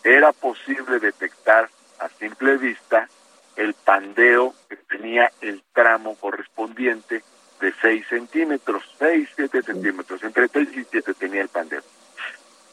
era 0.02 0.32
posible 0.32 0.98
detectar 0.98 1.70
a 1.98 2.10
simple 2.10 2.58
vista 2.58 3.08
el 3.56 3.74
pandeo 3.74 4.54
que 4.68 4.76
tenía 4.76 5.30
el 5.40 5.62
tramo 5.72 6.16
correspondiente 6.16 7.22
de 7.60 7.72
6 7.80 8.06
centímetros, 8.08 8.82
6, 8.98 9.28
7 9.36 9.62
centímetros, 9.62 10.22
entre 10.22 10.48
6 10.48 10.68
y 10.76 10.84
7 10.84 11.14
tenía 11.14 11.42
el 11.42 11.48
pandeo. 11.48 11.82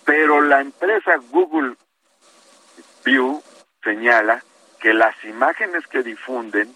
Pero 0.05 0.41
la 0.41 0.61
empresa 0.61 1.17
Google 1.29 1.75
View 3.05 3.41
señala 3.83 4.43
que 4.79 4.93
las 4.93 5.15
imágenes 5.23 5.87
que 5.87 6.03
difunden 6.03 6.75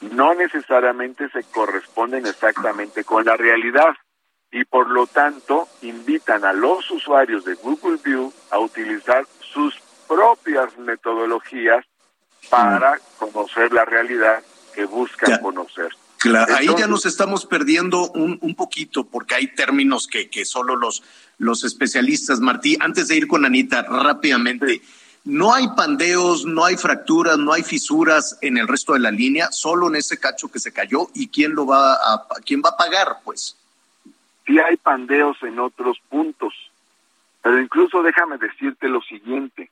no 0.00 0.34
necesariamente 0.34 1.28
se 1.30 1.42
corresponden 1.44 2.26
exactamente 2.26 3.04
con 3.04 3.24
la 3.24 3.36
realidad 3.36 3.94
y 4.50 4.64
por 4.64 4.88
lo 4.88 5.06
tanto 5.06 5.66
invitan 5.82 6.44
a 6.44 6.52
los 6.52 6.90
usuarios 6.90 7.44
de 7.44 7.54
Google 7.54 7.98
View 8.04 8.32
a 8.50 8.58
utilizar 8.58 9.26
sus 9.40 9.78
propias 10.06 10.76
metodologías 10.78 11.84
para 12.48 13.00
conocer 13.18 13.72
la 13.72 13.84
realidad 13.84 14.42
que 14.74 14.84
buscan 14.84 15.30
ya. 15.30 15.40
conocer. 15.40 15.88
Claro, 16.18 16.54
ahí 16.54 16.68
ya 16.78 16.86
nos 16.86 17.06
estamos 17.06 17.46
perdiendo 17.46 18.10
un, 18.12 18.38
un 18.40 18.54
poquito 18.54 19.04
porque 19.04 19.34
hay 19.34 19.48
términos 19.48 20.06
que, 20.06 20.28
que 20.30 20.44
solo 20.44 20.74
los, 20.74 21.02
los 21.38 21.62
especialistas, 21.64 22.40
Martí, 22.40 22.76
antes 22.80 23.08
de 23.08 23.16
ir 23.16 23.28
con 23.28 23.44
Anita, 23.44 23.82
rápidamente, 23.82 24.80
no 25.26 25.52
hay 25.52 25.68
pandeos, 25.76 26.46
no 26.46 26.64
hay 26.64 26.76
fracturas, 26.76 27.36
no 27.36 27.52
hay 27.52 27.62
fisuras 27.62 28.38
en 28.42 28.56
el 28.58 28.68
resto 28.68 28.92
de 28.94 29.00
la 29.00 29.10
línea, 29.10 29.50
solo 29.50 29.88
en 29.88 29.96
ese 29.96 30.18
cacho 30.18 30.48
que 30.48 30.60
se 30.60 30.72
cayó 30.72 31.08
y 31.14 31.28
quién 31.28 31.54
lo 31.54 31.66
va 31.66 31.94
a, 31.94 32.26
quién 32.44 32.62
va 32.64 32.70
a 32.70 32.76
pagar, 32.76 33.16
pues. 33.24 33.56
Sí 34.46 34.58
hay 34.58 34.76
pandeos 34.76 35.36
en 35.42 35.58
otros 35.58 35.98
puntos, 36.08 36.54
pero 37.42 37.60
incluso 37.60 38.02
déjame 38.02 38.38
decirte 38.38 38.88
lo 38.88 39.02
siguiente, 39.02 39.68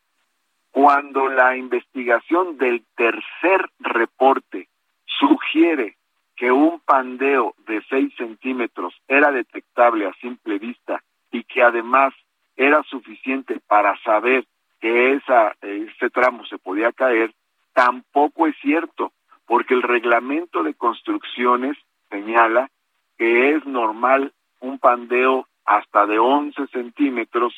cuando 0.74 1.28
la 1.28 1.56
investigación 1.56 2.58
del 2.58 2.82
tercer 2.96 3.70
reporte 3.78 4.66
sugiere 5.06 5.96
que 6.34 6.50
un 6.50 6.80
pandeo 6.80 7.54
de 7.64 7.80
6 7.88 8.12
centímetros 8.16 8.92
era 9.06 9.30
detectable 9.30 10.08
a 10.08 10.12
simple 10.14 10.58
vista 10.58 11.00
y 11.30 11.44
que 11.44 11.62
además 11.62 12.12
era 12.56 12.82
suficiente 12.82 13.60
para 13.68 13.96
saber 14.02 14.46
que 14.80 15.12
esa, 15.12 15.54
ese 15.62 16.10
tramo 16.10 16.44
se 16.46 16.58
podía 16.58 16.90
caer, 16.90 17.32
tampoco 17.72 18.48
es 18.48 18.56
cierto, 18.60 19.12
porque 19.46 19.74
el 19.74 19.82
reglamento 19.82 20.64
de 20.64 20.74
construcciones 20.74 21.78
señala 22.10 22.68
que 23.16 23.54
es 23.54 23.64
normal 23.64 24.32
un 24.58 24.80
pandeo 24.80 25.46
hasta 25.64 26.04
de 26.06 26.18
11 26.18 26.66
centímetros 26.72 27.54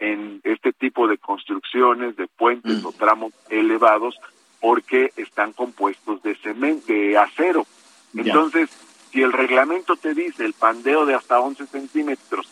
en 0.00 0.40
este 0.44 0.72
tipo 0.72 1.06
de 1.06 1.18
construcciones, 1.18 2.16
de 2.16 2.26
puentes 2.26 2.82
mm. 2.82 2.86
o 2.86 2.92
tramos 2.92 3.32
elevados, 3.50 4.18
porque 4.60 5.12
están 5.16 5.52
compuestos 5.52 6.22
de 6.22 6.34
cemento, 6.36 6.92
de 6.92 7.16
acero. 7.16 7.66
Entonces, 8.14 8.70
si 9.12 9.22
el 9.22 9.32
reglamento 9.32 9.96
te 9.96 10.14
dice 10.14 10.44
el 10.44 10.54
pandeo 10.54 11.06
de 11.06 11.14
hasta 11.14 11.40
11 11.40 11.66
centímetros 11.66 12.48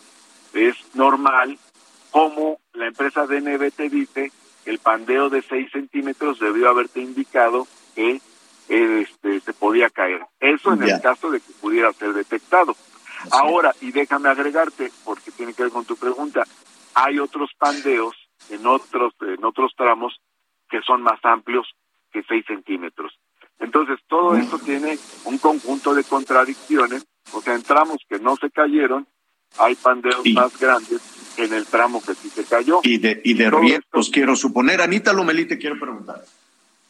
es 0.53 0.75
normal, 0.93 1.57
como 2.11 2.59
la 2.73 2.87
empresa 2.87 3.27
DNB 3.27 3.71
te 3.71 3.89
dice, 3.89 4.31
el 4.65 4.79
pandeo 4.79 5.29
de 5.29 5.41
6 5.41 5.71
centímetros 5.71 6.39
debió 6.39 6.69
haberte 6.69 7.01
indicado 7.01 7.67
que 7.95 8.21
este, 8.67 9.39
se 9.41 9.53
podía 9.53 9.89
caer. 9.89 10.25
Eso 10.39 10.73
en 10.73 10.83
el 10.83 11.01
caso 11.01 11.31
de 11.31 11.39
que 11.39 11.53
pudiera 11.53 11.91
ser 11.93 12.13
detectado. 12.13 12.75
Ahora, 13.31 13.75
y 13.81 13.91
déjame 13.91 14.29
agregarte, 14.29 14.91
porque 15.03 15.31
tiene 15.31 15.53
que 15.53 15.63
ver 15.63 15.71
con 15.71 15.85
tu 15.85 15.97
pregunta, 15.97 16.45
hay 16.99 17.19
otros 17.19 17.51
pandeos 17.57 18.15
en 18.49 18.65
otros, 18.65 19.13
en 19.21 19.43
otros 19.43 19.73
tramos 19.77 20.19
que 20.69 20.81
son 20.81 21.01
más 21.01 21.19
amplios 21.23 21.67
que 22.11 22.23
6 22.23 22.45
centímetros. 22.47 23.17
Entonces, 23.59 23.99
todo 24.07 24.35
esto 24.35 24.57
tiene 24.59 24.97
un 25.25 25.37
conjunto 25.37 25.93
de 25.93 26.03
contradicciones, 26.03 27.05
o 27.33 27.41
sea, 27.41 27.55
en 27.55 27.63
tramos 27.63 27.97
que 28.07 28.19
no 28.19 28.35
se 28.37 28.49
cayeron, 28.49 29.07
hay 29.57 29.75
pandeos 29.75 30.23
más 30.33 30.57
grandes 30.57 31.01
que 31.35 31.45
en 31.45 31.53
el 31.53 31.65
tramo 31.65 32.01
que 32.01 32.13
sí 32.15 32.29
se 32.29 32.45
cayó. 32.45 32.79
Y 32.83 32.97
de, 32.99 33.21
y 33.23 33.33
de 33.33 33.49
riesgos, 33.49 34.09
quiero 34.09 34.35
suponer. 34.35 34.81
Anita 34.81 35.11
Lomelí, 35.11 35.45
te 35.45 35.57
quiero 35.57 35.79
preguntar. 35.79 36.23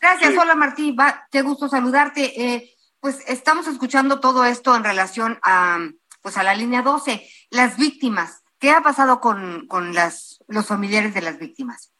Gracias, 0.01 0.35
hola 0.37 0.55
Martín, 0.55 0.95
Va, 0.99 1.27
qué 1.31 1.41
gusto 1.41 1.67
saludarte. 1.67 2.41
Eh, 2.41 2.73
pues 2.99 3.23
estamos 3.27 3.67
escuchando 3.67 4.19
todo 4.19 4.45
esto 4.45 4.75
en 4.75 4.83
relación 4.83 5.39
a, 5.41 5.79
pues 6.21 6.37
a 6.37 6.43
la 6.43 6.55
línea 6.55 6.81
12. 6.81 7.27
Las 7.49 7.77
víctimas, 7.77 8.43
¿qué 8.59 8.71
ha 8.71 8.81
pasado 8.81 9.19
con, 9.19 9.67
con 9.67 9.93
las, 9.93 10.43
los 10.47 10.67
familiares 10.67 11.13
de 11.13 11.21
las 11.21 11.39
víctimas? 11.39 11.93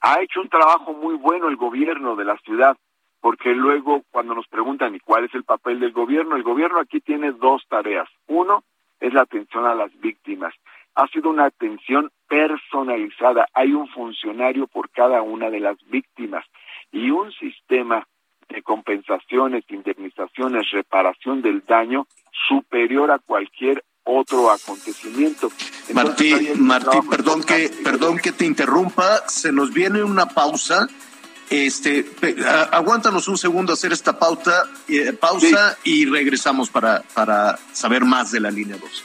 Ha 0.00 0.20
hecho 0.20 0.40
un 0.40 0.48
trabajo 0.48 0.92
muy 0.92 1.14
bueno 1.16 1.48
el 1.48 1.56
gobierno 1.56 2.16
de 2.16 2.24
la 2.24 2.36
ciudad 2.38 2.76
porque 3.20 3.54
luego 3.54 4.02
cuando 4.12 4.34
nos 4.34 4.46
preguntan 4.46 4.94
y 4.94 5.00
cuál 5.00 5.24
es 5.24 5.34
el 5.34 5.42
papel 5.42 5.80
del 5.80 5.92
gobierno, 5.92 6.36
el 6.36 6.44
gobierno 6.44 6.78
aquí 6.78 7.00
tiene 7.00 7.32
dos 7.32 7.64
tareas. 7.68 8.08
Uno 8.28 8.62
es 9.00 9.12
la 9.12 9.22
atención 9.22 9.66
a 9.66 9.74
las 9.74 9.90
víctimas. 9.98 10.54
Ha 10.94 11.08
sido 11.08 11.30
una 11.30 11.46
atención 11.46 12.12
personalizada. 12.28 13.48
Hay 13.52 13.72
un 13.72 13.88
funcionario 13.88 14.66
por 14.66 14.90
cada 14.90 15.22
una 15.22 15.50
de 15.50 15.60
las 15.60 15.76
víctimas 15.88 16.44
y 16.92 17.10
un 17.10 17.32
sistema 17.32 18.06
de 18.48 18.62
compensaciones, 18.62 19.64
indemnizaciones, 19.68 20.70
reparación 20.70 21.42
del 21.42 21.64
daño 21.66 22.06
superior 22.48 23.10
a 23.10 23.18
cualquier 23.18 23.82
otro 24.06 24.50
acontecimiento. 24.50 25.52
Martín, 25.92 26.62
Martín, 26.66 27.08
perdón 27.08 27.42
que, 27.42 27.68
perdón 27.84 28.18
que 28.18 28.32
te 28.32 28.46
interrumpa, 28.46 29.28
se 29.28 29.52
nos 29.52 29.72
viene 29.72 30.02
una 30.02 30.26
pausa 30.26 30.88
este, 31.50 32.04
aguántanos 32.72 33.28
un 33.28 33.38
segundo 33.38 33.72
a 33.72 33.74
hacer 33.74 33.92
esta 33.92 34.18
pauta, 34.18 34.64
eh, 34.88 35.12
pausa 35.12 35.78
y 35.84 36.04
regresamos 36.06 36.70
para, 36.70 37.02
para 37.14 37.58
saber 37.72 38.04
más 38.04 38.32
de 38.32 38.40
la 38.40 38.50
línea 38.50 38.76
2. 38.76 39.04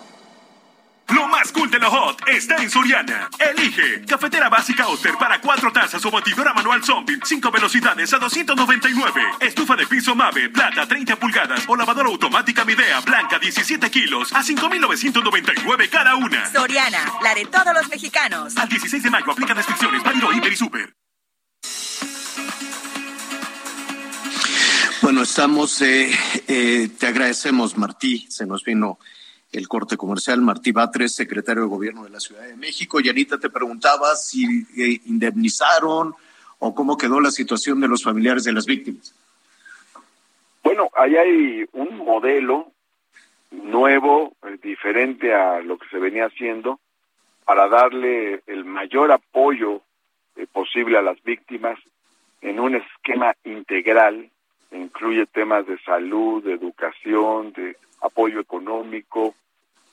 Lo 1.13 1.27
más 1.27 1.51
cool 1.51 1.69
de 1.69 1.79
lo 1.79 1.89
hot 1.89 2.21
está 2.27 2.55
en 2.57 2.69
Soriana. 2.69 3.29
Elige 3.37 4.05
cafetera 4.05 4.49
básica 4.49 4.87
Oster 4.87 5.15
para 5.17 5.41
cuatro 5.41 5.71
tazas 5.71 6.03
o 6.05 6.11
batidora 6.11 6.53
manual 6.53 6.83
zombie, 6.83 7.19
cinco 7.23 7.51
velocidades 7.51 8.13
a 8.13 8.19
299. 8.19 9.21
Estufa 9.41 9.75
de 9.75 9.87
piso 9.87 10.15
Mave, 10.15 10.49
plata 10.49 10.87
30 10.87 11.15
pulgadas 11.17 11.63
o 11.67 11.75
lavadora 11.75 12.09
automática 12.09 12.63
Midea, 12.63 13.01
blanca 13.01 13.39
17 13.39 13.89
kilos 13.91 14.33
a 14.33 14.43
5,999 14.43 15.89
cada 15.89 16.15
una. 16.15 16.49
Soriana, 16.51 16.99
la 17.21 17.35
de 17.35 17.45
todos 17.45 17.73
los 17.73 17.89
mexicanos. 17.89 18.55
Al 18.57 18.69
16 18.69 19.03
de 19.03 19.09
mayo 19.09 19.31
aplica 19.31 19.53
restricciones, 19.53 20.03
válido 20.03 20.31
Hiper 20.31 20.53
y 20.53 20.55
Super. 20.55 20.95
Bueno, 25.01 25.23
estamos, 25.23 25.81
eh, 25.81 26.11
eh, 26.47 26.89
te 26.97 27.07
agradecemos, 27.07 27.75
Martí, 27.75 28.27
se 28.29 28.45
nos 28.45 28.63
vino 28.63 28.99
el 29.51 29.67
corte 29.67 29.97
comercial. 29.97 30.41
Martí 30.41 30.71
Batres, 30.71 31.13
secretario 31.13 31.63
de 31.63 31.69
Gobierno 31.69 32.03
de 32.03 32.09
la 32.09 32.19
Ciudad 32.19 32.43
de 32.43 32.55
México. 32.55 32.99
Y 32.99 33.09
Anita 33.09 33.37
te 33.37 33.49
preguntaba 33.49 34.15
si 34.15 34.65
eh, 34.77 35.01
indemnizaron 35.05 36.15
o 36.59 36.75
cómo 36.75 36.97
quedó 36.97 37.19
la 37.19 37.31
situación 37.31 37.81
de 37.81 37.87
los 37.87 38.03
familiares 38.03 38.43
de 38.43 38.53
las 38.53 38.65
víctimas. 38.65 39.13
Bueno, 40.63 40.89
ahí 40.95 41.15
hay 41.15 41.65
un 41.73 41.97
modelo 41.97 42.71
nuevo, 43.51 44.33
eh, 44.43 44.57
diferente 44.61 45.33
a 45.33 45.59
lo 45.61 45.77
que 45.77 45.89
se 45.89 45.97
venía 45.97 46.27
haciendo, 46.27 46.79
para 47.45 47.67
darle 47.67 48.41
el 48.47 48.63
mayor 48.63 49.11
apoyo 49.11 49.81
eh, 50.35 50.45
posible 50.51 50.97
a 50.97 51.01
las 51.01 51.21
víctimas 51.23 51.77
en 52.41 52.59
un 52.59 52.75
esquema 52.75 53.35
integral, 53.43 54.29
incluye 54.71 55.25
temas 55.25 55.67
de 55.67 55.77
salud, 55.79 56.43
de 56.43 56.53
educación, 56.53 57.51
de 57.53 57.75
apoyo 58.01 58.39
económico, 58.39 59.35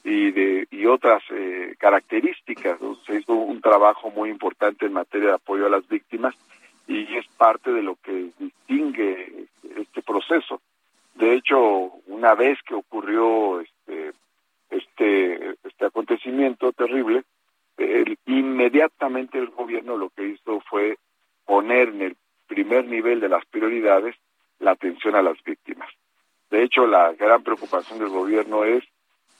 y 0.08 0.30
de 0.30 0.66
y 0.70 0.86
otras 0.86 1.22
eh, 1.30 1.74
características. 1.78 2.78
Se 3.06 3.16
hizo 3.16 3.34
un 3.34 3.60
trabajo 3.60 4.10
muy 4.10 4.30
importante 4.30 4.86
en 4.86 4.94
materia 4.94 5.28
de 5.28 5.34
apoyo 5.34 5.66
a 5.66 5.70
las 5.70 5.86
víctimas 5.86 6.34
y 6.86 7.16
es 7.16 7.26
parte 7.36 7.70
de 7.70 7.82
lo 7.82 7.96
que 7.96 8.30
distingue 8.38 9.46
este 9.76 10.02
proceso. 10.02 10.60
De 11.14 11.34
hecho, 11.34 11.58
una 12.06 12.34
vez 12.34 12.58
que 12.66 12.74
ocurrió 12.74 13.60
este 13.60 14.12
este 14.70 15.56
este 15.64 15.84
acontecimiento 15.84 16.72
terrible, 16.72 17.24
inmediatamente 18.26 19.38
el 19.38 19.48
gobierno 19.48 19.96
lo 19.96 20.10
que 20.10 20.28
hizo 20.28 20.60
fue 20.70 20.96
poner 21.44 21.88
en 21.88 22.02
el 22.02 22.16
primer 22.46 22.86
nivel 22.86 23.20
de 23.20 23.28
las 23.28 23.44
prioridades 23.46 24.16
la 24.58 24.72
atención 24.72 25.14
a 25.14 25.22
las 25.22 25.42
víctimas. 25.44 25.88
De 26.50 26.62
hecho, 26.62 26.86
la 26.86 27.12
gran 27.12 27.42
preocupación 27.42 27.98
del 27.98 28.08
gobierno 28.08 28.64
es 28.64 28.82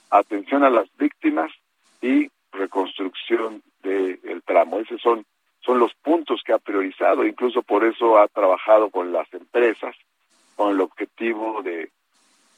atención 0.09 0.63
a 0.63 0.69
las 0.69 0.87
víctimas 0.97 1.51
y 2.01 2.29
reconstrucción 2.51 3.61
del 3.83 4.41
tramo. 4.45 4.79
Esos 4.79 5.01
son, 5.01 5.25
son 5.61 5.79
los 5.79 5.93
puntos 5.95 6.41
que 6.45 6.53
ha 6.53 6.59
priorizado, 6.59 7.25
incluso 7.25 7.61
por 7.61 7.85
eso 7.85 8.17
ha 8.17 8.27
trabajado 8.27 8.89
con 8.89 9.11
las 9.11 9.31
empresas 9.33 9.95
con 10.55 10.71
el 10.73 10.81
objetivo 10.81 11.61
de, 11.63 11.89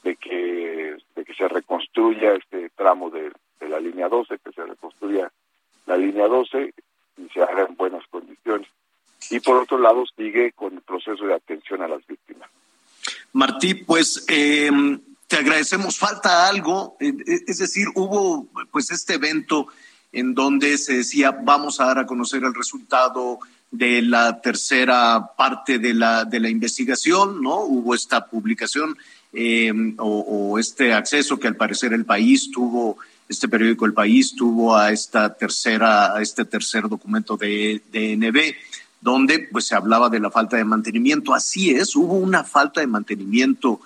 de, 0.04 0.16
que, 0.16 0.98
de 1.16 1.26
que 1.26 1.34
se 1.34 1.48
reconstruya 1.48 2.34
este 2.34 2.70
tramo 2.72 3.10
de, 3.12 3.32
de 3.60 3.70
la 3.70 3.80
línea 3.80 4.10
12, 4.10 4.40
que 4.44 4.52
se 4.52 4.66
reconstruya 4.66 5.32
la 5.86 5.98
línea 5.98 6.28
12 6.28 6.74
y 7.18 7.30
se 7.30 7.44
haga 7.44 7.68
en 7.68 7.76
buenas 7.76 8.04
condiciones. 8.08 8.68
Y 9.30 9.40
por 9.40 9.58
otro 9.58 9.78
lado, 9.78 10.04
sigue 10.18 10.52
con 10.54 10.74
el 10.74 10.82
proceso 10.82 11.26
de 11.26 11.36
atención 11.36 11.84
a 11.84 11.88
las 11.88 12.06
víctimas. 12.08 12.50
Martí, 13.34 13.76
pues 13.76 14.26
eh, 14.30 14.70
te 15.32 15.38
agradecemos. 15.38 15.98
Falta 15.98 16.46
algo, 16.46 16.98
eh, 17.00 17.14
eh, 17.26 17.40
es 17.48 17.60
decir, 17.60 17.88
hubo 17.96 18.48
pues 18.70 18.92
este 18.92 19.14
evento 19.14 19.68
en 20.12 20.36
donde 20.36 20.78
se 20.78 20.98
decía 20.98 21.32
vamos 21.32 21.80
a 21.80 21.86
dar 21.86 22.00
a 22.00 22.06
conocer 22.06 22.44
el 22.44 22.54
resultado 22.54 23.40
de 23.72 24.02
la 24.02 24.42
tercera 24.42 25.32
parte 25.38 25.80
de 25.80 25.94
la 25.94 26.26
de 26.26 26.42
la 26.42 26.50
investigación, 26.50 27.42
¿no? 27.42 27.62
Hubo 27.62 27.96
esta 27.96 28.26
publicación 28.26 28.98
eh, 29.32 29.72
o, 30.00 30.60
este 30.60 30.92
acceso 30.92 31.40
que 31.40 31.48
al 31.48 31.56
parecer 31.56 31.94
el 31.94 32.04
país 32.04 32.52
tuvo, 32.52 32.98
este 33.30 33.48
periódico 33.48 33.86
El 33.86 33.94
País 33.94 34.36
tuvo 34.36 34.76
a 34.76 34.92
esta 34.92 35.34
tercera, 35.34 36.14
a 36.14 36.22
este 36.22 36.44
tercer 36.44 36.90
documento 36.90 37.38
de 37.38 37.82
DNB, 37.94 38.54
donde 39.00 39.48
pues 39.50 39.68
se 39.68 39.76
hablaba 39.76 40.10
de 40.10 40.20
la 40.20 40.30
falta 40.30 40.58
de 40.58 40.66
mantenimiento. 40.66 41.34
Así 41.34 41.70
es, 41.70 41.96
hubo 41.96 42.16
una 42.16 42.44
falta 42.44 42.82
de 42.82 42.88
mantenimiento 42.88 43.80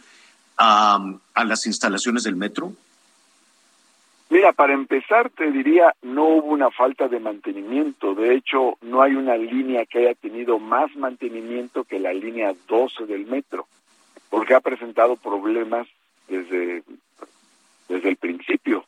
a, 0.58 1.00
a 1.34 1.44
las 1.46 1.66
instalaciones 1.66 2.24
del 2.24 2.36
metro? 2.36 2.74
Mira, 4.30 4.54
para 4.54 4.74
empezar 4.74 5.30
te 5.30 5.52
diría, 5.52 5.94
no 6.02 6.26
hubo 6.26 6.48
una 6.48 6.72
falta 6.72 7.08
de 7.08 7.20
mantenimiento. 7.20 8.16
De 8.16 8.34
hecho, 8.36 8.78
no 8.82 9.02
hay 9.02 9.16
una 9.16 9.38
línea 9.38 9.86
que 9.86 10.00
haya 10.00 10.16
tenido 10.16 10.58
más 10.58 10.96
mantenimiento 10.96 11.84
que 11.84 12.00
la 12.00 12.12
línea 12.12 12.54
12 12.68 13.06
del 13.06 13.28
metro, 13.28 13.68
porque 14.30 14.56
ha 14.56 14.62
presentado 14.62 15.16
problemas 15.16 15.88
desde, 16.28 16.84
desde 17.88 18.10
el 18.10 18.18
principio. 18.18 18.86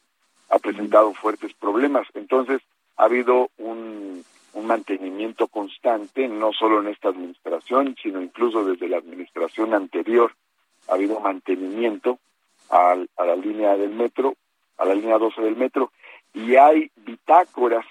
Ha 0.49 0.57
presentado 0.57 1.13
fuertes 1.13 1.53
problemas. 1.53 2.07
Entonces, 2.15 2.61
ha 2.97 3.03
habido 3.03 3.49
un, 3.59 4.25
un 4.53 4.65
mantenimiento 4.65 5.47
constante, 5.47 6.27
no 6.27 6.51
solo 6.51 6.81
en 6.81 6.87
esta 6.87 7.09
administración, 7.09 7.95
sino 8.01 8.23
incluso 8.23 8.65
desde 8.65 8.89
la 8.89 8.97
administración 8.97 9.75
anterior 9.75 10.33
ha 10.87 10.93
habido 10.93 11.19
mantenimiento 11.19 12.19
a, 12.69 12.95
la 13.17 13.35
línea 13.35 13.77
del 13.77 13.91
metro, 13.91 14.35
a 14.77 14.85
la 14.85 14.95
línea 14.95 15.17
12 15.17 15.41
del 15.41 15.55
metro, 15.55 15.91
y 16.33 16.55
hay 16.55 16.91
bitácoras 16.97 17.85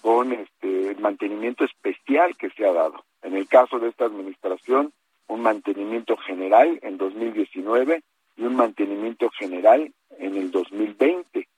con 0.00 0.32
este, 0.32 0.96
mantenimiento 0.98 1.64
especial 1.64 2.36
que 2.36 2.50
se 2.50 2.66
ha 2.66 2.72
dado. 2.72 3.04
En 3.22 3.36
el 3.36 3.46
caso 3.46 3.78
de 3.78 3.88
esta 3.88 4.04
administración, 4.04 4.92
un 5.28 5.42
mantenimiento 5.42 6.16
general 6.16 6.78
en 6.82 6.98
2019 6.98 8.02
y 8.36 8.42
un 8.42 8.56
mantenimiento 8.56 9.30
general 9.30 9.92
en 10.18 10.36
el 10.36 10.50
2020. 10.50 11.48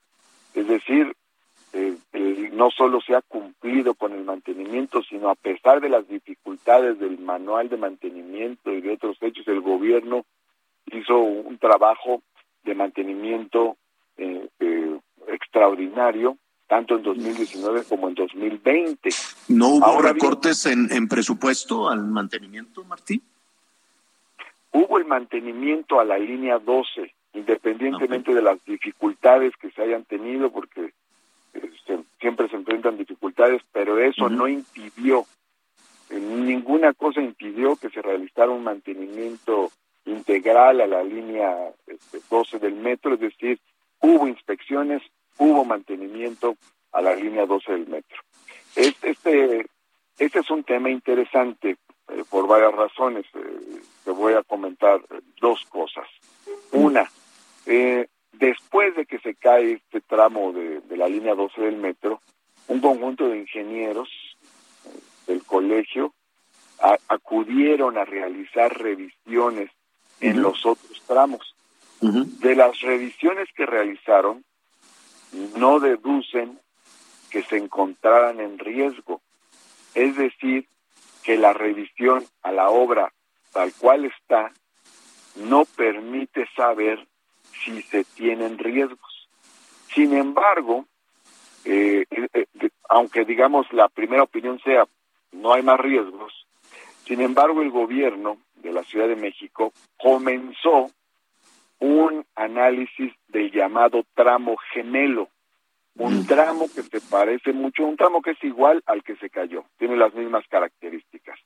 Es 0.53 0.67
decir, 0.67 1.15
eh, 1.73 1.97
no 2.53 2.71
solo 2.71 3.01
se 3.01 3.15
ha 3.15 3.21
cumplido 3.21 3.95
con 3.95 4.13
el 4.13 4.23
mantenimiento, 4.23 5.03
sino 5.03 5.29
a 5.29 5.35
pesar 5.35 5.81
de 5.81 5.89
las 5.89 6.07
dificultades 6.07 6.99
del 6.99 7.19
manual 7.19 7.67
de 7.67 7.77
mantenimiento 7.77 8.71
y 8.71 8.81
de 8.81 8.93
otros 8.93 9.17
hechos, 9.21 9.47
el 9.47 9.61
gobierno 9.61 10.25
hizo 10.91 11.17
un 11.17 11.57
trabajo 11.57 12.21
de 12.63 12.75
mantenimiento 12.75 13.77
eh, 14.17 14.47
eh, 14.59 14.99
extraordinario, 15.27 16.37
tanto 16.67 16.95
en 16.95 17.03
2019 17.03 17.83
como 17.87 18.07
en 18.07 18.15
2020. 18.15 19.09
¿No 19.49 19.69
hubo 19.69 20.01
recortes 20.01 20.65
en, 20.65 20.91
en 20.91 21.07
presupuesto 21.07 21.89
al 21.89 22.03
mantenimiento, 22.03 22.83
Martín? 22.83 23.21
Hubo 24.71 24.97
el 24.97 25.05
mantenimiento 25.05 25.99
a 25.99 26.05
la 26.05 26.17
línea 26.17 26.59
12, 26.59 27.13
independientemente 27.33 28.33
de 28.33 28.41
las 28.41 28.63
dificultades 28.65 29.53
que 29.57 29.71
se 29.71 29.81
hayan 29.81 30.03
tenido, 30.03 30.51
porque 30.51 30.91
este, 31.53 32.03
siempre 32.19 32.49
se 32.49 32.57
enfrentan 32.57 32.97
dificultades, 32.97 33.61
pero 33.71 33.99
eso 33.99 34.29
no 34.29 34.47
impidió, 34.47 35.25
ninguna 36.09 36.93
cosa 36.93 37.21
impidió 37.21 37.75
que 37.75 37.89
se 37.89 38.01
realizara 38.01 38.51
un 38.51 38.63
mantenimiento 38.63 39.71
integral 40.05 40.81
a 40.81 40.87
la 40.87 41.03
línea 41.03 41.73
12 42.29 42.55
este, 42.55 42.59
del 42.59 42.75
metro, 42.75 43.15
es 43.15 43.19
decir, 43.19 43.59
hubo 43.99 44.27
inspecciones, 44.27 45.01
hubo 45.37 45.65
mantenimiento 45.65 46.55
a 46.91 47.01
la 47.01 47.15
línea 47.15 47.45
12 47.45 47.71
del 47.71 47.87
metro. 47.87 48.17
Este, 48.75 49.09
este, 49.11 49.65
este 50.17 50.39
es 50.39 50.49
un 50.49 50.63
tema 50.63 50.89
interesante 50.89 51.77
eh, 52.07 52.23
por 52.29 52.47
varias 52.47 52.73
razones. 52.73 53.25
Eh, 53.33 53.81
te 54.03 54.11
voy 54.11 54.33
a 54.33 54.43
comentar 54.43 55.01
dos 55.41 55.65
cosas. 55.65 56.07
Una, 56.71 57.09
eh, 57.65 58.07
después 58.31 58.95
de 58.95 59.05
que 59.05 59.19
se 59.19 59.35
cae 59.35 59.73
este 59.73 60.01
tramo 60.01 60.53
de, 60.53 60.81
la 60.95 61.07
línea 61.07 61.35
12 61.35 61.61
del 61.61 61.77
metro, 61.77 62.21
un 62.67 62.79
conjunto 62.79 63.27
de 63.27 63.39
ingenieros 63.39 64.09
del 65.27 65.43
colegio 65.43 66.13
acudieron 67.07 67.97
a 67.97 68.05
realizar 68.05 68.77
revisiones 68.77 69.71
en 70.19 70.41
los 70.41 70.65
otros 70.65 71.01
tramos. 71.07 71.53
De 72.01 72.55
las 72.55 72.79
revisiones 72.81 73.49
que 73.55 73.65
realizaron, 73.65 74.43
no 75.57 75.79
deducen 75.79 76.59
que 77.31 77.41
se 77.43 77.57
encontraran 77.57 78.39
en 78.39 78.59
riesgo. 78.59 79.21
Es 79.95 80.15
decir, 80.15 80.67
que 81.23 81.37
la 81.37 81.53
revisión 81.53 82.23
a 82.43 82.51
la 82.51 82.69
obra 82.69 83.11
tal 83.51 83.73
cual 83.73 84.05
está 84.05 84.51
no 85.35 85.65
permite 85.65 86.47
saber 86.55 87.05
si 87.63 87.81
se 87.81 88.03
tienen 88.03 88.57
riesgos. 88.57 89.27
Sin 89.93 90.13
embargo, 90.15 90.85
eh, 91.63 92.05
eh, 92.11 92.27
eh, 92.33 92.69
aunque 92.89 93.25
digamos 93.25 93.65
la 93.73 93.89
primera 93.89 94.23
opinión 94.23 94.59
sea 94.59 94.85
no 95.31 95.53
hay 95.53 95.63
más 95.63 95.79
riesgos, 95.79 96.44
sin 97.05 97.21
embargo 97.21 97.61
el 97.61 97.69
gobierno 97.69 98.37
de 98.55 98.71
la 98.71 98.83
Ciudad 98.83 99.07
de 99.07 99.15
México 99.15 99.73
comenzó 99.97 100.91
un 101.79 102.25
análisis 102.35 103.13
del 103.27 103.51
llamado 103.51 104.03
tramo 104.13 104.55
gemelo, 104.73 105.29
un 105.97 106.21
mm. 106.21 106.25
tramo 106.25 106.67
que 106.73 106.83
se 106.83 107.01
parece 107.01 107.53
mucho, 107.53 107.85
un 107.85 107.97
tramo 107.97 108.21
que 108.21 108.31
es 108.31 108.43
igual 108.43 108.83
al 108.85 109.03
que 109.03 109.15
se 109.17 109.29
cayó, 109.29 109.65
tiene 109.77 109.95
las 109.95 110.13
mismas 110.13 110.45
características. 110.47 111.39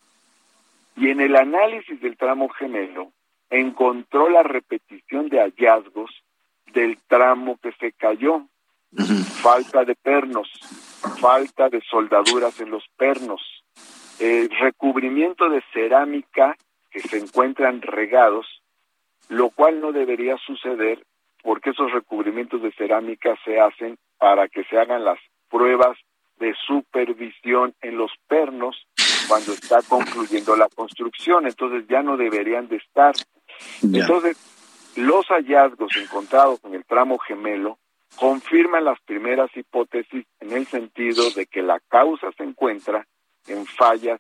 Y 0.95 1.09
en 1.09 1.21
el 1.21 1.35
análisis 1.35 1.99
del 2.01 2.17
tramo 2.17 2.49
gemelo 2.49 3.11
encontró 3.49 4.29
la 4.29 4.43
repetición 4.43 5.29
de 5.29 5.39
hallazgos 5.39 6.11
del 6.73 6.97
tramo 7.07 7.57
que 7.61 7.71
se 7.73 7.91
cayó. 7.93 8.43
Falta 9.41 9.85
de 9.85 9.95
pernos, 9.95 10.49
falta 11.21 11.69
de 11.69 11.79
soldaduras 11.81 12.59
en 12.59 12.71
los 12.71 12.83
pernos, 12.97 13.58
recubrimiento 14.59 15.49
de 15.49 15.63
cerámica 15.73 16.57
que 16.91 16.99
se 16.99 17.17
encuentran 17.17 17.81
regados, 17.81 18.45
lo 19.29 19.49
cual 19.49 19.79
no 19.79 19.91
debería 19.91 20.37
suceder 20.37 21.05
porque 21.43 21.69
esos 21.69 21.91
recubrimientos 21.91 22.61
de 22.61 22.71
cerámica 22.73 23.37
se 23.45 23.59
hacen 23.59 23.97
para 24.17 24.47
que 24.47 24.63
se 24.65 24.77
hagan 24.77 25.05
las 25.05 25.19
pruebas 25.49 25.97
de 26.39 26.53
supervisión 26.67 27.73
en 27.81 27.97
los 27.97 28.11
pernos 28.27 28.85
cuando 29.27 29.53
está 29.53 29.81
concluyendo 29.87 30.55
la 30.55 30.67
construcción, 30.69 31.45
entonces 31.45 31.85
ya 31.87 32.01
no 32.01 32.17
deberían 32.17 32.67
de 32.67 32.77
estar. 32.77 33.13
Entonces, 33.83 34.37
los 34.95 35.27
hallazgos 35.27 35.95
encontrados 35.97 36.59
en 36.63 36.73
el 36.73 36.85
tramo 36.85 37.17
gemelo 37.19 37.77
confirman 38.15 38.85
las 38.85 38.99
primeras 39.01 39.55
hipótesis 39.55 40.25
en 40.39 40.51
el 40.51 40.65
sentido 40.65 41.29
de 41.31 41.45
que 41.45 41.61
la 41.61 41.79
causa 41.89 42.31
se 42.37 42.43
encuentra 42.43 43.05
en 43.49 43.65
fallas 43.65 44.19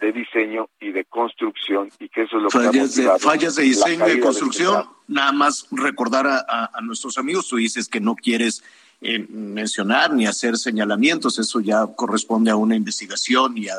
de 0.00 0.12
diseño 0.12 0.68
y 0.80 0.92
de 0.92 1.04
construcción 1.04 1.90
y 1.98 2.08
que 2.08 2.22
eso 2.22 2.38
es 2.38 2.42
lo 2.44 2.50
fallas 2.50 2.94
que 2.94 3.02
de, 3.02 3.18
fallas 3.18 3.56
de 3.56 3.64
diseño 3.64 4.08
y 4.08 4.12
de 4.12 4.20
construcción 4.20 4.88
nada 5.08 5.32
más 5.32 5.66
recordar 5.70 6.26
a, 6.26 6.80
nuestros 6.82 7.18
amigos 7.18 7.48
tú 7.48 7.56
dices 7.56 7.88
que 7.88 8.00
no 8.00 8.14
quieres 8.14 8.62
eh, 9.02 9.18
mencionar 9.28 10.12
ni 10.12 10.26
hacer 10.26 10.56
señalamientos 10.56 11.38
eso 11.38 11.60
ya 11.60 11.86
corresponde 11.86 12.50
a 12.50 12.56
una 12.56 12.76
investigación 12.76 13.58
y 13.58 13.68
a, 13.68 13.76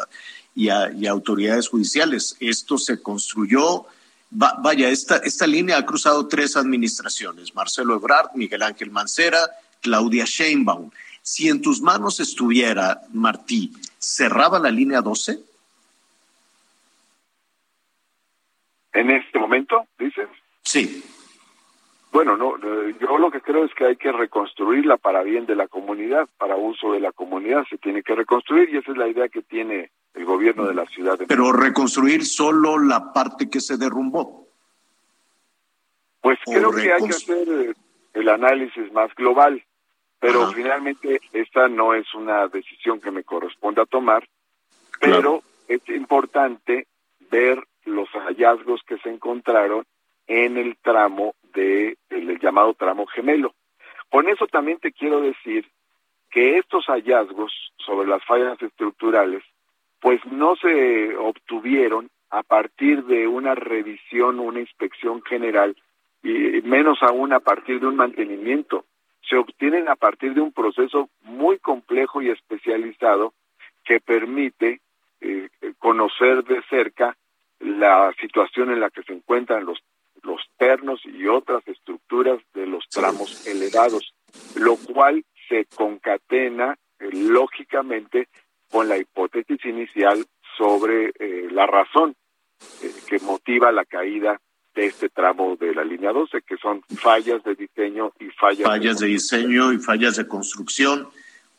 y 0.56 0.70
a, 0.70 0.92
y 0.92 1.08
autoridades 1.08 1.70
judiciales. 1.70 2.36
Esto 2.40 2.78
se 2.78 3.02
construyó 3.02 3.86
vaya 4.34 4.88
esta 4.90 5.18
esta 5.18 5.46
línea 5.46 5.78
ha 5.78 5.86
cruzado 5.86 6.26
tres 6.26 6.56
administraciones 6.56 7.54
Marcelo 7.54 7.96
Ebrard 7.96 8.30
Miguel 8.34 8.64
Ángel 8.64 8.90
Mancera 8.90 9.40
Claudia 9.82 10.24
Sheinbaum 10.24 10.90
si 11.22 11.50
en 11.50 11.62
tus 11.62 11.82
manos 11.82 12.20
estuviera 12.20 13.02
Martí 13.14 13.72
cerraba 14.00 14.60
la 14.60 14.72
línea 14.72 15.02
12 15.02 15.52
en 18.94 19.10
este 19.10 19.40
momento, 19.40 19.86
dices. 19.98 20.28
Sí. 20.64 21.04
Bueno, 22.12 22.36
no, 22.36 22.58
eh, 22.58 22.96
yo 23.00 23.18
lo 23.18 23.32
que 23.32 23.42
creo 23.42 23.64
es 23.64 23.74
que 23.74 23.86
hay 23.86 23.96
que 23.96 24.12
reconstruirla 24.12 24.98
para 24.98 25.24
bien 25.24 25.46
de 25.46 25.56
la 25.56 25.68
comunidad, 25.68 26.28
para 26.38 26.58
uso 26.58 26.92
de 26.92 27.00
la 27.00 27.14
comunidad, 27.14 27.64
se 27.70 27.78
tiene 27.78 28.04
que 28.04 28.16
reconstruir 28.16 28.70
y 28.70 28.78
esa 28.78 28.92
es 28.92 28.98
la 28.98 29.08
idea 29.08 29.30
que 29.30 29.42
tiene 29.42 29.92
el 30.14 30.26
gobierno 30.26 30.66
de 30.66 30.74
la 30.74 30.86
ciudad. 30.88 31.18
De 31.18 31.26
Pero 31.26 31.54
reconstruir 31.54 32.26
solo 32.26 32.78
la 32.78 33.14
parte 33.14 33.50
que 33.50 33.62
se 33.62 33.78
derrumbó. 33.78 34.48
Pues 36.20 36.38
creo 36.46 36.72
que 36.72 36.92
hay 36.92 37.02
que 37.02 37.16
hacer 37.16 37.48
eh, 37.48 37.74
el 38.14 38.30
análisis 38.30 38.92
más 38.92 39.14
global, 39.16 39.64
pero 40.22 40.52
finalmente 40.52 41.20
esta 41.34 41.68
no 41.68 41.96
es 41.96 42.14
una 42.14 42.48
decisión 42.48 43.02
que 43.02 43.10
me 43.10 43.24
corresponda 43.24 43.88
tomar, 43.88 44.28
pero 45.00 45.42
es 45.68 45.82
importante 45.90 46.86
ver 47.32 47.66
los 47.86 48.08
hallazgos 48.10 48.84
que 48.84 49.00
se 49.00 49.10
encontraron 49.10 49.84
en 50.28 50.58
el 50.58 50.78
tramo 50.78 51.34
de 51.56 51.98
el 52.12 52.40
llamado 52.40 52.76
tramo 52.76 53.08
gemelo. 53.08 53.56
Con 54.10 54.30
eso 54.30 54.46
también 54.46 54.78
te 54.78 54.92
quiero 54.92 55.22
decir 55.22 55.68
que 56.30 56.60
estos 56.60 56.86
hallazgos 56.86 57.52
sobre 57.78 58.08
las 58.08 58.24
fallas 58.24 58.62
estructurales 58.62 59.44
pues 60.00 60.24
no 60.28 60.56
se 60.56 61.16
obtuvieron 61.18 62.12
a 62.30 62.44
partir 62.44 63.06
de 63.06 63.28
una 63.28 63.56
revisión, 63.56 64.40
una 64.40 64.60
inspección 64.60 65.24
general 65.24 65.76
y 66.22 66.62
menos 66.62 67.00
aún 67.02 67.34
a 67.34 67.40
partir 67.40 67.80
de 67.80 67.88
un 67.88 67.96
mantenimiento. 67.96 68.86
Se 69.30 69.38
obtienen 69.38 69.88
a 69.88 69.96
partir 69.96 70.34
de 70.34 70.42
un 70.42 70.52
proceso 70.52 71.10
muy 71.22 71.60
complejo 71.60 72.22
y 72.22 72.30
especializado 72.30 73.34
que 73.84 74.00
permite 74.00 74.82
eh, 75.22 75.50
conocer 75.80 76.44
de 76.44 76.62
cerca 76.70 77.16
la 77.60 78.14
situación 78.20 78.72
en 78.72 78.80
la 78.80 78.90
que 78.90 79.04
se 79.04 79.14
encuentran 79.14 79.66
los, 79.66 79.80
los 80.24 80.42
ternos 80.58 81.02
y 81.06 81.28
otras 81.28 81.68
estructuras 81.68 82.40
de 82.54 82.66
los 82.66 82.88
tramos 82.90 83.48
elevados, 83.48 84.14
lo 84.56 84.76
cual 84.78 85.24
se 85.48 85.66
concatena 85.66 86.78
eh, 87.00 87.10
lógicamente 87.12 88.28
con 88.70 88.88
la 88.88 88.98
hipótesis 88.98 89.64
inicial 89.66 90.26
sobre 90.58 91.12
eh, 91.20 91.48
la 91.52 91.68
razón 91.68 92.16
eh, 92.82 92.92
que 93.08 93.20
motiva 93.20 93.72
la 93.72 93.86
caída 93.86 94.40
de 94.76 94.86
este 94.86 95.10
tramo 95.10 95.56
de 95.58 95.74
la 95.76 95.84
línea 95.84 96.12
12, 96.12 96.42
que 96.42 96.58
son 96.58 96.82
fallas 96.98 97.44
de 97.44 97.56
diseño 97.56 98.12
y 98.20 98.30
fallas, 98.30 98.64
fallas 98.64 99.00
de 99.00 99.08
diseño 99.08 99.74
y 99.74 99.78
fallas 99.78 100.16
de 100.16 100.28
construcción 100.28 101.08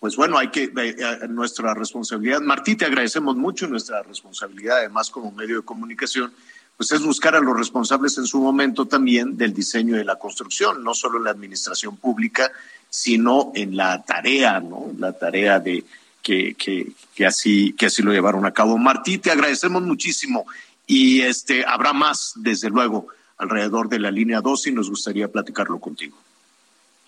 pues 0.03 0.17
bueno, 0.17 0.37
hay 0.37 0.49
que, 0.49 0.65
eh, 0.65 1.29
nuestra 1.29 1.75
responsabilidad, 1.75 2.41
Martí, 2.41 2.75
te 2.75 2.85
agradecemos 2.85 3.37
mucho 3.37 3.69
nuestra 3.69 4.03
responsabilidad, 4.03 4.79
además 4.79 5.09
como 5.11 5.31
medio 5.31 5.59
de 5.59 5.63
comunicación, 5.63 6.33
pues 6.77 6.91
es 6.91 7.05
buscar 7.05 7.37
a 7.37 7.41
los 7.41 7.57
responsables 7.57 8.19
en 8.19 8.27
su 8.27 8.41
momento 8.41 8.87
también 8.87 9.37
del 9.37 9.55
diseño 9.55 9.95
de 9.95 10.05
la 10.05 10.17
construcción, 10.17 10.83
no 10.83 10.93
solo 10.93 11.19
en 11.19 11.25
la 11.27 11.31
administración 11.31 11.99
pública, 11.99 12.51
sino 12.91 13.53
en 13.55 13.77
la 13.77 14.03
tarea, 14.03 14.59
¿no? 14.59 14.91
La 14.99 15.17
tarea 15.17 15.61
de 15.61 15.85
que, 16.21 16.55
que, 16.55 16.89
que, 17.15 17.25
así, 17.25 17.73
que 17.75 17.87
así 17.87 18.03
lo 18.03 18.11
llevaron 18.11 18.45
a 18.45 18.51
cabo. 18.51 18.77
Martí, 18.79 19.19
te 19.19 19.31
agradecemos 19.31 19.83
muchísimo 19.83 20.47
y 20.87 21.23
este, 21.23 21.65
habrá 21.67 21.93
más, 21.93 22.35
desde 22.37 22.71
luego, 22.71 23.09
alrededor 23.39 23.89
de 23.89 23.99
la 23.99 24.11
línea 24.11 24.41
2 24.41 24.69
y 24.69 24.73
nos 24.73 24.89
gustaría 24.91 25.29
platicarlo 25.29 25.79
contigo. 25.79 26.17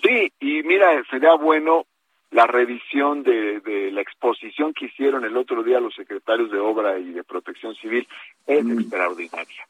Sí, 0.02 0.32
y 0.40 0.62
mira, 0.62 1.02
sería 1.10 1.34
bueno 1.34 1.86
la 2.30 2.46
revisión 2.46 3.22
de, 3.22 3.60
de, 3.60 3.92
la 3.92 4.00
exposición 4.00 4.74
que 4.74 4.86
hicieron 4.86 5.24
el 5.24 5.36
otro 5.36 5.62
día 5.62 5.78
los 5.80 5.94
secretarios 5.94 6.50
de 6.50 6.58
Obra 6.58 6.98
y 6.98 7.12
de 7.12 7.22
Protección 7.22 7.74
Civil 7.76 8.06
es 8.46 8.64
mm. 8.64 8.80
extraordinaria. 8.80 9.68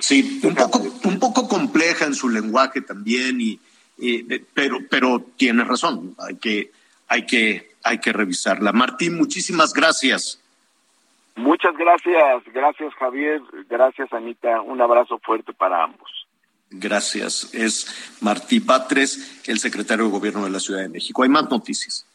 sí, 0.00 0.40
un 0.42 0.54
poco, 0.54 0.80
un 1.04 1.18
poco 1.20 1.46
compleja 1.48 2.06
en 2.06 2.14
su 2.14 2.28
lenguaje 2.30 2.80
también, 2.80 3.40
y, 3.40 3.60
y, 3.98 4.22
pero, 4.54 4.78
pero 4.88 5.24
tiene 5.36 5.64
razón, 5.64 6.16
hay 6.18 6.36
que, 6.36 6.72
hay, 7.08 7.26
que, 7.26 7.72
hay 7.84 7.98
que 7.98 8.12
revisarla. 8.12 8.72
Martín, 8.72 9.16
muchísimas 9.16 9.74
gracias. 9.74 10.41
Muchas 11.34 11.76
gracias, 11.76 12.44
gracias 12.52 12.94
Javier, 12.94 13.40
gracias 13.68 14.12
Anita, 14.12 14.60
un 14.60 14.80
abrazo 14.80 15.18
fuerte 15.18 15.52
para 15.52 15.82
ambos. 15.82 16.10
Gracias. 16.72 17.52
Es 17.52 18.16
Martí 18.20 18.60
Patres, 18.60 19.42
el 19.46 19.58
secretario 19.58 20.06
de 20.06 20.10
Gobierno 20.10 20.44
de 20.44 20.50
la 20.50 20.58
Ciudad 20.58 20.80
de 20.80 20.88
México. 20.88 21.22
Hay 21.22 21.28
más 21.28 21.50
noticias. 21.50 22.06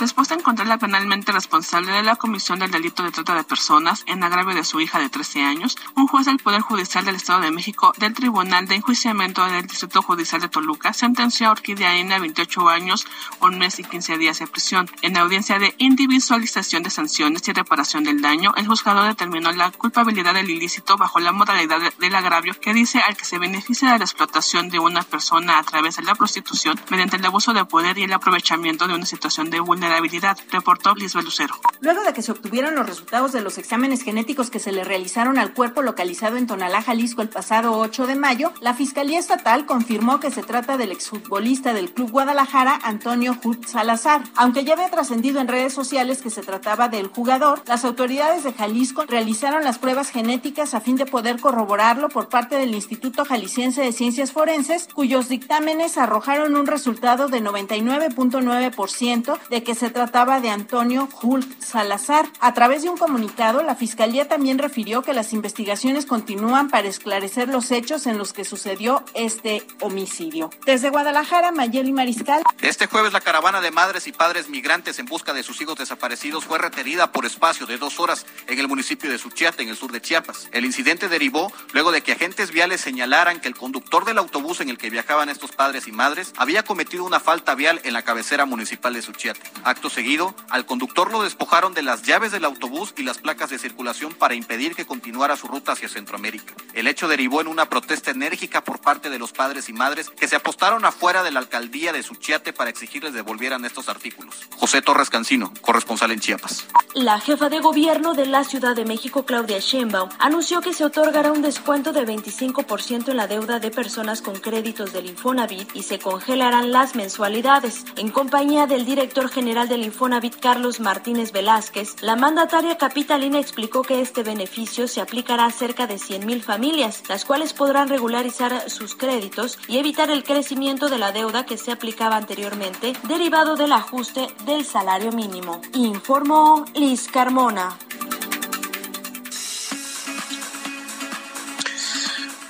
Después 0.00 0.28
de 0.28 0.34
encontrarla 0.34 0.76
penalmente 0.76 1.30
responsable 1.30 1.92
de 1.92 2.02
la 2.02 2.16
comisión 2.16 2.58
del 2.58 2.72
delito 2.72 3.04
de 3.04 3.12
trata 3.12 3.36
de 3.36 3.44
personas 3.44 4.02
en 4.06 4.24
agravio 4.24 4.52
de 4.52 4.64
su 4.64 4.80
hija 4.80 4.98
de 4.98 5.08
13 5.08 5.42
años, 5.42 5.76
un 5.94 6.08
juez 6.08 6.26
del 6.26 6.38
Poder 6.38 6.62
Judicial 6.62 7.04
del 7.04 7.14
Estado 7.14 7.42
de 7.42 7.52
México 7.52 7.92
del 7.98 8.12
Tribunal 8.12 8.66
de 8.66 8.74
Enjuiciamiento 8.74 9.46
del 9.46 9.68
Distrito 9.68 10.02
Judicial 10.02 10.40
de 10.40 10.48
Toluca 10.48 10.92
sentenció 10.92 11.46
a 11.46 11.52
Orquídea 11.52 11.96
N 11.96 12.12
a 12.12 12.18
28 12.18 12.68
años, 12.68 13.06
un 13.40 13.56
mes 13.58 13.78
y 13.78 13.84
15 13.84 14.18
días 14.18 14.40
de 14.40 14.48
prisión. 14.48 14.90
En 15.02 15.16
audiencia 15.16 15.60
de 15.60 15.74
individualización 15.78 16.82
de 16.82 16.90
sanciones 16.90 17.46
y 17.46 17.52
reparación 17.52 18.02
del 18.02 18.20
daño, 18.20 18.52
el 18.56 18.66
juzgado 18.66 19.04
determinó 19.04 19.52
la 19.52 19.70
culpabilidad 19.70 20.34
del 20.34 20.50
ilícito 20.50 20.96
bajo 20.96 21.20
la 21.20 21.30
modalidad 21.30 21.80
del 22.00 22.14
agravio 22.16 22.58
que 22.60 22.74
dice 22.74 22.98
al 22.98 23.16
que 23.16 23.24
se 23.24 23.38
beneficia 23.38 23.92
de 23.92 23.98
la 24.00 24.04
explotación 24.04 24.68
de 24.70 24.80
una 24.80 25.02
persona 25.02 25.58
a 25.58 25.62
través 25.62 25.96
de 25.96 26.02
la 26.02 26.16
prostitución 26.16 26.80
mediante 26.90 27.16
el 27.16 27.24
abuso 27.24 27.52
de 27.52 27.64
poder 27.64 27.96
y 27.98 28.02
el 28.02 28.12
aprovechamiento 28.12 28.88
de 28.88 28.94
una 28.94 29.06
situación 29.06 29.50
de 29.50 29.60
vulnerabilidad 29.60 29.83
vulnerabilidad, 29.84 30.38
reportó 30.50 30.94
Lisbeth 30.94 31.24
Lucero. 31.24 31.54
Luego 31.80 32.02
de 32.02 32.12
que 32.12 32.22
se 32.22 32.32
obtuvieron 32.32 32.74
los 32.74 32.86
resultados 32.86 33.32
de 33.32 33.42
los 33.42 33.58
exámenes 33.58 34.02
genéticos 34.02 34.50
que 34.50 34.58
se 34.58 34.72
le 34.72 34.84
realizaron 34.84 35.38
al 35.38 35.52
cuerpo 35.52 35.82
localizado 35.82 36.36
en 36.36 36.46
Tonalá, 36.46 36.82
Jalisco, 36.82 37.22
el 37.22 37.28
pasado 37.28 37.78
8 37.78 38.06
de 38.06 38.16
mayo, 38.16 38.52
la 38.60 38.74
Fiscalía 38.74 39.18
Estatal 39.18 39.66
confirmó 39.66 40.20
que 40.20 40.30
se 40.30 40.42
trata 40.42 40.76
del 40.76 40.92
exfutbolista 40.92 41.74
del 41.74 41.92
Club 41.92 42.10
Guadalajara, 42.10 42.80
Antonio 42.82 43.38
Hut 43.42 43.66
Salazar. 43.66 44.22
Aunque 44.36 44.64
ya 44.64 44.74
había 44.74 44.90
trascendido 44.90 45.40
en 45.40 45.48
redes 45.48 45.74
sociales 45.74 46.22
que 46.22 46.30
se 46.30 46.42
trataba 46.42 46.88
del 46.88 47.08
jugador, 47.08 47.62
las 47.66 47.84
autoridades 47.84 48.44
de 48.44 48.52
Jalisco 48.52 49.04
realizaron 49.06 49.64
las 49.64 49.78
pruebas 49.78 50.10
genéticas 50.10 50.74
a 50.74 50.80
fin 50.80 50.96
de 50.96 51.06
poder 51.06 51.40
corroborarlo 51.40 52.08
por 52.08 52.28
parte 52.28 52.56
del 52.56 52.74
Instituto 52.74 53.24
Jalisciense 53.24 53.82
de 53.82 53.92
Ciencias 53.92 54.32
Forenses, 54.32 54.88
cuyos 54.94 55.28
dictámenes 55.28 55.98
arrojaron 55.98 56.56
un 56.56 56.66
resultado 56.66 57.28
de 57.28 57.42
99.9% 57.42 59.38
de 59.50 59.62
que 59.62 59.73
se 59.74 59.90
trataba 59.90 60.40
de 60.40 60.50
Antonio 60.50 61.08
Hult 61.22 61.60
Salazar. 61.62 62.26
A 62.40 62.54
través 62.54 62.82
de 62.82 62.88
un 62.88 62.96
comunicado, 62.96 63.62
la 63.62 63.74
Fiscalía 63.74 64.28
también 64.28 64.58
refirió 64.58 65.02
que 65.02 65.12
las 65.12 65.32
investigaciones 65.32 66.06
continúan 66.06 66.68
para 66.68 66.88
esclarecer 66.88 67.48
los 67.48 67.70
hechos 67.70 68.06
en 68.06 68.18
los 68.18 68.32
que 68.32 68.44
sucedió 68.44 69.04
este 69.14 69.66
homicidio. 69.80 70.50
Desde 70.66 70.90
Guadalajara, 70.90 71.52
Mayeli 71.52 71.92
Mariscal. 71.92 72.42
Este 72.60 72.86
jueves 72.86 73.12
la 73.12 73.20
caravana 73.20 73.60
de 73.60 73.70
madres 73.70 74.06
y 74.06 74.12
padres 74.12 74.48
migrantes 74.48 74.98
en 74.98 75.06
busca 75.06 75.32
de 75.32 75.42
sus 75.42 75.60
hijos 75.60 75.76
desaparecidos 75.76 76.44
fue 76.44 76.58
retenida 76.58 77.12
por 77.12 77.26
espacio 77.26 77.66
de 77.66 77.78
dos 77.78 78.00
horas 78.00 78.26
en 78.46 78.58
el 78.58 78.68
municipio 78.68 79.10
de 79.10 79.18
Suchiate, 79.18 79.62
en 79.62 79.68
el 79.68 79.76
sur 79.76 79.92
de 79.92 80.00
Chiapas. 80.00 80.48
El 80.52 80.64
incidente 80.64 81.08
derivó 81.08 81.52
luego 81.72 81.92
de 81.92 82.02
que 82.02 82.12
agentes 82.12 82.50
viales 82.50 82.80
señalaran 82.80 83.40
que 83.40 83.48
el 83.48 83.54
conductor 83.54 84.04
del 84.04 84.18
autobús 84.18 84.60
en 84.60 84.68
el 84.68 84.78
que 84.78 84.90
viajaban 84.90 85.28
estos 85.28 85.52
padres 85.52 85.86
y 85.88 85.92
madres 85.92 86.32
había 86.36 86.62
cometido 86.62 87.04
una 87.04 87.20
falta 87.20 87.54
vial 87.54 87.80
en 87.84 87.92
la 87.92 88.02
cabecera 88.02 88.44
municipal 88.46 88.94
de 88.94 89.02
Suchiate. 89.02 89.40
Acto 89.64 89.88
seguido, 89.88 90.34
al 90.50 90.66
conductor 90.66 91.10
lo 91.10 91.22
despojaron 91.22 91.72
de 91.72 91.82
las 91.82 92.02
llaves 92.02 92.32
del 92.32 92.44
autobús 92.44 92.92
y 92.98 93.02
las 93.02 93.16
placas 93.16 93.48
de 93.48 93.58
circulación 93.58 94.12
para 94.12 94.34
impedir 94.34 94.74
que 94.74 94.84
continuara 94.84 95.36
su 95.36 95.46
ruta 95.46 95.72
hacia 95.72 95.88
Centroamérica. 95.88 96.52
El 96.74 96.86
hecho 96.86 97.08
derivó 97.08 97.40
en 97.40 97.46
una 97.46 97.70
protesta 97.70 98.10
enérgica 98.10 98.62
por 98.62 98.82
parte 98.82 99.08
de 99.08 99.18
los 99.18 99.32
padres 99.32 99.70
y 99.70 99.72
madres 99.72 100.10
que 100.10 100.28
se 100.28 100.36
apostaron 100.36 100.84
afuera 100.84 101.22
de 101.22 101.30
la 101.30 101.40
alcaldía 101.40 101.94
de 101.94 102.02
Suchiate 102.02 102.52
para 102.52 102.68
exigirles 102.68 103.14
devolvieran 103.14 103.64
estos 103.64 103.88
artículos. 103.88 104.34
José 104.58 104.82
Torres 104.82 105.08
Cancino, 105.08 105.50
corresponsal 105.62 106.10
en 106.10 106.20
Chiapas. 106.20 106.66
La 106.92 107.18
jefa 107.18 107.48
de 107.48 107.60
gobierno 107.60 108.12
de 108.12 108.26
la 108.26 108.44
Ciudad 108.44 108.76
de 108.76 108.84
México, 108.84 109.24
Claudia 109.24 109.60
Sheinbaum, 109.60 110.10
anunció 110.18 110.60
que 110.60 110.74
se 110.74 110.84
otorgará 110.84 111.32
un 111.32 111.40
descuento 111.40 111.94
de 111.94 112.06
25% 112.06 113.08
en 113.08 113.16
la 113.16 113.26
deuda 113.28 113.60
de 113.60 113.70
personas 113.70 114.20
con 114.20 114.38
créditos 114.38 114.92
del 114.92 115.06
Infonavit 115.06 115.74
y 115.74 115.84
se 115.84 115.98
congelarán 115.98 116.70
las 116.70 116.94
mensualidades. 116.96 117.84
En 117.96 118.10
compañía 118.10 118.66
del 118.66 118.84
director 118.84 119.30
general 119.30 119.53
del 119.54 119.84
Infonavit 119.84 120.40
Carlos 120.40 120.80
Martínez 120.80 121.30
Velázquez, 121.30 122.02
la 122.02 122.16
mandataria 122.16 122.76
capitalina 122.76 123.38
explicó 123.38 123.82
que 123.82 124.00
este 124.00 124.24
beneficio 124.24 124.88
se 124.88 125.00
aplicará 125.00 125.44
a 125.44 125.52
cerca 125.52 125.86
de 125.86 125.94
100.000 125.94 126.42
familias, 126.42 127.04
las 127.08 127.24
cuales 127.24 127.52
podrán 127.52 127.88
regularizar 127.88 128.68
sus 128.68 128.96
créditos 128.96 129.60
y 129.68 129.78
evitar 129.78 130.10
el 130.10 130.24
crecimiento 130.24 130.88
de 130.88 130.98
la 130.98 131.12
deuda 131.12 131.46
que 131.46 131.56
se 131.56 131.70
aplicaba 131.70 132.16
anteriormente, 132.16 132.94
derivado 133.06 133.54
del 133.54 133.72
ajuste 133.72 134.26
del 134.44 134.64
salario 134.64 135.12
mínimo. 135.12 135.62
Informó 135.72 136.64
Liz 136.74 137.06
Carmona. 137.06 137.78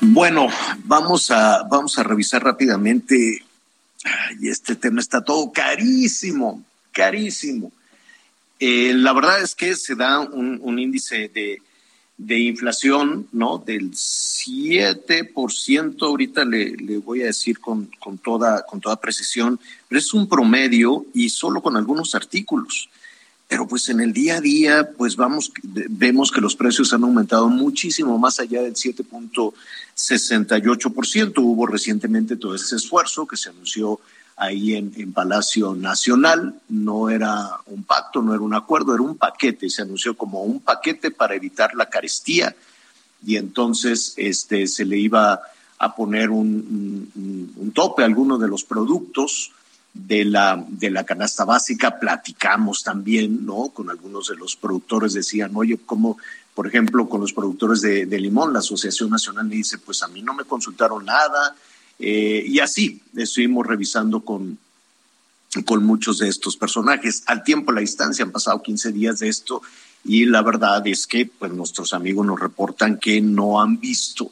Bueno, 0.01 0.49
vamos 0.85 1.31
a, 1.31 1.65
vamos 1.65 1.99
a 1.99 2.03
revisar 2.03 2.43
rápidamente. 2.43 3.45
Y 4.41 4.49
este 4.49 4.75
tema 4.75 5.01
está 5.01 5.23
todo 5.23 5.53
carísimo 5.53 6.63
carísimo. 6.95 7.71
Eh, 8.59 8.95
la 8.95 9.13
verdad 9.13 9.43
es 9.43 9.55
que 9.55 9.77
se 9.77 9.95
da 9.95 10.21
un, 10.21 10.79
índice 10.79 11.29
de, 11.29 11.61
inflación, 12.39 13.29
¿no? 13.33 13.59
Del 13.59 13.91
7%, 13.91 15.97
ahorita 16.01 16.47
le, 16.47 16.97
voy 16.99 17.23
a 17.23 17.27
decir 17.27 17.61
con, 17.61 17.91
toda, 18.23 18.65
con 18.65 18.81
toda 18.81 18.97
precisión, 18.97 19.61
pero 19.89 19.99
es 19.99 20.15
un 20.15 20.29
promedio 20.29 21.05
y 21.13 21.29
solo 21.29 21.61
con 21.61 21.77
algunos 21.77 22.15
artículos. 22.15 22.89
Pero 23.49 23.67
pues 23.69 23.91
en 23.91 24.01
el 24.01 24.15
día 24.15 24.37
a 24.37 24.41
día, 24.41 24.89
pues 24.97 25.17
vamos, 25.17 25.53
vemos 25.63 26.33
que 26.33 26.41
los 26.41 26.57
precios 26.57 26.95
han 26.95 27.05
aumentado 27.05 27.49
muchísimo 27.49 28.19
más 28.19 28.41
allá 28.41 28.63
del 28.63 28.73
7.68%. 28.75 31.33
Hubo 31.37 31.67
recientemente 31.67 32.37
todo 32.37 32.55
ese 32.55 32.77
esfuerzo 32.77 33.27
que 33.27 33.37
se 33.37 33.51
anunció 33.51 34.01
ahí 34.37 34.75
en, 34.75 35.13
Palacio 35.13 35.75
Nacional. 35.75 36.61
No 36.69 37.11
era 37.11 37.51
un 37.67 37.85
pacto, 37.85 38.23
no 38.23 38.35
era 38.35 38.43
un 38.43 38.55
acuerdo, 38.55 38.95
era 38.95 39.03
un 39.03 39.17
paquete. 39.17 39.71
Se 39.71 39.83
anunció 39.83 40.17
como 40.17 40.43
un 40.43 40.61
paquete 40.61 41.11
para 41.11 41.35
evitar 41.35 41.75
la 41.75 41.89
carestía 41.89 42.55
y 43.27 43.37
entonces 43.37 44.15
este, 44.17 44.67
se 44.67 44.85
le 44.85 44.99
iba 44.99 45.41
a 45.79 45.95
poner 45.95 46.31
un, 46.31 47.73
tope 47.75 48.03
a 48.03 48.07
algunos 48.07 48.41
de 48.41 48.49
los 48.49 48.65
productos 48.65 49.53
de 49.93 50.25
la, 50.25 50.65
de 50.69 50.91
la 50.91 51.05
canasta 51.05 51.45
básica. 51.45 51.99
Platicamos 51.99 52.83
también, 52.83 53.45
¿no? 53.45 53.71
Con 53.71 53.91
algunos 53.91 54.29
de 54.29 54.37
los 54.37 54.57
productores 54.57 55.13
decían, 55.13 55.53
oye, 55.55 55.79
¿cómo? 55.85 56.19
Por 56.55 56.69
ejemplo, 56.69 57.09
con 57.09 57.21
los 57.21 57.33
productores 57.33 57.81
de, 57.81 58.07
de 58.07 58.21
limón, 58.21 58.53
la 58.53 58.61
Asociación 58.61 59.11
Nacional 59.11 59.47
me 59.47 59.57
dice, 59.57 59.79
pues 59.79 60.03
a 60.05 60.09
mí 60.09 60.23
no 60.23 60.35
me 60.35 60.45
consultaron 60.45 61.05
nada, 61.05 61.57
eh, 61.99 62.45
y 62.47 62.59
así 62.59 63.01
estuvimos 63.17 63.67
revisando 63.67 64.21
con, 64.21 64.59
con 65.65 65.85
muchos 65.85 66.19
de 66.19 66.29
estos 66.29 66.57
personajes. 66.57 67.23
Al 67.27 67.45
tiempo, 67.45 67.73
la 67.73 67.81
distancia, 67.81 68.25
han 68.25 68.33
pasado 68.33 68.63
15 68.63 68.93
días 68.93 69.21
de 69.21 69.29
esto 69.29 69.63
y 70.05 70.27
la 70.27 70.43
verdad 70.43 70.87
es 70.87 71.07
que 71.07 71.27
pues, 71.27 71.53
nuestros 71.53 71.93
amigos 71.93 72.27
nos 72.27 72.39
reportan 72.39 72.99
que 72.99 73.21
no 73.21 73.61
han 73.61 73.81
visto, 73.81 74.31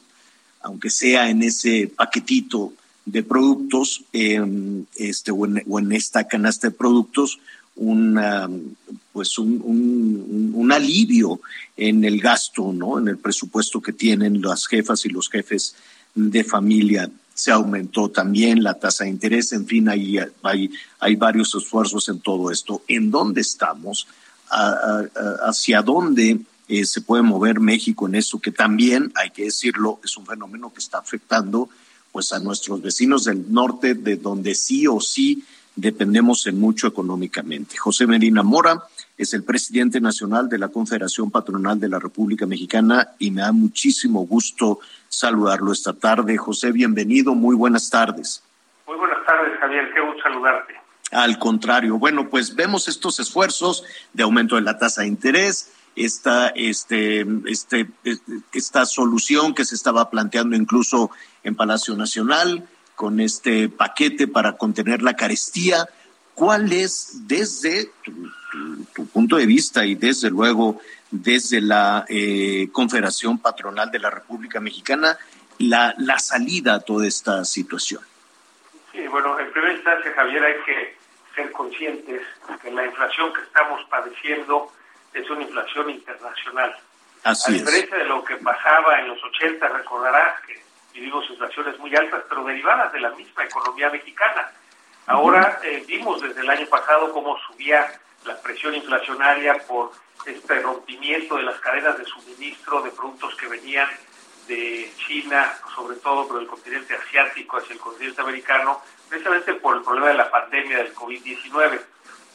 aunque 0.61 0.89
sea 0.89 1.29
en 1.29 1.41
ese 1.43 1.91
paquetito 1.95 2.73
de 3.05 3.23
productos 3.23 4.03
este, 4.13 5.31
o 5.31 5.45
en, 5.45 5.91
esta 5.91 6.25
canasta 6.27 6.69
de 6.69 6.75
productos, 6.75 7.39
una, 7.75 8.47
pues 9.11 9.37
un, 9.39 9.61
un, 9.63 10.51
un, 10.53 10.71
alivio 10.71 11.41
en 11.75 12.03
el 12.03 12.21
gasto, 12.21 12.71
¿no? 12.71 12.99
en 12.99 13.07
el 13.07 13.17
presupuesto 13.17 13.81
que 13.81 13.93
tienen 13.93 14.41
las 14.41 14.67
jefas 14.67 15.05
y 15.05 15.09
los 15.09 15.27
jefes 15.27 15.75
de 16.13 16.43
familia 16.43 17.09
se 17.33 17.51
aumentó 17.51 18.09
también 18.09 18.63
la 18.63 18.75
tasa 18.75 19.03
de 19.03 19.09
interés, 19.09 19.51
en 19.53 19.65
fin, 19.65 19.89
hay, 19.89 20.19
hay, 20.43 20.69
hay 20.99 21.15
varios 21.15 21.55
esfuerzos 21.55 22.07
en 22.09 22.19
todo 22.19 22.51
esto. 22.51 22.83
¿En 22.87 23.09
dónde 23.09 23.41
estamos? 23.41 24.07
¿Hacia 25.45 25.81
dónde 25.81 26.39
eh, 26.67 26.85
se 26.85 27.01
puede 27.01 27.23
mover 27.23 27.59
México 27.59 28.07
en 28.07 28.15
eso? 28.15 28.39
Que 28.39 28.51
también, 28.51 29.11
hay 29.15 29.31
que 29.31 29.45
decirlo, 29.45 29.99
es 30.03 30.15
un 30.15 30.25
fenómeno 30.25 30.71
que 30.71 30.79
está 30.79 30.99
afectando 30.99 31.69
pues 32.11 32.31
a 32.31 32.39
nuestros 32.39 32.81
vecinos 32.81 33.23
del 33.23 33.51
norte, 33.51 33.95
de 33.95 34.17
donde 34.17 34.53
sí 34.53 34.85
o 34.85 34.99
sí 34.99 35.43
dependemos 35.75 36.45
en 36.45 36.59
mucho 36.59 36.85
económicamente. 36.85 37.77
José 37.77 38.05
Medina 38.05 38.43
Mora 38.43 38.83
es 39.23 39.33
el 39.33 39.43
presidente 39.43 39.99
nacional 39.99 40.49
de 40.49 40.57
la 40.57 40.67
Confederación 40.67 41.31
Patronal 41.31 41.79
de 41.79 41.89
la 41.89 41.99
República 41.99 42.45
Mexicana 42.45 43.09
y 43.19 43.31
me 43.31 43.41
da 43.41 43.51
muchísimo 43.51 44.25
gusto 44.25 44.79
saludarlo 45.07 45.71
esta 45.71 45.93
tarde. 45.93 46.37
José, 46.37 46.71
bienvenido, 46.71 47.33
muy 47.33 47.55
buenas 47.55 47.89
tardes. 47.89 48.43
Muy 48.85 48.97
buenas 48.97 49.25
tardes, 49.25 49.57
Javier, 49.59 49.89
qué 49.93 50.01
gusto 50.01 50.23
saludarte. 50.23 50.73
Al 51.11 51.39
contrario, 51.39 51.97
bueno, 51.97 52.29
pues 52.29 52.55
vemos 52.55 52.87
estos 52.87 53.19
esfuerzos 53.19 53.83
de 54.13 54.23
aumento 54.23 54.55
de 54.55 54.61
la 54.61 54.77
tasa 54.77 55.01
de 55.01 55.07
interés, 55.07 55.71
esta, 55.95 56.49
este, 56.49 57.25
este, 57.45 57.87
esta 58.51 58.85
solución 58.85 59.53
que 59.53 59.63
se 59.63 59.75
estaba 59.75 60.09
planteando 60.09 60.55
incluso 60.55 61.11
en 61.43 61.55
Palacio 61.55 61.95
Nacional 61.95 62.67
con 62.95 63.19
este 63.19 63.69
paquete 63.69 64.27
para 64.27 64.57
contener 64.57 65.01
la 65.01 65.15
carestía. 65.15 65.87
¿Cuál 66.35 66.71
es 66.73 67.27
desde 67.27 67.91
tu, 68.93 69.07
punto 69.07 69.37
de 69.37 69.45
vista 69.45 69.85
y 69.85 69.95
desde 69.95 70.29
luego 70.29 70.79
desde 71.11 71.61
la 71.61 72.05
eh, 72.09 72.69
Confederación 72.71 73.37
Patronal 73.39 73.91
de 73.91 73.99
la 73.99 74.09
República 74.09 74.59
Mexicana 74.59 75.17
la, 75.59 75.93
la 75.97 76.19
salida 76.19 76.75
a 76.75 76.79
toda 76.79 77.07
esta 77.07 77.45
situación? 77.45 78.01
Sí, 78.91 79.07
bueno, 79.07 79.39
en 79.39 79.51
primera 79.51 79.73
instancia, 79.73 80.11
Javier, 80.15 80.43
hay 80.43 80.55
que 80.65 80.95
ser 81.35 81.51
conscientes 81.51 82.21
que 82.61 82.71
la 82.71 82.85
inflación 82.85 83.33
que 83.33 83.41
estamos 83.41 83.81
padeciendo 83.89 84.71
es 85.13 85.29
una 85.29 85.43
inflación 85.43 85.89
internacional. 85.89 86.75
Así 87.23 87.51
a 87.51 87.53
diferencia 87.55 87.97
de 87.97 88.05
lo 88.05 88.23
que 88.23 88.35
pasaba 88.37 88.99
en 88.99 89.07
los 89.07 89.23
80, 89.23 89.67
recordarás 89.67 90.41
que 90.41 90.61
vivimos 90.93 91.29
inflaciones 91.29 91.77
muy 91.79 91.95
altas, 91.95 92.23
pero 92.27 92.43
derivadas 92.43 92.91
de 92.91 92.99
la 92.99 93.11
misma 93.11 93.45
economía 93.45 93.89
mexicana. 93.89 94.51
Ahora 95.05 95.59
eh, 95.63 95.83
vimos 95.85 96.21
desde 96.21 96.41
el 96.41 96.49
año 96.49 96.65
pasado 96.67 97.11
cómo 97.11 97.37
subía 97.39 97.99
la 98.25 98.39
presión 98.41 98.73
inflacionaria 98.73 99.57
por 99.67 99.91
este 100.25 100.61
rompimiento 100.61 101.35
de 101.35 101.43
las 101.43 101.59
cadenas 101.59 101.97
de 101.97 102.05
suministro 102.05 102.81
de 102.81 102.91
productos 102.91 103.35
que 103.35 103.47
venían 103.47 103.89
de 104.47 104.89
China, 105.05 105.53
sobre 105.75 105.97
todo 105.97 106.27
por 106.27 106.41
el 106.41 106.47
continente 106.47 106.95
asiático 106.95 107.57
hacia 107.57 107.73
el 107.73 107.79
continente 107.79 108.21
americano, 108.21 108.81
precisamente 109.09 109.53
por 109.55 109.75
el 109.75 109.83
problema 109.83 110.07
de 110.07 110.13
la 110.15 110.31
pandemia 110.31 110.77
del 110.77 110.95
COVID-19. 110.95 111.81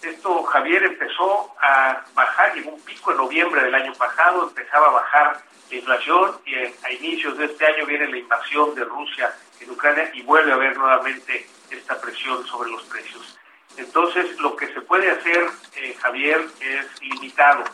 Esto, 0.02 0.42
Javier, 0.44 0.84
empezó 0.84 1.54
a 1.60 2.04
bajar, 2.14 2.54
llegó 2.54 2.70
un 2.70 2.80
pico 2.82 3.12
en 3.12 3.16
noviembre 3.16 3.62
del 3.62 3.74
año 3.74 3.94
pasado, 3.94 4.48
empezaba 4.48 4.88
a 4.88 4.92
bajar 4.92 5.42
la 5.70 5.76
inflación 5.76 6.38
y 6.44 6.54
a 6.54 6.92
inicios 6.92 7.36
de 7.38 7.46
este 7.46 7.66
año 7.66 7.86
viene 7.86 8.08
la 8.08 8.18
invasión 8.18 8.74
de 8.74 8.84
Rusia 8.84 9.34
en 9.60 9.70
Ucrania 9.70 10.10
y 10.14 10.22
vuelve 10.22 10.52
a 10.52 10.54
haber 10.54 10.76
nuevamente 10.76 11.46
esta 11.70 12.00
presión 12.00 12.44
sobre 12.46 12.70
los 12.70 12.82
precios. 12.84 13.38
Entonces, 13.76 14.38
lo 14.40 14.56
que 14.56 14.66
se 14.68 14.80
puede 14.80 15.10
hacer, 15.10 15.46
eh, 15.76 15.94
Javier, 16.00 16.40
es 16.60 17.02
limitado, 17.02 17.64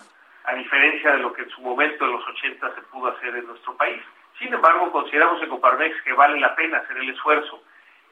a 0.44 0.54
diferencia 0.54 1.12
de 1.12 1.18
lo 1.18 1.32
que 1.32 1.42
en 1.42 1.50
su 1.50 1.62
momento 1.62 2.04
en 2.04 2.12
los 2.12 2.28
80 2.28 2.74
se 2.74 2.82
pudo 2.82 3.08
hacer 3.08 3.34
en 3.34 3.46
nuestro 3.46 3.74
país. 3.76 4.02
Sin 4.38 4.52
embargo, 4.52 4.92
consideramos 4.92 5.42
en 5.42 5.48
Coparmex 5.48 6.02
que 6.02 6.12
vale 6.12 6.38
la 6.38 6.54
pena 6.54 6.78
hacer 6.78 6.98
el 6.98 7.10
esfuerzo 7.10 7.62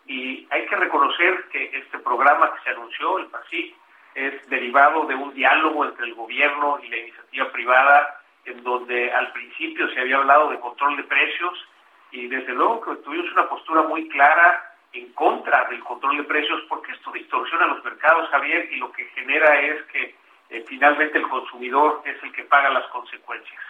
y 0.06 0.46
hay 0.50 0.66
que 0.66 0.76
reconocer 0.76 1.44
que 1.50 1.76
este 1.76 1.98
programa 1.98 2.54
que 2.54 2.62
se 2.64 2.70
anunció, 2.70 3.18
el 3.18 3.26
PASIC, 3.26 3.74
es 4.14 4.48
derivado 4.48 5.06
de 5.06 5.14
un 5.14 5.34
diálogo 5.34 5.84
entre 5.84 6.06
el 6.06 6.14
gobierno 6.14 6.78
y 6.82 6.88
la 6.88 6.96
iniciativa 6.98 7.50
privada, 7.50 8.20
en 8.44 8.62
donde 8.62 9.12
al 9.12 9.32
principio 9.32 9.88
se 9.90 10.00
había 10.00 10.16
hablado 10.16 10.50
de 10.50 10.60
control 10.60 10.96
de 10.96 11.04
precios 11.04 11.66
y 12.10 12.28
desde 12.28 12.52
luego 12.52 12.80
que 12.80 13.02
tuvimos 13.02 13.30
una 13.32 13.48
postura 13.48 13.82
muy 13.82 14.08
clara 14.08 14.71
en 14.92 15.12
contra 15.12 15.64
del 15.70 15.80
control 15.80 16.18
de 16.18 16.24
precios 16.24 16.62
porque 16.68 16.92
esto 16.92 17.10
distorsiona 17.12 17.66
los 17.66 17.84
mercados, 17.84 18.28
Javier, 18.30 18.68
y 18.72 18.76
lo 18.76 18.92
que 18.92 19.04
genera 19.14 19.60
es 19.60 19.82
que 19.86 20.14
eh, 20.50 20.64
finalmente 20.68 21.18
el 21.18 21.28
consumidor 21.28 22.02
es 22.04 22.22
el 22.22 22.32
que 22.32 22.44
paga 22.44 22.70
las 22.70 22.86
consecuencias. 22.88 23.62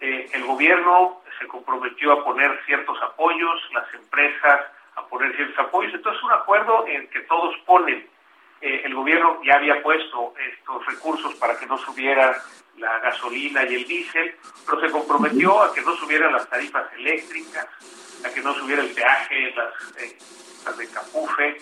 Eh, 0.00 0.28
el 0.32 0.44
gobierno 0.44 1.22
se 1.38 1.46
comprometió 1.46 2.12
a 2.12 2.24
poner 2.24 2.60
ciertos 2.66 3.00
apoyos, 3.02 3.60
las 3.72 3.92
empresas 3.94 4.60
a 4.94 5.06
poner 5.06 5.34
ciertos 5.36 5.58
apoyos, 5.58 5.94
entonces 5.94 6.22
un 6.22 6.32
acuerdo 6.32 6.86
en 6.86 7.08
que 7.08 7.20
todos 7.20 7.56
ponen. 7.64 8.06
Eh, 8.60 8.82
el 8.84 8.94
gobierno 8.94 9.40
ya 9.44 9.54
había 9.54 9.82
puesto 9.82 10.34
estos 10.52 10.84
recursos 10.86 11.34
para 11.36 11.58
que 11.58 11.66
no 11.66 11.78
subiera 11.78 12.36
la 12.76 12.98
gasolina 12.98 13.64
y 13.64 13.74
el 13.74 13.84
diésel, 13.86 14.36
pero 14.66 14.80
se 14.80 14.90
comprometió 14.90 15.62
a 15.62 15.72
que 15.72 15.80
no 15.80 15.96
subieran 15.96 16.32
las 16.32 16.48
tarifas 16.48 16.92
eléctricas, 16.94 17.66
a 18.24 18.32
que 18.32 18.40
no 18.40 18.54
subiera 18.54 18.82
el 18.82 18.90
peaje, 18.90 19.52
las, 19.54 19.96
eh, 19.98 20.16
las 20.64 20.76
de 20.76 20.90
Capufe, 20.90 21.58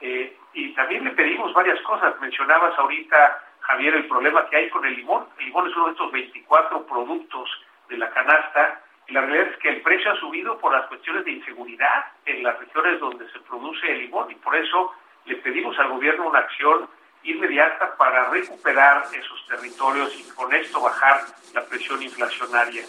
eh, 0.00 0.36
y 0.54 0.74
también 0.74 1.04
le 1.04 1.10
pedimos 1.10 1.52
varias 1.52 1.80
cosas. 1.82 2.18
Mencionabas 2.20 2.78
ahorita, 2.78 3.42
Javier, 3.60 3.94
el 3.94 4.06
problema 4.06 4.48
que 4.48 4.56
hay 4.56 4.70
con 4.70 4.84
el 4.84 4.96
limón. 4.96 5.26
El 5.38 5.46
limón 5.46 5.68
es 5.68 5.76
uno 5.76 5.86
de 5.86 5.92
estos 5.92 6.12
24 6.12 6.86
productos 6.86 7.50
de 7.88 7.98
la 7.98 8.10
canasta, 8.10 8.82
y 9.06 9.12
la 9.12 9.22
realidad 9.22 9.48
es 9.52 9.58
que 9.58 9.70
el 9.70 9.80
precio 9.80 10.12
ha 10.12 10.20
subido 10.20 10.58
por 10.58 10.72
las 10.72 10.86
cuestiones 10.86 11.24
de 11.24 11.32
inseguridad 11.32 12.06
en 12.26 12.42
las 12.42 12.58
regiones 12.58 13.00
donde 13.00 13.30
se 13.30 13.38
produce 13.40 13.90
el 13.90 14.00
limón, 14.00 14.30
y 14.30 14.34
por 14.34 14.54
eso 14.54 14.92
le 15.24 15.36
pedimos 15.36 15.78
al 15.78 15.88
gobierno 15.88 16.28
una 16.28 16.40
acción 16.40 16.88
inmediata 17.22 17.96
para 17.96 18.30
recuperar 18.30 19.04
esos 19.12 19.46
territorios 19.46 20.14
y 20.18 20.28
con 20.34 20.54
esto 20.54 20.80
bajar 20.80 21.20
la 21.52 21.64
presión 21.64 22.02
inflacionaria. 22.02 22.82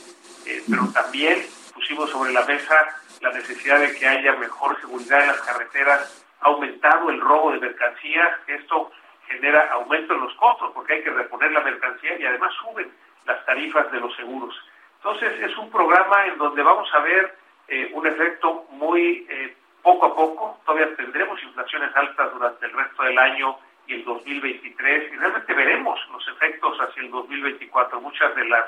Eh, 0.45 0.63
pero 0.69 0.87
también 0.93 1.45
pusimos 1.89 2.11
sobre 2.11 2.31
la 2.31 2.45
mesa 2.45 2.87
la 3.21 3.31
necesidad 3.31 3.79
de 3.79 3.95
que 3.95 4.07
haya 4.07 4.33
mejor 4.33 4.79
seguridad 4.79 5.21
en 5.21 5.27
las 5.27 5.41
carreteras, 5.41 6.25
ha 6.39 6.45
aumentado 6.45 7.09
el 7.09 7.19
robo 7.19 7.51
de 7.51 7.59
mercancías, 7.59 8.29
esto 8.47 8.91
genera 9.27 9.71
aumento 9.71 10.13
en 10.13 10.21
los 10.21 10.33
costos 10.35 10.71
porque 10.73 10.93
hay 10.93 11.03
que 11.03 11.09
reponer 11.09 11.51
la 11.51 11.61
mercancía 11.61 12.17
y 12.19 12.25
además 12.25 12.53
suben 12.61 12.91
las 13.25 13.43
tarifas 13.45 13.91
de 13.91 13.99
los 13.99 14.15
seguros. 14.15 14.55
Entonces 14.97 15.33
es 15.41 15.57
un 15.57 15.71
programa 15.71 16.27
en 16.27 16.37
donde 16.37 16.61
vamos 16.61 16.87
a 16.93 16.99
ver 16.99 17.35
eh, 17.67 17.89
un 17.91 18.05
efecto 18.05 18.67
muy 18.69 19.25
eh, 19.27 19.55
poco 19.81 20.05
a 20.05 20.15
poco, 20.15 20.59
todavía 20.65 20.95
tendremos 20.95 21.41
inflaciones 21.41 21.89
altas 21.95 22.31
durante 22.31 22.67
el 22.67 22.71
resto 22.71 23.03
del 23.03 23.17
año 23.17 23.57
y 23.87 23.95
el 23.95 24.05
2023 24.05 25.11
y 25.11 25.15
realmente 25.15 25.53
veremos 25.53 25.99
los 26.11 26.27
efectos 26.27 26.77
hacia 26.79 27.01
el 27.01 27.09
2024. 27.09 27.99
Muchas 27.99 28.35
de 28.35 28.45
las 28.45 28.65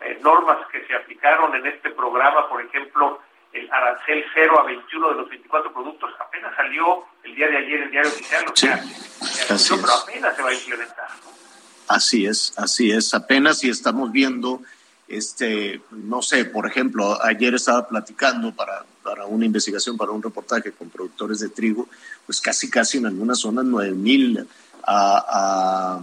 eh, 0.00 0.18
normas 0.22 0.58
que 0.70 0.86
se 0.86 0.94
aplicaron 0.94 1.54
en 1.54 1.66
este 1.66 1.90
programa, 1.90 2.48
por 2.48 2.62
ejemplo, 2.62 3.20
el 3.52 3.70
arancel 3.72 4.24
0 4.34 4.60
a 4.60 4.64
21 4.64 5.08
de 5.08 5.14
los 5.14 5.28
24 5.28 5.72
productos, 5.72 6.10
apenas 6.20 6.54
salió 6.54 7.04
el 7.24 7.34
día 7.34 7.48
de 7.48 7.56
ayer 7.56 7.82
en 7.82 7.90
Diario 7.90 8.10
Oficial, 8.10 8.44
o 8.50 8.56
sea, 8.56 8.80
pero 9.76 9.92
apenas 10.02 10.36
se 10.36 10.42
va 10.42 10.48
a 10.50 10.54
implementar. 10.54 11.08
Así 11.88 12.26
es, 12.26 12.52
así 12.58 12.90
es, 12.90 13.14
apenas 13.14 13.64
y 13.64 13.70
estamos 13.70 14.12
viendo 14.12 14.60
este, 15.08 15.80
no 15.90 16.20
sé, 16.20 16.44
por 16.44 16.66
ejemplo, 16.66 17.18
ayer 17.24 17.54
estaba 17.54 17.88
platicando 17.88 18.52
para, 18.52 18.84
para 19.02 19.24
una 19.24 19.46
investigación, 19.46 19.96
para 19.96 20.12
un 20.12 20.22
reportaje 20.22 20.72
con 20.72 20.90
productores 20.90 21.40
de 21.40 21.48
trigo, 21.48 21.88
pues 22.26 22.42
casi, 22.42 22.68
casi 22.68 22.98
en 22.98 23.06
algunas 23.06 23.38
zonas 23.38 23.64
nueve 23.64 23.92
mil, 23.92 24.46
a, 24.88 26.00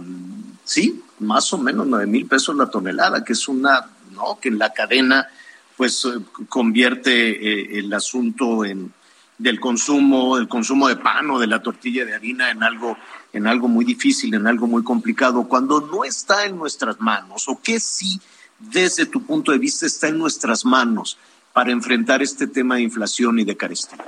sí, 0.64 1.02
más 1.20 1.52
o 1.52 1.58
menos 1.58 1.86
nueve 1.86 2.06
mil 2.06 2.26
pesos 2.26 2.56
la 2.56 2.70
tonelada, 2.70 3.24
que 3.24 3.32
es 3.32 3.48
una, 3.48 3.86
¿no? 4.12 4.38
Que 4.40 4.48
en 4.48 4.58
la 4.58 4.72
cadena, 4.72 5.28
pues 5.76 6.04
eh, 6.04 6.20
convierte 6.48 7.30
eh, 7.30 7.78
el 7.78 7.92
asunto 7.92 8.64
en, 8.64 8.92
del 9.38 9.60
consumo, 9.60 10.36
del 10.36 10.48
consumo 10.48 10.88
de 10.88 10.96
pan 10.96 11.30
o 11.30 11.38
de 11.38 11.46
la 11.46 11.62
tortilla 11.62 12.04
de 12.04 12.14
harina 12.14 12.50
en 12.50 12.62
algo, 12.62 12.96
en 13.32 13.46
algo 13.46 13.68
muy 13.68 13.84
difícil, 13.84 14.34
en 14.34 14.46
algo 14.46 14.66
muy 14.66 14.84
complicado, 14.84 15.48
cuando 15.48 15.80
no 15.80 16.04
está 16.04 16.44
en 16.44 16.56
nuestras 16.56 17.00
manos, 17.00 17.48
o 17.48 17.60
que 17.60 17.80
sí 17.80 18.20
desde 18.58 19.06
tu 19.06 19.22
punto 19.22 19.52
de 19.52 19.58
vista 19.58 19.84
está 19.86 20.08
en 20.08 20.18
nuestras 20.18 20.64
manos 20.64 21.18
para 21.52 21.72
enfrentar 21.72 22.22
este 22.22 22.46
tema 22.46 22.76
de 22.76 22.82
inflación 22.82 23.38
y 23.38 23.44
de 23.44 23.56
carestía? 23.56 24.04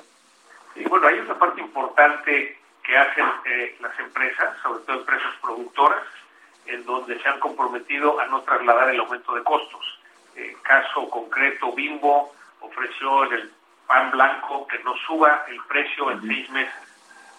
Sí, 0.74 0.84
bueno, 0.88 1.06
hay 1.06 1.18
una 1.18 1.38
parte 1.38 1.60
importante 1.60 2.58
que 2.88 2.96
hacen 2.96 3.26
eh, 3.44 3.76
las 3.80 3.96
empresas, 4.00 4.56
sobre 4.62 4.80
todo 4.84 5.00
empresas 5.00 5.34
productoras, 5.42 6.04
en 6.64 6.86
donde 6.86 7.20
se 7.20 7.28
han 7.28 7.38
comprometido 7.38 8.18
a 8.18 8.24
no 8.26 8.40
trasladar 8.40 8.88
el 8.88 9.00
aumento 9.00 9.34
de 9.34 9.44
costos. 9.44 10.00
Eh, 10.34 10.56
caso 10.62 11.08
concreto, 11.10 11.70
Bimbo 11.72 12.34
ofreció 12.60 13.26
en 13.26 13.32
el 13.34 13.52
pan 13.86 14.10
blanco 14.10 14.66
que 14.68 14.78
no 14.84 14.96
suba 15.06 15.44
el 15.48 15.62
precio 15.64 16.10
en 16.12 16.26
seis 16.26 16.48
meses. 16.48 16.74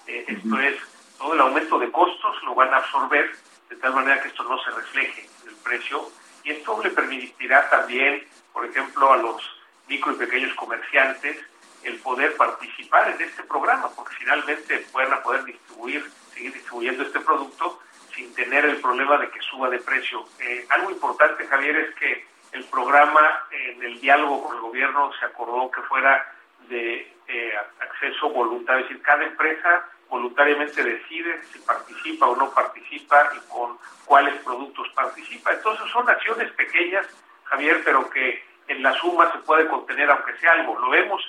Eh, 0.06 0.26
esto 0.28 0.60
es, 0.60 0.78
todo 1.18 1.34
el 1.34 1.42
aumento 1.42 1.80
de 1.80 1.92
costos 1.92 2.44
lo 2.44 2.54
van 2.54 2.72
a 2.72 2.78
absorber 2.78 3.32
de 3.70 3.76
tal 3.78 3.96
manera 3.96 4.22
que 4.22 4.28
esto 4.28 4.44
no 4.44 4.60
se 4.60 4.70
refleje 4.70 5.28
en 5.42 5.50
el 5.50 5.56
precio 5.64 6.12
y 6.44 6.52
esto 6.52 6.80
le 6.84 6.92
permitirá 6.92 7.68
también, 7.72 8.24
por 8.54 8.66
ejemplo, 8.68 9.14
a 9.14 9.18
los 9.18 9.42
micro 9.88 10.12
y 10.12 10.16
pequeños 10.16 10.54
comerciantes 10.54 11.38
el 11.84 12.00
poder 12.00 12.36
participar 12.36 13.10
en 13.10 13.22
este 13.22 13.44
programa, 13.44 13.90
porque 13.96 14.16
finalmente 14.16 14.86
van 14.94 15.22
poder 15.22 15.46
distribuir, 15.46 16.06
seguir 16.34 16.54
distribuyendo 16.54 17.04
este 17.04 17.20
producto 17.20 17.80
sin 18.16 18.34
tener 18.34 18.66
el 18.66 18.78
problema 18.78 19.18
de 19.18 19.30
que 19.30 19.42
suba 19.42 19.70
de 19.70 19.80
precio. 19.80 20.26
Eh, 20.40 20.66
algo 20.70 20.92
importante, 20.92 21.48
Javier, 21.48 21.76
es 21.78 21.96
que 21.96 22.26
el 22.52 22.64
programa 22.66 23.44
en 23.52 23.84
el 23.84 24.02
diálogo 24.02 24.44
con 24.44 24.56
el 24.56 24.62
gobierno 24.62 25.12
se 25.20 25.26
acordó 25.26 25.70
que 25.72 25.82
fuera 25.84 26.34
de 26.68 27.14
eh, 27.28 27.54
acceso 27.80 28.30
voluntario, 28.30 28.84
es 28.84 28.90
decir, 28.90 29.04
cada 29.04 29.24
empresa 29.24 29.86
voluntariamente 30.10 30.84
decide 30.84 31.42
si 31.54 31.60
participa 31.60 32.28
o 32.28 32.36
no 32.36 32.50
participa 32.52 33.32
y 33.36 33.40
con 33.48 33.78
cuáles 34.06 34.36
productos 34.44 34.90
participa. 34.96 35.54
Entonces 35.54 35.90
son 35.92 36.10
acciones 36.10 36.52
pequeñas, 36.54 37.08
Javier, 37.44 37.82
pero 37.86 38.10
que 38.10 38.44
en 38.68 38.82
la 38.82 38.94
suma 38.94 39.32
se 39.32 39.40
puede 39.40 39.68
contener 39.68 40.10
aunque 40.10 40.36
sea 40.38 40.54
algo. 40.54 40.80
Lo 40.80 40.90
vemos, 40.90 41.22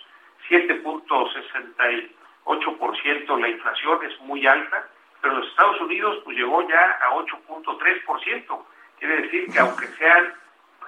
7.68% 0.51 3.41
la 3.41 3.49
inflación 3.49 4.05
es 4.05 4.21
muy 4.21 4.47
alta, 4.47 4.87
pero 5.23 5.39
los 5.39 5.49
Estados 5.49 5.81
Unidos 5.81 6.21
pues 6.25 6.37
llegó 6.37 6.69
ya 6.69 6.99
a 7.03 7.15
8.3%. 7.15 8.65
Quiere 8.99 9.23
decir 9.23 9.51
que 9.53 9.59
aunque 9.61 9.87
sean 9.99 10.35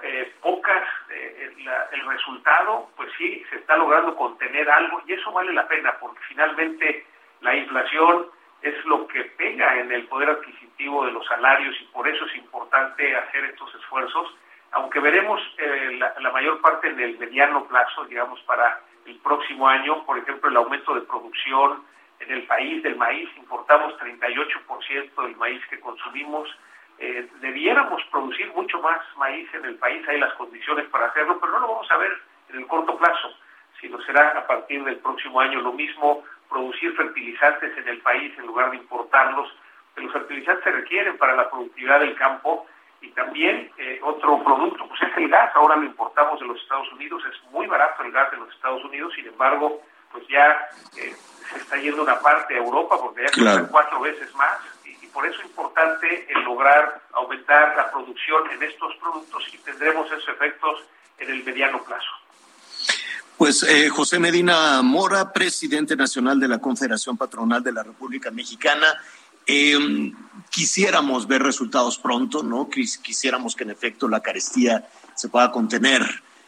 eh, 0.03 0.31
pocas, 0.41 0.83
eh, 1.09 1.55
el 1.93 2.05
resultado, 2.05 2.89
pues 2.97 3.09
sí, 3.17 3.41
se 3.49 3.55
está 3.55 3.77
logrando 3.77 4.15
contener 4.15 4.69
algo 4.69 5.01
y 5.07 5.13
eso 5.13 5.31
vale 5.31 5.53
la 5.53 5.67
pena 5.67 5.97
porque 5.99 6.19
finalmente 6.27 7.07
la 7.41 7.55
inflación 7.55 8.27
es 8.61 8.85
lo 8.85 9.07
que 9.07 9.23
pega 9.37 9.79
en 9.79 9.91
el 9.91 10.05
poder 10.07 10.29
adquisitivo 10.29 11.05
de 11.05 11.11
los 11.11 11.25
salarios 11.27 11.75
y 11.81 11.85
por 11.85 12.07
eso 12.07 12.25
es 12.25 12.35
importante 12.35 13.15
hacer 13.15 13.45
estos 13.45 13.73
esfuerzos, 13.75 14.35
aunque 14.71 14.99
veremos 14.99 15.41
eh, 15.57 15.95
la, 15.99 16.13
la 16.19 16.31
mayor 16.31 16.61
parte 16.61 16.89
en 16.89 16.99
el 16.99 17.17
mediano 17.17 17.65
plazo, 17.65 18.05
digamos, 18.05 18.39
para 18.41 18.81
el 19.05 19.17
próximo 19.17 19.67
año, 19.67 20.05
por 20.05 20.17
ejemplo, 20.17 20.49
el 20.49 20.57
aumento 20.57 20.93
de 20.93 21.01
producción 21.01 21.83
en 22.19 22.31
el 22.31 22.43
país 22.43 22.81
del 22.83 22.95
maíz, 22.95 23.29
importamos 23.37 23.93
38% 23.99 25.23
del 25.23 25.35
maíz 25.35 25.61
que 25.69 25.79
consumimos, 25.79 26.49
eh, 26.99 27.27
debiéramos 27.41 28.01
producir 28.11 28.51
mucho 28.53 28.81
más 28.81 28.99
maíz 29.17 29.47
en 29.53 29.65
el 29.65 29.75
país, 29.75 30.07
hay 30.07 30.19
las 30.19 30.33
condiciones 30.35 30.87
para 30.89 31.07
hacerlo, 31.07 31.39
pero 31.39 31.53
no 31.53 31.59
lo 31.59 31.67
vamos 31.67 31.91
a 31.91 31.97
ver 31.97 32.11
en 32.49 32.59
el 32.59 32.67
corto 32.67 32.97
plazo, 32.97 33.35
sino 33.81 34.01
será 34.03 34.29
a 34.37 34.47
partir 34.47 34.83
del 34.83 34.97
próximo 34.97 35.39
año 35.39 35.59
lo 35.61 35.73
mismo 35.73 36.23
producir 36.49 36.95
fertilizantes 36.95 37.75
en 37.77 37.87
el 37.87 37.99
país 37.99 38.31
en 38.37 38.45
lugar 38.45 38.71
de 38.71 38.77
importarlos, 38.77 39.51
que 39.95 40.01
los 40.01 40.13
fertilizantes 40.13 40.63
se 40.63 40.71
requieren 40.71 41.17
para 41.17 41.35
la 41.35 41.49
productividad 41.49 41.99
del 41.99 42.15
campo 42.15 42.67
y 43.03 43.09
también 43.11 43.69
eh, 43.77 43.99
otro 44.01 44.41
producto, 44.43 44.87
pues 44.87 45.01
es 45.01 45.17
el 45.17 45.27
gas, 45.29 45.51
ahora 45.55 45.75
lo 45.75 45.83
importamos 45.83 46.39
de 46.39 46.47
los 46.47 46.59
Estados 46.61 46.91
Unidos, 46.93 47.21
es 47.29 47.51
muy 47.51 47.67
barato 47.67 48.01
el 48.01 48.11
gas 48.11 48.31
de 48.31 48.37
los 48.37 48.49
Estados 48.49 48.83
Unidos, 48.85 49.11
sin 49.13 49.27
embargo, 49.27 49.81
pues 50.11 50.25
ya 50.29 50.69
eh, 50.97 51.13
se 51.51 51.59
está 51.59 51.77
yendo 51.77 52.01
una 52.01 52.19
parte 52.19 52.55
a 52.55 52.57
Europa 52.57 52.97
porque 53.01 53.23
ya 53.23 53.29
claro. 53.29 53.67
cuatro 53.69 53.99
veces 53.99 54.33
más 54.35 54.57
y, 54.85 55.05
y, 55.05 55.07
por 55.09 55.25
eso 55.25 55.39
es 55.39 55.45
importante 55.45 56.31
el 56.31 56.43
lograr 56.43 57.01
aumentar 57.11 57.75
la 57.75 57.91
producción 57.91 58.49
en 58.51 58.63
estos 58.63 58.95
productos 58.95 59.43
y 59.53 59.57
tendremos 59.57 60.07
esos 60.07 60.29
efectos 60.29 60.83
en 61.19 61.29
el 61.29 61.43
mediano 61.43 61.83
plazo. 61.83 62.09
Pues 63.37 63.63
eh, 63.63 63.89
José 63.89 64.19
Medina 64.19 64.81
Mora, 64.81 65.33
presidente 65.33 65.95
nacional 65.95 66.39
de 66.39 66.47
la 66.47 66.59
Confederación 66.59 67.17
Patronal 67.17 67.63
de 67.63 67.73
la 67.73 67.83
República 67.83 68.31
Mexicana. 68.31 68.87
Eh, 69.47 70.11
quisiéramos 70.49 71.27
ver 71.27 71.41
resultados 71.41 71.97
pronto, 71.97 72.43
¿no? 72.43 72.69
Quisiéramos 72.69 73.55
que 73.55 73.63
en 73.63 73.71
efecto 73.71 74.07
la 74.07 74.21
carestía 74.21 74.87
se 75.15 75.27
pueda 75.27 75.51
contener 75.51 76.03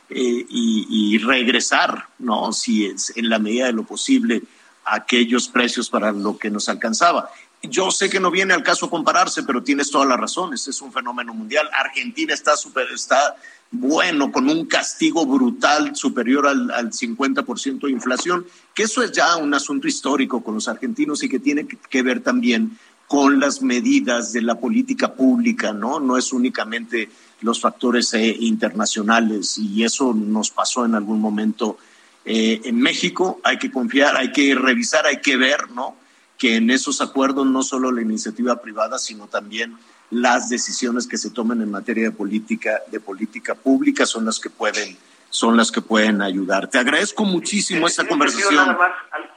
eh, 0.10 0.46
y, 0.48 1.18
regresar, 1.18 2.10
¿no? 2.20 2.54
Si 2.54 2.86
es 2.86 3.12
en 3.16 3.30
la 3.30 3.40
medida 3.40 3.66
de 3.66 3.74
lo 3.74 3.84
posible 3.84 4.44
aquellos 4.86 5.48
precios 5.48 5.90
para 5.90 6.12
lo 6.12 6.38
que 6.38 6.52
nos 6.52 6.70
alcanzaba. 6.70 7.32
Yo 7.64 7.90
sé 7.90 8.08
que 8.08 8.20
no 8.20 8.30
viene 8.30 8.54
al 8.54 8.62
caso 8.62 8.92
compararse, 8.92 9.42
pero 9.42 9.64
tienes 9.64 9.90
toda 9.90 10.06
la 10.06 10.16
razón. 10.16 10.54
Este 10.54 10.70
es 10.70 10.82
un 10.82 10.94
fenómeno 10.94 11.34
mundial. 11.34 11.68
Argentina 11.74 12.36
está, 12.36 12.56
super, 12.56 12.88
está 12.94 13.36
bueno, 13.80 14.32
con 14.32 14.50
un 14.50 14.66
castigo 14.66 15.26
brutal 15.26 15.96
superior 15.96 16.48
al, 16.48 16.72
al 16.72 16.92
50% 16.92 17.82
de 17.82 17.92
inflación, 17.92 18.46
que 18.74 18.84
eso 18.84 19.04
es 19.04 19.12
ya 19.12 19.38
un 19.38 19.54
asunto 19.54 19.88
histórico 19.88 20.44
con 20.44 20.56
los 20.56 20.68
argentinos 20.68 21.24
y 21.24 21.30
que 21.30 21.40
tiene 21.40 21.68
que 21.68 22.02
ver 22.04 22.22
también 22.22 22.78
con 23.08 23.40
las 23.40 23.62
medidas 23.62 24.34
de 24.34 24.42
la 24.42 24.56
política 24.60 25.14
pública, 25.14 25.74
¿no? 25.74 26.00
No 26.00 26.18
es 26.18 26.34
únicamente 26.34 27.10
los 27.42 27.62
factores 27.62 28.14
eh, 28.14 28.36
internacionales 28.40 29.58
y 29.58 29.84
eso 29.84 30.14
nos 30.14 30.50
pasó 30.50 30.86
en 30.86 30.96
algún 30.96 31.22
momento 31.22 31.78
eh, 32.26 32.62
en 32.64 32.80
México. 32.80 33.40
Hay 33.44 33.60
que 33.60 33.72
confiar, 33.72 34.18
hay 34.18 34.32
que 34.32 34.56
revisar, 34.56 35.06
hay 35.06 35.22
que 35.22 35.38
ver, 35.38 35.70
¿no? 35.72 35.96
Que 36.38 36.56
en 36.56 36.72
esos 36.72 37.02
acuerdos 37.02 37.46
no 37.46 37.62
solo 37.62 37.92
la 37.92 38.02
iniciativa 38.02 38.62
privada, 38.62 38.98
sino 38.98 39.28
también 39.28 39.76
las 40.12 40.50
decisiones 40.50 41.08
que 41.08 41.18
se 41.18 41.32
tomen 41.32 41.62
en 41.62 41.72
materia 41.72 42.06
de 42.06 42.12
política, 42.12 42.82
de 42.88 43.00
política 43.00 43.56
pública 43.56 44.06
son 44.06 44.26
las 44.26 44.40
que 44.40 44.50
pueden, 44.50 44.98
son 45.30 45.58
las 45.58 45.72
que 45.72 45.82
pueden 45.82 46.22
ayudar. 46.22 46.70
Te 46.70 46.78
agradezco 46.78 47.26
muchísimo 47.26 47.88
esta 47.88 48.08
conversación. 48.08 48.56
Nada 48.56 48.78
más, 48.78 48.92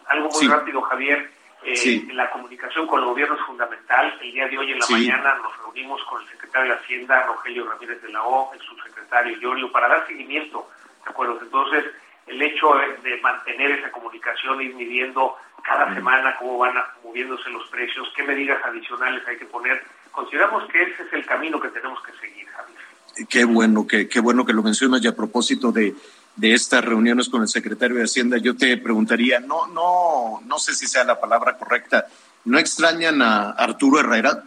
algo 0.09 0.29
muy 0.29 0.41
sí. 0.41 0.49
rápido, 0.49 0.83
Javier. 0.83 1.31
Eh, 1.65 1.77
sí. 1.77 2.09
La 2.13 2.31
comunicación 2.31 2.87
con 2.87 3.01
el 3.01 3.07
gobierno 3.07 3.35
es 3.35 3.43
fundamental. 3.43 4.19
El 4.23 4.33
día 4.33 4.49
de 4.49 4.59
hoy 4.59 4.73
en 4.73 4.79
la 4.79 4.87
sí. 4.87 4.93
mañana 4.93 5.35
nos 5.43 5.57
reunimos 5.59 6.03
con 6.05 6.23
el 6.23 6.29
secretario 6.29 6.73
de 6.73 6.79
Hacienda, 6.79 7.27
Rogelio 7.27 7.69
Ramírez 7.69 8.01
de 8.03 8.09
la 8.11 8.23
O, 8.23 8.53
el 8.55 8.61
subsecretario 8.61 9.39
Yorio, 9.39 9.73
para 9.73 9.89
dar 9.89 10.07
seguimiento. 10.07 10.71
¿De 11.05 11.11
acuerdo? 11.11 11.39
Entonces, 11.43 11.85
el 12.27 12.41
hecho 12.41 12.75
de 13.03 13.17
mantener 13.21 13.73
esa 13.73 13.91
comunicación, 13.91 14.61
ir 14.61 14.75
midiendo 14.75 15.37
cada 15.63 15.95
semana 15.95 16.37
cómo 16.39 16.59
van 16.59 16.75
moviéndose 17.03 17.51
los 17.51 17.67
precios, 17.69 18.09
qué 18.15 18.23
medidas 18.23 18.63
adicionales 18.65 19.27
hay 19.27 19.37
que 19.37 19.45
poner, 19.47 19.83
consideramos 20.19 20.65
que 20.69 20.83
ese 20.83 21.05
es 21.05 21.13
el 21.13 21.25
camino 21.25 21.61
que 21.61 21.69
tenemos 21.69 22.03
que 22.03 22.13
seguir, 22.15 22.45
Javier. 22.49 23.29
Qué 23.29 23.45
bueno 23.45 23.87
que, 23.87 24.09
qué 24.09 24.19
bueno 24.19 24.45
que 24.45 24.53
lo 24.53 24.65
mencionas 24.65 25.01
y 25.05 25.07
a 25.07 25.15
propósito 25.15 25.71
de, 25.71 25.95
de 26.35 26.55
estas 26.55 26.85
reuniones 26.85 27.29
con 27.29 27.43
el 27.43 27.49
secretario 27.49 27.97
de 27.97 28.03
Hacienda, 28.03 28.37
yo 28.39 28.57
te 28.57 28.77
preguntaría, 28.79 29.39
no, 29.39 29.69
no, 29.69 30.41
no 30.45 30.59
sé 30.59 30.75
si 30.75 30.89
sea 30.89 31.05
la 31.05 31.21
palabra 31.21 31.57
correcta, 31.57 32.07
¿no 32.47 32.59
extrañan 32.59 33.23
a 33.23 33.51
Arturo 33.51 34.01
Herrera? 34.01 34.43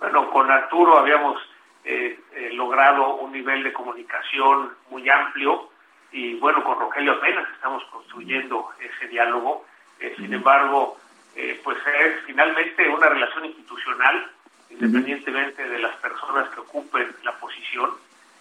Bueno, 0.00 0.28
con 0.32 0.50
Arturo 0.50 0.98
habíamos 0.98 1.40
eh, 1.84 2.18
eh, 2.34 2.50
logrado 2.52 3.16
un 3.18 3.30
nivel 3.30 3.62
de 3.62 3.72
comunicación 3.72 4.70
muy 4.90 5.08
amplio 5.08 5.70
y 6.10 6.34
bueno, 6.40 6.64
con 6.64 6.76
Rogelio 6.80 7.12
apenas 7.12 7.48
estamos 7.54 7.84
construyendo 7.92 8.70
ese 8.80 9.06
diálogo. 9.06 9.64
Eh, 10.00 10.14
sin 10.16 10.34
embargo, 10.34 10.96
eh, 11.36 11.60
pues 11.62 11.78
es 11.78 12.24
finalmente 12.26 12.88
una 12.88 13.08
relación 13.08 13.44
institucional, 13.44 14.30
independientemente 14.70 15.68
de 15.68 15.78
las 15.78 15.96
personas 15.96 16.48
que 16.50 16.60
ocupen 16.60 17.06
la 17.24 17.32
posición, 17.38 17.90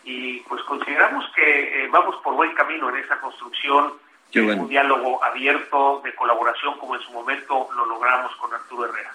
y 0.04 0.40
pues 0.42 0.62
consideramos 0.64 1.26
que 1.36 1.84
eh, 1.84 1.88
vamos 1.92 2.16
por 2.24 2.36
buen 2.36 2.54
camino 2.54 2.90
en 2.90 3.04
esa 3.04 3.20
construcción 3.20 3.94
de 4.34 4.42
bueno. 4.42 4.64
un 4.64 4.70
diálogo 4.70 5.24
abierto, 5.24 6.02
de 6.04 6.14
colaboración, 6.16 6.78
como 6.80 6.96
en 6.96 7.02
su 7.02 7.12
momento 7.12 7.68
lo 7.76 7.86
logramos 7.86 8.36
con 8.38 8.54
Arturo 8.54 8.86
Herrera. 8.86 9.14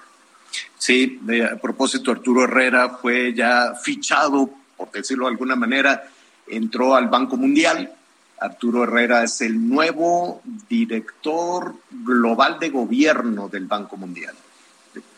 Sí, 0.77 1.19
de, 1.23 1.45
a 1.45 1.57
propósito, 1.57 2.11
Arturo 2.11 2.45
Herrera 2.45 2.91
fue 2.91 3.33
ya 3.33 3.75
fichado, 3.75 4.51
por 4.77 4.91
decirlo 4.91 5.27
de 5.27 5.33
alguna 5.33 5.57
manera, 5.57 6.03
entró 6.47 6.95
al 6.95 7.09
Banco 7.09 7.37
Mundial, 7.37 7.93
Arturo 8.39 8.85
Herrera 8.85 9.23
es 9.23 9.41
el 9.41 9.69
nuevo 9.69 10.43
director 10.69 11.75
global 11.91 12.59
de 12.59 12.71
gobierno 12.71 13.49
del 13.49 13.67
Banco 13.67 13.97
Mundial. 13.97 14.35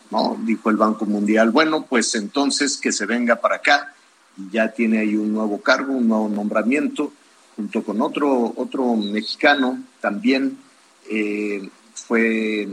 ¿No? 0.09 0.37
Dijo 0.39 0.69
el 0.69 0.77
Banco 0.77 1.05
Mundial, 1.05 1.51
bueno, 1.51 1.85
pues 1.87 2.15
entonces 2.15 2.77
que 2.77 2.91
se 2.91 3.05
venga 3.05 3.37
para 3.37 3.57
acá 3.57 3.93
y 4.37 4.49
ya 4.51 4.71
tiene 4.71 4.99
ahí 4.99 5.15
un 5.15 5.33
nuevo 5.33 5.61
cargo, 5.61 5.93
un 5.93 6.07
nuevo 6.07 6.29
nombramiento, 6.29 7.11
junto 7.55 7.83
con 7.83 8.01
otro, 8.01 8.53
otro 8.55 8.95
mexicano 8.95 9.79
también 9.99 10.57
eh, 11.09 11.69
fue 11.93 12.67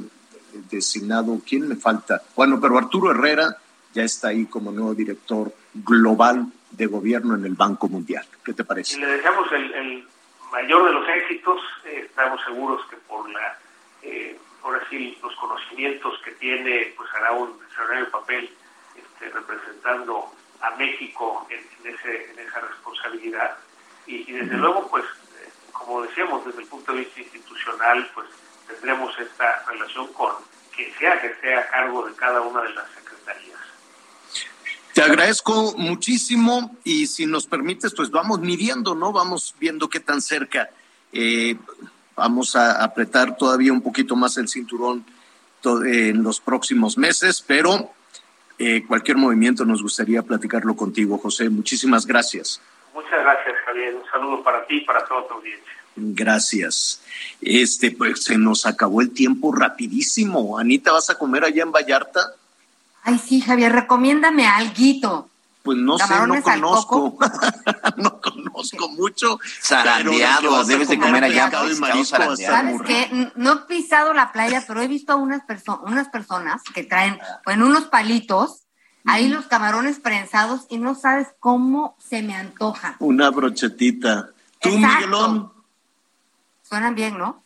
designado, 0.70 1.40
¿quién 1.46 1.68
me 1.68 1.76
falta? 1.76 2.22
Bueno, 2.36 2.60
pero 2.60 2.78
Arturo 2.78 3.10
Herrera 3.10 3.56
ya 3.92 4.02
está 4.02 4.28
ahí 4.28 4.46
como 4.46 4.70
nuevo 4.70 4.94
director 4.94 5.52
global 5.72 6.46
de 6.70 6.86
gobierno 6.86 7.34
en 7.34 7.44
el 7.44 7.54
Banco 7.54 7.88
Mundial. 7.88 8.26
¿Qué 8.44 8.52
te 8.52 8.64
parece? 8.64 8.96
Y 8.96 9.00
le 9.00 9.06
dejamos 9.06 9.50
el, 9.52 9.72
el 9.72 10.08
mayor 10.52 10.86
de 10.86 10.92
los 10.92 11.08
éxitos, 11.08 11.60
eh, 11.86 12.04
estamos 12.06 12.40
seguros 12.44 12.80
que 12.90 12.96
por 13.08 13.28
la, 13.30 13.58
sí, 14.88 15.18
los 15.22 15.34
conocimientos 15.36 16.20
que 16.24 16.32
tiene, 16.32 16.92
pues 16.96 17.08
hará 17.14 17.32
un 17.32 17.50
extraordinario 17.64 18.10
papel 18.10 18.50
este, 18.96 19.30
representando 19.30 20.30
a 20.60 20.70
México 20.76 21.46
en, 21.50 21.58
en, 21.58 21.94
ese, 21.94 22.30
en 22.30 22.38
esa 22.38 22.60
responsabilidad. 22.60 23.56
Y, 24.06 24.30
y 24.30 24.32
desde 24.32 24.56
luego, 24.56 24.88
pues, 24.90 25.04
eh, 25.04 25.50
como 25.72 26.02
decíamos, 26.02 26.44
desde 26.44 26.62
el 26.62 26.68
punto 26.68 26.92
de 26.92 27.00
vista 27.00 27.20
institucional, 27.20 28.10
pues 28.14 28.28
tendremos 28.66 29.18
esta 29.18 29.64
relación 29.66 30.12
con 30.12 30.32
quien 30.74 30.92
sea 30.98 31.20
que 31.20 31.28
esté 31.28 31.54
a 31.54 31.68
cargo 31.68 32.06
de 32.06 32.14
cada 32.14 32.40
una 32.40 32.62
de 32.62 32.74
las 32.74 32.90
secretarías. 32.90 33.60
Te 34.92 35.02
agradezco 35.02 35.74
muchísimo 35.76 36.76
y 36.84 37.06
si 37.06 37.26
nos 37.26 37.46
permites, 37.46 37.92
pues 37.94 38.10
vamos 38.10 38.40
midiendo, 38.40 38.94
¿no? 38.94 39.12
Vamos 39.12 39.54
viendo 39.58 39.88
qué 39.88 40.00
tan 40.00 40.22
cerca. 40.22 40.70
Eh, 41.12 41.56
vamos 42.16 42.56
a 42.56 42.82
apretar 42.82 43.36
todavía 43.36 43.72
un 43.72 43.82
poquito 43.82 44.16
más 44.16 44.36
el 44.36 44.48
cinturón 44.48 45.04
en 45.86 46.22
los 46.22 46.40
próximos 46.40 46.98
meses, 46.98 47.42
pero 47.46 47.90
eh, 48.58 48.84
cualquier 48.86 49.16
movimiento 49.16 49.64
nos 49.64 49.82
gustaría 49.82 50.22
platicarlo 50.22 50.76
contigo, 50.76 51.18
José. 51.18 51.48
Muchísimas 51.48 52.06
gracias. 52.06 52.60
Muchas 52.92 53.20
gracias, 53.22 53.54
Javier. 53.64 53.94
Un 53.94 54.04
saludo 54.10 54.42
para 54.42 54.66
ti 54.66 54.76
y 54.76 54.80
para 54.82 55.04
toda 55.04 55.26
tu 55.26 55.34
audiencia. 55.34 55.72
Gracias. 55.96 57.00
Este, 57.40 57.90
pues 57.90 58.22
se 58.24 58.36
nos 58.36 58.66
acabó 58.66 59.00
el 59.00 59.12
tiempo 59.12 59.52
rapidísimo. 59.52 60.58
Anita, 60.58 60.92
¿vas 60.92 61.10
a 61.10 61.18
comer 61.18 61.44
allá 61.44 61.62
en 61.62 61.72
Vallarta? 61.72 62.20
Ay, 63.02 63.18
sí, 63.18 63.40
Javier, 63.40 63.72
recomiéndame 63.72 64.46
alguito. 64.46 65.28
Pues 65.64 65.78
no 65.78 65.96
sé, 65.96 66.04
no 66.26 66.42
conozco. 66.42 67.16
no 67.96 68.20
conozco 68.20 68.88
mucho. 68.90 69.38
Que 69.38 70.26
debes 70.66 70.88
de 70.88 70.98
comer 70.98 71.24
allá, 71.24 71.50
marisco 71.80 72.36
¿Sabes? 72.36 72.40
N- 73.10 73.32
No 73.34 73.52
he 73.54 73.56
pisado 73.66 74.12
la 74.12 74.30
playa, 74.30 74.62
pero 74.66 74.82
he 74.82 74.88
visto 74.88 75.14
a 75.14 75.16
unas, 75.16 75.40
perso- 75.46 75.80
unas 75.86 76.08
personas 76.10 76.62
que 76.74 76.84
traen 76.84 77.18
en 77.46 77.62
unos 77.62 77.84
palitos 77.84 78.64
ahí 79.06 79.28
los 79.28 79.46
camarones 79.46 80.00
prensados 80.00 80.66
y 80.68 80.76
no 80.76 80.94
sabes 80.94 81.28
cómo 81.40 81.96
se 81.98 82.22
me 82.22 82.34
antoja. 82.36 82.96
Una 82.98 83.30
brochetita. 83.30 84.32
¿Tú, 84.60 84.68
Exacto. 84.68 84.96
Miguelón? 84.98 85.52
Suenan 86.68 86.94
bien, 86.94 87.16
¿no? 87.16 87.42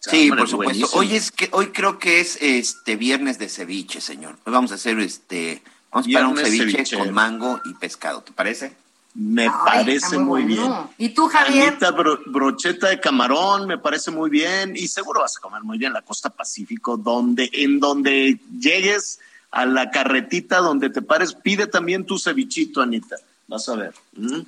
Sí, 0.00 0.30
Hombre, 0.30 0.38
por 0.42 0.48
supuesto. 0.48 0.72
buenísimo. 0.72 1.00
Hoy 1.00 1.14
es 1.16 1.32
que 1.32 1.50
hoy 1.52 1.66
creo 1.72 1.98
que 1.98 2.20
es 2.20 2.38
este 2.40 2.96
viernes 2.96 3.38
de 3.38 3.50
ceviche, 3.50 4.00
señor. 4.00 4.38
Hoy 4.46 4.52
vamos 4.54 4.72
a 4.72 4.76
hacer 4.76 4.98
este 5.00 5.62
vamos 5.90 6.04
a 6.06 6.08
preparar 6.08 6.26
un 6.30 6.36
ceviche, 6.38 6.70
ceviche. 6.72 6.98
con 6.98 7.12
mango 7.12 7.60
y 7.64 7.74
pescado, 7.74 8.22
¿te 8.22 8.32
parece? 8.32 8.76
Me 9.14 9.44
Ay, 9.46 9.50
parece 9.64 10.16
muy 10.18 10.44
muy 10.44 10.54
bien. 10.54 10.72
¿Y 10.98 11.08
tú, 11.08 11.26
Javier? 11.28 11.68
Anita, 11.70 11.90
bro- 11.90 12.20
brocheta 12.26 12.88
de 12.88 13.00
camarón, 13.00 13.66
me 13.66 13.78
parece 13.78 14.10
muy 14.10 14.30
bien. 14.30 14.76
Y 14.76 14.86
seguro 14.86 15.20
vas 15.22 15.36
a 15.36 15.40
comer 15.40 15.62
muy 15.62 15.76
bien 15.78 15.92
la 15.92 16.02
costa 16.02 16.30
Pacífico, 16.30 16.96
donde, 16.96 17.50
en 17.52 17.80
donde 17.80 18.38
llegues 18.60 19.18
a 19.50 19.64
la 19.66 19.90
carretita 19.90 20.58
donde 20.58 20.90
te 20.90 21.02
pares, 21.02 21.34
pide 21.34 21.66
también 21.66 22.04
tu 22.04 22.18
cevichito, 22.18 22.80
Anita. 22.82 23.16
Vas 23.48 23.68
a 23.68 23.76
ver. 23.76 23.94
¿Mm? 24.12 24.40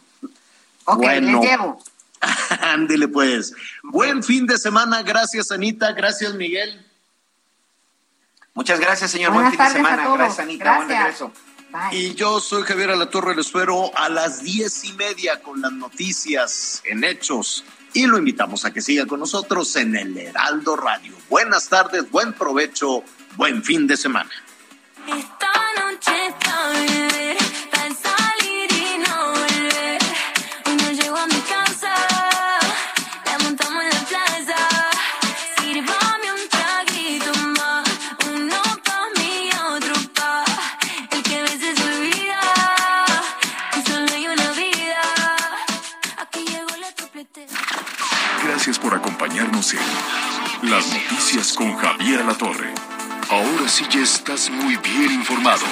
Ok, 0.84 0.96
Bueno. 0.98 1.40
les 1.40 1.50
llevo. 1.50 1.82
Ándele 2.60 3.08
pues. 3.08 3.54
Buen 3.82 4.22
fin 4.22 4.46
de 4.46 4.58
semana. 4.58 5.02
Gracias, 5.02 5.50
Anita. 5.50 5.92
Gracias, 5.92 6.34
Miguel. 6.34 6.84
Muchas 8.60 8.78
gracias, 8.78 9.10
señor. 9.10 9.32
Buenas 9.32 9.56
Buen 9.56 9.70
fin 9.70 9.74
de 9.74 9.80
tardes 9.80 9.86
a 9.86 9.96
semana. 9.96 10.04
todos. 10.04 10.18
Gracias, 10.18 10.38
Anita. 10.40 10.76
Buen 10.76 10.88
Gracias. 10.88 11.20
regreso. 11.20 11.32
Y 11.92 12.14
yo 12.14 12.40
soy 12.40 12.62
Javier 12.64 12.90
Alatorre, 12.90 13.34
lo 13.34 13.40
espero 13.40 13.90
a 13.96 14.10
las 14.10 14.42
diez 14.42 14.84
y 14.84 14.92
media 14.92 15.40
con 15.40 15.62
las 15.62 15.72
noticias 15.72 16.82
en 16.84 17.02
Hechos. 17.02 17.64
Y 17.94 18.06
lo 18.06 18.18
invitamos 18.18 18.66
a 18.66 18.70
que 18.70 18.82
siga 18.82 19.06
con 19.06 19.20
nosotros 19.20 19.74
en 19.76 19.96
el 19.96 20.14
Heraldo 20.18 20.76
Radio. 20.76 21.14
Buenas 21.30 21.70
tardes, 21.70 22.10
buen 22.10 22.34
provecho, 22.34 23.02
buen 23.36 23.64
fin 23.64 23.86
de 23.86 23.96
semana. 23.96 24.30
Esta 25.06 25.52
noche 25.82 26.34
Las 50.62 50.86
Noticias 50.88 51.52
con 51.52 51.76
Javier 51.76 52.24
La 52.24 52.32
Torre. 52.32 52.72
Ahora 53.28 53.68
sí 53.68 53.84
ya 53.90 54.00
estás 54.00 54.48
muy 54.48 54.74
bien 54.76 55.12
informado. 55.12 55.66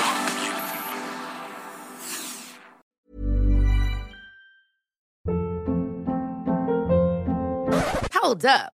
Hold 8.13 8.45
up. 8.45 8.78